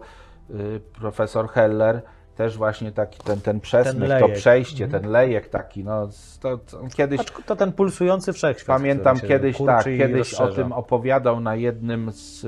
yy, 0.50 0.82
profesor 1.00 1.50
Heller, 1.50 2.02
też 2.36 2.58
właśnie 2.58 2.92
taki 2.92 3.24
ten, 3.24 3.42
ten 3.42 3.60
przesmyk, 3.60 4.10
Ten 4.10 4.20
to 4.20 4.30
przejście, 4.30 4.88
ten 4.88 5.08
lejek 5.08 5.50
taki, 5.50 5.84
no 5.84 6.10
to, 6.40 6.58
to 6.58 6.88
kiedyś 6.96 7.22
To 7.46 7.56
ten 7.56 7.72
pulsujący 7.74 8.34
wszechświat. 8.34 8.78
Pamiętam 8.78 9.20
kiedyś, 9.20 9.58
tak, 9.66 9.86
kiedyś 9.86 10.34
o 10.34 10.48
tym 10.48 10.72
opowiadał 10.72 11.40
na 11.40 11.56
jednym 11.56 12.12
z, 12.12 12.46
e, 12.46 12.48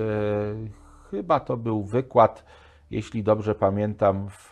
chyba 1.11 1.39
to 1.39 1.57
był 1.57 1.83
wykład, 1.83 2.45
jeśli 2.91 3.23
dobrze 3.23 3.55
pamiętam, 3.55 4.29
w, 4.29 4.47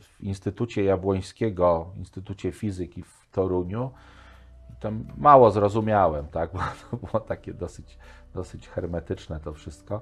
w 0.00 0.20
Instytucie 0.20 0.84
Jabłońskiego, 0.84 1.92
Instytucie 1.96 2.52
Fizyki 2.52 3.02
w 3.02 3.28
Toruniu. 3.32 3.90
Tam 4.80 5.04
mało 5.16 5.50
zrozumiałem, 5.50 6.26
tak, 6.26 6.50
bo 6.52 6.58
to 6.90 6.96
było 6.96 7.20
takie 7.20 7.54
dosyć, 7.54 7.98
dosyć 8.34 8.68
hermetyczne 8.68 9.40
to 9.40 9.52
wszystko, 9.52 10.00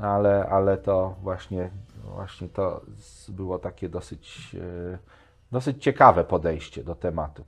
ale, 0.00 0.46
ale 0.46 0.76
to 0.76 1.14
właśnie, 1.22 1.70
właśnie 2.04 2.48
to 2.48 2.80
było 3.28 3.58
takie 3.58 3.88
dosyć, 3.88 4.56
e, 4.94 4.98
dosyć 5.52 5.82
ciekawe 5.82 6.24
podejście 6.24 6.84
do 6.84 6.94
tematu. 6.94 7.44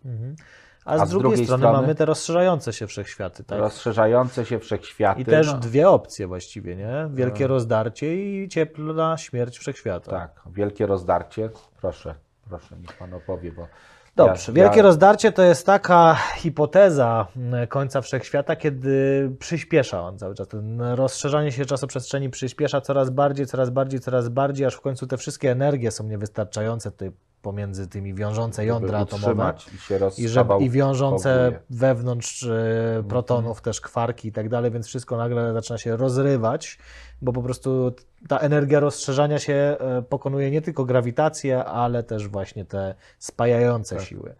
A 0.84 0.98
z, 0.98 1.00
a 1.00 1.06
z 1.06 1.10
drugiej, 1.10 1.28
drugiej 1.28 1.46
strony, 1.46 1.62
strony- 1.62 1.80
mamy 1.80 1.94
te 1.94 2.04
rozszerzające 2.04 2.72
się 2.72 2.86
wszechświaty, 2.86 3.44
tak? 3.44 3.58
Rozszerzające 3.58 4.46
się 4.46 4.58
wszechświaty. 4.58 5.20
I 5.20 5.24
też 5.24 5.46
no, 5.46 5.58
dwie 5.58 5.88
opcje 5.88 6.26
właściwie, 6.26 6.76
nie? 6.76 7.08
Wielkie 7.10 7.46
rozdarcie 7.46 8.16
i 8.16 8.48
ciepła 8.48 9.16
śmierć 9.16 9.58
wszechświata. 9.58 10.10
Tak, 10.10 10.42
wielkie 10.52 10.86
rozdarcie. 10.86 11.50
Proszę, 11.80 12.14
proszę, 12.48 12.76
niech 12.80 12.98
pan 12.98 13.14
opowie, 13.14 13.52
bo. 13.52 13.66
Dobrze, 14.16 14.52
wielkie 14.52 14.82
rozdarcie 14.82 15.32
to 15.32 15.42
jest 15.42 15.66
taka 15.66 16.16
hipoteza 16.36 17.26
mm, 17.36 17.66
końca 17.66 18.00
wszechświata, 18.00 18.56
kiedy 18.56 19.30
przyspiesza 19.38 20.02
on 20.02 20.18
cały 20.18 20.34
czas. 20.34 20.48
Ten 20.48 20.80
rozszerzanie 20.80 21.52
się 21.52 21.64
czasoprzestrzeni 21.64 22.30
przyspiesza 22.30 22.80
coraz 22.80 23.10
bardziej, 23.10 23.46
coraz 23.46 23.70
bardziej, 23.70 24.00
coraz 24.00 24.28
bardziej, 24.28 24.66
aż 24.66 24.74
w 24.74 24.80
końcu 24.80 25.06
te 25.06 25.16
wszystkie 25.16 25.50
energie 25.50 25.90
są 25.90 26.04
niewystarczające 26.04 26.90
tutaj 26.90 27.10
pomiędzy 27.42 27.88
tymi 27.88 28.14
wiążące 28.14 28.64
jądra 28.66 28.98
atomowe. 28.98 29.52
I 29.72 29.78
I, 30.18 30.28
I 30.64 30.70
wiążące 30.70 31.60
wewnątrz 31.70 32.42
e, 32.42 33.04
protonów 33.08 33.48
Mhm. 33.58 33.64
też 33.64 33.80
kwarki 33.80 34.28
i 34.28 34.32
tak 34.32 34.48
dalej, 34.48 34.70
więc 34.70 34.86
wszystko 34.86 35.16
nagle 35.16 35.52
zaczyna 35.52 35.78
się 35.78 35.96
rozrywać, 35.96 36.78
bo 37.22 37.32
po 37.32 37.42
prostu 37.42 37.92
ta 38.28 38.38
energia 38.38 38.80
rozszerzania 38.80 39.38
się 39.38 39.52
e, 39.54 40.02
pokonuje 40.08 40.50
nie 40.50 40.62
tylko 40.62 40.84
grawitację, 40.84 41.64
ale 41.64 42.02
też 42.02 42.28
właśnie 42.28 42.64
te 42.64 42.94
spajające 43.18 43.96
Tak. 43.96 44.04
siły. 44.04 44.34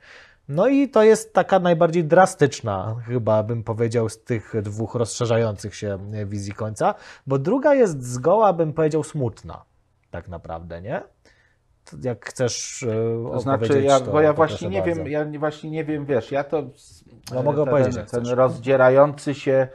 No 0.49 0.69
i 0.69 0.89
to 0.89 1.03
jest 1.03 1.33
taka 1.33 1.59
najbardziej 1.59 2.05
drastyczna, 2.05 2.97
chyba 3.07 3.43
bym 3.43 3.63
powiedział, 3.65 4.09
z 4.09 4.23
tych 4.25 4.53
dwóch 4.63 4.95
rozszerzających 4.95 5.75
się 5.75 5.99
e, 6.13 6.27
wizji 6.27 6.53
końca, 6.53 6.95
bo 7.27 7.39
druga 7.39 7.75
jest 7.75 8.03
zgoła, 8.03 8.53
bym 8.53 8.73
powiedział, 8.73 9.05
smutna, 9.05 9.65
tak 10.11 10.29
naprawdę, 10.29 10.83
nie? 10.83 11.03
Jak 12.03 12.27
chcesz 12.27 12.83
e, 12.83 12.87
To 13.33 13.41
znaczy, 13.41 13.83
ja, 13.83 14.01
to- 14.01 14.11
bo 14.11 14.21
ja 14.21 14.33
właśnie 14.33 14.69
nie 14.69 14.83
bardzo. 14.83 14.95
wiem, 14.97 15.07
ja 15.07 15.25
nie- 15.25 15.39
właśnie 15.39 15.71
nie 15.71 15.85
wiem, 15.85 16.05
wiesz, 16.07 16.33
ja 16.33 16.45
to. 16.45 16.63
No, 17.35 17.43
mogę 17.43 17.65
ten, 17.65 17.69
opowiedzieć, 17.75 18.11
ten, 18.11 18.27
rozdzierający 18.27 19.35
się, 19.35 19.69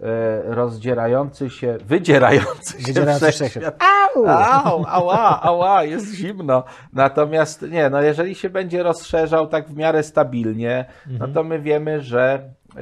e, 0.00 0.42
rozdzierający 0.54 1.50
się, 1.50 1.78
wydzierający 1.84 2.72
się 2.80 2.86
Wydzierający 2.86 3.32
wszechświat. 3.32 3.82
Au! 3.82 4.26
Au, 4.26 4.84
ała, 4.88 5.42
ała, 5.42 5.84
jest 5.84 6.14
zimno. 6.14 6.64
Natomiast 6.92 7.62
nie, 7.62 7.90
no 7.90 8.02
jeżeli 8.02 8.34
się 8.34 8.50
będzie 8.50 8.82
rozszerzał 8.82 9.46
tak 9.46 9.68
w 9.68 9.76
miarę 9.76 10.02
stabilnie, 10.02 10.84
no 11.06 11.28
to 11.28 11.44
my 11.44 11.58
wiemy, 11.60 12.00
że 12.00 12.50
e, 12.76 12.80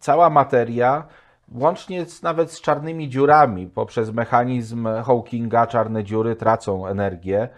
cała 0.00 0.30
materia, 0.30 1.06
łącznie 1.54 2.04
z, 2.04 2.22
nawet 2.22 2.52
z 2.52 2.60
czarnymi 2.60 3.08
dziurami, 3.08 3.66
poprzez 3.66 4.12
mechanizm 4.12 4.88
Hawkinga, 5.04 5.66
czarne 5.66 6.04
dziury 6.04 6.36
tracą 6.36 6.86
energię 6.86 7.48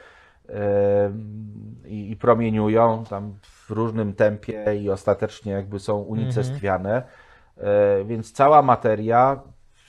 e, 0.48 1.12
i, 1.86 2.16
promieniują 2.16 3.04
tam 3.10 3.34
w 3.42 3.70
różnym 3.70 4.14
tempie 4.14 4.64
i 4.80 4.90
ostatecznie 4.90 5.52
jakby 5.52 5.78
są 5.78 5.98
unicestwiane. 5.98 7.02
E, 7.56 8.04
Więc 8.04 8.32
cała 8.32 8.62
materia 8.62 9.40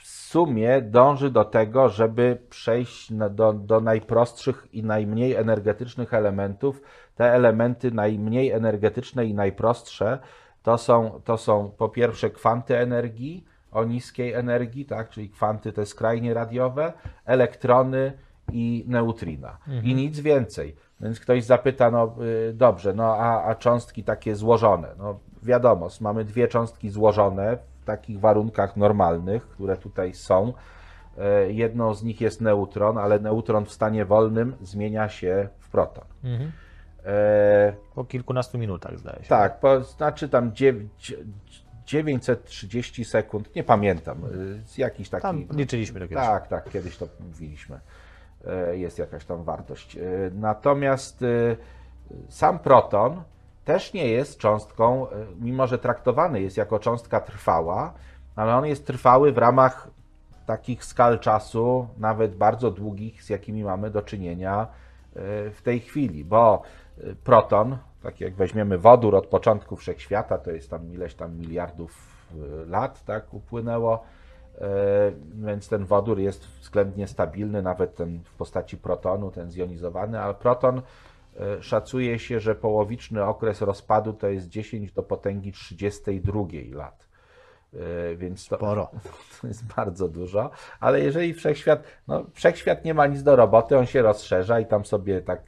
w 0.02 0.06
sumie 0.06 0.82
dąży 0.82 1.30
do 1.30 1.44
tego, 1.44 1.88
żeby 1.88 2.38
przejść 2.50 3.10
na, 3.10 3.28
do, 3.28 3.52
do 3.52 3.80
najprostszych 3.80 4.68
i 4.72 4.82
najmniej 4.82 5.34
energetycznych 5.34 6.14
elementów. 6.14 6.82
Te 7.14 7.32
elementy 7.32 7.90
najmniej 7.90 8.50
energetyczne 8.50 9.24
i 9.24 9.34
najprostsze 9.34 10.18
to 10.62 10.78
są, 10.78 11.20
to 11.24 11.36
są 11.36 11.70
po 11.78 11.88
pierwsze 11.88 12.30
kwanty 12.30 12.78
energii 12.78 13.44
o 13.72 13.84
niskiej 13.84 14.32
energii, 14.32 14.84
tak, 14.84 15.10
czyli 15.10 15.30
kwanty 15.30 15.72
te 15.72 15.86
skrajnie 15.86 16.34
radiowe, 16.34 16.92
elektrony 17.24 18.12
i 18.52 18.84
neutrina. 18.88 19.58
I 19.82 19.94
nic 19.94 20.20
więcej. 20.20 20.76
Więc 21.00 21.20
ktoś 21.20 21.44
zapyta, 21.44 21.90
no 21.90 22.14
y, 22.48 22.52
dobrze, 22.54 22.94
no 22.94 23.14
a, 23.16 23.44
a 23.44 23.54
cząstki 23.54 24.04
takie 24.04 24.36
złożone? 24.36 24.88
No 24.98 25.18
wiadomo, 25.42 25.88
mamy 26.00 26.24
dwie 26.24 26.48
cząstki 26.48 26.90
złożone 26.90 27.58
w 27.80 27.84
takich 27.84 28.20
warunkach 28.20 28.76
normalnych, 28.76 29.48
które 29.48 29.76
tutaj 29.76 30.14
są. 30.14 30.52
Y, 31.48 31.52
Jedną 31.52 31.94
z 31.94 32.02
nich 32.02 32.20
jest 32.20 32.40
neutron, 32.40 32.98
ale 32.98 33.18
neutron 33.18 33.64
w 33.64 33.72
stanie 33.72 34.04
wolnym 34.04 34.56
zmienia 34.62 35.08
się 35.08 35.48
w 35.58 35.68
proton. 35.70 36.04
E, 37.06 37.72
Po 37.94 38.04
kilkunastu 38.04 38.58
minutach 38.58 38.98
zdaje 38.98 39.22
się. 39.22 39.28
tak, 39.28 39.60
po, 39.60 39.80
znaczy 39.80 40.28
tam 40.28 40.52
dziew- 40.52 40.84
dzie- 40.98 41.16
930 41.86 43.04
sekund, 43.04 43.54
nie 43.54 43.64
pamiętam, 43.64 44.24
y, 44.78 44.80
jakiś 44.80 45.08
taki... 45.08 45.22
Tam 45.22 45.46
liczyliśmy 45.50 46.00
do 46.00 46.08
kiedyś. 46.08 46.24
Tak, 46.24 46.48
tak, 46.48 46.70
kiedyś 46.70 46.96
to 46.96 47.06
mówiliśmy. 47.20 47.80
E, 48.46 48.76
Jest 48.76 48.98
jakaś 48.98 49.24
tam 49.24 49.44
wartość. 49.44 49.96
E, 49.96 50.00
Natomiast 50.34 51.22
e, 51.22 51.56
sam 52.28 52.58
proton 52.58 53.22
też 53.64 53.92
nie 53.92 54.08
jest 54.08 54.38
cząstką, 54.38 55.06
mimo 55.40 55.66
że 55.66 55.78
traktowany 55.78 56.40
jest 56.40 56.56
jako 56.56 56.78
cząstka 56.78 57.20
trwała, 57.20 57.92
ale 58.36 58.56
on 58.56 58.66
jest 58.66 58.86
trwały 58.86 59.32
w 59.32 59.38
ramach 59.38 59.88
takich 60.46 60.84
skal 60.84 61.18
czasu, 61.18 61.88
nawet 61.98 62.36
bardzo 62.36 62.70
długich, 62.70 63.22
z 63.22 63.28
jakimi 63.28 63.64
mamy 63.64 63.90
do 63.90 64.02
czynienia 64.02 64.66
w 65.54 65.58
tej 65.64 65.80
chwili, 65.80 66.24
bo 66.24 66.62
proton, 67.24 67.78
tak 68.02 68.20
jak 68.20 68.34
weźmiemy 68.34 68.78
wodór 68.78 69.14
od 69.14 69.26
początku 69.26 69.76
wszechświata, 69.76 70.38
to 70.38 70.50
jest 70.50 70.70
tam 70.70 70.92
ileś 70.92 71.14
tam 71.14 71.36
miliardów 71.36 71.92
e, 72.32 72.66
lat, 72.66 73.04
tak, 73.04 73.34
upłynęło, 73.34 74.04
E, 74.60 75.12
więc 75.34 75.68
ten 75.68 75.84
wodór 75.84 76.18
jest 76.18 76.46
względnie 76.46 77.06
stabilny, 77.06 77.62
nawet 77.62 77.94
ten 77.94 78.20
w 78.24 78.34
postaci 78.34 78.76
protonu, 78.76 79.30
ten 79.30 79.50
zjonizowany, 79.50 80.20
ale 80.20 80.34
proton 80.34 80.82
e, 81.40 81.62
szacuje 81.62 82.18
się, 82.18 82.40
że 82.40 82.54
połowiczny 82.54 83.24
okres 83.24 83.60
rozpadu 83.60 84.12
to 84.12 84.28
jest 84.28 84.48
10 84.48 84.92
do 84.92 85.02
potęgi 85.02 85.52
32 85.52 86.42
lat. 86.72 87.08
E, 87.74 88.16
Więc 88.16 88.48
to, 88.48 88.56
Sporo. 88.56 88.90
to 89.40 89.46
jest 89.46 89.74
bardzo 89.76 90.08
dużo, 90.08 90.50
ale 90.80 91.00
jeżeli 91.00 91.34
wszechświat, 91.34 91.82
no 92.08 92.24
wszechświat 92.32 92.84
nie 92.84 92.94
ma 92.94 93.06
nic 93.06 93.22
do 93.22 93.36
roboty, 93.36 93.78
on 93.78 93.86
się 93.86 94.02
rozszerza 94.02 94.60
i 94.60 94.66
tam 94.66 94.84
sobie 94.84 95.20
tak 95.20 95.42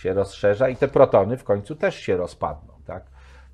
się 0.00 0.12
rozszerza 0.14 0.68
i 0.68 0.76
te 0.76 0.88
protony 0.88 1.36
w 1.36 1.44
końcu 1.44 1.76
też 1.76 1.96
się 1.96 2.16
rozpadną, 2.16 2.74
tak? 2.86 3.04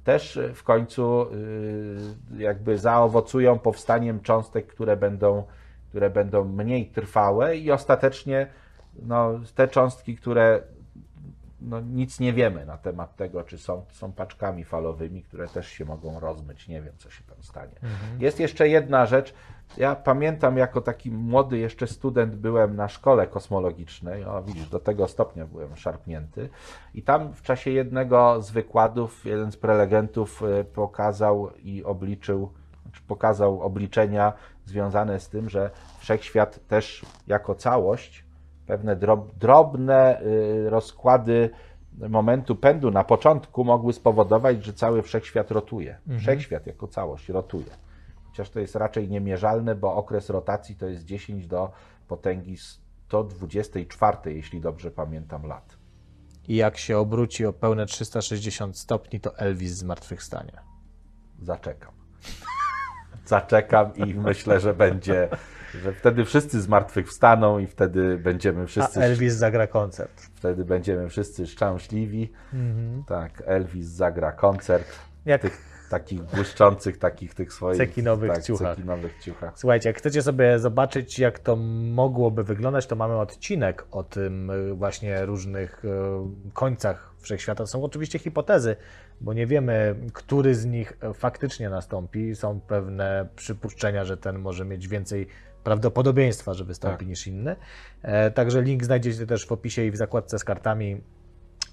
Też 0.04 0.36
y, 0.36 0.54
w 0.54 0.62
końcu 0.62 1.22
y, 1.22 2.42
jakby 2.42 2.78
zaowocują 2.78 3.58
powstaniem 3.58 4.20
cząstek, 4.20 4.66
które 4.66 4.96
będą, 4.96 5.44
które 5.88 6.10
będą 6.10 6.44
mniej 6.44 6.86
trwałe 6.86 7.56
i 7.56 7.70
ostatecznie 7.70 8.46
no, 9.02 9.40
te 9.54 9.68
cząstki, 9.68 10.16
które 10.16 10.62
no, 11.60 11.80
nic 11.80 12.20
nie 12.20 12.32
wiemy 12.32 12.66
na 12.66 12.78
temat 12.78 13.16
tego, 13.16 13.42
czy 13.42 13.58
są, 13.58 13.84
są 13.90 14.12
paczkami 14.12 14.64
falowymi, 14.64 15.22
które 15.22 15.48
też 15.48 15.68
się 15.68 15.84
mogą 15.84 16.20
rozmyć. 16.20 16.68
Nie 16.68 16.82
wiem, 16.82 16.94
co 16.98 17.10
się 17.10 17.24
tam 17.24 17.42
stanie. 17.42 17.72
Jest 18.18 18.40
jeszcze 18.40 18.68
jedna 18.68 19.06
rzecz. 19.06 19.34
Ja 19.76 19.96
pamiętam, 19.96 20.56
jako 20.56 20.80
taki 20.80 21.10
młody 21.10 21.58
jeszcze 21.58 21.86
student 21.86 22.34
byłem 22.34 22.76
na 22.76 22.88
szkole 22.88 23.26
kosmologicznej. 23.26 24.24
O, 24.24 24.42
widzisz, 24.42 24.68
do 24.68 24.80
tego 24.80 25.08
stopnia 25.08 25.46
byłem 25.46 25.76
szarpnięty. 25.76 26.48
I 26.94 27.02
tam 27.02 27.32
w 27.32 27.42
czasie 27.42 27.70
jednego 27.70 28.42
z 28.42 28.50
wykładów 28.50 29.24
jeden 29.24 29.52
z 29.52 29.56
prelegentów 29.56 30.42
y, 30.42 30.64
pokazał 30.64 31.50
i 31.56 31.84
obliczył, 31.84 32.52
znaczy 32.82 33.02
pokazał 33.08 33.62
obliczenia 33.62 34.32
związane 34.64 35.20
z 35.20 35.28
tym, 35.28 35.50
że 35.50 35.70
wszechświat 35.98 36.66
też 36.68 37.06
jako 37.26 37.54
całość 37.54 38.24
pewne 38.66 38.96
drob, 38.96 39.34
drobne 39.34 40.22
y, 40.22 40.70
rozkłady 40.70 41.50
momentu 42.08 42.56
pędu 42.56 42.90
na 42.90 43.04
początku 43.04 43.64
mogły 43.64 43.92
spowodować, 43.92 44.64
że 44.64 44.72
cały 44.72 45.02
wszechświat 45.02 45.50
rotuje. 45.50 45.98
Wszechświat 46.18 46.66
jako 46.66 46.88
całość 46.88 47.28
rotuje. 47.28 47.85
Chociaż 48.36 48.50
to 48.50 48.60
jest 48.60 48.76
raczej 48.76 49.08
niemierzalne, 49.08 49.74
bo 49.74 49.94
okres 49.94 50.30
rotacji 50.30 50.76
to 50.76 50.86
jest 50.86 51.04
10 51.04 51.46
do 51.46 51.72
potęgi 52.08 52.56
124, 52.56 54.16
jeśli 54.26 54.60
dobrze 54.60 54.90
pamiętam, 54.90 55.46
lat. 55.46 55.76
I 56.48 56.56
jak 56.56 56.78
się 56.78 56.98
obróci 56.98 57.46
o 57.46 57.52
pełne 57.52 57.86
360 57.86 58.78
stopni, 58.78 59.20
to 59.20 59.38
Elvis 59.38 59.72
zmartwychwstanie. 59.72 60.52
Zaczekam. 61.42 61.92
Zaczekam 63.26 63.94
i 63.94 64.14
myślę, 64.14 64.60
że 64.60 64.74
będzie, 64.74 65.28
że 65.82 65.92
wtedy 65.92 66.24
wszyscy 66.24 66.62
zmartwychwstaną 66.62 67.58
i 67.58 67.66
wtedy 67.66 68.18
będziemy 68.18 68.62
A 68.62 68.66
wszyscy 68.66 69.00
Elvis 69.00 69.34
zagra 69.34 69.66
koncert. 69.66 70.20
Wtedy 70.34 70.64
będziemy 70.64 71.08
wszyscy 71.08 71.46
szczęśliwi. 71.46 72.32
Mhm. 72.52 73.04
Tak, 73.04 73.42
Elvis 73.46 73.86
zagra 73.86 74.32
koncert 74.32 74.86
Jak, 75.24 75.42
tych 75.42 75.75
takich 75.88 76.22
błyszczących, 76.22 76.98
takich 76.98 77.34
tych 77.34 77.52
swoich 77.52 77.78
Cekinowych 77.78 78.32
tak, 78.32 78.44
ciuchach. 78.44 78.76
cekinowych 78.76 79.18
ciuchach. 79.22 79.52
Słuchajcie, 79.56 79.88
jak 79.88 79.98
chcecie 79.98 80.22
sobie 80.22 80.58
zobaczyć, 80.58 81.18
jak 81.18 81.38
to 81.38 81.56
mogłoby 81.56 82.44
wyglądać, 82.44 82.86
to 82.86 82.96
mamy 82.96 83.16
odcinek 83.18 83.86
o 83.90 84.02
tym 84.02 84.50
y, 84.50 84.74
właśnie 84.74 85.26
różnych 85.26 85.84
y, 85.84 85.88
końcach 86.52 87.16
wszechświata. 87.26 87.66
Są 87.66 87.84
oczywiście 87.84 88.18
hipotezy, 88.18 88.76
bo 89.20 89.32
nie 89.32 89.46
wiemy, 89.46 89.96
który 90.12 90.54
z 90.54 90.64
nich 90.66 90.92
e, 91.00 91.14
faktycznie 91.14 91.70
nastąpi. 91.70 92.34
Są 92.34 92.60
pewne 92.60 93.28
przypuszczenia, 93.36 94.04
że 94.04 94.16
ten 94.16 94.38
może 94.38 94.64
mieć 94.64 94.88
więcej 94.88 95.26
prawdopodobieństwa, 95.64 96.54
że 96.54 96.64
wystąpi 96.64 96.98
Tak. 96.98 97.08
niż 97.08 97.26
inny. 97.26 97.56
E, 98.02 98.30
Także 98.30 98.62
link 98.62 98.84
znajdziecie 98.84 99.26
też 99.26 99.46
w 99.46 99.52
opisie 99.52 99.84
i 99.84 99.90
w 99.90 99.96
zakładce 99.96 100.38
z 100.38 100.44
kartami. 100.44 101.00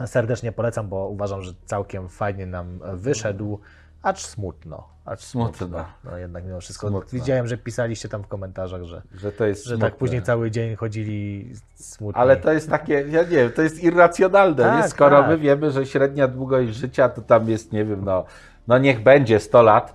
Serdecznie 0.05 0.51
polecam, 0.51 0.89
bo 0.89 1.07
uważam, 1.07 1.41
że 1.41 1.53
całkiem 1.65 2.09
fajnie 2.09 2.45
nam 2.45 2.79
wyszedł, 2.93 3.59
acz 4.03 4.25
smutno. 4.25 4.93
Acz 5.05 5.21
Smutno. 5.23 5.85
No 6.03 6.17
jednak 6.17 6.45
mimo 6.45 6.59
wszystko. 6.59 6.87
Smutno. 6.89 7.19
Widziałem, 7.19 7.47
że 7.47 7.57
pisaliście 7.57 8.09
tam 8.09 8.23
w 8.23 8.27
komentarzach, 8.27 8.83
że, 8.83 9.01
Że 9.15 9.31
to 9.31 9.45
jest 9.45 9.63
że 9.63 9.69
smutne. 9.69 9.89
tak 9.89 9.97
później 9.97 10.21
cały 10.21 10.51
dzień 10.51 10.75
chodzili 10.75 11.51
smutni. 11.75 12.21
Ale 12.21 12.37
to 12.37 12.53
jest 12.53 12.69
takie, 12.69 12.93
ja 12.93 13.21
nie 13.21 13.27
wiem, 13.29 13.51
to 13.51 13.61
jest 13.61 13.83
irracjonalne, 13.83 14.63
Tak, 14.63 14.83
nie? 14.83 14.89
skoro 14.89 15.19
tak. 15.19 15.29
my 15.29 15.37
wiemy, 15.37 15.71
że 15.71 15.85
średnia 15.85 16.27
długość 16.27 16.75
życia 16.75 17.09
to 17.09 17.21
tam 17.21 17.49
jest, 17.49 17.71
nie 17.71 17.85
wiem, 17.85 18.05
no, 18.05 18.25
no 18.67 18.77
niech 18.77 19.03
będzie 19.03 19.39
100 19.39 19.61
lat, 19.61 19.93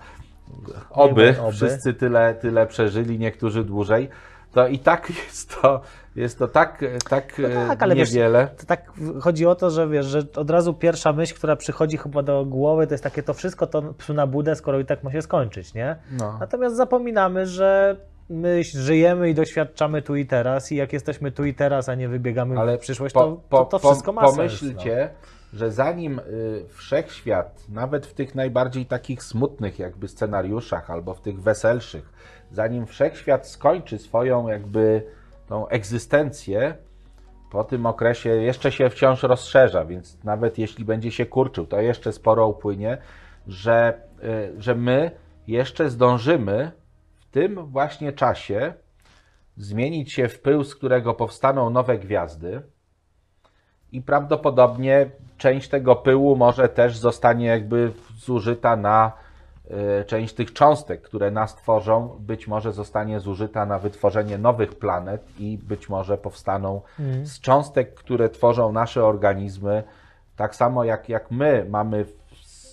oby, 0.91 1.35
oby. 1.41 1.53
wszyscy 1.53 1.95
tyle, 1.95 2.35
tyle 2.35 2.67
przeżyli, 2.67 3.19
niektórzy 3.19 3.65
dłużej, 3.65 4.09
to 4.53 4.67
i 4.69 4.79
tak 4.79 5.11
jest 5.27 5.61
to, 5.63 5.81
jest 6.19 6.39
to 6.39 6.49
tak, 6.49 6.85
tak, 7.09 7.39
No 7.39 7.49
tak, 7.69 7.81
e, 7.81 7.83
ale 7.83 7.95
wiesz, 7.95 8.13
niewiele. 8.13 8.49
To 8.59 8.67
tak 8.67 8.93
chodzi 9.21 9.47
o 9.47 9.55
to, 9.55 9.71
że 9.71 9.89
wiesz, 9.89 10.07
że 10.07 10.23
od 10.37 10.51
razu 10.51 10.75
pierwsza 10.75 11.13
myśl, 11.13 11.35
która 11.35 11.57
przychodzi 11.57 11.97
chyba 11.97 12.23
do 12.23 12.45
głowy, 12.45 12.87
to 12.87 12.95
jest 12.95 13.05
takie 13.05 13.23
to 13.23 13.35
wszystko 13.35 13.67
to 13.67 13.83
psu 13.83 14.15
na 14.15 14.27
budę, 14.27 14.55
skoro 14.55 14.79
i 14.79 14.85
tak 14.85 15.05
ma 15.05 15.13
się 15.13 15.23
skończyć, 15.23 15.75
nie? 15.75 15.97
No. 16.19 16.37
Natomiast 16.41 16.77
zapominamy, 16.77 17.47
że 17.47 17.97
my 18.31 18.65
żyjemy 18.65 19.31
i 19.31 19.35
doświadczamy 19.35 20.03
tu 20.03 20.17
i 20.17 20.27
teraz 20.27 20.73
i 20.73 20.77
jak 20.77 20.93
jesteśmy 20.93 21.33
tu 21.33 21.45
i 21.45 21.55
teraz, 21.55 21.89
a 21.89 21.95
nie 21.95 22.09
wybiegamy 22.09 22.59
Ale 22.59 22.79
w 22.79 22.81
przyszłość, 22.81 23.15
po- 23.15 23.21
to, 23.21 23.41
po- 23.49 23.65
to, 23.65 23.79
to 23.79 23.89
wszystko 23.89 24.13
ma 24.13 24.23
sens. 24.23 24.37
Pomyślcie, 24.37 25.11
że 25.53 25.73
zanim 25.73 26.19
y, 26.19 26.65
wszechświat, 26.69 27.65
nawet 27.69 28.07
w 28.07 28.15
tych 28.15 28.35
najbardziej 28.35 28.87
takich 28.87 29.23
smutnych 29.23 29.79
jakby 29.79 30.09
scenariuszach, 30.09 30.91
albo 30.91 31.15
w 31.15 31.21
tych 31.21 31.43
weselszych, 31.43 32.13
zanim 32.51 32.87
wszechświat 32.87 33.49
skończy 33.49 33.99
swoją 33.99 34.49
jakby 34.49 35.03
tą 35.49 35.69
egzystencję, 35.69 36.75
po 37.51 37.65
tym 37.65 37.87
okresie 37.87 38.31
jeszcze 38.31 38.73
się 38.73 38.91
wciąż 38.91 39.23
rozszerza, 39.23 39.85
więc 39.85 40.25
nawet 40.25 40.59
jeśli 40.59 40.85
będzie 40.85 41.11
się 41.11 41.27
kurczył, 41.27 41.67
to 41.67 41.81
jeszcze 41.81 42.13
sporo 42.13 42.47
upłynie, 42.47 42.99
że, 43.47 44.01
y, 44.25 44.63
że 44.63 44.75
my 44.75 45.11
jeszcze 45.47 45.91
zdążymy 45.91 46.73
w 47.15 47.27
tym 47.27 47.67
właśnie 47.67 48.13
czasie 48.13 48.75
zmienić 49.57 50.13
się 50.13 50.29
w 50.29 50.41
pył, 50.41 50.65
z 50.65 50.75
którego 50.75 51.15
powstaną 51.15 51.71
nowe 51.71 51.99
gwiazdy 51.99 52.63
i 53.93 54.03
prawdopodobnie 54.03 55.11
część 55.39 55.69
tego 55.69 55.97
pyłu 55.97 56.37
może 56.37 56.69
też 56.69 56.99
zostanie 56.99 57.47
jakby 57.47 57.93
zużyta 58.17 58.77
na 58.77 59.13
część 60.07 60.35
tych 60.35 60.53
cząstek, 60.53 61.03
które 61.03 61.31
nas 61.31 61.57
tworzą, 61.57 62.17
być 62.21 62.49
może 62.49 62.73
zostanie 62.73 63.21
zużyta 63.21 63.67
na 63.67 63.79
wytworzenie 63.79 64.39
nowych 64.39 64.75
planet 64.75 65.23
i 65.39 65.59
być 65.59 65.89
może 65.89 66.19
powstaną 66.19 66.81
z 67.23 67.41
cząstek, 67.41 67.95
które 67.95 68.29
tworzą 68.29 68.73
nasze 68.73 69.05
organizmy, 69.05 69.83
tak 70.37 70.57
samo 70.57 70.85
jak, 70.85 71.09
jak 71.09 71.31
my 71.31 71.67
mamy, 71.69 72.05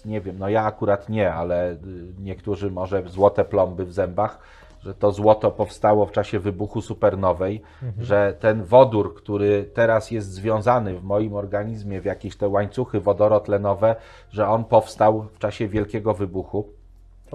nie 0.05 0.22
wiem, 0.22 0.39
no 0.39 0.49
ja 0.49 0.63
akurat 0.63 1.09
nie, 1.09 1.34
ale 1.34 1.72
y, 1.72 1.77
niektórzy 2.19 2.72
może 2.72 3.03
złote 3.07 3.45
plomby 3.45 3.85
w 3.85 3.93
zębach, 3.93 4.39
że 4.85 4.93
to 4.93 5.11
złoto 5.11 5.51
powstało 5.51 6.05
w 6.05 6.11
czasie 6.11 6.39
wybuchu 6.39 6.81
supernowej, 6.81 7.61
że 7.99 8.34
ten 8.39 8.63
wodór, 8.63 9.15
który 9.15 9.69
teraz 9.73 10.11
jest 10.11 10.31
związany 10.31 10.99
w 10.99 11.03
moim 11.03 11.35
organizmie 11.35 12.01
w 12.01 12.05
jakieś 12.05 12.38
te 12.38 12.47
łańcuchy 12.47 12.99
wodorotlenowe, 12.99 13.95
że 14.30 14.47
on 14.47 14.65
powstał 14.65 15.27
w 15.34 15.39
czasie 15.39 15.67
wielkiego 15.67 16.13
wybuchu, 16.13 16.69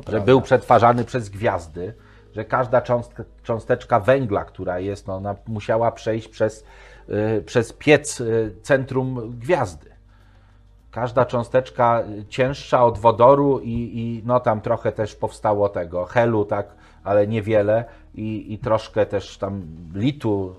że 0.08 0.20
był 0.20 0.40
przetwarzany 0.40 1.04
przez 1.04 1.28
gwiazdy, 1.28 1.94
że 2.32 2.44
każda 2.44 2.82
cząsteczka 3.42 4.00
węgla, 4.00 4.44
która 4.44 4.78
jest, 4.78 5.06
no, 5.06 5.14
ona 5.16 5.34
musiała 5.46 5.92
przejść 5.92 6.28
przez, 6.28 6.64
y, 7.38 7.42
przez 7.42 7.72
piec 7.72 8.20
y, 8.20 8.56
centrum 8.62 9.38
gwiazdy. 9.38 9.90
każda 10.90 11.24
cząsteczka 11.24 12.02
cięższa 12.28 12.84
od 12.84 12.98
wodoru 12.98 13.60
i, 13.60 13.72
i 13.72 14.22
no 14.26 14.40
tam 14.40 14.60
trochę 14.60 14.92
też 14.92 15.16
powstało 15.16 15.68
tego 15.68 16.04
helu, 16.04 16.44
tak, 16.44 16.74
ale 17.04 17.26
niewiele 17.26 17.84
i, 18.14 18.52
i 18.52 18.58
troszkę 18.58 19.06
też 19.06 19.38
tam 19.38 19.62
litu, 19.94 20.54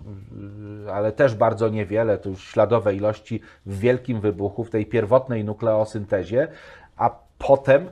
y, 0.86 0.92
ale 0.92 1.12
też 1.12 1.36
bardzo 1.36 1.70
niewiele, 1.70 2.18
to 2.18 2.30
już 2.30 2.44
śladowe 2.44 2.96
ilości 2.96 3.42
w 3.66 3.80
wielkim 3.80 4.22
wybuchu, 4.22 4.64
w 4.64 4.70
tej 4.70 4.86
pierwotnej 4.86 5.46
nukleosyntezie, 5.46 6.48
a 6.98 7.10
potem 7.38 7.90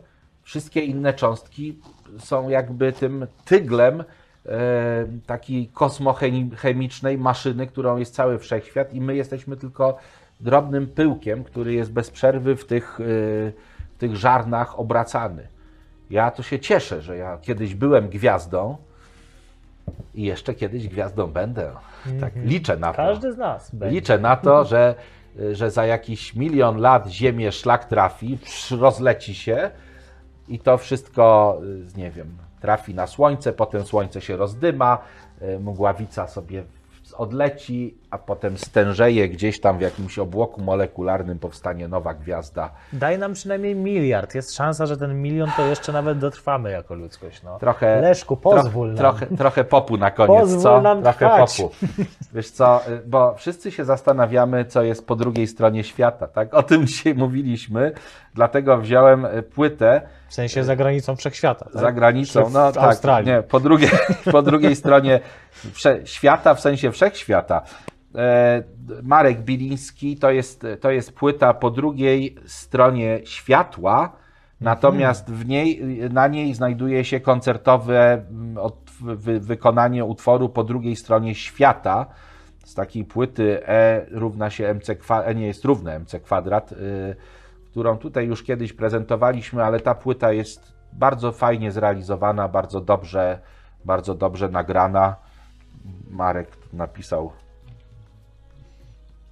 wszystkie 0.50 0.82
inne 0.82 1.14
cząstki 1.14 1.80
są 2.20 2.50
jakby 2.50 2.94
tym 2.94 3.28
tyglem 3.46 4.04
e, 4.46 5.06
takiej 5.26 5.68
kosmochemicznej 5.68 7.18
maszyny, 7.18 7.68
którą 7.68 7.98
jest 7.98 8.16
cały 8.16 8.40
wszechświat 8.40 8.94
i 8.94 9.02
my 9.02 9.16
jesteśmy 9.16 9.58
tylko 9.58 9.98
drobnym 10.40 10.88
pyłkiem, 10.88 11.44
który 11.44 11.74
jest 11.74 11.92
bez 11.92 12.12
przerwy 12.12 12.56
w 12.56 12.66
tych, 12.66 13.00
e, 13.00 13.04
w 13.96 13.98
tych 13.98 14.16
żarnach 14.16 14.80
obracany. 14.80 15.48
Ja 16.10 16.32
to 16.32 16.44
się 16.44 16.60
cieszę, 16.60 17.02
że 17.02 17.18
ja 17.18 17.38
kiedyś 17.38 17.76
byłem 17.76 18.10
gwiazdą 18.10 18.78
i 20.16 20.24
jeszcze 20.24 20.54
kiedyś 20.54 20.88
gwiazdą 20.88 21.28
będę. 21.28 21.72
Tak, 22.20 22.34
liczę 22.36 22.78
na 22.78 22.92
to. 22.92 22.98
Każdy 22.98 23.34
z 23.34 23.38
nas 23.38 23.76
będzie. 23.76 23.96
Liczę 23.96 24.20
na 24.20 24.36
to, 24.36 24.66
że, 24.72 24.96
że 25.52 25.72
za 25.72 25.86
jakiś 25.86 26.36
milion 26.36 26.78
lat 26.78 27.08
Ziemię 27.08 27.52
szlak 27.52 27.86
trafi, 27.86 28.38
rozleci 28.72 29.36
się 29.36 29.72
i 30.50 30.60
to 30.60 30.78
wszystko, 30.78 31.58
y, 31.96 31.98
nie 31.98 32.12
wiem, 32.12 32.38
trafi 32.62 32.94
na 32.96 33.08
Słońce, 33.08 33.54
potem 33.54 33.84
Słońce 33.84 34.22
się 34.22 34.38
rozdyma, 34.38 34.98
y, 35.42 35.60
mgławica 35.60 36.28
sobie 36.28 36.64
odleci, 37.18 37.98
a 38.12 38.18
potem 38.18 38.58
stężeje 38.58 39.30
gdzieś 39.30 39.62
tam 39.62 39.78
w 39.78 39.82
jakimś 39.82 40.20
obłoku 40.20 40.62
molekularnym, 40.62 41.40
powstanie 41.40 41.88
nowa 41.88 42.14
gwiazda. 42.14 42.70
Daj 42.94 43.20
nam 43.20 43.34
przynajmniej 43.34 43.76
miliard. 43.76 44.36
Jest 44.36 44.56
szansa, 44.56 44.86
że 44.86 44.98
ten 44.98 45.22
milion 45.22 45.50
to 45.58 45.66
jeszcze 45.66 45.92
nawet 45.92 46.20
dotrwamy 46.20 46.72
jako 46.72 46.96
ludzkość. 46.96 47.44
No. 47.44 47.60
Trochę, 47.60 48.02
Leszku, 48.02 48.38
pozwól 48.38 48.88
nam. 48.88 48.98
Trochę, 48.98 49.26
trochę 49.28 49.64
popu 49.64 49.98
na 49.98 50.12
koniec, 50.12 50.40
Pozwól 50.40 50.62
co? 50.62 50.82
nam 50.82 51.02
trochę 51.04 51.18
trwać. 51.26 51.58
popu. 51.58 51.76
Wiesz 52.34 52.52
co, 52.52 52.82
y, 52.90 53.02
bo 53.06 53.36
wszyscy 53.36 53.72
się 53.72 53.86
zastanawiamy, 53.86 54.66
co 54.66 54.84
jest 54.84 55.08
po 55.08 55.16
drugiej 55.16 55.48
stronie 55.48 55.84
świata, 55.84 56.28
tak? 56.28 56.54
O 56.54 56.64
tym 56.64 56.88
dzisiaj 56.88 57.16
mówiliśmy, 57.16 57.92
dlatego 58.34 58.78
wziąłem 58.78 59.28
płytę 59.56 60.02
W 60.30 60.34
sensie 60.34 60.64
za 60.64 60.76
granicą 60.76 61.16
wszechświata. 61.16 61.66
Tak? 61.66 61.82
za 61.82 61.92
granicą, 61.92 62.50
no 62.50 62.72
tak, 62.72 62.84
Australii. 62.84 63.32
nie, 63.32 63.42
po 63.42 63.60
drugiej, 63.60 63.90
po 64.32 64.42
drugiej 64.42 64.76
stronie 64.76 65.20
wsze, 65.74 66.08
świata, 66.08 66.56
w 66.56 66.62
sensie 66.62 66.92
wszechświata. 66.92 67.62
E, 68.16 68.64
Marek 69.04 69.42
Biliński 69.42 70.18
to 70.18 70.32
jest, 70.32 70.66
to 70.82 70.92
jest 70.92 71.12
płyta 71.14 71.54
po 71.54 71.72
drugiej 71.72 72.36
stronie 72.46 73.20
światła, 73.26 74.12
natomiast 74.62 75.32
w 75.32 75.48
niej, 75.48 76.00
na 76.10 76.28
niej 76.28 76.54
znajduje 76.54 77.06
się 77.06 77.20
koncertowe 77.20 78.14
mm, 78.14 78.58
wy, 79.02 79.40
wykonanie 79.40 80.06
utworu 80.06 80.50
po 80.50 80.64
drugiej 80.64 80.96
stronie 80.96 81.36
świata 81.36 82.06
z 82.66 82.74
takiej 82.74 83.06
płyty 83.06 83.68
E 83.68 84.06
równa 84.12 84.50
się 84.50 84.74
MC 84.74 84.96
kwadrat, 84.96 85.28
E 85.28 85.36
nie 85.36 85.48
jest 85.48 85.66
równe 85.66 86.00
MC 86.00 86.20
kwadrat, 86.20 86.72
y, 86.72 87.16
którą 87.72 87.98
tutaj 87.98 88.28
już 88.28 88.44
kiedyś 88.44 88.74
prezentowaliśmy, 88.74 89.64
ale 89.64 89.80
ta 89.80 89.96
płyta 89.96 90.32
jest 90.32 90.74
bardzo 90.94 91.32
fajnie 91.32 91.72
zrealizowana, 91.72 92.48
bardzo 92.48 92.82
dobrze, 92.82 93.40
bardzo 93.86 94.16
dobrze 94.16 94.50
nagrana. 94.50 95.16
Marek 96.10 96.58
napisał 96.74 97.32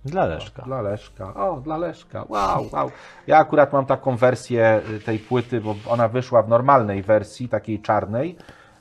Dla 0.05 0.26
Leszka. 0.26 0.64
dla 0.64 0.81
Leszka. 0.81 1.34
O, 1.34 1.61
dla 1.61 1.77
Leszka. 1.77 2.26
Wow, 2.30 2.69
wow. 2.72 2.91
Ja 3.27 3.38
akurat 3.38 3.73
mam 3.73 3.85
taką 3.85 4.15
wersję 4.18 4.81
y, 4.89 4.99
tej 4.99 5.19
płyty, 5.19 5.61
bo 5.61 5.76
ona 5.88 6.07
wyszła 6.07 6.43
w 6.43 6.49
normalnej 6.49 7.03
wersji, 7.03 7.49
takiej 7.49 7.81
czarnej, 7.81 8.38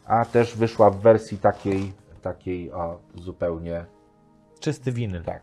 a 0.07 0.25
też 0.25 0.57
wyszła 0.57 0.91
w 0.91 0.97
wersji 1.01 1.39
takiej, 1.39 1.93
takiej 2.23 2.73
o, 2.73 2.99
zupełnie 3.15 3.85
Czysty 4.61 4.93
winyl. 4.93 5.23
tak. 5.25 5.43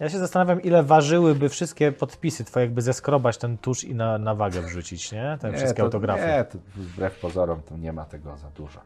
Ja 0.00 0.08
się 0.08 0.18
zastanawiam, 0.18 0.62
ile 0.62 0.82
ważyłyby 0.82 1.48
wszystkie 1.48 1.92
podpisy 1.92 2.44
twoje, 2.44 2.66
jakby 2.66 2.82
zeskrobać 2.82 3.38
ten 3.38 3.58
tusz 3.58 3.84
i 3.84 3.94
na, 3.94 4.18
na 4.18 4.34
wagę 4.34 4.60
wrzucić, 4.60 5.12
nie? 5.12 5.38
Te 5.40 5.52
wszystkie 5.52 5.76
to, 5.76 5.82
autografy. 5.82 6.26
Nie, 6.26 6.44
to 6.44 6.58
wbrew 6.76 7.20
pozorom 7.20 7.60
to 7.68 7.76
nie 7.76 7.92
ma 7.92 8.04
tego 8.04 8.36
za 8.36 8.48
dużo. 8.50 8.80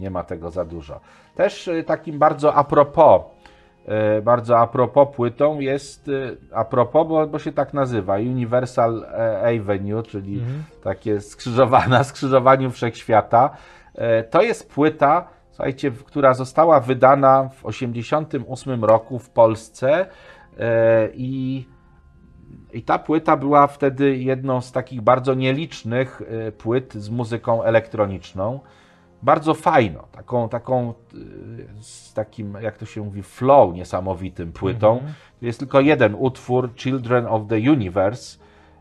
Nie 0.00 0.10
ma 0.10 0.24
tego 0.24 0.50
za 0.50 0.64
dużo. 0.64 1.00
Też 1.34 1.68
y, 1.68 1.84
takim 1.84 2.18
bardzo 2.18 2.54
a 2.54 2.64
propos, 2.64 3.22
y, 4.18 4.22
bardzo 4.22 4.58
a 4.58 4.66
propos 4.66 5.08
płytą 5.16 5.60
jest, 5.60 6.08
y, 6.08 6.36
a 6.54 6.64
propos, 6.64 7.08
bo, 7.08 7.26
bo 7.26 7.38
się 7.38 7.52
tak 7.52 7.74
nazywa, 7.74 8.14
Universal 8.16 9.04
e, 9.04 9.42
Avenue, 9.60 10.02
czyli 10.02 10.38
Mhm. 10.38 10.62
takie 10.84 11.20
skrzyżowane, 11.20 11.88
na 11.88 12.04
skrzyżowaniu 12.10 12.70
wszechświata. 12.70 13.50
E, 13.94 14.22
To 14.22 14.42
jest 14.42 14.70
płyta, 14.70 15.28
słuchajcie, 15.50 15.90
która 15.90 16.34
została 16.34 16.80
wydana 16.80 17.42
w 17.48 17.62
1988 17.62 18.84
roku 18.84 19.18
w 19.18 19.30
Polsce 19.30 20.06
i 21.14 21.66
i 22.72 22.82
ta 22.82 22.98
płyta 22.98 23.36
była 23.36 23.66
wtedy 23.66 24.16
jedną 24.16 24.60
z 24.60 24.72
takich 24.72 25.00
bardzo 25.00 25.34
nielicznych 25.34 26.22
y, 26.48 26.52
płyt 26.52 26.94
z 26.94 27.10
muzyką 27.10 27.62
elektroniczną. 27.62 28.60
Bardzo 29.22 29.54
fajną, 29.54 30.00
taką, 30.12 30.48
taką 30.48 30.94
y, 31.14 31.66
z 31.80 32.14
takim, 32.14 32.56
jak 32.60 32.78
to 32.78 32.86
się 32.86 33.02
mówi, 33.02 33.22
flow 33.22 33.74
niesamowitym 33.74 34.52
płytą. 34.52 35.00
Jest 35.42 35.58
tylko 35.58 35.80
jeden 35.80 36.14
utwór, 36.18 36.74
Children 36.76 37.26
of 37.26 37.42
the 37.48 37.56
Universe. 37.56 38.38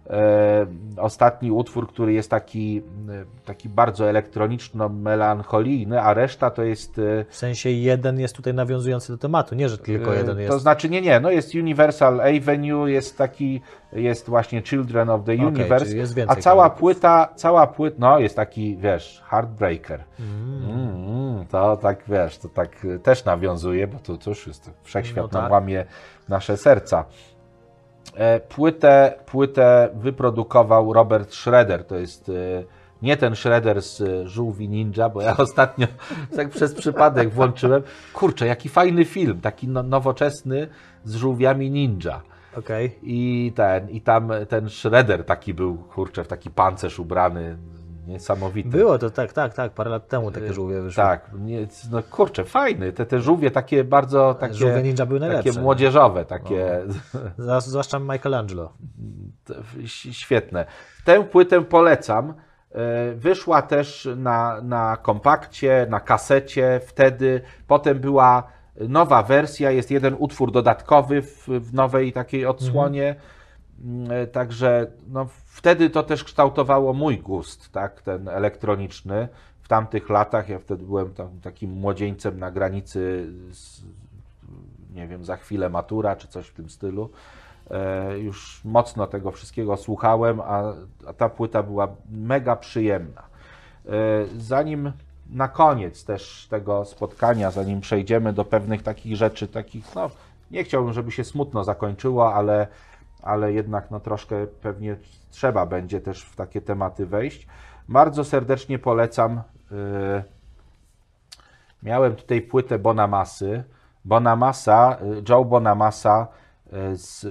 E, 0.10 0.66
ostatni 0.98 1.52
utwór, 1.52 1.88
który 1.88 2.14
jest 2.14 2.30
taki, 2.30 2.82
y, 3.10 3.46
taki 3.46 3.70
bardzo 3.70 4.06
elektroniczno-melancholijny, 4.10 6.02
a 6.02 6.14
reszta 6.14 6.50
to 6.52 6.64
jest. 6.64 6.98
y, 6.98 7.26
W 7.30 7.36
sensie 7.36 7.70
jeden 7.70 8.20
jest 8.20 8.36
tutaj 8.36 8.54
nawiązujący 8.54 9.12
do 9.14 9.18
tematu, 9.18 9.56
nie, 9.56 9.70
że 9.70 9.78
tylko 9.78 10.14
E, 10.14 10.18
jeden 10.18 10.40
jest. 10.40 10.52
To 10.52 10.60
znaczy 10.60 10.90
nie, 10.90 11.02
nie, 11.02 11.20
no 11.20 11.32
jest 11.32 11.56
Universal 11.56 12.22
Avenue, 12.22 12.88
jest 12.88 13.18
taki, 13.18 13.62
jest 13.94 14.30
właśnie 14.30 14.62
Children 14.62 15.10
of 15.10 15.24
the 15.26 15.34
Universe, 15.36 15.96
jest 15.96 16.16
a 16.28 16.36
cała 16.36 16.64
kawałków. 16.64 16.80
płyta, 16.80 17.30
cała 17.36 17.68
płyta, 17.68 17.96
no 18.00 18.20
jest 18.20 18.36
taki, 18.36 18.78
wiesz, 18.78 19.24
Heartbreaker. 19.30 20.04
Mm, 20.20 21.46
to 21.50 21.78
tak, 21.78 22.04
wiesz, 22.08 22.38
to 22.38 22.50
tak 22.50 22.88
też 23.04 23.26
nawiązuje, 23.26 23.88
bo 23.88 24.00
to, 24.18 24.30
już 24.30 24.48
jest, 24.48 24.72
wszechświat 24.84 25.32
No 25.32 25.40
nam 25.40 25.42
tak. 25.44 25.52
łamie 25.52 25.86
nasze 26.30 26.58
serca. 26.58 27.06
E, 28.16 28.40
Płytę, 28.40 29.14
płytę 29.26 29.90
wyprodukował 29.94 30.94
Robert 30.94 31.34
Schroeder, 31.34 31.84
to 31.84 31.96
jest 31.96 32.30
y, 32.30 32.66
nie 33.02 33.18
ten 33.18 33.36
Shredder 33.36 33.82
z 33.82 34.02
y, 34.02 34.28
Żółwi 34.28 34.70
Ninja, 34.70 35.10
bo 35.10 35.22
ja 35.22 35.38
ostatnio 35.48 35.88
tak 36.36 36.50
przez 36.50 36.74
przypadek 36.74 37.30
włączyłem. 37.30 37.84
Kurczę, 38.14 38.48
jaki 38.48 38.70
fajny 38.70 39.06
film, 39.06 39.42
taki 39.42 39.68
no, 39.68 39.84
nowoczesny 39.84 40.68
z 41.06 41.16
żółwiami 41.16 41.72
ninja. 41.72 42.22
Okej. 42.58 43.00
I 43.04 43.52
ten, 43.56 43.90
i 43.90 44.02
tam 44.02 44.32
ten 44.50 44.70
Shredder 44.70 45.26
taki 45.26 45.54
był, 45.54 45.78
kurczę, 45.78 46.24
w 46.24 46.28
taki 46.28 46.50
pancerz 46.50 47.00
ubrany, 47.00 47.58
niesamowity. 48.08 48.70
Było 48.70 48.98
to, 49.00 49.10
tak, 49.10 49.34
tak, 49.34 49.54
tak, 49.54 49.72
parę 49.72 49.90
lat 49.90 50.08
temu 50.08 50.32
takie 50.32 50.54
żółwie 50.54 50.82
wyszły. 50.82 51.04
Tak, 51.04 51.30
nie, 51.40 51.68
no 51.92 52.04
kurczę, 52.12 52.46
fajny. 52.46 52.92
Te, 52.94 53.06
te 53.06 53.20
żółwie 53.20 53.52
takie 53.52 53.84
bardzo 53.84 54.34
takie, 54.34 54.54
Żółwie 54.54 54.84
ninja 54.84 55.06
były 55.06 55.20
najlepsze. 55.20 55.50
takie 55.50 55.62
młodzieżowe, 55.62 56.26
takie 56.26 56.82
Zwłaszcza- 57.38 57.70
Zwłaszcza 57.70 58.00
Michelangelo. 58.00 58.74
Świetne. 60.12 60.66
Tę 61.06 61.24
płytę 61.24 61.62
polecam. 61.62 62.34
E, 62.72 63.14
Wyszła 63.16 63.62
też 63.62 64.10
na, 64.18 64.62
na 64.62 64.98
kompakcie, 64.98 65.88
na 65.90 66.00
kasecie 66.00 66.82
wtedy. 66.86 67.42
Potem 67.68 68.00
była 68.00 68.44
nowa 68.90 69.24
wersja, 69.24 69.72
jest 69.72 69.92
jeden 69.92 70.16
utwór 70.20 70.52
dodatkowy 70.52 71.22
w, 71.22 71.48
w 71.48 71.74
nowej 71.74 72.14
takiej 72.14 72.46
odsłonie. 72.46 73.10
E, 73.10 73.41
Także 74.32 74.88
no, 75.08 75.28
wtedy 75.46 75.90
to 75.90 76.04
też 76.04 76.24
kształtowało 76.24 76.94
mój 76.94 77.18
gust, 77.18 77.72
tak, 77.72 78.02
ten 78.02 78.28
elektroniczny. 78.28 79.28
W 79.62 79.68
tamtych 79.68 80.10
latach, 80.10 80.50
ja 80.50 80.60
wtedy 80.60 80.86
byłem 80.86 81.14
tam, 81.14 81.30
takim 81.42 81.72
młodzieńcem 81.72 82.40
na 82.40 82.52
granicy, 82.52 83.32
z, 83.52 83.82
nie 84.94 85.08
wiem, 85.08 85.26
za 85.26 85.38
chwilę 85.38 85.70
matura 85.70 86.16
czy 86.16 86.28
coś 86.28 86.48
w 86.48 86.54
tym 86.54 86.70
stylu. 86.70 87.10
E, 87.72 88.20
Już 88.20 88.62
mocno 88.66 89.08
tego 89.08 89.32
wszystkiego 89.32 89.78
słuchałem, 89.78 90.40
a, 90.40 90.74
a 91.08 91.14
ta 91.14 91.30
płyta 91.30 91.64
była 91.64 91.88
mega 92.12 92.56
przyjemna. 92.56 93.22
E, 93.22 93.92
Zanim 94.38 94.92
na 95.30 95.48
koniec 95.48 96.06
też 96.06 96.48
tego 96.50 96.86
spotkania, 96.86 97.52
zanim 97.52 97.82
przejdziemy 97.82 98.34
do 98.34 98.46
pewnych 98.46 98.84
takich 98.84 99.16
rzeczy, 99.16 99.48
takich, 99.48 99.96
no, 99.96 100.10
nie 100.52 100.64
chciałbym, 100.64 100.94
żeby 100.94 101.12
się 101.12 101.24
smutno 101.24 101.64
zakończyło, 101.64 102.34
ale, 102.34 102.68
ale 103.22 103.54
jednak 103.54 103.92
no, 103.92 104.00
troszkę 104.00 104.48
pewnie 104.48 104.96
trzeba 105.32 105.66
będzie 105.66 106.02
też 106.02 106.24
w 106.24 106.36
takie 106.36 106.62
tematy 106.62 107.06
wejść. 107.06 107.48
Bardzo 107.90 108.24
serdecznie 108.24 108.80
polecam. 108.80 109.42
e, 109.72 110.24
Miałem 111.84 112.16
tutaj 112.16 112.42
płytę 112.42 112.80
Bonamasy. 112.80 113.64
Bonamassa, 114.06 114.98
y, 115.02 115.24
Joe 115.30 115.46
Bonamassa 115.46 116.28
y, 116.74 116.98
z 116.98 117.26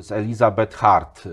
z 0.00 0.12
Elizabeth 0.12 0.76
Hart. 0.76 1.26
y, 1.26 1.30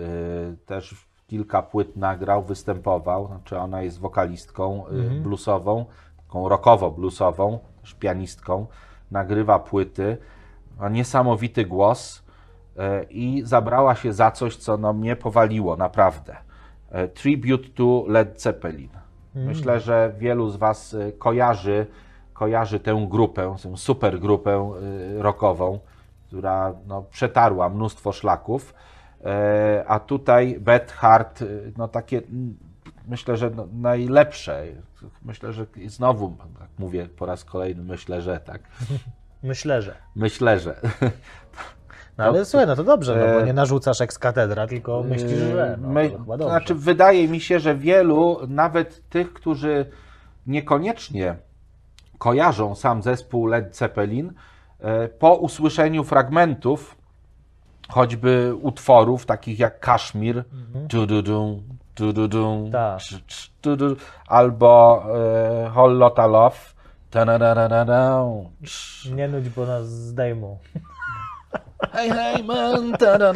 Też 0.66 1.08
kilka 1.28 1.62
płyt 1.62 1.98
nagrał, 1.98 2.44
występował. 2.44 3.28
Znaczy 3.28 3.58
ona 3.60 3.82
jest 3.82 4.00
wokalistką 4.00 4.88
y, 4.88 5.22
bluesową, 5.22 5.86
taką 6.18 6.50
rockowo-bluesową, 6.50 7.60
też 7.82 7.94
pianistką. 7.94 8.68
Nagrywa 9.12 9.60
płyty. 9.60 10.18
Ma 10.80 10.90
niesamowity 10.90 11.66
głos 11.66 12.18
y, 12.20 12.27
i 13.10 13.42
zabrała 13.46 13.96
się 13.96 14.14
za 14.14 14.32
coś, 14.32 14.56
co 14.56 14.78
no, 14.78 14.94
mnie 14.94 15.16
powaliło 15.16 15.78
naprawdę. 15.78 16.36
Y, 16.36 17.08
Tribute 17.08 17.70
to 17.76 18.04
Led 18.08 18.42
Zeppelin. 18.42 18.90
Myślę, 19.36 19.80
że 19.80 20.14
wielu 20.18 20.50
z 20.50 20.56
Was 20.56 20.94
y, 20.94 21.14
kojarzy, 21.18 21.86
kojarzy 22.34 22.80
tę 22.80 23.08
grupę, 23.10 23.56
tę 23.64 23.78
super 23.78 24.20
grupę 24.20 24.72
rockową, 25.18 25.80
która 26.28 26.74
no, 26.88 27.02
przetarła 27.02 27.70
mnóstwo 27.70 28.12
szlaków. 28.12 28.74
E, 29.26 29.84
A 29.88 30.00
tutaj 30.00 30.60
Beth 30.60 30.94
Hart, 30.94 31.44
no 31.78 31.88
takie, 31.88 32.18
mm, 32.18 32.58
myślę, 33.08 33.38
że 33.38 33.50
no, 33.50 33.68
najlepsze. 33.74 34.66
Myślę, 35.26 35.54
że 35.54 35.66
znowu, 35.88 36.38
tak 36.60 36.70
mówię 36.80 37.10
po 37.18 37.26
raz 37.26 37.44
kolejny, 37.44 37.84
myślę, 37.84 38.22
że 38.22 38.40
tak. 38.40 38.62
Myślę, 39.44 39.82
że. 39.82 39.96
Myślę, 40.16 40.60
że. 40.60 40.82
No 42.18 42.24
ale 42.24 42.46
słuchaj, 42.46 42.68
no 42.68 42.76
to 42.76 42.84
dobrze, 42.84 43.16
no 43.16 43.34
bo 43.34 43.42
E, 43.42 43.46
nie 43.46 43.54
narzucasz 43.54 44.02
ex 44.02 44.20
katedra, 44.20 44.68
tylko 44.68 45.04
myślisz, 45.04 45.40
że. 45.40 45.78
No, 45.82 45.90
My, 45.90 46.10
to 46.10 46.38
to 46.38 46.50
znaczy, 46.50 46.76
wydaje 46.76 47.28
mi 47.28 47.40
się, 47.40 47.60
że 47.60 47.76
wielu, 47.76 48.38
nawet 48.48 49.10
tych, 49.10 49.34
którzy 49.34 49.86
niekoniecznie 50.48 51.36
kojarzą 52.18 52.76
sam 52.76 53.02
zespół 53.02 53.46
Led 53.48 53.78
Zeppelin, 53.78 54.34
e, 54.80 55.08
po 55.08 55.36
usłyszeniu 55.36 56.04
fragmentów, 56.04 56.96
choćby 57.90 58.56
utworów 58.62 59.26
takich 59.26 59.60
jak 59.60 59.80
Kashmir, 59.80 60.44
tu-du-dum, 60.90 61.64
tu-du-dum, 61.96 62.54
Mhm. 62.66 62.72
Tak. 62.72 63.00
cz- 63.00 63.50
tu-du, 63.62 63.96
albo 64.28 65.04
e, 65.66 65.72
Whole 65.76 65.94
Lotta 65.94 66.28
Love, 66.28 66.56
ta-na-na-na-na-na, 67.12 68.24
cz- 68.64 69.12
Nie 69.16 69.28
nudź, 69.28 69.50
bo 69.50 69.66
nas 69.66 69.90
zdejmą. 69.90 70.58
Hej, 71.92 72.10
hej, 72.10 72.44
man, 72.44 72.92
ta- 73.00 73.34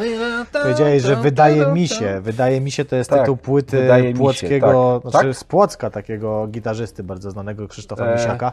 Powiedziałeś, 0.62 1.02
że 1.02 1.16
wydaje 1.16 1.66
mi 1.66 1.88
się, 1.88 2.20
wydaje 2.20 2.60
mi 2.60 2.70
się 2.70 2.84
to 2.84 2.96
jest 2.96 3.10
Tak, 3.10 3.20
tytuł 3.20 3.36
płyty 3.36 3.80
wydaje 3.82 4.04
mi 4.04 4.12
się, 4.12 4.18
płockiego, 4.18 5.00
tak. 5.02 5.10
znaczy 5.10 5.26
Tak? 5.26 5.36
z 5.36 5.44
Płocka 5.44 5.90
takiego 5.90 6.46
gitarzysty 6.46 7.02
bardzo 7.02 7.30
znanego 7.30 7.68
Krzysztofa 7.68 8.04
E. 8.04 8.14
Misiaka 8.14 8.52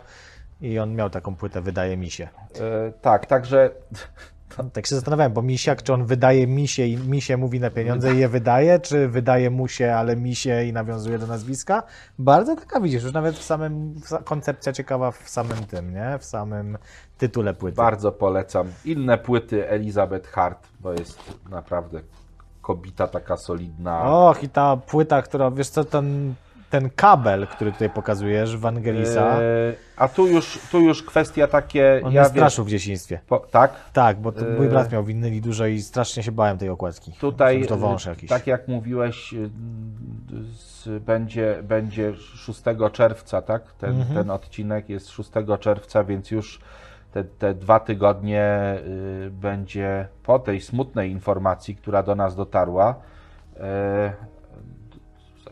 i 0.62 0.80
on 0.80 0.96
miał 0.96 1.10
taką 1.10 1.36
płytę 1.36 1.62
Wydaje 1.62 1.98
mi 1.98 2.10
się. 2.10 2.24
E, 2.60 2.92
tak, 3.02 3.26
także 3.26 3.70
Tak 4.74 4.88
się 4.88 4.96
zastanawiałem, 4.96 5.34
bo 5.34 5.42
Misiak, 5.42 5.84
czy 5.84 5.94
on 5.94 6.06
wydaje 6.06 6.48
mi 6.48 6.68
się 6.68 6.86
i 6.86 6.98
mi 6.98 7.22
się 7.22 7.38
mówi 7.38 7.60
na 7.60 7.70
pieniądze 7.70 8.16
i 8.16 8.18
je 8.18 8.30
wydaje, 8.30 8.80
czy 8.80 9.08
wydaje 9.08 9.50
mu 9.50 9.68
się, 9.68 9.94
ale 9.94 10.16
mi 10.16 10.36
się 10.36 10.64
i 10.64 10.74
nawiązuje 10.74 11.20
do 11.20 11.28
nazwiska? 11.28 11.84
Bardzo 12.20 12.56
taka 12.56 12.80
widzisz, 12.80 13.04
już 13.04 13.14
nawet 13.14 13.36
w 13.36 13.44
samym, 13.44 14.02
koncepcja 14.24 14.74
ciekawa 14.74 15.12
w 15.12 15.30
samym 15.30 15.58
tym, 15.58 15.94
nie? 15.94 16.18
W 16.20 16.26
samym 16.26 16.78
tytule 17.18 17.54
płyty. 17.54 17.76
Bardzo 17.76 18.12
polecam 18.12 18.68
inne 18.86 19.18
płyty 19.18 19.70
Elizabeth 19.70 20.28
Hart, 20.30 20.68
bo 20.80 20.94
jest 20.94 21.20
naprawdę 21.50 22.02
kobita 22.62 23.08
taka 23.08 23.38
solidna. 23.38 24.04
Och, 24.04 24.44
i 24.44 24.50
ta 24.50 24.78
płyta, 24.78 25.22
która, 25.22 25.52
wiesz 25.52 25.70
co, 25.70 25.84
ten, 25.84 26.34
ten 26.70 26.90
kabel, 26.96 27.48
który 27.48 27.72
tutaj 27.72 27.90
pokazujesz, 27.90 28.58
Wangelisa, 28.58 29.22
E, 29.42 29.42
a 29.98 30.08
tu 30.08 30.28
już, 30.28 30.60
tu 30.72 30.80
już 30.80 31.04
kwestia 31.04 31.48
takie. 31.48 32.02
on 32.04 32.12
ja 32.14 32.22
mnie 32.22 32.30
straszył 32.30 32.66
w 32.66 32.70
dzieciństwie. 32.70 33.20
po, 33.28 33.40
tak, 33.40 33.72
Tak, 33.94 34.18
bo 34.18 34.34
mój 34.58 34.68
E. 34.68 34.70
brat 34.70 34.92
miał 34.92 35.04
winyli 35.04 35.42
dużo 35.42 35.66
i 35.66 35.82
strasznie 35.82 36.24
się 36.24 36.32
bałem 36.32 36.58
tej 36.58 36.70
okładki. 36.70 37.12
tutaj 37.12 37.66
to 37.68 37.78
wąż 37.78 38.08
e, 38.08 38.10
jakiś. 38.10 38.30
tak 38.30 38.48
jak 38.48 38.68
mówiłeś, 38.68 39.34
e, 39.34 41.00
będzie, 41.00 41.60
będzie 41.64 42.14
6 42.16 42.62
czerwca, 42.94 43.42
tak? 43.42 43.74
Ten, 43.74 43.90
Mhm. 44.02 44.16
ten 44.16 44.30
odcinek 44.32 44.90
jest 44.90 45.10
6 45.10 45.32
czerwca, 45.60 46.04
więc 46.04 46.32
już 46.32 46.60
te, 47.12 47.24
te 47.24 47.54
dwa 47.54 47.80
tygodnie 47.80 48.50
będzie 49.32 50.08
po 50.24 50.40
tej 50.40 50.62
smutnej 50.62 51.12
informacji, 51.12 51.76
która 51.76 52.04
do 52.04 52.16
nas 52.16 52.36
dotarła. 52.36 52.90
E, 52.90 54.14
w 54.39 54.39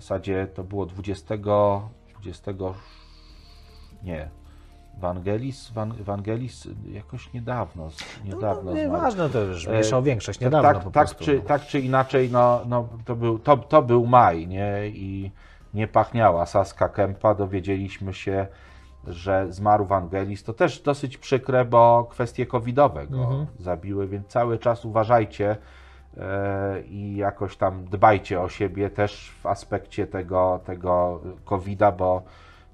zasadzie 0.02 0.48
to 0.54 0.64
było 0.64 0.86
20, 0.86 1.36
20 2.14 2.52
nie, 4.04 4.30
Wangelis, 5.00 5.72
Wan, 5.72 5.94
Wangelis 6.04 6.68
jakoś 6.92 7.34
niedawno, 7.34 7.90
niedawno 8.26 8.72
No, 8.72 8.78
nieważne, 8.78 9.30
to 9.30 9.42
już 9.42 9.68
E, 9.68 9.72
mniejsza 9.72 9.98
o 9.98 10.02
większość, 10.02 10.40
niedawno 10.40 10.74
tak, 10.74 10.84
po 10.84 10.92
tak, 10.92 11.08
prostu. 11.08 11.24
czy, 11.26 11.36
no. 11.36 11.42
tak 11.42 11.66
czy 11.66 11.80
inaczej, 11.80 12.30
no, 12.32 12.62
no, 12.66 12.88
to, 13.06 13.16
był, 13.16 13.40
to, 13.40 13.58
to 13.58 13.82
był 13.82 14.08
maj, 14.08 14.48
nie? 14.48 14.74
I 14.88 15.32
nie 15.74 15.88
pachniała 15.88 16.46
Saska 16.46 16.90
Kępa. 16.90 17.36
Dowiedzieliśmy 17.36 18.14
się, 18.14 18.48
że 19.08 19.54
zmarł 19.54 19.86
Wangelis. 19.86 20.44
To 20.44 20.54
też 20.54 20.82
dosyć 20.82 21.18
przykre, 21.18 21.66
bo 21.66 22.08
kwestie 22.12 22.46
covidowe 22.46 23.08
go 23.08 23.18
Mhm. 23.24 23.46
zabiły, 23.60 24.08
więc 24.08 24.28
cały 24.28 24.60
czas 24.60 24.86
uważajcie 24.86 25.58
i 26.90 27.16
jakoś 27.16 27.58
tam 27.58 27.86
dbajcie 27.86 28.42
o 28.42 28.50
siebie 28.50 28.90
też 28.90 29.32
w 29.42 29.46
aspekcie 29.46 30.08
tego, 30.08 30.60
tego 30.66 31.22
covida, 31.46 31.92
bo, 31.92 32.24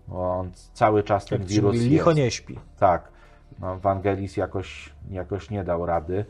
bo 0.08 0.32
on 0.40 0.52
cały 0.74 1.04
czas 1.04 1.26
ten 1.26 1.40
Jak 1.40 1.48
ci 1.50 1.56
wirus 1.56 1.76
licho 1.76 2.10
jest. 2.10 2.18
nie 2.18 2.32
śpi. 2.32 2.60
Tak. 2.80 3.12
No, 3.60 3.80
Wangelis 3.80 4.38
jakoś, 4.38 4.94
jakoś 5.10 5.50
nie 5.50 5.64
dał 5.64 5.86
rady. 5.86 6.26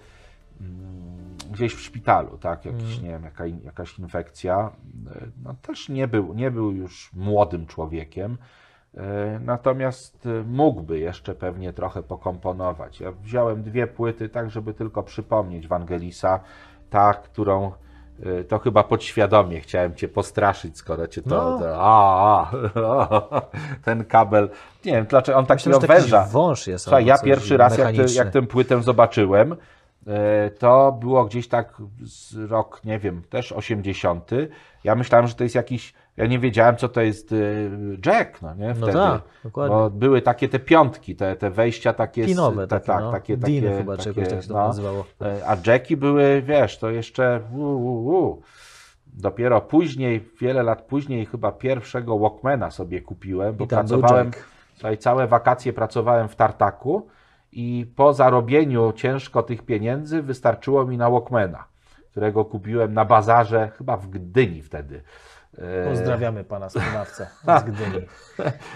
Mm, 0.62 1.38
Gdzieś 1.52 1.74
w 1.76 1.80
szpitalu, 1.82 2.38
tak, 2.38 2.66
jakiś, 2.66 3.02
nie 3.02 3.10
wiem, 3.10 3.24
jaka, 3.24 3.46
jakaś 3.48 4.00
infekcja. 4.00 4.72
E, 5.16 5.20
No, 5.44 5.56
też 5.62 5.90
nie 5.90 6.08
był, 6.08 6.34
nie 6.34 6.52
był 6.52 6.72
już 6.72 7.12
młodym 7.14 7.66
człowiekiem, 7.66 8.38
e, 8.98 9.40
natomiast 9.46 10.26
e, 10.26 10.44
mógłby 10.44 11.00
jeszcze 11.00 11.36
pewnie 11.36 11.74
trochę 11.74 12.04
pokomponować. 12.04 13.00
Ja 13.00 13.12
wziąłem 13.12 13.64
dwie 13.64 13.88
płyty, 13.88 14.30
tak, 14.30 14.50
żeby 14.50 14.74
tylko 14.74 15.04
przypomnieć 15.04 15.68
Wangelisa. 15.68 16.40
Ta, 16.94 17.14
którą 17.14 17.72
e, 18.26 18.44
to 18.44 18.60
chyba 18.60 18.84
podświadomie 18.84 19.62
chciałem 19.62 19.96
cię 19.96 20.08
postraszyć, 20.08 20.78
skoro 20.78 21.08
cię 21.08 21.22
to. 21.22 21.30
No. 21.30 21.60
to 21.60 21.76
a, 21.78 22.52
a, 22.76 23.42
ten 23.86 24.06
kabel. 24.06 24.50
Nie 24.86 24.92
wiem, 24.92 25.06
dlaczego 25.06 25.38
on 25.38 25.44
Myślę, 25.44 25.56
takiego 25.58 25.82
że 25.82 25.88
to 25.88 25.94
jakiś 25.94 26.12
węża. 26.12 26.28
wąż 26.32 26.68
jest. 26.68 26.84
Słuchaj, 26.84 27.06
ja 27.06 27.18
pierwszy 27.18 27.58
raz, 27.58 27.78
jak, 27.78 27.88
mechaniczny. 27.88 28.18
jak 28.18 28.30
tę 28.30 28.42
płytę 28.42 28.84
zobaczyłem, 28.84 29.56
e, 30.08 30.50
to 30.50 30.92
było 30.92 31.26
gdzieś 31.26 31.48
tak 31.48 31.74
z 32.02 32.52
rok, 32.52 32.82
nie 32.86 33.00
wiem, 33.00 33.22
też 33.30 33.52
80. 33.52 34.30
Ja 34.84 34.96
myślałem, 34.96 35.28
że 35.28 35.36
to 35.36 35.44
jest 35.44 35.56
jakiś. 35.56 35.94
Ja 36.18 36.26
nie 36.26 36.40
wiedziałem, 36.40 36.78
co 36.78 36.90
to 36.90 37.02
jest 37.02 37.32
e, 37.32 37.36
Jack, 38.06 38.42
no 38.42 38.56
nie? 38.56 38.68
No 38.68 38.76
Wtedy. 38.76 38.94
tak, 38.94 39.22
dokładnie. 39.44 39.76
Bo 39.76 39.90
były 39.90 40.22
takie 40.22 40.50
te 40.50 40.60
piątki, 40.60 41.16
te, 41.16 41.36
te 41.36 41.50
wejścia 41.50 41.94
takie. 41.94 42.26
Pinowe 42.26 42.62
te, 42.62 42.68
takie, 42.68 42.86
tak, 42.86 43.02
no. 43.02 43.12
takie, 43.12 43.38
Diny 43.38 43.78
chyba, 43.78 43.98
takie, 43.98 44.14
tak 44.14 44.42
się 44.42 44.48
to 44.48 44.54
no. 44.54 44.68
nazywało. 44.68 45.06
E, 45.22 45.48
A 45.48 45.58
Jacki 45.68 45.98
były, 45.98 46.42
wiesz, 46.42 46.78
to 46.78 46.90
jeszcze. 46.90 47.42
U, 47.54 47.62
u, 47.62 48.16
u. 48.16 48.42
Dopiero 49.08 49.62
później, 49.62 50.30
wiele 50.42 50.64
lat 50.64 50.82
później, 50.82 51.26
chyba 51.26 51.52
pierwszego 51.52 52.20
Walkmana 52.20 52.72
sobie 52.72 53.02
kupiłem, 53.02 53.56
bo 53.56 53.68
pracowałem. 53.68 54.32
Słuchaj, 54.74 54.98
całe 54.98 55.28
wakacje 55.28 55.74
pracowałem 55.74 56.28
w 56.28 56.36
tartaku 56.36 57.08
i 57.52 57.92
po 57.96 58.14
zarobieniu 58.14 58.94
ciężko 58.96 59.44
tych 59.44 59.62
pieniędzy 59.62 60.22
wystarczyło 60.22 60.86
mi 60.86 60.98
na 60.98 61.10
Walkmana, 61.10 61.64
którego 62.12 62.46
kupiłem 62.46 62.94
na 62.94 63.06
bazarze, 63.06 63.72
chyba 63.78 63.98
w 63.98 64.08
Gdyni 64.08 64.62
wtedy. 64.62 65.02
E, 65.58 65.90
Pozdrawiamy 65.90 66.44
pana 66.44 66.70
sprzedawcę 66.70 67.28
z 67.62 67.64
Gdyni 67.64 68.06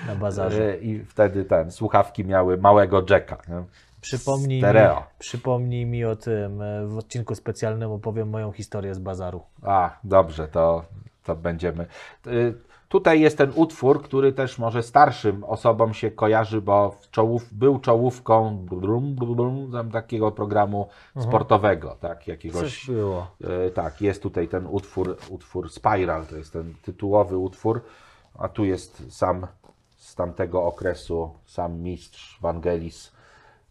na 0.08 0.16
bazarze. 0.16 0.64
e, 0.74 0.78
I 0.78 1.06
wtedy 1.06 1.46
ten, 1.46 1.72
słuchawki 1.72 2.26
miały 2.26 2.58
małego 2.58 3.04
Jacka. 3.10 3.38
Nie? 3.48 3.64
Przypomnij 4.02 4.58
mi, 4.58 4.62
Stereo. 4.62 5.04
przypomnij 5.20 5.86
mi 5.86 6.06
o 6.06 6.16
tym. 6.16 6.62
e, 6.62 6.86
W 6.88 6.98
odcinku 6.98 7.36
specjalnym 7.36 7.92
opowiem 7.92 8.30
moją 8.30 8.52
historię 8.52 8.96
z 8.96 9.00
bazaru. 9.00 9.42
A, 9.64 9.98
dobrze, 10.04 10.48
to, 10.48 10.86
to 11.24 11.36
będziemy. 11.36 11.86
Tutaj 12.90 13.22
jest 13.22 13.38
ten 13.38 13.52
utwór, 13.56 14.04
który 14.04 14.34
też 14.34 14.60
może 14.60 14.84
starszym 14.84 15.44
osobom 15.44 15.94
się 15.94 16.12
kojarzy, 16.12 16.62
bo 16.62 16.96
czołów, 17.12 17.54
był 17.54 17.80
czołówką 17.80 18.58
brum, 18.58 19.16
brum, 19.16 19.36
brum, 19.36 19.72
tam 19.72 19.92
takiego 19.92 20.32
programu 20.32 20.88
sportowego, 21.20 21.98
tak, 22.00 22.28
jakiegoś. 22.28 22.62
Coś 22.62 22.90
było. 22.90 23.28
E, 23.44 23.70
tak, 23.70 24.02
jest 24.02 24.24
tutaj 24.24 24.48
ten 24.48 24.68
utwór, 24.68 25.18
utwór 25.30 25.72
Spiral, 25.72 26.26
to 26.26 26.36
jest 26.38 26.54
ten 26.54 26.74
tytułowy 26.82 27.38
utwór, 27.38 27.82
a 28.38 28.50
tu 28.50 28.66
jest 28.66 29.14
sam 29.18 29.48
z 29.98 30.16
tamtego 30.16 30.64
okresu, 30.64 31.32
sam 31.46 31.80
mistrz 31.80 32.40
Wangelis. 32.42 33.12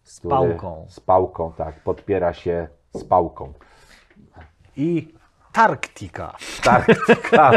Z 0.02 0.20
pałką. 0.20 0.86
Z 0.88 1.00
pałką, 1.00 1.52
tak, 1.52 1.82
podpiera 1.82 2.34
się 2.34 2.68
z 2.94 3.04
pałką. 3.04 3.52
I 4.76 5.14
Tarktika. 5.56 6.36
Tarktika. 6.62 7.50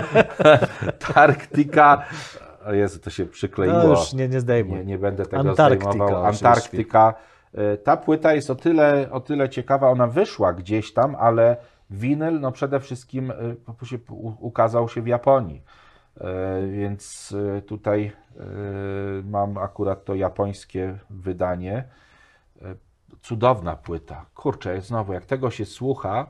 Tarktika. 1.13 2.05
O 2.65 2.73
Jezu, 2.73 2.99
to 2.99 3.09
się 3.09 3.26
przykleiło. 3.26 3.77
No 3.77 3.89
już 3.89 4.13
nie, 4.13 4.27
nie 4.27 4.39
zdejmuj. 4.39 4.77
Nie, 4.77 4.85
nie 4.85 4.97
będę 4.97 5.26
tego 5.26 5.49
Antarktyka 5.49 5.91
zdejmował. 5.91 6.26
Antarktyka. 6.26 7.13
E, 7.53 7.77
Ta 7.77 7.97
płyta 7.97 8.34
jest 8.34 8.49
o 8.49 8.55
tyle, 8.55 9.07
o 9.11 9.19
tyle 9.19 9.49
ciekawa, 9.49 9.89
ona 9.89 10.07
wyszła 10.07 10.53
gdzieś 10.53 10.93
tam, 10.93 11.15
ale 11.15 11.57
winyl 11.89 12.39
no 12.39 12.51
przede 12.51 12.80
wszystkim 12.80 13.31
e, 13.31 13.35
ukazał 14.39 14.89
się 14.89 15.01
w 15.01 15.07
Japonii. 15.07 15.63
E, 16.21 16.67
Więc 16.67 17.35
tutaj 17.67 18.11
mam 19.23 19.57
akurat 19.57 20.05
to 20.05 20.15
japońskie 20.15 20.97
wydanie. 21.09 21.84
Cudowna 23.21 23.76
płyta. 23.76 24.26
Kurczę, 24.35 24.81
znowu, 24.81 25.13
jak 25.13 25.26
tego 25.26 25.51
się 25.51 25.65
słucha 25.65 26.27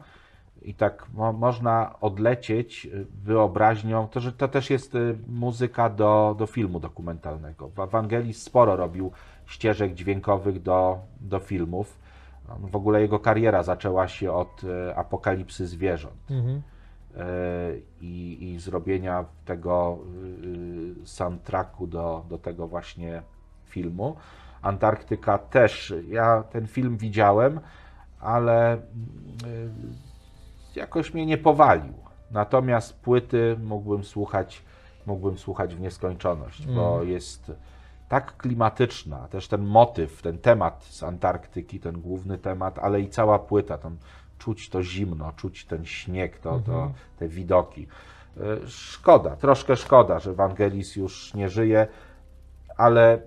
i 0.69 0.73
tak 0.73 1.07
mo 1.13 1.33
można 1.33 1.99
odlecieć 2.01 2.85
y, 2.85 3.05
wyobraźnią, 3.23 4.07
to 4.07 4.19
że 4.19 4.31
to 4.31 4.47
też 4.47 4.69
jest 4.69 4.95
y, 4.95 5.17
muzyka 5.27 5.89
do, 5.89 6.35
do 6.37 6.45
filmu 6.45 6.79
dokumentalnego. 6.79 7.69
W 7.69 7.79
Evangelis 7.79 8.43
sporo 8.43 8.75
robił 8.75 9.11
ścieżek 9.45 9.93
dźwiękowych 9.93 10.61
do, 10.61 10.99
do 11.21 11.39
filmów. 11.39 11.99
W 12.59 12.75
ogóle 12.75 13.01
jego 13.01 13.19
kariera 13.19 13.63
zaczęła 13.63 14.07
się 14.07 14.31
od 14.31 14.63
y, 14.63 14.95
apokalipsy 14.95 15.67
zwierząt 15.67 16.31
Mhm. 16.31 16.61
i, 18.01 18.37
i 18.41 18.59
zrobienia 18.59 19.25
tego 19.45 19.97
soundtracku 21.03 21.87
do, 21.87 22.25
do 22.29 22.37
tego 22.37 22.67
właśnie 22.67 23.21
filmu. 23.65 24.15
Antarktyka 24.61 25.37
też, 25.37 25.93
ja 26.07 26.43
ten 26.43 26.67
film 26.67 26.97
widziałem, 26.97 27.59
ale 28.19 28.77
jakoś 30.75 31.13
mnie 31.13 31.25
nie 31.25 31.37
powalił. 31.37 31.93
Natomiast 32.31 32.99
płyty 32.99 33.57
mógłbym 33.63 34.03
słuchać, 34.03 34.61
mógłbym 35.05 35.37
słuchać 35.37 35.75
w 35.75 35.79
nieskończoność, 35.79 36.67
bo 36.67 37.03
jest 37.03 37.51
tak 38.09 38.37
klimatyczna, 38.37 39.27
też 39.27 39.47
ten 39.47 39.61
motyw, 39.61 40.21
ten 40.21 40.37
temat 40.37 40.83
z 40.83 41.03
Antarktyki, 41.03 41.79
ten 41.79 42.01
główny 42.01 42.37
temat, 42.37 42.79
ale 42.79 43.01
i 43.01 43.09
cała 43.09 43.39
płyta, 43.39 43.77
tam 43.77 43.97
czuć 44.37 44.69
to 44.69 44.83
zimno, 44.83 45.31
czuć 45.31 45.65
ten 45.65 45.85
śnieg, 45.85 46.39
to, 46.39 46.59
to, 46.59 46.91
te 47.19 47.27
widoki. 47.27 47.87
Y, 48.37 48.69
Szkoda, 48.69 49.35
troszkę 49.35 49.75
szkoda, 49.75 50.19
że 50.19 50.33
Wangelis 50.33 50.95
już 50.95 51.33
nie 51.33 51.49
żyje, 51.49 51.87
ale 52.77 53.21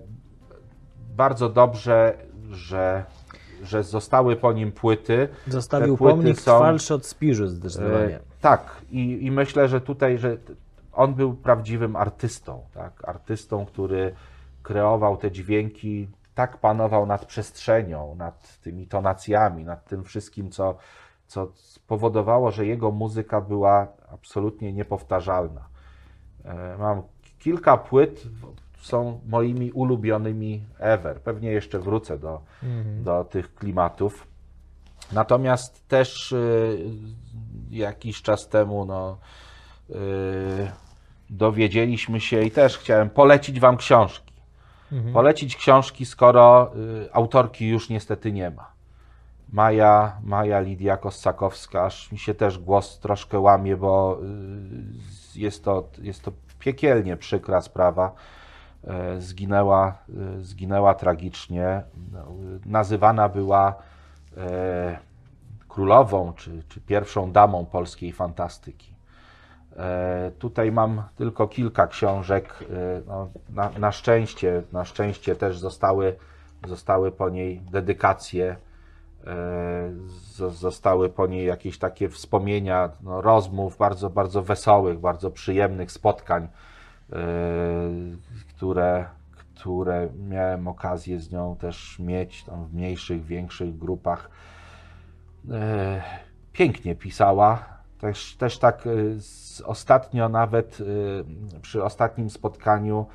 bardzo 1.15 1.49
dobrze, 1.49 2.17
że, 2.51 3.05
że 3.63 3.83
zostały 3.83 4.35
po 4.35 4.53
nim 4.53 4.71
płyty. 4.71 5.29
Zostawił 5.47 5.97
płyty 5.97 6.15
pomnik 6.17 6.39
są- 6.39 6.43
trwalszy 6.57 6.93
od 6.93 7.05
Spiżu 7.05 7.47
zdecydowanie. 7.47 8.15
E, 8.15 8.19
tak, 8.41 8.81
i, 8.91 9.25
i 9.25 9.31
myślę, 9.31 9.67
że 9.67 9.81
tutaj, 9.81 10.17
że 10.17 10.37
on 10.93 11.13
był 11.13 11.33
prawdziwym 11.33 11.95
artystą, 11.95 12.61
tak? 12.73 13.09
Artystą, 13.09 13.65
który 13.65 14.13
kreował 14.63 15.17
te 15.17 15.31
dźwięki, 15.31 16.07
tak 16.35 16.57
panował 16.57 17.05
nad 17.05 17.25
przestrzenią, 17.25 18.15
nad 18.15 18.59
tymi 18.61 18.87
tonacjami, 18.87 19.63
nad 19.65 19.85
tym 19.85 20.03
wszystkim, 20.03 20.51
co, 20.51 20.77
co 21.27 21.51
spowodowało, 21.55 22.51
że 22.51 22.65
jego 22.65 22.91
muzyka 22.91 23.41
była 23.41 23.87
absolutnie 24.13 24.73
niepowtarzalna. 24.73 25.61
E, 26.45 26.77
Mam 26.79 27.01
kilka 27.39 27.77
płyt, 27.77 28.23
są 28.83 29.19
moimi 29.27 29.71
ulubionymi 29.71 30.63
ever. 30.79 31.21
Pewnie 31.21 31.51
jeszcze 31.51 31.79
wrócę 31.79 32.19
do, 32.19 32.41
do 33.03 33.23
tych 33.23 33.55
klimatów. 33.55 34.27
Natomiast 35.11 35.87
też 35.87 36.31
y, 36.31 36.77
jakiś 37.69 38.21
czas 38.21 38.47
temu 38.49 38.85
no, 38.85 39.17
y, 39.89 39.93
dowiedzieliśmy 41.29 42.21
się 42.21 42.43
i 42.43 42.51
też 42.51 42.77
chciałem 42.77 43.09
polecić 43.09 43.59
Wam 43.59 43.77
książki. 43.77 44.33
Polecić 45.13 45.55
książki, 45.55 46.05
skoro 46.05 46.71
y, 46.75 47.13
autorki 47.13 47.67
już 47.67 47.89
niestety 47.89 48.31
nie 48.31 48.49
ma. 48.49 48.73
Maja, 49.49 50.17
Maja 50.23 50.59
Lidia 50.59 50.97
Kossakowska, 50.97 51.85
aż 51.85 52.11
mi 52.11 52.17
się 52.17 52.33
też 52.33 52.59
głos 52.59 52.99
troszkę 52.99 53.39
łamie, 53.39 53.77
bo 53.77 54.19
y, 55.35 55.39
jest 55.39 55.63
to, 55.63 55.89
jest 56.01 56.23
to 56.23 56.31
piekielnie 56.59 57.17
przykra 57.17 57.61
sprawa. 57.61 58.11
E, 58.87 59.21
Zginęła, 59.21 59.97
y, 60.39 60.43
zginęła 60.43 60.93
tragicznie. 60.93 61.83
No, 62.11 62.25
Nazywana 62.65 63.29
była 63.29 63.75
e, 64.37 64.97
królową 65.67 66.33
czy, 66.33 66.63
czy 66.69 66.81
pierwszą 66.81 67.31
damą 67.31 67.65
polskiej 67.65 68.11
fantastyki. 68.11 68.93
E, 69.77 70.31
Tutaj 70.39 70.71
mam 70.71 71.03
tylko 71.15 71.47
kilka 71.47 71.87
książek. 71.87 72.59
e, 72.61 73.01
No, 73.07 73.27
na, 73.49 73.69
na 73.79 73.91
szczęście, 73.91 74.63
na 74.71 74.85
szczęście 74.85 75.35
też 75.35 75.59
zostały, 75.59 76.15
zostały 76.67 77.11
po 77.11 77.29
niej 77.29 77.61
dedykacje, 77.71 78.55
e, 79.27 79.91
zo- 80.37 80.49
zostały 80.51 81.09
po 81.09 81.27
niej 81.27 81.45
jakieś 81.47 81.77
takie 81.79 82.09
wspomnienia, 82.09 82.89
no, 83.03 83.21
rozmów 83.21 83.77
bardzo, 83.77 84.09
bardzo 84.09 84.41
wesołych, 84.41 84.99
bardzo 84.99 85.31
przyjemnych 85.31 85.91
spotkań, 85.91 86.47
e, 87.13 87.17
które, 88.63 89.05
które 89.55 90.09
miałem 90.29 90.67
okazję 90.67 91.19
z 91.19 91.31
nią 91.31 91.55
też 91.55 91.99
mieć 91.99 92.43
tam 92.43 92.65
w 92.65 92.73
mniejszych, 92.73 93.25
większych 93.25 93.77
grupach. 93.77 94.29
E, 95.51 96.03
Pięknie 96.53 96.95
pisała. 96.95 97.65
Też, 97.99 98.35
też 98.35 98.59
tak 98.59 98.87
e, 98.87 99.19
z, 99.19 99.61
ostatnio 99.65 100.29
nawet 100.29 100.77
e, 100.81 101.59
przy 101.59 101.83
ostatnim 101.83 102.29
spotkaniu 102.29 103.05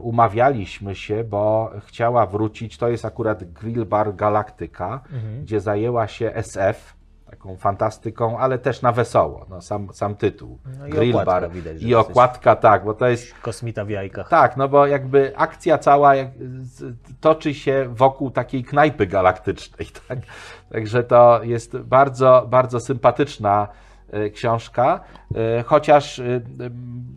umawialiśmy 0.00 0.94
się, 0.94 1.24
bo 1.24 1.70
chciała 1.86 2.26
wrócić. 2.26 2.78
To 2.78 2.88
jest 2.88 3.04
akurat 3.04 3.44
Grill 3.44 3.86
Bar 3.86 4.16
Galaktyka, 4.16 5.00
gdzie 5.42 5.60
zajęła 5.60 6.08
się 6.08 6.34
SF, 6.34 6.94
taką 7.30 7.56
fantastyką, 7.56 8.38
ale 8.38 8.58
też 8.58 8.82
na 8.82 8.92
wesoło. 8.92 9.46
No, 9.50 9.62
sam, 9.62 9.88
sam 9.92 10.14
tytuł. 10.14 10.58
No 10.78 10.86
i 10.86 10.90
Grill 10.90 11.10
okładka 11.10 11.40
Bar. 11.40 11.50
widać, 11.50 11.82
I 11.82 11.94
okładka, 11.94 12.56
tak, 12.56 12.84
bo 12.84 12.94
to 12.94 13.08
jest 13.08 13.34
Kosmita 13.34 13.84
w 13.84 13.90
jajkach. 13.90 14.28
tak, 14.28 14.56
no 14.56 14.68
bo 14.68 14.86
jakby 14.86 15.32
akcja 15.36 15.78
cała 15.78 16.14
jak, 16.14 16.28
toczy 17.20 17.54
się 17.54 17.86
wokół 17.88 18.30
takiej 18.30 18.64
knajpy 18.64 19.06
galaktycznej, 19.06 19.86
tak? 20.08 20.18
Także 20.72 21.02
to 21.02 21.40
jest 21.42 21.78
bardzo, 21.78 22.46
bardzo 22.48 22.80
sympatyczna 22.80 23.68
e, 24.12 24.30
książka, 24.30 25.00
e, 25.34 25.62
chociaż 25.62 26.18
e, 26.18 26.40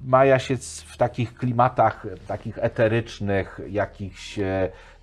Maja 0.03 0.40
się 0.40 0.57
w 0.85 0.98
takich 0.98 1.35
klimatach 1.35 2.07
takich 2.27 2.57
eterycznych, 2.57 3.60
jakichś 3.69 4.40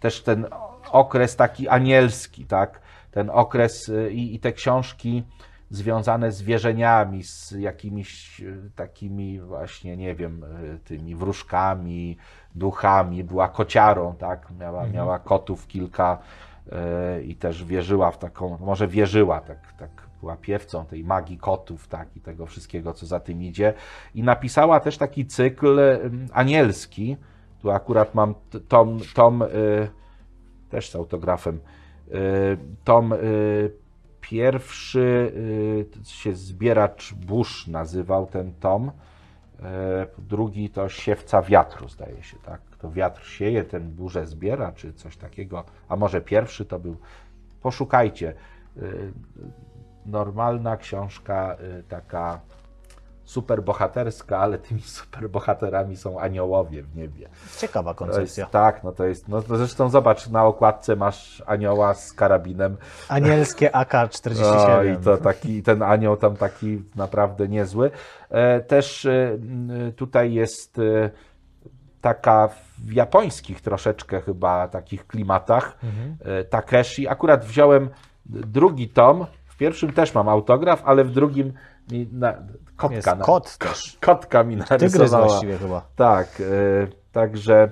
też 0.01 0.23
ten 0.23 0.47
okres 0.91 1.37
taki 1.37 1.69
anielski, 1.69 2.45
tak? 2.47 2.81
Ten 3.11 3.31
okres 3.31 3.89
e, 3.89 4.11
i, 4.11 4.35
i 4.35 4.39
te 4.39 4.53
książki 4.53 5.23
związane 5.71 6.33
z 6.33 6.43
wierzeniami, 6.43 7.23
z 7.25 7.51
jakimiś 7.51 8.41
e, 8.41 8.45
takimi 8.77 9.41
właśnie, 9.41 9.97
nie 9.97 10.15
wiem, 10.15 10.45
e, 10.45 10.79
tymi 10.79 11.15
wróżkami, 11.15 12.17
duchami, 12.55 13.25
była 13.25 13.49
kociarą, 13.49 14.15
tak? 14.19 14.47
Miała, 14.61 14.87
miała 14.87 15.19
kotów 15.19 15.67
kilka 15.67 16.19
i 17.25 17.37
też 17.37 17.65
wierzyła 17.65 18.11
w 18.11 18.19
taką, 18.19 18.59
może 18.61 18.89
wierzyła, 18.89 19.41
tak, 19.41 19.73
tak 19.79 19.91
była 20.21 20.37
piewcą 20.37 20.87
tej 20.87 21.05
magii 21.05 21.39
kotów, 21.39 21.89
tak, 21.89 22.17
i 22.17 22.21
tego 22.21 22.47
wszystkiego, 22.47 22.93
co 22.93 23.07
za 23.07 23.21
tym 23.21 23.43
idzie. 23.43 23.75
I 24.15 24.23
napisała 24.23 24.81
też 24.81 24.99
taki 24.99 25.27
cykl 25.27 25.81
anielski, 26.33 27.17
tu 27.63 27.71
akurat 27.71 28.15
mam 28.15 28.35
tom, 28.69 29.01
tom 29.15 29.45
też 30.71 30.91
z 30.91 30.97
autografem, 30.97 31.61
tom 32.85 33.13
e, 33.13 33.17
pierwszy 34.21 35.33
e, 36.01 36.05
się 36.05 36.33
Zbieracz 36.33 37.15
Burz 37.15 37.67
nazywał 37.67 38.27
ten 38.27 38.53
tom, 38.55 38.91
E, 39.63 40.07
drugi 40.19 40.71
to 40.71 40.89
siewca 40.89 41.43
wiatru, 41.43 41.89
zdaje 41.89 42.23
się, 42.23 42.37
tak? 42.39 42.61
To 42.79 42.91
wiatr 42.91 43.27
sieje, 43.27 43.65
ten 43.65 43.91
burzę 43.91 44.27
zbiera, 44.27 44.73
czy 44.73 44.93
coś 44.93 45.17
takiego. 45.17 45.65
A 45.89 45.97
może 45.97 46.21
pierwszy 46.21 46.65
to 46.65 46.79
był. 46.79 46.97
Poszukajcie. 47.63 48.35
E, 48.77 48.83
Normalna 50.07 50.77
książka, 50.77 51.55
e, 51.55 51.83
taka 51.83 52.41
superbohaterska, 53.31 54.39
ale 54.39 54.59
tymi 54.59 54.81
superbohaterami 54.81 55.97
są 55.97 56.21
aniołowie 56.21 56.83
w 56.83 56.97
niebie. 56.97 57.29
Ciekawa 57.59 57.95
To 57.95 58.05
jest, 58.05 58.17
koncepcja. 58.17 58.47
tak, 58.47 58.85
no 58.85 58.93
to 58.93 59.05
jest. 59.05 59.29
No 59.29 59.43
to 59.43 59.57
zresztą 59.57 59.89
zobacz, 59.89 60.29
na 60.29 60.45
okładce 60.45 60.97
masz 60.97 61.43
anioła 61.47 61.95
z 61.95 62.13
karabinem. 62.13 62.77
Anielskie 63.09 63.73
O, 63.73 63.75
AK-47. 63.75 64.95
I 65.01 65.05
to 65.05 65.17
taki, 65.17 65.63
ten 65.63 65.83
anioł 65.83 66.17
tam 66.17 66.37
taki 66.37 66.83
naprawdę 66.97 67.49
niezły. 67.49 67.91
E, 68.31 68.61
Też 68.61 69.07
e, 69.07 69.39
tutaj 69.97 70.33
jest 70.33 70.79
e, 70.79 71.11
taka 72.01 72.49
w 72.79 72.93
japońskich 72.93 73.61
troszeczkę 73.61 74.21
chyba 74.21 74.69
takich 74.69 75.07
klimatach 75.07 75.79
e, 76.25 76.45
Takeshi. 76.45 77.09
Akurat 77.09 77.45
wziąłem 77.45 77.89
drugi 78.27 78.89
tom. 78.89 79.27
W 79.45 79.57
pierwszym 79.57 79.93
też 79.93 80.15
mam 80.15 80.29
autograf, 80.29 80.83
ale 80.85 81.05
w 81.05 81.11
drugim 81.11 81.53
mi 81.93 82.09
na, 82.13 82.35
kotka, 82.77 82.95
Jest 82.97 83.07
na, 83.07 83.17
kot 83.17 83.59
też. 83.59 83.97
kotka 84.07 84.45
mi 84.45 84.57
narysowała. 84.57 85.27
właściwie 85.27 85.59
chyba. 85.59 85.83
Tak, 85.97 86.29
e, 86.41 86.45
także 87.13 87.71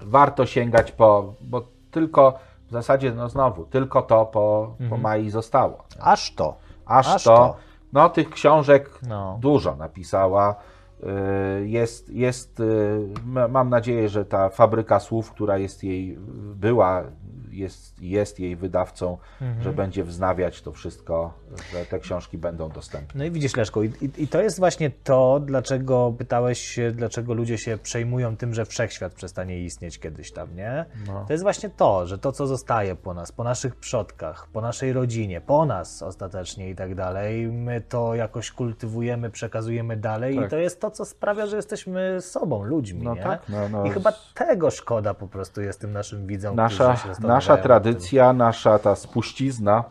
warto 0.00 0.46
sięgać 0.46 0.92
po, 0.92 1.34
bo 1.40 1.62
tylko 1.90 2.38
w 2.68 2.72
zasadzie, 2.72 3.12
no 3.12 3.28
znowu, 3.28 3.64
tylko 3.64 4.02
to 4.02 4.26
po, 4.26 4.74
po 4.90 4.96
Mai 4.96 5.30
zostało. 5.30 5.84
Aż 6.00 6.34
to. 6.34 6.54
Aż, 6.86 7.06
Aż 7.08 7.24
to, 7.24 7.36
to. 7.36 7.56
no 7.92 8.08
tych 8.08 8.30
książek 8.30 8.90
No. 9.08 9.38
dużo 9.40 9.76
napisała. 9.76 10.54
Y, 11.02 11.68
Jest, 11.68 12.08
jest, 12.10 12.60
m- 12.60 13.50
mam 13.50 13.68
nadzieję, 13.70 14.08
że 14.08 14.24
ta 14.24 14.48
fabryka 14.48 15.00
słów, 15.00 15.30
która 15.32 15.58
jest 15.58 15.84
jej, 15.84 16.18
była, 16.54 17.04
jest, 17.50 18.02
jest 18.02 18.40
jej 18.40 18.56
wydawcą, 18.56 19.18
Mhm. 19.40 19.62
że 19.62 19.72
będzie 19.72 20.04
wznawiać 20.04 20.62
to 20.62 20.72
wszystko, 20.72 21.34
że 21.72 21.86
te 21.86 21.98
książki 21.98 22.38
będą 22.38 22.68
dostępne. 22.68 23.18
No 23.18 23.24
i 23.24 23.30
widzisz, 23.30 23.56
Leszku, 23.56 23.82
i, 23.82 23.86
i, 24.00 24.10
i 24.22 24.28
to 24.28 24.42
jest 24.42 24.58
właśnie 24.58 24.90
to, 24.90 25.40
dlaczego 25.44 26.14
pytałeś 26.18 26.78
dlaczego 26.92 27.34
ludzie 27.34 27.58
się 27.58 27.78
przejmują 27.82 28.36
tym, 28.36 28.54
że 28.54 28.64
wszechświat 28.64 29.12
przestanie 29.14 29.58
istnieć 29.64 29.98
kiedyś 29.98 30.32
tam, 30.32 30.56
nie? 30.56 30.84
No. 31.06 31.24
To 31.26 31.32
jest 31.32 31.42
właśnie 31.42 31.70
to, 31.70 32.06
że 32.06 32.18
to, 32.18 32.32
co 32.32 32.46
zostaje 32.46 32.96
po 32.96 33.14
nas, 33.14 33.32
po 33.32 33.44
naszych 33.44 33.76
przodkach, 33.76 34.48
po 34.52 34.60
naszej 34.60 34.92
rodzinie, 34.92 35.40
po 35.40 35.66
nas 35.66 36.02
ostatecznie 36.02 36.70
i 36.70 36.74
tak 36.74 36.94
dalej, 36.94 37.48
my 37.48 37.80
to 37.80 38.14
jakoś 38.14 38.50
kultywujemy, 38.50 39.30
przekazujemy 39.30 39.96
dalej 39.96 40.34
i 40.36 40.38
Tak. 40.38 40.50
to 40.50 40.56
jest 40.58 40.80
to, 40.80 40.89
co 40.90 41.04
sprawia, 41.04 41.46
że 41.46 41.56
jesteśmy 41.56 42.16
sobą, 42.20 42.62
ludźmi, 42.64 43.02
No 43.02 43.14
nie? 43.14 43.22
tak, 43.22 43.48
no, 43.48 43.68
no. 43.68 43.84
I 43.84 43.90
chyba 43.90 44.12
tego 44.34 44.70
szkoda 44.70 45.14
po 45.14 45.28
prostu 45.28 45.60
jest 45.60 45.80
tym 45.80 45.92
naszym 45.92 46.26
widzom, 46.26 46.56
Nasza, 46.56 46.96
nasza 47.20 47.56
tradycja, 47.56 48.32
nasza 48.32 48.78
ta 48.78 48.96
spuścizna, 48.96 49.84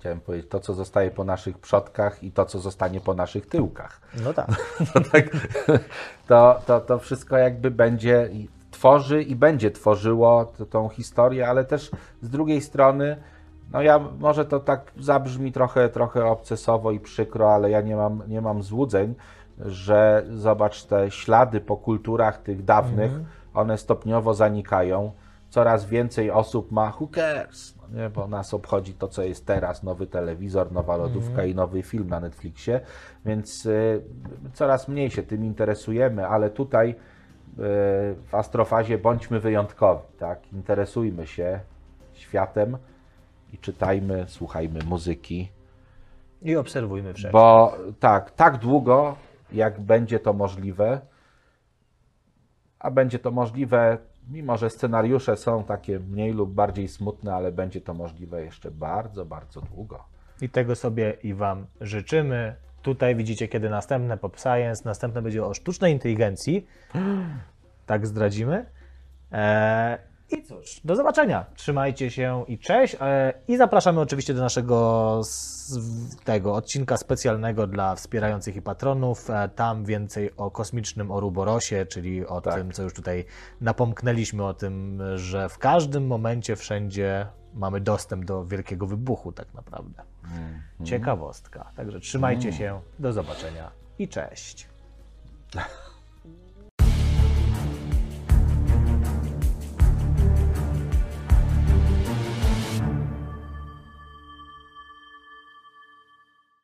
chciałem 0.00 0.20
powiedzieć, 0.20 0.50
to 0.50 0.60
co 0.60 0.74
zostaje 0.74 1.10
po 1.10 1.24
naszych 1.24 1.58
przodkach 1.58 2.22
i 2.24 2.32
to 2.32 2.44
co 2.46 2.58
zostanie 2.58 3.00
po 3.00 3.14
naszych 3.14 3.46
tyłkach. 3.46 4.00
No 4.24 4.34
tak. 4.34 4.46
to, 4.94 5.00
tak, 5.12 5.24
to, 6.28 6.60
to, 6.66 6.80
to 6.80 6.98
wszystko 6.98 7.36
jakby 7.36 7.70
będzie 7.70 8.28
tworzy 8.70 9.22
i 9.22 9.36
będzie 9.36 9.70
tworzyło 9.70 10.44
t- 10.44 10.66
tą 10.66 10.88
historię, 10.88 11.48
ale 11.48 11.64
też 11.64 11.90
z 12.22 12.28
drugiej 12.30 12.60
strony, 12.60 13.16
no 13.72 13.82
ja 13.82 13.98
może 14.18 14.44
to 14.44 14.60
tak 14.60 14.92
zabrzmi 15.00 15.52
trochę, 15.52 15.88
trochę 15.88 16.24
obcesowo 16.26 16.90
i 16.90 17.00
przykro, 17.00 17.54
ale 17.54 17.70
ja 17.70 17.80
nie 17.80 17.96
mam, 17.96 18.22
nie 18.28 18.40
mam 18.40 18.62
złudzeń, 18.62 19.14
że 19.66 20.24
zobacz 20.30 20.84
te 20.84 21.10
ślady 21.10 21.60
po 21.60 21.76
kulturach 21.76 22.42
tych 22.42 22.64
dawnych, 22.64 23.12
one 23.54 23.78
stopniowo 23.78 24.34
zanikają. 24.34 25.12
Coraz 25.50 25.84
więcej 25.86 26.30
osób 26.30 26.72
ma 26.72 26.92
who 27.00 27.08
cares, 27.14 27.74
no 27.92 28.00
nie? 28.00 28.10
bo 28.10 28.26
nas 28.26 28.54
obchodzi 28.54 28.94
to, 28.94 29.08
co 29.08 29.22
jest 29.22 29.46
teraz, 29.46 29.82
nowy 29.82 30.06
telewizor, 30.06 30.72
nowa 30.72 30.96
lodówka 30.96 31.44
i 31.44 31.54
nowy 31.54 31.82
film 31.82 32.08
na 32.08 32.20
Netflixie, 32.20 32.80
więc 33.24 33.66
y, 33.66 34.02
coraz 34.52 34.88
mniej 34.88 35.10
się 35.10 35.22
tym 35.22 35.44
interesujemy, 35.44 36.26
ale 36.26 36.50
tutaj 36.50 36.90
y, 36.90 36.94
w 37.56 38.28
astrofazie 38.32 38.98
bądźmy 38.98 39.40
wyjątkowi, 39.40 40.02
tak? 40.18 40.52
Interesujmy 40.52 41.26
się 41.26 41.60
światem 42.12 42.76
i 43.52 43.58
czytajmy, 43.58 44.24
słuchajmy 44.28 44.80
muzyki, 44.84 45.48
I 46.42 46.56
obserwujmy 46.56 47.14
wszędzie. 47.14 47.32
bo 47.32 47.76
tak, 48.00 48.30
tak 48.30 48.58
długo, 48.58 49.16
jak 49.54 49.80
będzie 49.80 50.20
to 50.20 50.32
możliwe, 50.32 51.00
a 52.78 52.90
będzie 52.90 53.18
to 53.18 53.30
możliwe, 53.30 53.98
mimo 54.28 54.56
że 54.56 54.70
scenariusze 54.70 55.36
są 55.36 55.64
takie 55.64 56.00
mniej 56.00 56.32
lub 56.32 56.54
bardziej 56.54 56.88
smutne, 56.88 57.34
ale 57.34 57.52
będzie 57.52 57.80
to 57.80 57.94
możliwe 57.94 58.44
jeszcze 58.44 58.70
bardzo, 58.70 59.24
bardzo 59.24 59.60
długo. 59.60 60.04
I 60.40 60.48
tego 60.48 60.74
sobie 60.74 61.16
i 61.22 61.34
Wam 61.34 61.66
życzymy. 61.80 62.56
Tutaj 62.82 63.16
widzicie, 63.16 63.48
kiedy 63.48 63.70
następne 63.70 64.18
Pop 64.18 64.36
Science, 64.38 64.82
następne 64.84 65.22
będzie 65.22 65.44
o 65.44 65.54
sztucznej 65.54 65.92
inteligencji. 65.92 66.66
Tak 67.86 68.06
zdradzimy. 68.06 68.66
Eee, 69.32 69.98
I 70.32 70.42
cóż, 70.42 70.80
do 70.84 70.96
zobaczenia. 70.96 71.46
Trzymajcie 71.54 72.10
się 72.10 72.44
i 72.48 72.58
cześć. 72.58 72.96
Eee, 73.00 73.32
I 73.48 73.56
zapraszamy 73.56 74.00
oczywiście 74.00 74.34
do 74.34 74.40
naszego 74.40 75.20
tego 76.24 76.54
odcinka 76.54 76.96
specjalnego 76.96 77.66
dla 77.66 77.94
wspierających 77.94 78.56
i 78.56 78.62
patronów. 78.62 79.30
Eee, 79.30 79.50
tam 79.50 79.84
więcej 79.84 80.36
o 80.36 80.50
kosmicznym 80.50 81.10
Oruborosie, 81.10 81.86
czyli 81.86 82.26
o 82.26 82.40
Tak. 82.40 82.54
tym, 82.54 82.72
co 82.72 82.82
już 82.82 82.94
tutaj 82.94 83.24
napomknęliśmy, 83.60 84.44
o 84.44 84.54
tym, 84.54 85.02
że 85.16 85.48
w 85.48 85.58
każdym 85.58 86.06
momencie, 86.06 86.56
wszędzie 86.56 87.26
mamy 87.54 87.80
dostęp 87.80 88.24
do 88.24 88.44
wielkiego 88.44 88.86
wybuchu, 88.86 89.32
tak 89.32 89.54
naprawdę. 89.54 90.02
Ciekawostka. 90.84 91.70
Także 91.76 92.00
trzymajcie 92.00 92.52
się. 92.52 92.80
Do 92.98 93.12
zobaczenia 93.12 93.70
i 93.98 94.08
cześć. 94.08 94.68